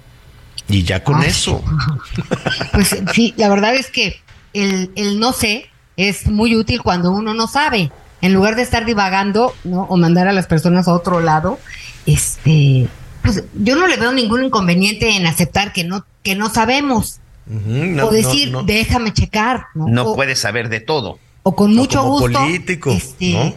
Y 0.72 0.82
ya 0.84 1.04
con 1.04 1.22
eso. 1.22 1.62
Pues 2.72 2.96
sí, 3.12 3.34
la 3.36 3.48
verdad 3.48 3.74
es 3.74 3.90
que 3.90 4.20
el, 4.54 4.90
el, 4.96 5.20
no 5.20 5.32
sé 5.32 5.68
es 5.96 6.26
muy 6.26 6.56
útil 6.56 6.82
cuando 6.82 7.12
uno 7.12 7.34
no 7.34 7.46
sabe. 7.46 7.92
En 8.22 8.32
lugar 8.32 8.56
de 8.56 8.62
estar 8.62 8.86
divagando, 8.86 9.54
¿no? 9.64 9.82
O 9.82 9.96
mandar 9.96 10.28
a 10.28 10.32
las 10.32 10.46
personas 10.46 10.88
a 10.88 10.94
otro 10.94 11.20
lado, 11.20 11.58
este, 12.06 12.88
pues 13.22 13.44
yo 13.54 13.76
no 13.76 13.86
le 13.86 13.96
veo 13.96 14.12
ningún 14.12 14.44
inconveniente 14.44 15.16
en 15.16 15.26
aceptar 15.26 15.72
que 15.72 15.84
no, 15.84 16.06
que 16.22 16.34
no 16.34 16.48
sabemos. 16.48 17.20
o 17.46 18.10
decir, 18.10 18.54
déjame 18.64 19.12
checar. 19.12 19.66
No, 19.74 19.88
no 19.88 20.14
puedes 20.14 20.38
saber 20.38 20.68
de 20.68 20.80
todo. 20.80 21.18
O 21.42 21.54
con 21.54 21.74
mucho 21.74 22.02
gusto. 22.04 22.38
político, 22.38 22.90
este, 22.90 23.54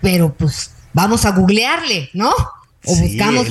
Pero 0.00 0.32
pues 0.32 0.72
vamos 0.92 1.26
a 1.26 1.32
googlearle, 1.32 2.10
¿no? 2.14 2.30
O 2.84 2.96
buscamos 2.96 3.46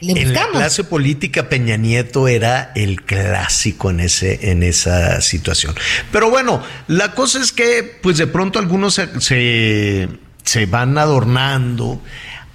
en 0.00 0.32
la 0.32 0.48
clase 0.48 0.84
política 0.84 1.48
Peña 1.48 1.76
Nieto 1.76 2.28
era 2.28 2.72
el 2.74 3.02
clásico 3.02 3.90
en 3.90 4.00
ese 4.00 4.50
en 4.50 4.62
esa 4.62 5.20
situación. 5.20 5.74
Pero 6.10 6.30
bueno, 6.30 6.62
la 6.88 7.12
cosa 7.12 7.40
es 7.42 7.52
que 7.52 7.98
pues 8.02 8.18
de 8.18 8.26
pronto 8.26 8.58
algunos 8.58 8.94
se, 8.94 10.08
se, 10.44 10.66
van 10.66 10.98
adornando. 10.98 12.00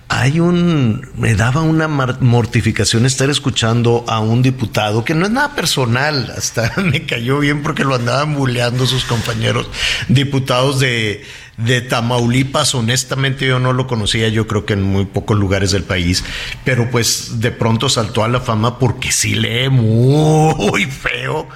hay 0.07 0.39
un, 0.39 1.07
me 1.17 1.35
daba 1.35 1.61
una 1.61 1.87
mortificación 1.87 3.05
estar 3.05 3.29
escuchando 3.29 4.05
a 4.07 4.19
un 4.19 4.41
diputado 4.41 5.03
que 5.03 5.15
no 5.15 5.25
es 5.25 5.31
nada 5.31 5.55
personal, 5.55 6.31
hasta 6.35 6.73
me 6.83 7.05
cayó 7.05 7.39
bien 7.39 7.63
porque 7.63 7.83
lo 7.83 7.95
andaban 7.95 8.35
buleando 8.35 8.85
sus 8.85 9.05
compañeros 9.05 9.67
diputados 10.07 10.79
de, 10.79 11.23
de 11.57 11.81
Tamaulipas, 11.81 12.75
honestamente 12.75 13.47
yo 13.47 13.59
no 13.59 13.73
lo 13.73 13.87
conocía, 13.87 14.27
yo 14.29 14.47
creo 14.47 14.65
que 14.65 14.73
en 14.73 14.83
muy 14.83 15.05
pocos 15.05 15.37
lugares 15.37 15.71
del 15.71 15.83
país, 15.83 16.23
pero 16.63 16.89
pues 16.91 17.39
de 17.39 17.51
pronto 17.51 17.89
saltó 17.89 18.23
a 18.23 18.27
la 18.27 18.41
fama 18.41 18.77
porque 18.77 19.11
sí 19.11 19.35
lee 19.35 19.69
muy 19.69 20.85
feo 20.85 21.47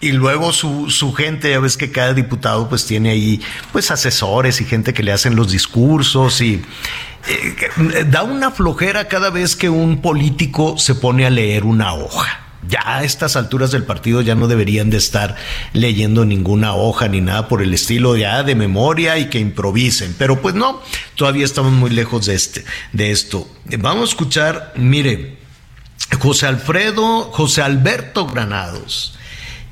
y 0.00 0.12
luego 0.12 0.52
su, 0.52 0.90
su 0.90 1.14
gente, 1.14 1.50
ya 1.50 1.60
ves 1.60 1.76
que 1.76 1.90
cada 1.90 2.12
diputado 2.12 2.68
pues 2.68 2.84
tiene 2.84 3.10
ahí 3.10 3.40
pues 3.72 3.90
asesores 3.90 4.60
y 4.60 4.64
gente 4.64 4.92
que 4.92 5.02
le 5.02 5.12
hacen 5.12 5.34
los 5.34 5.50
discursos 5.50 6.40
y 6.40 6.62
eh, 7.26 8.04
da 8.10 8.22
una 8.22 8.50
flojera 8.50 9.08
cada 9.08 9.30
vez 9.30 9.56
que 9.56 9.70
un 9.70 10.02
político 10.02 10.76
se 10.76 10.94
pone 10.94 11.24
a 11.24 11.30
leer 11.30 11.64
una 11.64 11.94
hoja. 11.94 12.43
Ya 12.68 12.82
a 12.84 13.04
estas 13.04 13.36
alturas 13.36 13.70
del 13.70 13.84
partido 13.84 14.20
ya 14.20 14.34
no 14.34 14.48
deberían 14.48 14.90
de 14.90 14.96
estar 14.96 15.36
leyendo 15.72 16.24
ninguna 16.24 16.74
hoja 16.74 17.08
ni 17.08 17.20
nada 17.20 17.48
por 17.48 17.62
el 17.62 17.74
estilo 17.74 18.16
ya 18.16 18.42
de 18.42 18.54
memoria 18.54 19.18
y 19.18 19.28
que 19.28 19.38
improvisen. 19.38 20.14
Pero 20.18 20.40
pues 20.40 20.54
no, 20.54 20.80
todavía 21.16 21.44
estamos 21.44 21.72
muy 21.72 21.90
lejos 21.90 22.26
de 22.26 22.34
este, 22.34 22.64
de 22.92 23.10
esto. 23.10 23.48
Vamos 23.78 24.02
a 24.02 24.12
escuchar, 24.12 24.72
mire, 24.76 25.38
José 26.20 26.46
Alfredo, 26.46 27.30
José 27.32 27.62
Alberto 27.62 28.26
Granados 28.26 29.18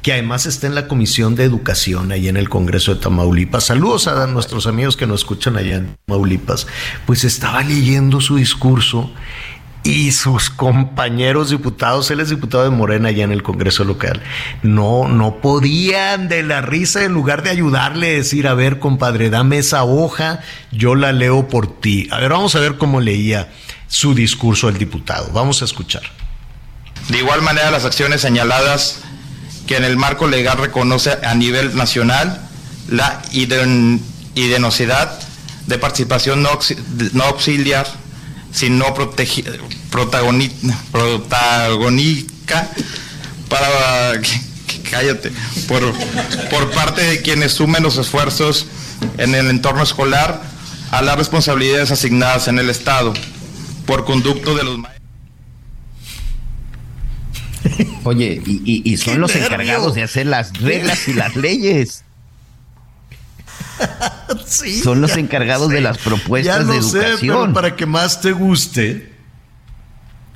que 0.03 0.13
además 0.13 0.47
está 0.47 0.67
en 0.67 0.75
la 0.75 0.89
Comisión 0.89 1.37
de 1.37 1.45
Educación 1.45 2.11
ahí 2.11 2.29
en 2.29 2.37
el 2.37 2.49
Congreso 2.49 2.95
de 2.95 3.01
Tamaulipas. 3.01 3.67
Saludos 3.67 4.09
a 4.09 4.27
nuestros 4.27 4.67
amigos 4.67 4.97
que 4.97 5.07
nos 5.07 5.21
escuchan 5.21 5.57
allá 5.57 5.77
en 5.77 5.97
Tamaulipas. 6.07 6.67
Pues 7.07 7.23
estaba 7.23 7.63
leyendo 7.63 8.21
su 8.21 8.37
discurso 8.37 9.13
y 9.85 10.13
sus 10.13 10.51
compañeros 10.51 11.51
diputados, 11.51 12.11
él 12.11 12.21
es 12.21 12.31
diputado 12.31 12.65
de 12.65 12.71
Morena 12.71 13.09
allá 13.09 13.25
en 13.25 13.33
el 13.33 13.43
Congreso 13.43 13.85
local, 13.85 14.23
no, 14.63 15.09
no 15.09 15.37
podían 15.41 16.29
de 16.29 16.43
la 16.43 16.61
risa 16.61 17.05
en 17.05 17.13
lugar 17.13 17.43
de 17.43 17.51
ayudarle 17.51 18.15
decir, 18.15 18.47
a 18.47 18.55
ver, 18.55 18.79
compadre, 18.79 19.31
dame 19.31 19.59
esa 19.59 19.85
hoja, 19.85 20.41
yo 20.71 20.95
la 20.95 21.13
leo 21.13 21.49
por 21.49 21.81
ti. 21.81 22.09
A 22.11 22.21
ver, 22.21 22.31
vamos 22.31 22.55
a 22.55 22.61
ver 22.61 22.79
cómo 22.79 23.01
leía 23.01 23.51
su 23.89 24.15
discurso 24.15 24.69
el 24.69 24.79
diputado. 24.79 25.31
Vamos 25.33 25.63
a 25.63 25.65
escuchar. 25.65 26.03
De 27.09 27.19
igual 27.19 27.43
manera, 27.43 27.71
las 27.71 27.85
acciones 27.85 28.21
señaladas 28.21 29.01
que 29.67 29.77
en 29.77 29.85
el 29.85 29.97
marco 29.97 30.27
legal 30.27 30.59
reconoce 30.59 31.19
a 31.25 31.35
nivel 31.35 31.77
nacional 31.77 32.41
la 32.89 33.23
idenosidad 33.33 35.19
de 35.67 35.79
participación 35.79 36.43
no, 36.43 37.25
auxiliar, 37.25 37.87
sino 38.53 38.95
protagónica 39.91 40.79
para 43.49 44.21
cállate, 44.91 45.33
por, 45.69 45.93
por 46.51 46.71
parte 46.73 47.03
de 47.03 47.23
quienes 47.23 47.53
sumen 47.53 47.83
los 47.83 47.97
esfuerzos 47.97 48.67
en 49.19 49.35
el 49.35 49.49
entorno 49.49 49.83
escolar 49.83 50.43
a 50.91 51.03
las 51.03 51.17
responsabilidades 51.17 51.91
asignadas 51.91 52.49
en 52.49 52.59
el 52.59 52.71
Estado 52.71 53.15
por 53.87 54.05
conducto 54.05 54.55
de 54.55 54.65
los 54.65 54.79
maestros. 54.79 55.03
Oye, 58.05 58.43
y, 58.45 58.97
son 58.97 59.21
los 59.21 59.35
encargados 59.35 59.95
de 59.95 60.03
hacer 60.03 60.27
las 60.27 60.53
reglas 60.61 61.09
y 61.09 61.15
las 61.15 61.37
leyes. 61.37 62.05
son 64.83 65.01
los 65.01 65.17
encargados 65.17 65.69
de 65.69 65.81
las 65.81 65.99
propuestas 65.99 66.67
de 66.67 66.77
educación. 66.77 67.53
para 67.53 67.77
que 67.77 67.87
más 67.87 68.21
te 68.21 68.33
guste, 68.33 69.13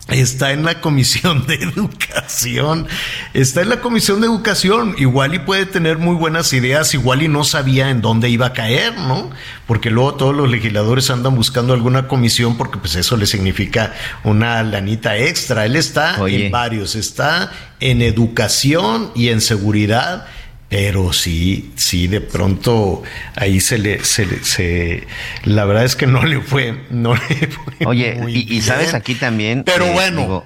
Está 0.09 0.53
en 0.53 0.65
la 0.65 0.81
comisión 0.81 1.49
de 1.49 1.55
educación. 1.77 2.87
Está 3.35 3.63
en 3.63 3.71
la 3.71 3.81
comisión 3.81 4.21
de 4.21 4.29
educación. 4.29 4.95
Igual 4.99 5.35
y 5.35 5.41
puede 5.41 5.67
tener 5.67 5.99
muy 5.99 6.15
buenas 6.15 6.53
ideas, 6.53 6.95
igual 6.95 7.23
y 7.23 7.29
no 7.29 7.43
sabía 7.43 7.91
en 7.91 8.03
dónde 8.03 8.29
iba 8.29 8.47
a 8.47 8.53
caer, 8.53 8.97
¿no? 8.97 9.31
Porque 9.67 9.91
luego 9.91 10.15
todos 10.15 10.35
los 10.35 10.49
legisladores 10.49 11.11
andan 11.11 11.35
buscando 11.35 11.75
alguna 11.75 12.07
comisión 12.07 12.57
porque 12.57 12.79
pues 12.79 12.95
eso 12.95 13.17
le 13.17 13.27
significa 13.27 13.95
una 14.23 14.63
lanita 14.63 15.17
extra. 15.17 15.67
Él 15.67 15.75
está 15.75 16.25
en 16.29 16.53
varios, 16.53 16.95
está 16.95 17.51
en 17.81 18.01
educación 18.01 19.11
y 19.17 19.31
en 19.31 19.41
seguridad 19.41 20.27
pero 20.69 21.13
sí, 21.13 21.73
sí, 21.77 22.09
de 22.09 22.21
pronto 22.21 23.03
ahí 23.37 23.61
se 23.61 23.79
le, 23.79 24.05
se, 24.05 24.45
se 24.45 25.07
la 25.45 25.65
verdad 25.65 25.85
es 25.85 25.95
que 25.95 26.09
no 26.09 26.25
le 26.25 26.41
fue, 26.41 26.85
no 26.91 27.15
le 27.15 27.21
fue 27.47 27.87
Oye, 27.87 28.21
y, 28.29 28.61
sabes 28.63 28.95
aquí 28.95 29.15
también. 29.15 29.63
Pero 29.65 29.87
eh, 29.87 29.93
bueno. 29.93 30.45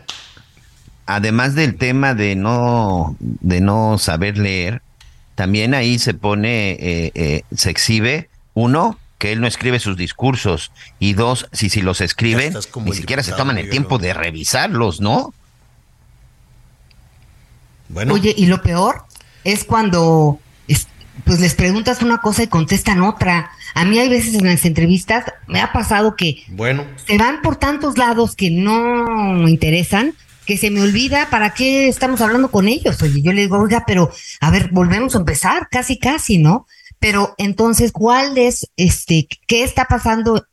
además 1.06 1.55
del 1.55 1.76
tema 1.76 2.14
de 2.14 2.36
no, 2.36 3.16
de 3.18 3.62
no 3.62 3.97
saber 3.98 4.36
leer, 4.36 4.82
también 5.36 5.72
ahí 5.72 5.98
se 5.98 6.12
pone, 6.12 6.72
eh, 6.72 7.12
eh, 7.14 7.42
se 7.56 7.70
exhibe, 7.70 8.28
uno, 8.52 8.98
que 9.16 9.32
él 9.32 9.40
no 9.40 9.47
escribe 9.47 9.78
sus 9.80 9.97
discursos, 9.97 10.70
y 10.98 11.14
dos, 11.14 11.48
si, 11.52 11.70
si 11.70 11.80
los 11.80 12.02
escribe, 12.02 12.52
ni 12.84 12.92
siquiera 12.92 13.22
se 13.22 13.32
toman 13.32 13.56
el 13.56 13.70
tiempo 13.70 13.97
de 13.97 14.12
revisarlos, 14.12 15.01
¿no? 15.01 15.32
Bueno. 17.88 18.14
Oye, 18.14 18.34
y 18.36 18.47
lo 18.47 18.62
peor 18.62 19.05
es 19.44 19.64
cuando 19.64 20.40
pues 21.24 21.40
les 21.40 21.54
preguntas 21.54 22.02
una 22.02 22.18
cosa 22.18 22.42
y 22.42 22.48
contestan 22.48 23.02
otra. 23.02 23.50
A 23.74 23.84
mí 23.84 23.98
hay 23.98 24.08
veces 24.08 24.34
en 24.34 24.46
las 24.46 24.64
entrevistas 24.64 25.24
me 25.46 25.60
ha 25.60 25.72
pasado 25.72 26.16
que 26.16 26.42
bueno. 26.48 26.84
se 27.06 27.18
van 27.18 27.42
por 27.42 27.56
tantos 27.56 27.98
lados 27.98 28.34
que 28.36 28.50
no 28.50 29.04
me 29.34 29.50
interesan 29.50 30.14
que 30.46 30.56
se 30.56 30.70
me 30.70 30.80
olvida 30.80 31.28
para 31.30 31.50
qué 31.54 31.88
estamos 31.88 32.20
hablando 32.20 32.50
con 32.50 32.66
ellos. 32.66 33.00
Oye, 33.02 33.22
yo 33.22 33.32
le 33.32 33.42
digo, 33.42 33.58
oiga, 33.58 33.84
pero 33.86 34.10
a 34.40 34.50
ver, 34.50 34.70
volvemos 34.72 35.14
a 35.14 35.18
empezar, 35.18 35.68
casi, 35.70 35.96
casi, 35.96 36.38
¿no? 36.38 36.66
Pero 36.98 37.34
entonces, 37.38 37.92
¿cuál 37.92 38.36
es, 38.36 38.68
este, 38.76 39.28
qué 39.46 39.62
está 39.62 39.84
pasando? 39.84 40.44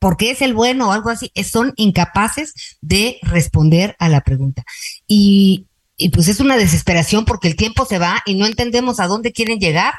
¿Por 0.00 0.16
qué 0.16 0.32
es 0.32 0.42
el 0.42 0.54
bueno 0.54 0.88
o 0.88 0.92
algo 0.92 1.08
así? 1.08 1.30
Son 1.44 1.72
incapaces 1.76 2.76
de 2.80 3.18
responder 3.22 3.94
a 4.00 4.08
la 4.08 4.22
pregunta. 4.22 4.64
Y 5.06 5.66
y 5.96 6.10
pues 6.10 6.28
es 6.28 6.40
una 6.40 6.56
desesperación 6.56 7.24
porque 7.24 7.48
el 7.48 7.56
tiempo 7.56 7.84
se 7.84 7.98
va 7.98 8.22
y 8.26 8.34
no 8.34 8.46
entendemos 8.46 9.00
a 9.00 9.06
dónde 9.06 9.32
quieren 9.32 9.58
llegar. 9.58 9.94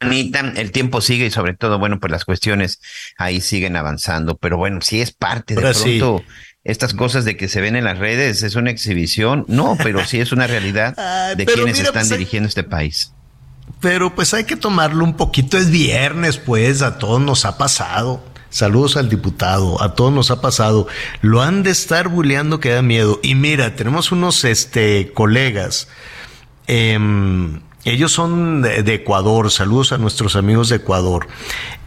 Anita, 0.00 0.40
el 0.56 0.70
tiempo 0.70 1.00
sigue 1.00 1.26
y 1.26 1.30
sobre 1.30 1.54
todo, 1.54 1.78
bueno, 1.80 1.98
pues 1.98 2.12
las 2.12 2.24
cuestiones 2.24 2.80
ahí 3.16 3.40
siguen 3.40 3.74
avanzando, 3.76 4.36
pero 4.36 4.56
bueno, 4.56 4.80
sí 4.80 5.00
es 5.00 5.12
parte 5.12 5.56
de 5.56 5.60
pronto 5.60 6.24
estas 6.62 6.94
cosas 6.94 7.24
de 7.24 7.36
que 7.36 7.48
se 7.48 7.60
ven 7.60 7.76
en 7.76 7.84
las 7.84 7.98
redes, 7.98 8.42
es 8.42 8.54
una 8.54 8.70
exhibición, 8.70 9.44
no, 9.48 9.76
pero 9.82 10.04
sí 10.04 10.20
es 10.20 10.32
una 10.32 10.46
realidad 10.46 10.94
de 11.36 11.46
quienes 11.46 11.78
están 11.78 11.94
pues, 11.94 12.10
dirigiendo 12.10 12.48
este 12.48 12.62
país. 12.62 13.12
Pero 13.80 14.14
pues 14.14 14.34
hay 14.34 14.44
que 14.44 14.56
tomarlo 14.56 15.04
un 15.04 15.16
poquito, 15.16 15.56
es 15.56 15.70
viernes, 15.70 16.36
pues 16.38 16.82
a 16.82 16.98
todos 16.98 17.20
nos 17.20 17.44
ha 17.44 17.58
pasado. 17.58 18.22
Saludos 18.50 18.96
al 18.96 19.08
diputado, 19.10 19.82
a 19.82 19.94
todos 19.94 20.12
nos 20.12 20.30
ha 20.30 20.40
pasado. 20.40 20.86
Lo 21.20 21.42
han 21.42 21.62
de 21.62 21.70
estar 21.70 22.08
bulleando 22.08 22.60
que 22.60 22.70
da 22.70 22.82
miedo. 22.82 23.20
Y 23.22 23.34
mira, 23.34 23.76
tenemos 23.76 24.10
unos 24.10 24.44
este, 24.44 25.12
colegas. 25.12 25.88
Em, 26.66 27.60
ellos 27.84 28.12
son 28.12 28.62
de, 28.62 28.94
Ecuador, 28.94 29.50
saludos 29.50 29.92
a 29.92 29.98
nuestros 29.98 30.34
amigos 30.34 30.70
de 30.70 30.76
Ecuador. 30.76 31.28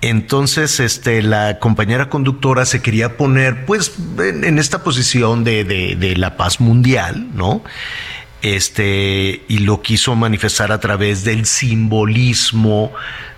Entonces, 0.02 0.80
este, 0.80 1.22
la 1.24 1.60
compañera 1.60 2.10
conductora 2.10 2.66
se 2.66 2.82
quería 2.82 3.18
poner, 3.18 3.66
pues, 3.66 3.94
en, 4.20 4.58
esta 4.60 4.84
posición 4.84 5.44
de, 5.44 5.64
de, 5.64 5.96
de, 5.96 6.16
la 6.16 6.38
paz 6.38 6.60
mundial, 6.60 7.28
¿no? 7.34 7.64
Este, 8.42 9.44
y 9.48 9.60
lo 9.60 9.82
quiso 9.82 10.16
manifestar 10.16 10.72
a 10.72 10.80
través 10.80 11.24
del 11.24 11.46
simbolismo 11.46 12.92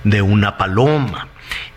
de 0.04 0.22
una 0.22 0.58
paloma 0.58 1.33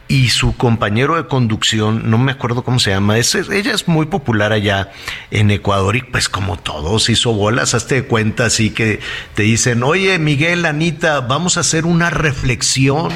y 0.09 0.29
su 0.29 0.57
compañero 0.57 1.17
de 1.17 1.27
conducción, 1.27 2.11
no 2.11 2.19
me 2.19 2.33
acuerdo 2.33 2.63
cómo 2.63 2.79
se 2.79 2.91
llama, 2.91 3.17
ella 3.19 3.75
es 3.75 3.89
muy 3.89 4.07
popular 4.07 4.53
allá 4.53 4.93
en 5.31 5.51
Ecuador 5.51 5.97
y 5.97 6.03
pues 6.03 6.29
como 6.29 6.57
todos 6.57 7.09
hizo 7.09 7.33
bolas, 7.33 7.75
hazte 7.75 7.97
de 7.97 8.05
cuenta 8.05 8.47
así 8.47 8.71
que 8.71 9.01
te 9.35 9.43
dicen, 9.43 9.83
oye 9.83 10.19
Miguel, 10.19 10.65
Anita, 10.65 11.21
vamos 11.21 11.57
a 11.57 11.61
hacer 11.61 11.87
una 11.87 12.11
reflexión 12.11 13.11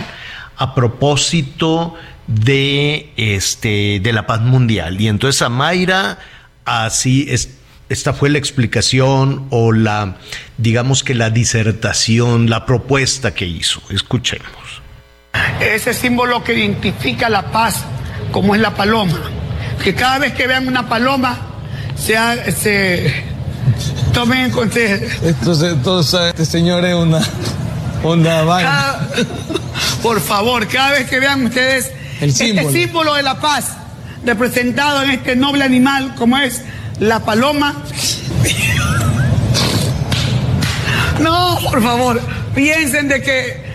a 0.57 0.75
propósito 0.75 1.95
de, 2.27 3.13
este, 3.17 4.01
de 4.01 4.13
la 4.13 4.27
paz 4.27 4.41
mundial. 4.41 5.01
Y 5.01 5.09
entonces 5.09 5.43
a 5.43 5.49
Mayra, 5.49 6.19
así 6.65 7.27
es, 7.29 7.57
esta 7.89 8.13
fue 8.13 8.31
la 8.31 8.39
explicación 8.39 9.47
o 9.51 9.73
la, 9.73 10.17
digamos 10.59 11.03
que 11.03 11.15
la 11.15 11.31
disertación, 11.31 12.51
la 12.51 12.67
propuesta 12.67 13.35
que 13.35 13.47
hizo. 13.47 13.83
Escuchemos. 13.91 14.70
Ese 15.61 15.95
símbolo 15.95 16.43
que 16.43 16.55
identifica 16.55 17.29
la 17.29 17.51
paz, 17.53 17.85
como 18.33 18.55
es 18.55 18.61
la 18.61 18.75
paloma. 18.75 19.19
Que 19.83 19.95
cada 19.95 20.19
vez 20.19 20.33
que 20.35 20.47
vean 20.47 20.67
una 20.69 20.89
paloma, 20.89 21.39
se, 21.97 22.17
se 22.53 23.25
tomen 24.13 24.47
en 24.47 24.51
consideración. 24.51 25.11
Entonces, 25.23 25.73
entonces, 25.73 26.21
este 26.29 26.45
señor 26.45 26.85
es 26.85 26.95
una, 26.95 27.21
una 28.03 28.43
vaina. 28.43 28.99
Por 30.03 30.21
favor, 30.21 30.67
cada 30.67 30.93
vez 30.93 31.09
que 31.09 31.21
vean 31.21 31.47
ustedes 31.47 31.91
este 32.21 32.71
símbolo 32.71 33.15
de 33.15 33.23
la 33.23 33.41
paz 33.41 33.77
representado 34.25 35.03
en 35.03 35.11
este 35.11 35.37
noble 35.37 35.65
animal 35.65 36.15
como 36.17 36.39
es 36.39 36.63
la 36.99 37.21
paloma. 37.21 37.83
No, 41.21 41.59
por 41.63 41.83
favor, 41.83 42.19
piensen 42.55 43.09
de 43.09 43.21
que 43.21 43.70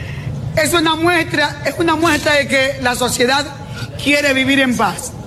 es 0.57 0.73
una 0.73 0.95
muestra, 0.95 1.61
es 1.65 1.75
una 1.77 1.95
muestra 1.95 2.33
de 2.35 2.47
que 2.47 2.77
la 2.81 2.95
sociedad 2.95 3.45
quiere 4.03 4.33
vivir 4.33 4.59
en 4.59 4.75
paz. 4.75 5.11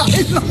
Ay, 0.00 0.26
no, 0.30 0.42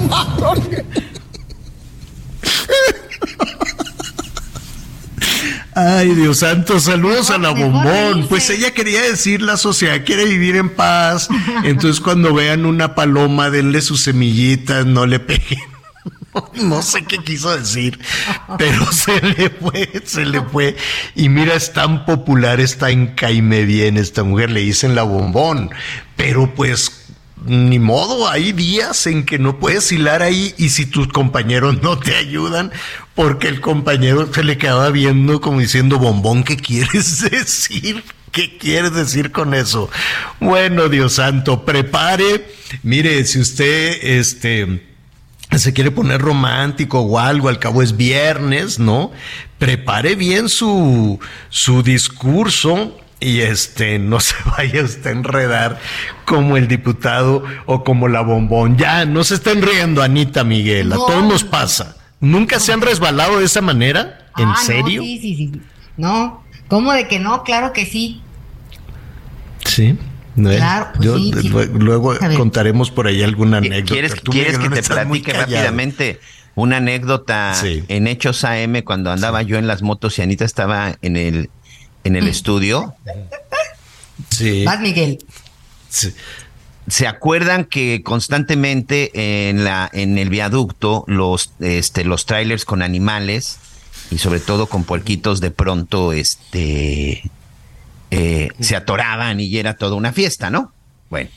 Ay, 5.80 6.16
Dios 6.16 6.40
santo, 6.40 6.80
saludos 6.80 7.30
a 7.30 7.38
la 7.38 7.52
bombón. 7.52 8.28
Pues 8.28 8.50
ella 8.50 8.72
quería 8.72 9.02
decir, 9.04 9.44
la 9.44 9.58
sociedad 9.58 10.04
quiere 10.04 10.26
vivir 10.26 10.56
en 10.56 10.70
paz. 10.70 11.30
Entonces 11.64 12.02
cuando 12.02 12.34
vean 12.34 12.66
una 12.66 12.96
paloma, 12.96 13.52
denle 13.52 13.82
sus 13.82 14.02
semillitas, 14.02 14.88
no 14.88 15.06
le 15.06 15.20
peguen. 15.20 15.77
No 16.56 16.82
sé 16.82 17.04
qué 17.04 17.18
quiso 17.20 17.58
decir, 17.58 18.00
pero 18.58 18.92
se 18.92 19.22
le 19.22 19.50
fue, 19.50 19.90
se 20.06 20.26
le 20.26 20.42
fue. 20.42 20.76
Y 21.16 21.30
mira, 21.30 21.56
es 21.56 21.74
tan 21.74 22.06
popular, 22.06 22.60
está 22.60 22.90
en 22.90 23.08
caime 23.08 23.64
bien 23.66 23.98
esta 23.98 24.24
mujer, 24.24 24.50
le 24.50 24.62
dicen 24.62 24.96
la 24.96 25.04
bombón. 25.04 25.72
Pero 26.16 26.54
pues 26.56 27.08
ni 27.46 27.80
modo, 27.80 28.28
hay 28.28 28.52
días 28.52 29.06
en 29.08 29.26
que 29.26 29.38
no 29.40 29.60
puedes 29.60 29.92
hilar 29.92 30.22
ahí 30.22 30.54
y 30.58 30.70
si 30.70 30.86
tus 30.86 31.08
compañeros 31.08 31.82
no 31.82 31.98
te 31.98 32.16
ayudan, 32.16 32.72
porque 33.16 33.48
el 33.48 33.62
compañero 33.62 34.32
se 34.34 34.44
le 34.44 34.58
quedaba 34.58 34.90
viendo 34.90 35.40
como 35.40 35.60
diciendo, 35.60 36.00
bombón, 36.00 36.44
¿qué 36.44 36.58
quieres 36.58 37.22
decir? 37.32 38.04
¿Qué 38.32 38.58
quieres 38.58 38.94
decir 38.94 39.32
con 39.32 39.54
eso? 39.54 39.90
Bueno, 40.40 40.90
Dios 40.90 41.14
santo, 41.14 41.64
prepare. 41.64 42.48
Mire, 42.84 43.24
si 43.26 43.40
usted, 43.40 43.98
este, 44.02 44.97
se 45.60 45.74
quiere 45.74 45.92
poner 45.92 46.22
romántico 46.22 47.00
o 47.00 47.20
algo, 47.20 47.50
al 47.50 47.60
cabo 47.60 47.82
es 47.82 47.96
viernes, 47.96 48.80
¿no? 48.80 49.12
Prepare 49.58 50.16
bien 50.16 50.50
su, 50.50 51.20
su 51.50 51.84
discurso 51.84 52.98
y 53.20 53.40
este 53.40 54.00
no 54.00 54.20
se 54.20 54.36
vaya 54.46 54.84
usted 54.84 55.08
a 55.08 55.14
enredar 55.14 55.80
como 56.26 56.58
el 56.58 56.68
diputado 56.68 57.44
o 57.66 57.84
como 57.84 58.08
la 58.08 58.22
bombón. 58.22 58.78
Ya, 58.78 59.06
no 59.06 59.24
se 59.24 59.36
estén 59.36 59.62
riendo, 59.62 60.02
Anita 60.02 60.44
Miguel, 60.44 60.92
a 60.92 60.96
todos 60.96 61.24
nos 61.24 61.44
pasa. 61.44 61.98
¿Nunca 62.20 62.60
se 62.60 62.74
han 62.74 62.82
resbalado 62.82 63.40
de 63.40 63.46
esa 63.46 63.62
manera? 63.62 64.30
¿En 64.38 64.50
ah, 64.50 64.58
serio? 64.58 65.02
sí, 65.02 65.20
sí, 65.20 65.36
sí. 65.36 65.52
No, 65.98 66.44
¿cómo 66.68 66.92
de 66.94 67.08
que 67.08 67.20
no? 67.20 67.44
Claro 67.44 67.74
que 67.74 67.86
sí. 67.86 68.22
Sí. 69.66 69.98
Claro, 70.38 70.90
pues 70.96 71.70
Luego 71.72 72.14
contaremos 72.36 72.92
por 72.92 73.08
ahí 73.08 73.24
alguna 73.24 73.58
anécdota. 73.58 73.94
¿Quieres, 74.32 74.58
que 74.60 74.70
te 74.70 74.84
platique 74.84 75.34
rápidamente 75.34 76.20
una 76.56 76.78
anécdota 76.78 77.54
en 77.64 78.08
Hechos 78.08 78.44
AM 78.44 78.82
cuando 78.84 79.12
andaba 79.12 79.42
yo 79.42 79.58
en 79.58 79.68
las 79.68 79.82
motos 79.82 80.18
y 80.18 80.22
Anita 80.22 80.46
estaba 80.46 80.98
en 81.02 81.18
el 81.18 81.50
en 82.04 82.16
el 82.16 82.28
estudio. 82.28 82.96
Sí. 84.30 84.64
Más 84.66 84.80
Miguel. 84.80 85.20
¿Se 86.88 87.08
acuerdan 87.08 87.66
que 87.66 88.02
constantemente 88.02 89.50
en 89.50 89.64
la 89.64 89.90
en 89.92 90.18
el 90.18 90.30
viaducto 90.30 91.04
los 91.08 91.52
este 91.60 92.04
los 92.06 92.26
trailers 92.26 92.66
con 92.66 92.82
animales 92.82 93.60
y 94.10 94.20
sobre 94.20 94.40
todo 94.40 94.68
con 94.68 94.84
puerquitos 94.84 95.42
de 95.42 95.52
pronto 95.52 96.14
este 96.14 97.30
eh, 98.12 98.50
se 98.60 98.76
atoraban 98.76 99.40
y 99.40 99.58
era 99.58 99.76
toda 99.76 99.96
una 99.96 100.14
fiesta, 100.14 100.50
¿no? 100.50 100.74
Bueno, 101.10 101.30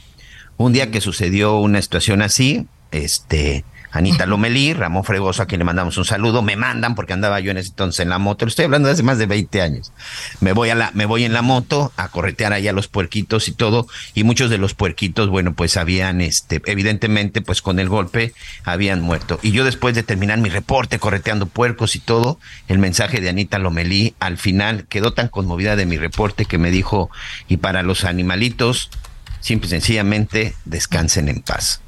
un 0.57 0.73
día 0.73 0.91
que 0.91 1.01
sucedió 1.01 1.59
una 1.59 1.81
situación 1.83 2.23
así, 2.23 2.67
este 2.91 3.65
Anita 3.93 4.27
Lomelí, 4.27 4.73
Ramón 4.73 5.05
Fregoso, 5.05 5.43
a 5.43 5.47
quien 5.47 5.59
le 5.59 5.65
mandamos 5.65 5.97
un 5.99 6.05
saludo, 6.05 6.43
me 6.43 6.57
mandan 6.57 6.95
porque 6.95 7.13
andaba 7.13 7.41
yo 7.41 7.51
en 7.51 7.59
ese 7.59 7.71
entonces 7.71 8.01
en 8.01 8.09
la 8.09 8.19
moto, 8.19 8.45
lo 8.45 8.51
estoy 8.51 8.67
hablando 8.67 8.87
de 8.87 8.95
hace 8.95 9.03
más 9.03 9.19
de 9.19 9.27
20 9.27 9.63
años. 9.63 9.93
Me 10.41 10.53
voy 10.53 10.71
a 10.71 10.75
la, 10.75 10.91
me 10.95 11.07
voy 11.07 11.25
en 11.25 11.33
la 11.33 11.43
moto 11.43 11.93
a 11.97 12.09
corretear 12.09 12.53
ahí 12.53 12.69
a 12.69 12.73
los 12.73 12.89
puerquitos 12.89 13.49
y 13.49 13.53
todo, 13.53 13.87
y 14.15 14.25
muchos 14.25 14.51
de 14.51 14.59
los 14.59 14.75
puerquitos, 14.75 15.29
bueno, 15.29 15.55
pues 15.55 15.77
habían, 15.77 16.21
este, 16.21 16.63
evidentemente, 16.67 17.43
pues 17.43 17.63
con 17.63 17.79
el 17.79 17.89
golpe 17.89 18.33
habían 18.65 19.01
muerto. 19.01 19.39
Y 19.43 19.51
yo 19.53 19.65
después 19.65 19.95
de 19.95 20.03
terminar 20.03 20.39
mi 20.39 20.51
reporte 20.51 20.99
correteando 20.99 21.47
puercos 21.47 21.97
y 21.97 22.01
todo, 22.01 22.39
el 22.69 22.79
mensaje 22.79 23.21
de 23.21 23.29
Anita 23.29 23.59
Lomelí 23.59 24.15
al 24.21 24.39
final 24.39 24.87
quedó 24.89 25.13
tan 25.13 25.29
conmovida 25.29 25.77
de 25.77 25.87
mi 25.87 25.99
reporte 25.99 26.45
que 26.45 26.59
me 26.59 26.71
dijo, 26.71 27.11
y 27.49 27.57
para 27.57 27.83
los 27.83 28.05
animalitos, 28.05 28.91
simple 29.41 29.67
y 29.67 29.71
sencillamente, 29.71 30.55
descansen 30.65 31.29
en 31.29 31.43
paz 31.43 31.81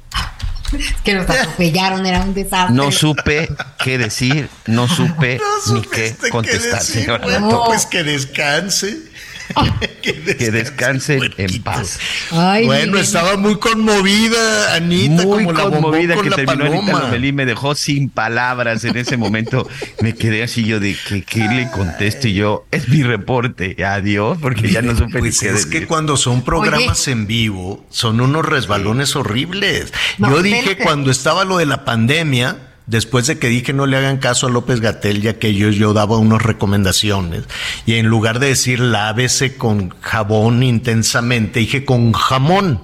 que 1.03 1.13
nos 1.13 1.29
atropellaron, 1.29 2.05
era 2.05 2.21
un 2.21 2.33
desastre. 2.33 2.75
No 2.75 2.91
supe 2.91 3.49
qué 3.79 3.97
decir, 3.97 4.49
no 4.67 4.87
supe 4.87 5.39
ni 5.73 5.81
qué 5.81 6.15
contestar, 6.29 6.81
señor. 6.81 7.21
Pues 7.65 7.85
que 7.85 8.03
descanse. 8.03 9.12
que 10.01 10.51
descansen, 10.51 11.33
en 11.37 11.63
paz. 11.63 11.99
bueno, 12.31 12.97
estaba 12.97 13.37
muy 13.37 13.57
conmovida, 13.57 14.75
Anita, 14.75 15.23
muy 15.23 15.45
como 15.45 15.53
conmovida 15.53 16.15
que 16.21 16.29
terminó 16.29 16.65
Anita 16.65 17.33
me 17.33 17.45
dejó 17.45 17.75
sin 17.75 18.09
palabras 18.09 18.83
en 18.83 18.97
ese 18.97 19.17
momento. 19.17 19.67
me 20.01 20.13
quedé 20.13 20.43
así 20.43 20.63
yo 20.65 20.79
de 20.79 20.95
que 21.07 21.23
qué 21.23 21.47
le 21.47 21.69
contesto 21.71 22.27
y 22.27 22.33
yo, 22.33 22.65
es 22.71 22.89
mi 22.89 23.03
reporte, 23.03 23.75
adiós, 23.83 24.37
porque 24.41 24.69
ya 24.69 24.81
no 24.81 24.95
supe 24.95 25.19
pues 25.19 25.41
Es 25.43 25.65
que 25.65 25.87
cuando 25.87 26.17
son 26.17 26.43
programas 26.43 27.07
en 27.07 27.27
vivo, 27.27 27.85
son 27.89 28.21
unos 28.21 28.45
resbalones 28.45 29.15
horribles. 29.15 29.93
yo 30.17 30.41
dije 30.41 30.77
cuando 30.77 31.11
estaba 31.11 31.45
lo 31.45 31.57
de 31.57 31.65
la 31.65 31.85
pandemia, 31.85 32.72
después 32.87 33.27
de 33.27 33.39
que 33.39 33.47
dije 33.47 33.73
no 33.73 33.85
le 33.85 33.97
hagan 33.97 34.17
caso 34.17 34.47
a 34.47 34.49
López 34.49 34.79
Gatel, 34.79 35.21
ya 35.21 35.39
que 35.39 35.53
yo, 35.53 35.69
yo 35.69 35.93
daba 35.93 36.17
unas 36.17 36.41
recomendaciones, 36.41 37.43
y 37.85 37.93
en 37.95 38.07
lugar 38.07 38.39
de 38.39 38.47
decir 38.47 38.79
lávese 38.79 39.55
con 39.55 39.89
jabón 40.01 40.63
intensamente, 40.63 41.59
dije 41.59 41.85
con 41.85 42.13
jamón. 42.13 42.81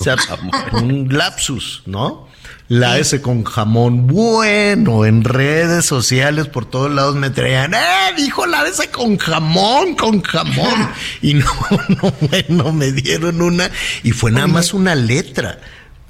O 0.00 0.04
sea, 0.04 0.16
un 0.72 1.08
lapsus, 1.10 1.82
¿no? 1.86 2.28
Lávese 2.68 3.20
con 3.20 3.42
jamón. 3.42 4.06
Bueno, 4.06 5.04
en 5.04 5.24
redes 5.24 5.86
sociales 5.86 6.46
por 6.46 6.66
todos 6.66 6.92
lados 6.92 7.16
me 7.16 7.30
traían, 7.30 7.74
¡eh! 7.74 8.12
Dijo 8.16 8.46
lávese 8.46 8.90
con 8.90 9.16
jamón, 9.16 9.96
con 9.96 10.22
jamón. 10.22 10.90
Y 11.22 11.34
no, 11.34 11.46
no, 12.00 12.12
bueno, 12.20 12.72
me 12.72 12.92
dieron 12.92 13.42
una, 13.42 13.70
y 14.04 14.12
fue 14.12 14.30
nada 14.30 14.46
más 14.46 14.72
una 14.72 14.94
letra. 14.94 15.58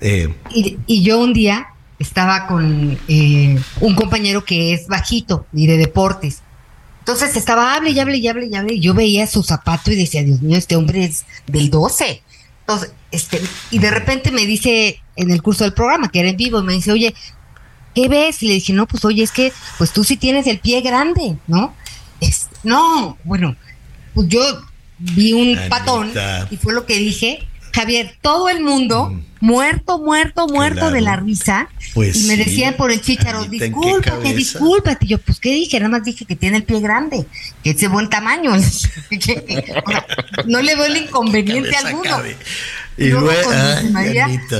Eh, 0.00 0.34
y, 0.50 0.78
y 0.86 1.02
yo 1.02 1.20
un 1.20 1.32
día 1.32 1.68
estaba 1.98 2.46
con 2.46 2.98
eh, 3.08 3.60
un 3.80 3.94
compañero 3.94 4.44
que 4.44 4.72
es 4.72 4.86
bajito 4.86 5.46
y 5.52 5.66
de 5.66 5.76
deportes. 5.76 6.42
Entonces 7.00 7.36
estaba, 7.36 7.74
hable 7.74 7.90
y 7.90 7.98
hable 7.98 8.18
y 8.18 8.28
hable 8.28 8.46
y 8.46 8.54
hable. 8.54 8.74
Y 8.74 8.80
yo 8.80 8.94
veía 8.94 9.26
su 9.26 9.42
zapato 9.42 9.90
y 9.90 9.96
decía, 9.96 10.22
Dios 10.22 10.42
mío, 10.42 10.58
este 10.58 10.76
hombre 10.76 11.04
es 11.04 11.24
del 11.46 11.70
12. 11.70 12.22
Entonces, 12.60 12.92
este, 13.10 13.40
y 13.70 13.78
de 13.78 13.90
repente 13.90 14.30
me 14.30 14.44
dice 14.44 15.00
en 15.16 15.30
el 15.30 15.42
curso 15.42 15.64
del 15.64 15.72
programa, 15.72 16.10
que 16.10 16.20
era 16.20 16.28
en 16.28 16.36
vivo, 16.36 16.62
me 16.62 16.74
dice, 16.74 16.92
oye, 16.92 17.14
¿qué 17.94 18.08
ves? 18.08 18.42
Y 18.42 18.48
le 18.48 18.54
dije, 18.54 18.72
no, 18.74 18.86
pues 18.86 19.04
oye, 19.04 19.22
es 19.22 19.32
que 19.32 19.52
pues 19.78 19.92
tú 19.92 20.04
sí 20.04 20.16
tienes 20.16 20.46
el 20.46 20.58
pie 20.58 20.82
grande, 20.82 21.38
¿no? 21.46 21.74
Es, 22.20 22.48
no, 22.62 23.16
bueno, 23.24 23.56
pues 24.14 24.28
yo 24.28 24.40
vi 24.98 25.32
un 25.32 25.58
patón 25.68 26.12
y 26.50 26.56
fue 26.58 26.74
lo 26.74 26.84
que 26.84 26.96
dije, 26.96 27.47
Javier, 27.72 28.14
todo 28.20 28.48
el 28.48 28.62
mundo 28.62 29.10
mm. 29.10 29.22
muerto, 29.40 29.98
muerto, 29.98 30.48
muerto 30.48 30.90
de 30.90 31.00
la 31.00 31.16
risa. 31.16 31.68
Pues 31.94 32.24
y 32.24 32.28
me 32.28 32.36
decían 32.36 32.74
por 32.74 32.90
el 32.90 33.00
chicharo, 33.00 33.44
discúlpate, 33.44 34.34
discúlpate. 34.34 35.06
Y 35.06 35.08
yo, 35.08 35.18
pues, 35.18 35.40
¿qué 35.40 35.52
dije? 35.52 35.78
Nada 35.78 35.90
más 35.90 36.04
dije 36.04 36.24
que 36.24 36.36
tiene 36.36 36.58
el 36.58 36.64
pie 36.64 36.80
grande, 36.80 37.26
que 37.62 37.70
es 37.70 37.80
de 37.80 37.88
buen 37.88 38.08
tamaño. 38.08 38.52
no 40.46 40.62
le 40.62 40.74
veo 40.74 40.84
el 40.84 40.96
inconveniente 40.96 41.76
alguno. 41.76 42.18
Y 42.96 43.08
luego, 43.10 43.50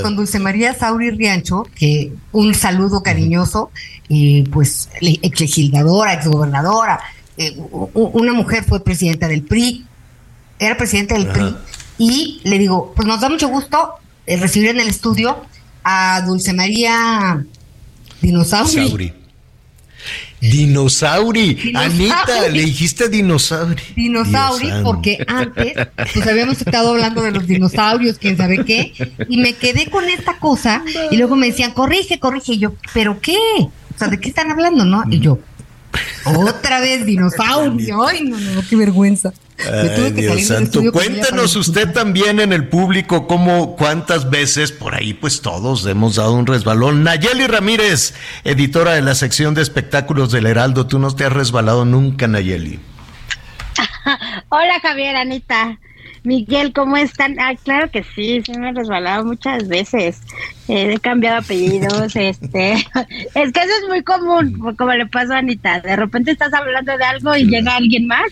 con, 0.03 0.17
Dulce 0.17 0.39
María, 0.39 0.73
Sauri 0.75 1.11
Riancho, 1.11 1.67
que 1.75 2.13
un 2.33 2.55
saludo 2.55 3.03
cariñoso, 3.03 3.73
y 4.09 4.43
pues 4.45 4.89
ex 5.01 5.41
legisladora, 5.41 6.15
ex 6.15 6.29
gobernadora, 6.29 7.01
eh, 7.37 7.57
una 7.95 8.33
mujer 8.33 8.65
fue 8.65 8.83
presidenta 8.83 9.27
del 9.29 9.43
PRI, 9.43 9.85
era 10.61 10.77
presidenta 10.77 11.15
del 11.15 11.27
PRI 11.27 11.55
y 11.99 12.41
le 12.45 12.59
digo, 12.59 12.93
pues 12.95 13.07
nos 13.07 13.21
da 13.21 13.29
mucho 13.29 13.49
gusto 13.49 13.95
eh, 14.27 14.37
recibir 14.37 14.71
en 14.71 14.81
el 14.81 14.89
estudio 14.89 15.45
a 15.85 16.23
Dulce 16.27 16.53
María 16.53 17.45
Dinosauri. 18.21 19.13
Dinosauri. 20.41 21.73
Anita, 21.75 22.49
le 22.49 22.61
dijiste 22.65 23.09
dinosauri. 23.09 23.83
Dinosauri, 23.97 24.71
porque 24.85 25.19
antes 25.27 25.73
pues 26.13 26.27
habíamos 26.27 26.61
estado 26.61 26.91
hablando 26.91 27.23
de 27.23 27.33
los 27.33 27.47
dinosaurios, 27.47 28.19
quién 28.19 28.37
sabe 28.37 28.65
qué, 28.65 28.93
y 29.29 29.39
me 29.39 29.55
quedé 29.55 29.91
con 29.91 30.09
esta 30.09 30.39
cosa, 30.39 30.85
y 31.11 31.17
luego 31.17 31.35
me 31.35 31.49
decían, 31.49 31.73
corrige, 31.73 32.21
corrige, 32.21 32.53
y 32.53 32.59
yo, 32.59 32.75
¿pero 32.95 33.21
qué? 33.21 33.39
O 33.59 33.99
sea, 33.99 34.09
¿de 34.09 34.21
qué 34.21 34.29
están 34.29 34.51
hablando, 34.51 34.85
no? 34.85 35.03
Y 35.11 35.19
yo, 35.19 35.39
otra 36.25 36.81
vez 36.81 37.05
dinosaurio, 37.05 38.05
ay, 38.07 38.23
no, 38.23 38.39
no, 38.39 38.63
qué 38.69 38.77
vergüenza. 38.77 39.33
Ay, 39.67 40.13
Dios 40.13 40.47
santo. 40.47 40.81
Cuéntenos 40.93 41.57
usted 41.57 41.93
también 41.93 42.39
en 42.41 42.53
el 42.53 42.69
público 42.69 43.27
cómo, 43.27 43.77
cuántas 43.77 44.31
veces 44.31 44.71
por 44.71 44.95
ahí, 44.95 45.15
pues 45.15 45.41
todos 45.41 45.85
hemos 45.87 46.17
dado 46.17 46.35
un 46.35 46.47
resbalón. 46.47 47.03
Nayeli 47.03 47.47
Ramírez, 47.47 48.15
editora 48.45 48.93
de 48.93 49.03
la 49.03 49.15
sección 49.15 49.55
de 49.55 49.63
espectáculos 49.63 50.31
del 50.31 50.47
Heraldo, 50.47 50.87
tú 50.87 50.99
no 50.99 51.15
te 51.15 51.25
has 51.25 51.33
resbalado 51.33 51.85
nunca, 51.85 52.29
Nayeli. 52.29 52.79
Hola, 54.49 54.81
Javier, 54.81 55.17
Anita. 55.17 55.79
Miguel, 56.25 56.73
¿cómo 56.73 56.97
están? 56.97 57.39
Ah, 57.41 57.55
claro 57.63 57.91
que 57.91 58.03
sí, 58.03 58.43
sí 58.45 58.53
me 58.59 58.71
he 58.71 58.73
resbalado 58.73 59.25
muchas 59.25 59.67
veces. 59.69 60.21
he 60.69 60.99
cambiado 60.99 61.39
apellidos, 61.39 62.15
este, 62.17 62.73
es 63.35 63.53
que 63.53 63.61
eso 63.61 63.73
es 63.83 63.89
muy 63.89 64.03
común, 64.03 64.75
como 64.77 64.93
le 64.93 65.07
pasó 65.07 65.35
a 65.35 65.39
Anita. 65.39 65.81
De 65.81 65.97
repente 65.97 66.31
estás 66.31 66.53
hablando 66.53 66.97
de 66.97 67.05
algo 67.05 67.37
y 67.37 67.45
llega 67.45 67.77
alguien 67.77 68.07
más 68.07 68.31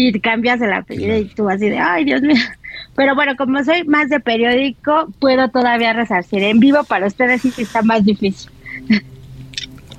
y 0.00 0.20
cambias 0.20 0.60
el 0.60 0.72
apellido 0.72 1.16
y 1.18 1.24
tú 1.24 1.50
así 1.50 1.68
de, 1.68 1.78
ay, 1.78 2.04
Dios 2.04 2.22
mío. 2.22 2.36
Pero 2.94 3.16
bueno, 3.16 3.36
como 3.36 3.64
soy 3.64 3.82
más 3.84 4.08
de 4.08 4.20
periódico, 4.20 5.12
puedo 5.18 5.48
todavía 5.48 5.92
resarcir. 5.92 6.44
En 6.44 6.60
vivo 6.60 6.84
para 6.84 7.08
ustedes 7.08 7.42
sí 7.42 7.52
está 7.58 7.82
más 7.82 8.04
difícil. 8.04 8.48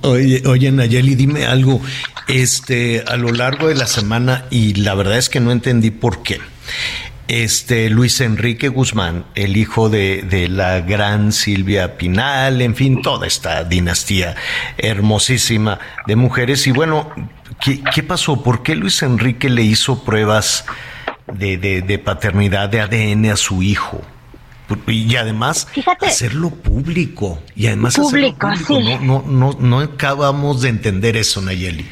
Oye, 0.00 0.42
oye, 0.46 0.72
Nayeli, 0.72 1.14
dime 1.14 1.44
algo. 1.44 1.82
Este, 2.28 3.04
a 3.06 3.18
lo 3.18 3.30
largo 3.30 3.68
de 3.68 3.74
la 3.74 3.86
semana, 3.86 4.46
y 4.50 4.72
la 4.74 4.94
verdad 4.94 5.18
es 5.18 5.28
que 5.28 5.40
no 5.40 5.52
entendí 5.52 5.90
por 5.90 6.22
qué. 6.22 6.40
Este 7.28 7.90
Luis 7.90 8.22
Enrique 8.22 8.68
Guzmán, 8.68 9.26
el 9.34 9.58
hijo 9.58 9.90
de, 9.90 10.22
de 10.22 10.48
la 10.48 10.80
gran 10.80 11.32
Silvia 11.32 11.98
Pinal, 11.98 12.62
en 12.62 12.74
fin, 12.74 13.02
toda 13.02 13.26
esta 13.26 13.64
dinastía 13.64 14.34
hermosísima 14.78 15.78
de 16.06 16.16
mujeres. 16.16 16.66
Y 16.66 16.72
bueno, 16.72 17.12
¿Qué, 17.60 18.02
pasó? 18.02 18.42
¿Por 18.42 18.62
qué 18.62 18.74
Luis 18.74 19.02
Enrique 19.02 19.50
le 19.50 19.62
hizo 19.62 20.02
pruebas 20.02 20.64
de, 21.32 22.02
paternidad 22.04 22.68
de 22.68 22.80
ADN 22.80 23.26
a 23.26 23.36
su 23.36 23.62
hijo? 23.62 24.00
Y 24.86 25.16
además 25.16 25.66
hacerlo 26.00 26.50
público. 26.50 27.40
Y 27.56 27.66
además 27.66 27.96
público, 27.96 28.46
hacerlo 28.46 29.00
No, 29.00 29.24
no, 29.26 29.52
no, 29.58 29.80
acabamos 29.80 30.62
de 30.62 30.68
entender 30.68 31.16
eso, 31.16 31.42
Nayeli. 31.42 31.84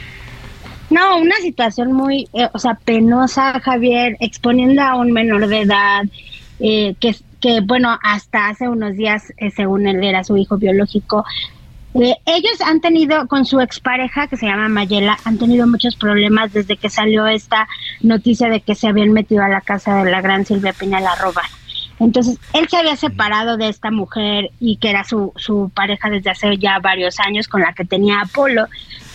No, 0.91 1.19
una 1.19 1.37
situación 1.37 1.93
muy, 1.93 2.29
eh, 2.33 2.49
o 2.53 2.59
sea, 2.59 2.75
penosa, 2.83 3.61
Javier, 3.61 4.17
exponiendo 4.21 4.81
a 4.83 4.95
un 4.95 5.13
menor 5.13 5.47
de 5.47 5.61
edad, 5.61 6.05
eh, 6.61 6.95
que, 6.99 7.15
que, 7.41 7.61
bueno, 7.61 7.99
hasta 8.03 8.49
hace 8.49 8.69
unos 8.69 8.95
días, 8.95 9.35
eh, 9.37 9.51
según 9.51 9.87
él, 9.87 10.03
era 10.03 10.25
su 10.25 10.37
hijo 10.39 10.57
biológico, 10.57 11.27
eh, 12.01 12.17
ellos 12.27 12.61
han 12.65 12.81
tenido, 12.81 13.27
con 13.29 13.45
su 13.45 13.61
expareja, 13.61 14.27
que 14.27 14.37
se 14.37 14.47
llama 14.47 14.69
Mayela, 14.69 15.19
han 15.25 15.39
tenido 15.39 15.67
muchos 15.67 15.97
problemas 15.97 16.53
desde 16.53 16.77
que 16.77 16.91
salió 16.91 17.27
esta 17.27 17.67
noticia 18.01 18.49
de 18.49 18.61
que 18.61 18.75
se 18.75 18.89
habían 18.89 19.13
metido 19.13 19.43
a 19.43 19.49
la 19.49 19.61
casa 19.61 20.03
de 20.05 20.11
la 20.11 20.21
gran 20.21 20.45
Silvia 20.45 20.73
Pinal 20.73 21.07
a 21.07 21.17
robar. 21.17 21.47
Entonces, 22.01 22.39
él 22.53 22.69
se 22.69 22.77
había 22.77 22.97
separado 22.97 23.57
de 23.57 23.69
esta 23.69 23.91
mujer 23.91 24.51
y 24.61 24.77
que 24.77 24.91
era 24.91 25.03
su, 25.03 25.33
su 25.37 25.71
pareja 25.75 26.09
desde 26.11 26.31
hace 26.31 26.57
ya 26.57 26.79
varios 26.79 27.19
años, 27.19 27.49
con 27.49 27.63
la 27.63 27.73
que 27.73 27.85
tenía 27.85 28.21
Apolo, 28.21 28.67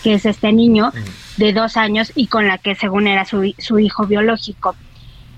que 0.02 0.14
es 0.14 0.26
este 0.26 0.52
niño 0.52 0.92
de 1.38 1.52
dos 1.52 1.76
años 1.76 2.12
y 2.14 2.26
con 2.26 2.46
la 2.46 2.58
que 2.58 2.74
según 2.74 3.06
era 3.06 3.24
su, 3.24 3.54
su 3.58 3.78
hijo 3.78 4.06
biológico. 4.06 4.76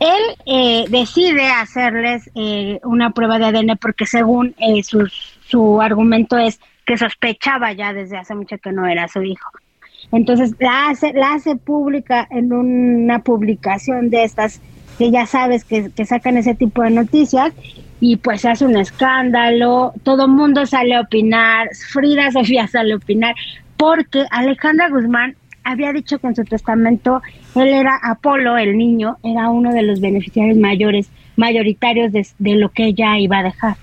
Él 0.00 0.22
eh, 0.44 0.84
decide 0.88 1.48
hacerles 1.48 2.30
eh, 2.34 2.80
una 2.82 3.10
prueba 3.10 3.38
de 3.38 3.46
ADN 3.46 3.78
porque 3.80 4.06
según 4.06 4.54
su, 4.82 5.08
su 5.48 5.80
argumento 5.80 6.36
es 6.36 6.60
que 6.86 6.96
sospechaba 6.96 7.72
ya 7.72 7.92
desde 7.92 8.16
hace 8.16 8.34
mucho 8.34 8.56
que 8.58 8.72
no 8.72 8.86
era 8.86 9.08
su 9.08 9.22
hijo. 9.22 9.50
Entonces 10.12 10.54
la 10.60 10.88
hace, 10.88 11.12
la 11.12 11.34
hace 11.34 11.56
pública 11.56 12.26
en 12.30 12.52
una 12.52 13.18
publicación 13.18 14.08
de 14.08 14.24
estas 14.24 14.60
que 14.98 15.10
ya 15.10 15.26
sabes 15.26 15.64
que, 15.64 15.90
sacan 16.06 16.38
ese 16.38 16.54
tipo 16.54 16.82
de 16.82 16.90
noticias 16.90 17.52
y 18.00 18.16
pues 18.16 18.44
hace 18.44 18.64
un 18.64 18.76
escándalo, 18.76 19.92
todo 20.04 20.28
mundo 20.28 20.64
sale 20.64 20.94
a 20.94 21.00
opinar, 21.00 21.68
Frida 21.92 22.30
Sofía 22.30 22.66
sale 22.66 22.94
a 22.94 22.96
opinar, 22.96 23.34
porque 23.76 24.24
Alejandra 24.30 24.88
Guzmán 24.88 25.34
había 25.64 25.92
dicho 25.92 26.18
que 26.18 26.28
en 26.28 26.36
su 26.36 26.44
testamento 26.44 27.20
él 27.56 27.68
era 27.68 27.98
Apolo, 28.02 28.56
el 28.56 28.78
niño, 28.78 29.16
era 29.22 29.50
uno 29.50 29.72
de 29.72 29.82
los 29.82 30.00
beneficiarios 30.00 30.56
mayores, 30.56 31.10
mayoritarios 31.36 32.12
de, 32.12 32.26
de 32.38 32.54
lo 32.54 32.70
que 32.70 32.86
ella 32.86 33.18
iba 33.18 33.40
a 33.40 33.42
dejar. 33.42 33.76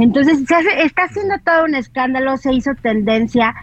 Entonces, 0.00 0.44
se 0.46 0.82
está 0.82 1.04
haciendo 1.04 1.34
todo 1.44 1.64
un 1.64 1.74
escándalo, 1.74 2.36
se 2.38 2.54
hizo 2.54 2.70
tendencia, 2.80 3.54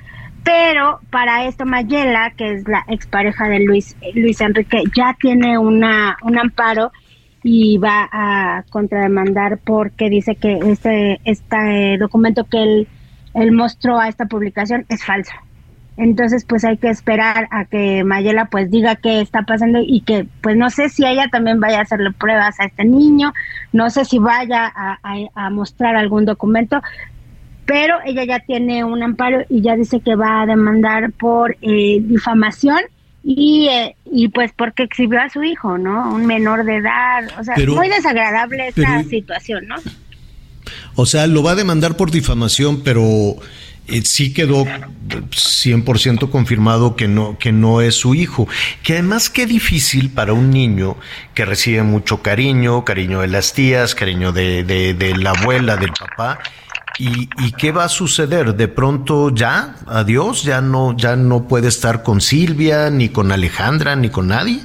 pero 0.44 1.00
para 1.10 1.46
esto 1.46 1.66
Mayela, 1.66 2.32
que 2.38 2.54
es 2.54 2.68
la 2.68 2.86
expareja 2.88 3.50
de 3.50 3.60
Luis, 3.62 3.98
Luis 4.14 4.40
Enrique, 4.40 4.84
ya 4.96 5.16
tiene 5.20 5.58
una, 5.58 6.16
un 6.22 6.38
amparo 6.38 6.92
y 7.44 7.80
va 7.80 8.08
a 8.12 8.64
contrademandar 8.70 9.58
porque 9.58 10.10
dice 10.10 10.36
que 10.36 10.60
este, 10.60 11.20
este 11.26 11.98
documento 11.98 12.44
que 12.44 12.62
él, 12.62 12.88
él 13.34 13.52
mostró 13.52 14.00
a 14.00 14.08
esta 14.08 14.26
publicación 14.28 14.86
es 14.90 15.04
falso. 15.04 15.34
Entonces, 15.98 16.46
pues 16.46 16.64
hay 16.64 16.78
que 16.78 16.90
esperar 16.90 17.48
a 17.50 17.66
que 17.66 18.04
Mayela 18.04 18.46
pues 18.46 18.70
diga 18.70 18.96
qué 18.96 19.20
está 19.20 19.42
pasando 19.42 19.80
y 19.84 20.02
que 20.02 20.28
pues 20.42 20.56
no 20.56 20.70
sé 20.70 20.90
si 20.90 21.06
ella 21.06 21.28
también 21.32 21.60
vaya 21.60 21.80
a 21.80 21.82
hacerle 21.82 22.12
pruebas 22.12 22.60
a 22.60 22.66
este 22.66 22.86
niño, 22.86 23.34
no 23.74 23.90
sé 23.90 24.06
si 24.06 24.20
vaya 24.20 24.72
a, 24.76 25.50
mostrar 25.50 25.96
algún 25.96 26.26
documento, 26.26 26.82
pero 27.66 27.98
ella 28.06 28.26
ya 28.26 28.40
tiene 28.40 28.84
un 28.84 29.02
amparo 29.02 29.44
y 29.50 29.62
ya 29.62 29.76
dice 29.76 30.00
que 30.00 30.16
va 30.16 30.44
a 30.44 30.46
demandar 30.46 31.12
por 31.14 31.58
eh, 31.62 32.00
difamación 32.02 32.80
y, 33.24 33.68
eh, 33.70 33.96
y 34.06 34.28
pues 34.30 34.52
porque 34.56 34.84
exhibió 34.84 35.20
a 35.20 35.30
su 35.30 35.44
hijo, 35.44 35.80
¿no? 35.80 36.14
Un 36.14 36.28
menor 36.28 36.64
de 36.64 36.78
edad, 36.78 37.28
o 37.40 37.44
sea, 37.44 37.56
muy 37.58 37.90
desagradable 37.90 38.68
esta 38.68 39.04
situación, 39.04 39.68
¿no? 39.68 39.76
O 40.96 41.06
sea, 41.06 41.28
lo 41.28 41.44
va 41.44 41.52
a 41.52 41.56
demandar 41.56 41.98
por 41.98 42.12
difamación, 42.12 42.84
pero 42.84 43.36
sí 44.04 44.34
quedó 44.34 44.66
100% 44.66 46.30
confirmado 46.30 46.96
que 46.96 47.08
no, 47.08 47.38
que 47.38 47.52
no 47.52 47.82
es 47.82 47.96
su 47.96 48.16
hijo. 48.16 48.48
Que 48.84 48.94
además 48.94 49.30
qué 49.30 49.46
difícil 49.46 50.10
para 50.10 50.34
un 50.34 50.50
niño 50.50 50.98
que 51.34 51.46
recibe 51.46 51.84
mucho 51.84 52.22
cariño, 52.22 52.84
cariño 52.86 53.22
de 53.22 53.28
las 53.28 53.54
tías, 53.54 53.96
cariño 53.96 54.32
de, 54.32 54.64
de, 54.64 55.18
la 55.18 55.32
abuela, 55.32 55.78
del 55.78 55.92
papá. 55.92 56.40
¿Y, 57.00 57.30
¿Y, 57.38 57.52
qué 57.52 57.72
va 57.72 57.84
a 57.84 57.90
suceder? 57.90 58.56
De 58.56 58.68
pronto 58.68 59.30
ya, 59.30 59.76
adiós, 59.86 60.44
ya 60.44 60.62
no, 60.62 60.98
ya 60.98 61.16
no 61.16 61.48
puede 61.48 61.68
estar 61.68 62.02
con 62.02 62.22
Silvia, 62.22 62.90
ni 62.90 63.10
con 63.10 63.32
Alejandra, 63.32 63.96
ni 63.96 64.10
con 64.10 64.28
nadie. 64.28 64.62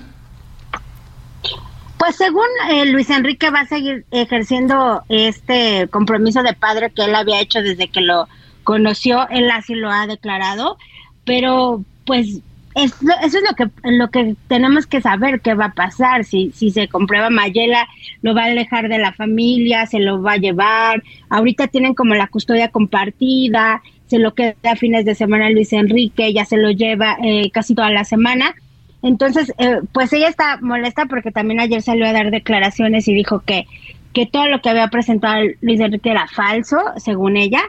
Pues 1.98 2.16
según 2.16 2.46
eh, 2.72 2.86
Luis 2.86 3.10
Enrique 3.10 3.50
va 3.50 3.60
a 3.60 3.66
seguir 3.66 4.04
ejerciendo 4.10 5.04
este 5.08 5.86
compromiso 5.88 6.42
de 6.42 6.52
padre 6.52 6.90
que 6.90 7.04
él 7.04 7.14
había 7.14 7.40
hecho 7.40 7.62
desde 7.62 7.88
que 7.88 8.00
lo 8.00 8.26
conoció, 8.62 9.28
él 9.30 9.50
así 9.50 9.74
lo 9.74 9.90
ha 9.90 10.06
declarado, 10.06 10.78
pero 11.24 11.82
pues 12.04 12.40
eso 12.74 12.94
es 13.04 13.34
lo 13.34 13.54
que 13.54 13.70
lo 13.84 14.08
que 14.08 14.34
tenemos 14.48 14.86
que 14.86 15.02
saber 15.02 15.42
qué 15.42 15.52
va 15.52 15.66
a 15.66 15.74
pasar 15.74 16.24
si 16.24 16.52
si 16.52 16.70
se 16.70 16.88
comprueba 16.88 17.28
Mayela 17.28 17.86
lo 18.22 18.34
va 18.34 18.44
a 18.44 18.46
alejar 18.46 18.88
de 18.88 18.96
la 18.96 19.12
familia 19.12 19.84
se 19.84 19.98
lo 19.98 20.22
va 20.22 20.32
a 20.32 20.36
llevar 20.38 21.02
ahorita 21.28 21.68
tienen 21.68 21.92
como 21.92 22.14
la 22.14 22.28
custodia 22.28 22.68
compartida 22.68 23.82
se 24.12 24.18
lo 24.18 24.34
queda 24.34 24.54
a 24.64 24.76
fines 24.76 25.06
de 25.06 25.14
semana 25.14 25.48
Luis 25.48 25.72
Enrique 25.72 26.34
ya 26.34 26.44
se 26.44 26.58
lo 26.58 26.70
lleva 26.70 27.16
eh, 27.22 27.50
casi 27.50 27.74
toda 27.74 27.88
la 27.88 28.04
semana. 28.04 28.54
Entonces 29.02 29.54
eh, 29.56 29.80
pues 29.90 30.12
ella 30.12 30.28
está 30.28 30.58
molesta 30.60 31.06
porque 31.06 31.30
también 31.30 31.60
ayer 31.60 31.80
salió 31.80 32.06
a 32.06 32.12
dar 32.12 32.30
declaraciones 32.30 33.08
y 33.08 33.14
dijo 33.14 33.40
que 33.40 33.66
que 34.12 34.26
todo 34.26 34.48
lo 34.48 34.60
que 34.60 34.68
había 34.68 34.88
presentado 34.88 35.42
Luis 35.62 35.80
Enrique 35.80 36.10
era 36.10 36.28
falso 36.28 36.76
según 36.98 37.38
ella 37.38 37.62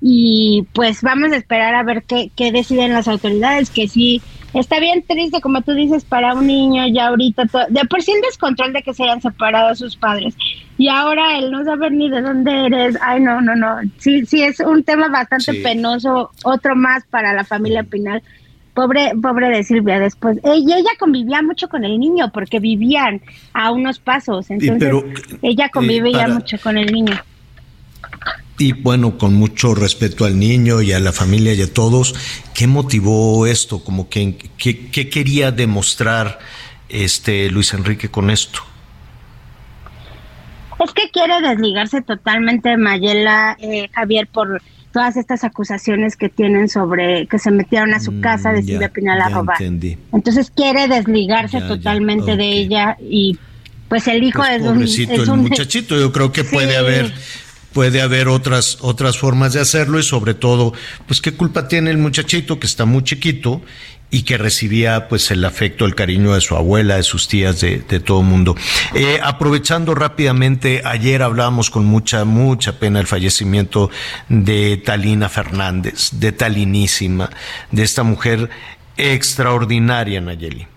y 0.00 0.66
pues 0.72 1.02
vamos 1.02 1.32
a 1.32 1.36
esperar 1.36 1.74
a 1.74 1.82
ver 1.82 2.02
qué, 2.02 2.30
qué 2.36 2.52
deciden 2.52 2.92
las 2.92 3.08
autoridades, 3.08 3.70
que 3.70 3.88
sí, 3.88 4.20
está 4.52 4.78
bien 4.78 5.02
triste, 5.02 5.40
como 5.40 5.62
tú 5.62 5.72
dices, 5.72 6.04
para 6.04 6.34
un 6.34 6.46
niño 6.46 6.86
ya 6.88 7.08
ahorita, 7.08 7.44
de 7.68 7.84
por 7.86 8.02
sí 8.02 8.12
el 8.12 8.20
descontrol 8.20 8.72
de 8.72 8.82
que 8.82 8.94
se 8.94 9.04
hayan 9.04 9.22
separado 9.22 9.74
sus 9.74 9.96
padres 9.96 10.36
y 10.76 10.88
ahora 10.88 11.38
el 11.38 11.50
no 11.50 11.64
saber 11.64 11.92
ni 11.92 12.10
de 12.10 12.20
dónde 12.20 12.66
eres, 12.66 12.98
ay 13.00 13.20
no, 13.20 13.40
no, 13.40 13.54
no, 13.54 13.76
sí, 13.98 14.26
sí 14.26 14.42
es 14.42 14.60
un 14.60 14.82
tema 14.82 15.08
bastante 15.08 15.54
penoso, 15.54 16.30
otro 16.42 16.74
más 16.76 17.04
para 17.06 17.32
la 17.32 17.44
familia 17.44 17.82
Pinal. 17.82 18.22
Pobre, 18.74 19.12
pobre 19.22 19.50
de 19.50 19.62
Silvia 19.62 20.00
después. 20.00 20.36
Ella, 20.42 20.78
ella 20.78 20.90
convivía 20.98 21.42
mucho 21.42 21.68
con 21.68 21.84
el 21.84 21.96
niño 22.00 22.32
porque 22.32 22.58
vivían 22.58 23.20
a 23.52 23.70
unos 23.70 24.00
pasos, 24.00 24.50
entonces 24.50 24.92
ella 25.42 25.68
convivía 25.68 26.26
mucho 26.26 26.58
con 26.60 26.76
el 26.76 26.92
niño. 26.92 27.14
Y 28.58 28.72
bueno, 28.72 29.18
con 29.18 29.34
mucho 29.34 29.74
respeto 29.74 30.24
al 30.24 30.38
niño 30.38 30.80
y 30.80 30.92
a 30.92 31.00
la 31.00 31.12
familia 31.12 31.54
y 31.54 31.62
a 31.62 31.72
todos, 31.72 32.14
¿qué 32.54 32.66
motivó 32.66 33.46
esto? 33.46 33.82
Como 33.82 34.08
que, 34.08 34.36
¿qué, 34.56 35.10
quería 35.10 35.50
demostrar 35.50 36.38
este 36.88 37.50
Luis 37.50 37.72
Enrique 37.74 38.08
con 38.08 38.30
esto? 38.30 38.60
Es 40.84 40.92
que 40.92 41.10
quiere 41.10 41.40
desligarse 41.40 42.02
totalmente 42.02 42.68
de 42.68 42.76
Mayela, 42.76 43.56
eh, 43.60 43.88
Javier, 43.92 44.28
por 44.28 44.60
todas 44.92 45.16
estas 45.16 45.42
acusaciones 45.42 46.16
que 46.16 46.28
tienen 46.28 46.68
sobre 46.68 47.26
que 47.26 47.40
se 47.40 47.50
metieron 47.50 47.92
a 47.94 48.00
su 48.00 48.12
mm, 48.12 48.20
casa 48.20 48.52
de 48.52 48.62
Silvia 48.62 48.90
Pinal 48.90 49.20
a 49.20 49.28
robar. 49.28 49.60
Entonces 49.60 50.52
quiere 50.54 50.86
desligarse 50.86 51.60
totalmente 51.60 52.36
de 52.36 52.52
ella 52.52 52.96
y 53.00 53.36
pues 53.88 54.06
el 54.06 54.22
hijo 54.22 54.38
pues 54.38 54.62
es, 54.62 55.28
un, 55.28 55.32
el 55.32 55.36
muchachito, 55.38 55.98
yo 55.98 56.12
creo 56.12 56.30
que 56.30 56.44
puede 56.44 56.76
haber 56.78 57.12
puede 57.74 58.00
haber 58.00 58.28
otras 58.28 58.78
otras 58.80 59.18
formas 59.18 59.52
de 59.52 59.60
hacerlo 59.60 59.98
y 59.98 60.02
sobre 60.02 60.32
todo, 60.32 60.72
pues 61.06 61.20
qué 61.20 61.34
culpa 61.34 61.68
tiene 61.68 61.90
el 61.90 61.98
muchachito 61.98 62.58
que 62.58 62.66
está 62.66 62.86
muy 62.86 63.02
chiquito 63.02 63.60
y 64.10 64.22
que 64.22 64.38
recibía 64.38 65.08
pues 65.08 65.32
el 65.32 65.44
afecto, 65.44 65.84
el 65.84 65.96
cariño 65.96 66.34
de 66.34 66.40
su 66.40 66.54
abuela, 66.54 66.96
de 66.96 67.02
sus 67.02 67.26
tías, 67.26 67.60
de, 67.60 67.80
todo 68.00 68.20
el 68.20 68.26
mundo. 68.26 68.54
Eh, 68.94 69.18
aprovechando 69.20 69.92
rápidamente, 69.94 70.82
ayer 70.84 71.20
hablábamos 71.20 71.68
con 71.68 71.84
mucha, 71.84 72.24
mucha 72.24 72.78
pena 72.78 73.00
el 73.00 73.08
fallecimiento 73.08 73.90
de 74.28 74.76
Talina 74.76 75.28
Fernández, 75.28 76.10
de 76.12 76.30
Talinísima, 76.30 77.28
de 77.72 77.82
esta 77.82 78.04
mujer 78.04 78.50
extraordinaria, 78.96 80.20
Nayeli. 80.20 80.73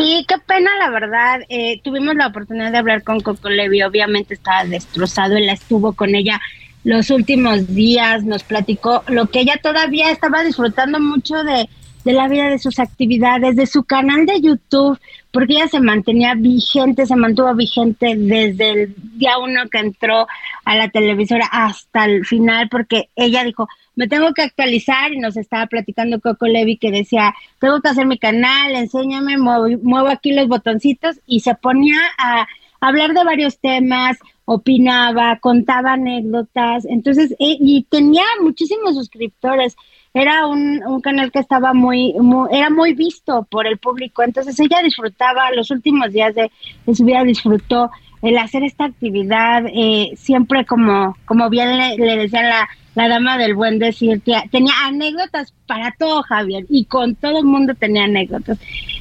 Sí, 0.00 0.24
qué 0.26 0.36
pena, 0.38 0.70
la 0.78 0.88
verdad. 0.88 1.40
Eh, 1.50 1.80
tuvimos 1.84 2.14
la 2.14 2.28
oportunidad 2.28 2.72
de 2.72 2.78
hablar 2.78 3.02
con 3.02 3.20
Coco 3.20 3.50
Levi, 3.50 3.82
obviamente 3.82 4.32
estaba 4.32 4.64
destrozado, 4.64 5.36
él 5.36 5.48
estuvo 5.50 5.92
con 5.92 6.14
ella 6.14 6.40
los 6.84 7.10
últimos 7.10 7.66
días, 7.74 8.24
nos 8.24 8.42
platicó 8.42 9.02
lo 9.08 9.26
que 9.26 9.40
ella 9.40 9.60
todavía 9.62 10.10
estaba 10.10 10.42
disfrutando 10.42 10.98
mucho 10.98 11.44
de, 11.44 11.68
de 12.04 12.12
la 12.14 12.28
vida, 12.28 12.48
de 12.48 12.58
sus 12.58 12.78
actividades, 12.78 13.56
de 13.56 13.66
su 13.66 13.84
canal 13.84 14.24
de 14.24 14.40
YouTube, 14.40 14.98
porque 15.30 15.54
ella 15.54 15.68
se 15.68 15.80
mantenía 15.80 16.34
vigente, 16.34 17.04
se 17.04 17.16
mantuvo 17.16 17.54
vigente 17.54 18.14
desde 18.16 18.70
el 18.70 18.94
día 18.96 19.36
uno 19.36 19.68
que 19.70 19.80
entró 19.80 20.26
a 20.64 20.76
la 20.76 20.88
televisora 20.88 21.46
hasta 21.52 22.06
el 22.06 22.24
final, 22.24 22.70
porque 22.70 23.10
ella 23.16 23.44
dijo, 23.44 23.68
me 24.00 24.08
tengo 24.08 24.32
que 24.32 24.40
actualizar 24.40 25.12
y 25.12 25.18
nos 25.18 25.36
estaba 25.36 25.66
platicando 25.66 26.20
Coco 26.20 26.46
Levi 26.46 26.78
que 26.78 26.90
decía, 26.90 27.34
tengo 27.58 27.82
que 27.82 27.90
hacer 27.90 28.06
mi 28.06 28.16
canal, 28.18 28.74
enséñame, 28.74 29.36
muevo, 29.36 30.08
aquí 30.08 30.32
los 30.32 30.48
botoncitos 30.48 31.20
y 31.26 31.40
se 31.40 31.54
ponía 31.54 31.98
a 32.16 32.46
hablar 32.80 33.12
de 33.12 33.24
varios 33.24 33.58
temas, 33.58 34.16
opinaba, 34.46 35.38
contaba 35.40 35.92
anécdotas, 35.92 36.86
entonces, 36.86 37.32
eh, 37.32 37.58
y 37.60 37.84
tenía 37.90 38.24
muchísimos 38.40 38.94
suscriptores, 38.94 39.76
era 40.14 40.46
un, 40.46 40.82
un 40.82 41.02
canal 41.02 41.30
que 41.30 41.40
estaba 41.40 41.74
muy, 41.74 42.14
era 42.50 42.70
muy 42.70 42.94
visto 42.94 43.46
por 43.50 43.66
el 43.66 43.76
público, 43.76 44.22
entonces 44.22 44.58
ella 44.60 44.80
disfrutaba, 44.82 45.52
los 45.52 45.70
últimos 45.70 46.10
días 46.10 46.34
de, 46.34 46.50
su 46.94 47.04
vida 47.04 47.22
disfrutó 47.22 47.90
el 48.22 48.38
hacer 48.38 48.62
esta 48.62 48.86
actividad, 48.86 49.64
eh, 49.66 50.12
siempre 50.16 50.64
como, 50.64 51.18
como 51.26 51.50
bien 51.50 51.76
le, 51.76 51.98
le 51.98 52.16
decía 52.16 52.42
la, 52.42 52.68
la 52.94 53.08
dama 53.08 53.38
del 53.38 53.54
buen 53.54 53.78
decir, 53.78 54.20
que 54.22 54.34
tenía 54.50 54.72
anécdotas 54.84 55.54
para 55.66 55.92
todo 55.92 56.22
Javier, 56.22 56.66
y 56.68 56.84
con 56.86 57.14
todo 57.14 57.38
el 57.38 57.44
mundo 57.44 57.74
tenía 57.74 58.04
anécdotas. 58.04 58.58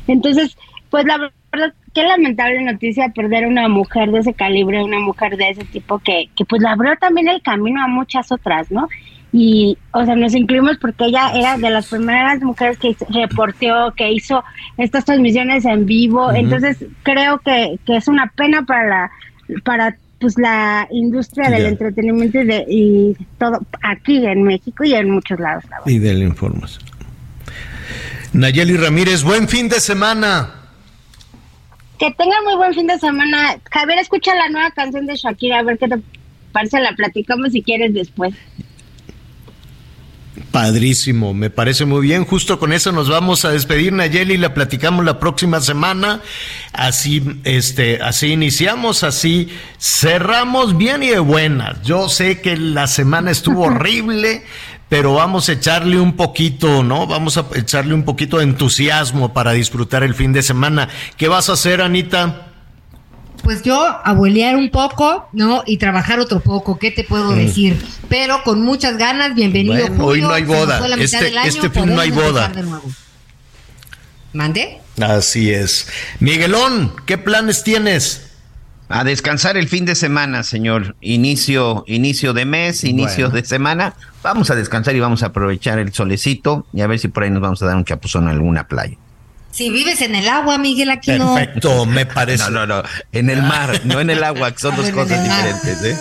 Entonces, 0.07 0.57
pues 0.89 1.05
la 1.05 1.17
verdad, 1.51 1.73
qué 1.93 2.03
lamentable 2.03 2.61
noticia 2.61 3.09
perder 3.09 3.47
una 3.47 3.67
mujer 3.67 4.11
de 4.11 4.19
ese 4.19 4.33
calibre, 4.33 4.83
una 4.83 4.99
mujer 4.99 5.37
de 5.37 5.49
ese 5.49 5.65
tipo 5.65 5.99
que, 5.99 6.29
que 6.35 6.45
pues 6.45 6.61
le 6.61 6.69
abrió 6.69 6.95
también 6.97 7.27
el 7.27 7.41
camino 7.41 7.83
a 7.83 7.87
muchas 7.87 8.31
otras, 8.31 8.71
¿no? 8.71 8.87
Y, 9.31 9.77
o 9.91 10.03
sea, 10.05 10.15
nos 10.15 10.33
incluimos 10.33 10.77
porque 10.77 11.05
ella 11.05 11.31
era 11.35 11.57
de 11.57 11.69
las 11.69 11.87
primeras 11.87 12.41
mujeres 12.41 12.79
que 12.79 12.95
reporteó, 13.09 13.93
que 13.95 14.11
hizo 14.11 14.43
estas 14.77 15.05
transmisiones 15.05 15.65
en 15.65 15.85
vivo. 15.85 16.31
Entonces, 16.31 16.83
creo 17.03 17.37
que, 17.39 17.79
que 17.85 17.97
es 17.97 18.07
una 18.07 18.31
pena 18.35 18.63
para 18.63 18.87
la, 18.87 19.11
para 19.63 19.97
pues 20.19 20.37
la 20.37 20.87
industria 20.91 21.49
del 21.49 21.65
entretenimiento 21.65 22.39
y, 22.39 22.45
de, 22.45 22.65
y 22.67 23.17
todo 23.37 23.59
aquí 23.81 24.25
en 24.25 24.43
México 24.43 24.83
y 24.83 24.93
en 24.93 25.09
muchos 25.11 25.39
lados. 25.39 25.63
Y 25.85 25.99
de 25.99 26.13
la 26.13 26.25
información. 26.25 26.83
Nayeli 28.33 28.77
Ramírez, 28.77 29.23
buen 29.23 29.47
fin 29.47 29.69
de 29.69 29.79
semana. 29.79 30.53
Que 31.97 32.11
tengan 32.11 32.43
muy 32.43 32.55
buen 32.55 32.73
fin 32.73 32.87
de 32.87 32.99
semana. 32.99 33.59
Javier, 33.71 33.99
escucha 33.99 34.35
la 34.35 34.49
nueva 34.49 34.71
canción 34.71 35.05
de 35.05 35.15
Shakira, 35.15 35.59
a 35.59 35.63
ver 35.63 35.77
qué 35.77 35.87
te 35.87 35.97
parece, 36.51 36.79
la 36.79 36.93
platicamos 36.93 37.51
si 37.51 37.61
quieres 37.61 37.93
después. 37.93 38.33
Padrísimo, 40.51 41.33
me 41.33 41.49
parece 41.49 41.85
muy 41.85 42.01
bien. 42.01 42.25
Justo 42.25 42.59
con 42.59 42.71
eso 42.71 42.91
nos 42.91 43.09
vamos 43.09 43.45
a 43.45 43.51
despedir, 43.51 43.93
Nayeli, 43.93 44.37
la 44.37 44.53
platicamos 44.53 45.03
la 45.05 45.19
próxima 45.19 45.59
semana. 45.59 46.21
Así, 46.71 47.41
este, 47.43 48.01
así 48.01 48.27
iniciamos, 48.27 49.03
así 49.03 49.49
cerramos 49.79 50.77
bien 50.77 51.03
y 51.03 51.09
de 51.09 51.19
buenas. 51.19 51.81
Yo 51.83 52.09
sé 52.09 52.41
que 52.41 52.57
la 52.57 52.87
semana 52.87 53.31
estuvo 53.31 53.63
horrible, 53.65 54.43
pero 54.87 55.13
vamos 55.13 55.49
a 55.49 55.53
echarle 55.53 55.99
un 55.99 56.15
poquito, 56.15 56.83
¿no? 56.83 57.05
Vamos 57.05 57.37
a 57.37 57.45
echarle 57.55 57.93
un 57.93 58.03
poquito 58.03 58.37
de 58.37 58.43
entusiasmo 58.45 59.33
para 59.33 59.51
disfrutar 59.51 60.03
el 60.03 60.15
fin 60.15 60.33
de 60.33 60.41
semana. 60.41 60.89
¿Qué 61.17 61.27
vas 61.27 61.49
a 61.49 61.53
hacer, 61.53 61.81
Anita? 61.81 62.48
Pues 63.43 63.63
yo 63.63 63.81
abuelear 64.03 64.55
un 64.55 64.69
poco, 64.69 65.29
¿no? 65.33 65.63
Y 65.65 65.77
trabajar 65.77 66.19
otro 66.19 66.39
poco, 66.39 66.77
¿qué 66.77 66.91
te 66.91 67.03
puedo 67.03 67.31
mm. 67.31 67.35
decir? 67.35 67.85
Pero 68.07 68.43
con 68.43 68.61
muchas 68.61 68.97
ganas, 68.97 69.35
bienvenido. 69.35 69.87
hoy 69.99 70.21
no 70.21 70.31
hay 70.31 70.43
boda, 70.43 70.85
este, 70.97 71.33
este 71.45 71.69
fin 71.69 71.93
no 71.93 72.01
hay 72.01 72.11
boda. 72.11 72.51
¿Mande? 74.33 74.81
Así 75.01 75.51
es. 75.51 75.87
Miguelón, 76.19 76.93
¿qué 77.05 77.17
planes 77.17 77.63
tienes? 77.63 78.29
A 78.89 79.03
descansar 79.03 79.55
el 79.57 79.67
fin 79.67 79.85
de 79.85 79.95
semana, 79.95 80.43
señor. 80.43 80.95
Inicio, 80.99 81.83
inicio 81.87 82.33
de 82.33 82.45
mes, 82.45 82.83
inicio 82.83 83.29
de 83.29 83.45
semana. 83.45 83.93
Vamos 84.23 84.49
a 84.49 84.55
descansar 84.55 84.95
y 84.95 84.99
vamos 84.99 85.21
a 85.23 85.27
aprovechar 85.27 85.77
el 85.79 85.93
solecito 85.93 86.65
y 86.73 86.81
a 86.81 86.87
ver 86.87 86.99
si 86.99 87.07
por 87.07 87.23
ahí 87.23 87.29
nos 87.29 87.41
vamos 87.41 87.61
a 87.61 87.67
dar 87.67 87.75
un 87.75 87.85
chapuzón 87.85 88.23
en 88.23 88.29
alguna 88.29 88.67
playa. 88.67 88.97
Si 89.51 89.69
vives 89.69 90.01
en 90.01 90.15
el 90.15 90.27
agua, 90.29 90.57
Miguel, 90.57 90.89
aquí 90.89 91.11
no. 91.11 91.33
Perfecto, 91.33 91.85
me 91.85 92.05
parece. 92.05 92.43
No, 92.43 92.65
no, 92.65 92.67
no. 92.67 92.83
En 93.11 93.29
el 93.29 93.41
mar, 93.41 93.81
no 93.83 93.99
en 93.99 94.09
el 94.09 94.23
agua, 94.23 94.51
que 94.51 94.59
son 94.59 94.75
dos 94.75 94.89
cosas 94.91 95.23
diferentes, 95.23 95.83
¿eh? 95.83 95.97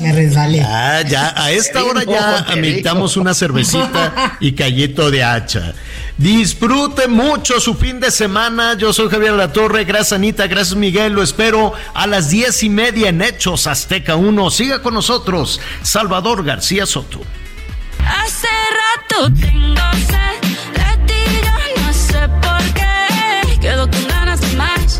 Me 0.00 0.12
resbalé. 0.12 0.62
Ah, 0.62 1.02
ya, 1.02 1.32
a 1.36 1.50
esta 1.52 1.84
hora 1.84 2.02
ya 2.04 2.38
ameritamos 2.48 3.16
una 3.16 3.34
cervecita 3.34 4.36
y 4.40 4.52
callito 4.52 5.10
de 5.10 5.22
hacha. 5.22 5.74
Disfrute 6.18 7.08
mucho 7.08 7.60
su 7.60 7.74
fin 7.74 8.00
de 8.00 8.10
semana. 8.10 8.74
Yo 8.74 8.92
soy 8.92 9.08
Javier 9.08 9.32
La 9.32 9.52
Torre. 9.52 9.84
Gracias, 9.84 10.12
Anita. 10.12 10.46
Gracias, 10.46 10.76
Miguel. 10.76 11.12
Lo 11.12 11.22
espero 11.22 11.72
a 11.94 12.06
las 12.06 12.30
diez 12.30 12.62
y 12.62 12.68
media 12.68 13.08
en 13.08 13.22
Hechos 13.22 13.66
Azteca 13.66 14.16
1. 14.16 14.50
Siga 14.50 14.82
con 14.82 14.94
nosotros, 14.94 15.60
Salvador 15.82 16.44
García 16.44 16.86
Soto. 16.86 17.20
Hace 18.04 18.48
rato 18.48 19.32
tengo 19.34 19.80
sed 20.06 20.41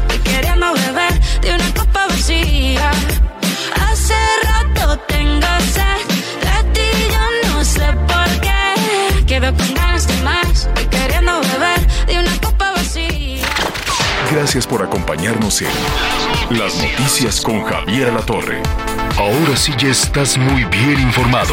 de 0.00 0.04
más, 0.04 0.14
y 0.14 0.18
queriendo 0.18 0.72
beber 0.72 1.20
de 1.40 1.54
una 1.54 1.74
copa 1.74 2.06
vacía. 2.08 2.90
Hace 3.90 4.14
rato 4.44 4.98
tengo 5.08 5.46
sed 5.72 6.02
de 6.40 6.70
ti, 6.72 6.88
yo 7.10 7.52
no 7.52 7.64
sé 7.64 7.86
por 8.06 8.40
qué. 8.40 9.24
Quedo 9.26 9.54
con 9.54 9.74
ganas 9.74 10.06
de 10.06 10.16
más 10.22 10.68
Gracias 14.32 14.66
por 14.66 14.82
acompañarnos 14.82 15.60
en 15.60 15.68
Las 16.58 16.74
Noticias 16.76 17.40
con 17.40 17.62
Javier 17.64 18.12
La 18.12 18.22
Torre. 18.22 18.62
Ahora 19.18 19.56
sí 19.56 19.72
ya 19.76 19.88
estás 19.88 20.38
muy 20.38 20.64
bien 20.64 20.98
informado. 21.00 21.52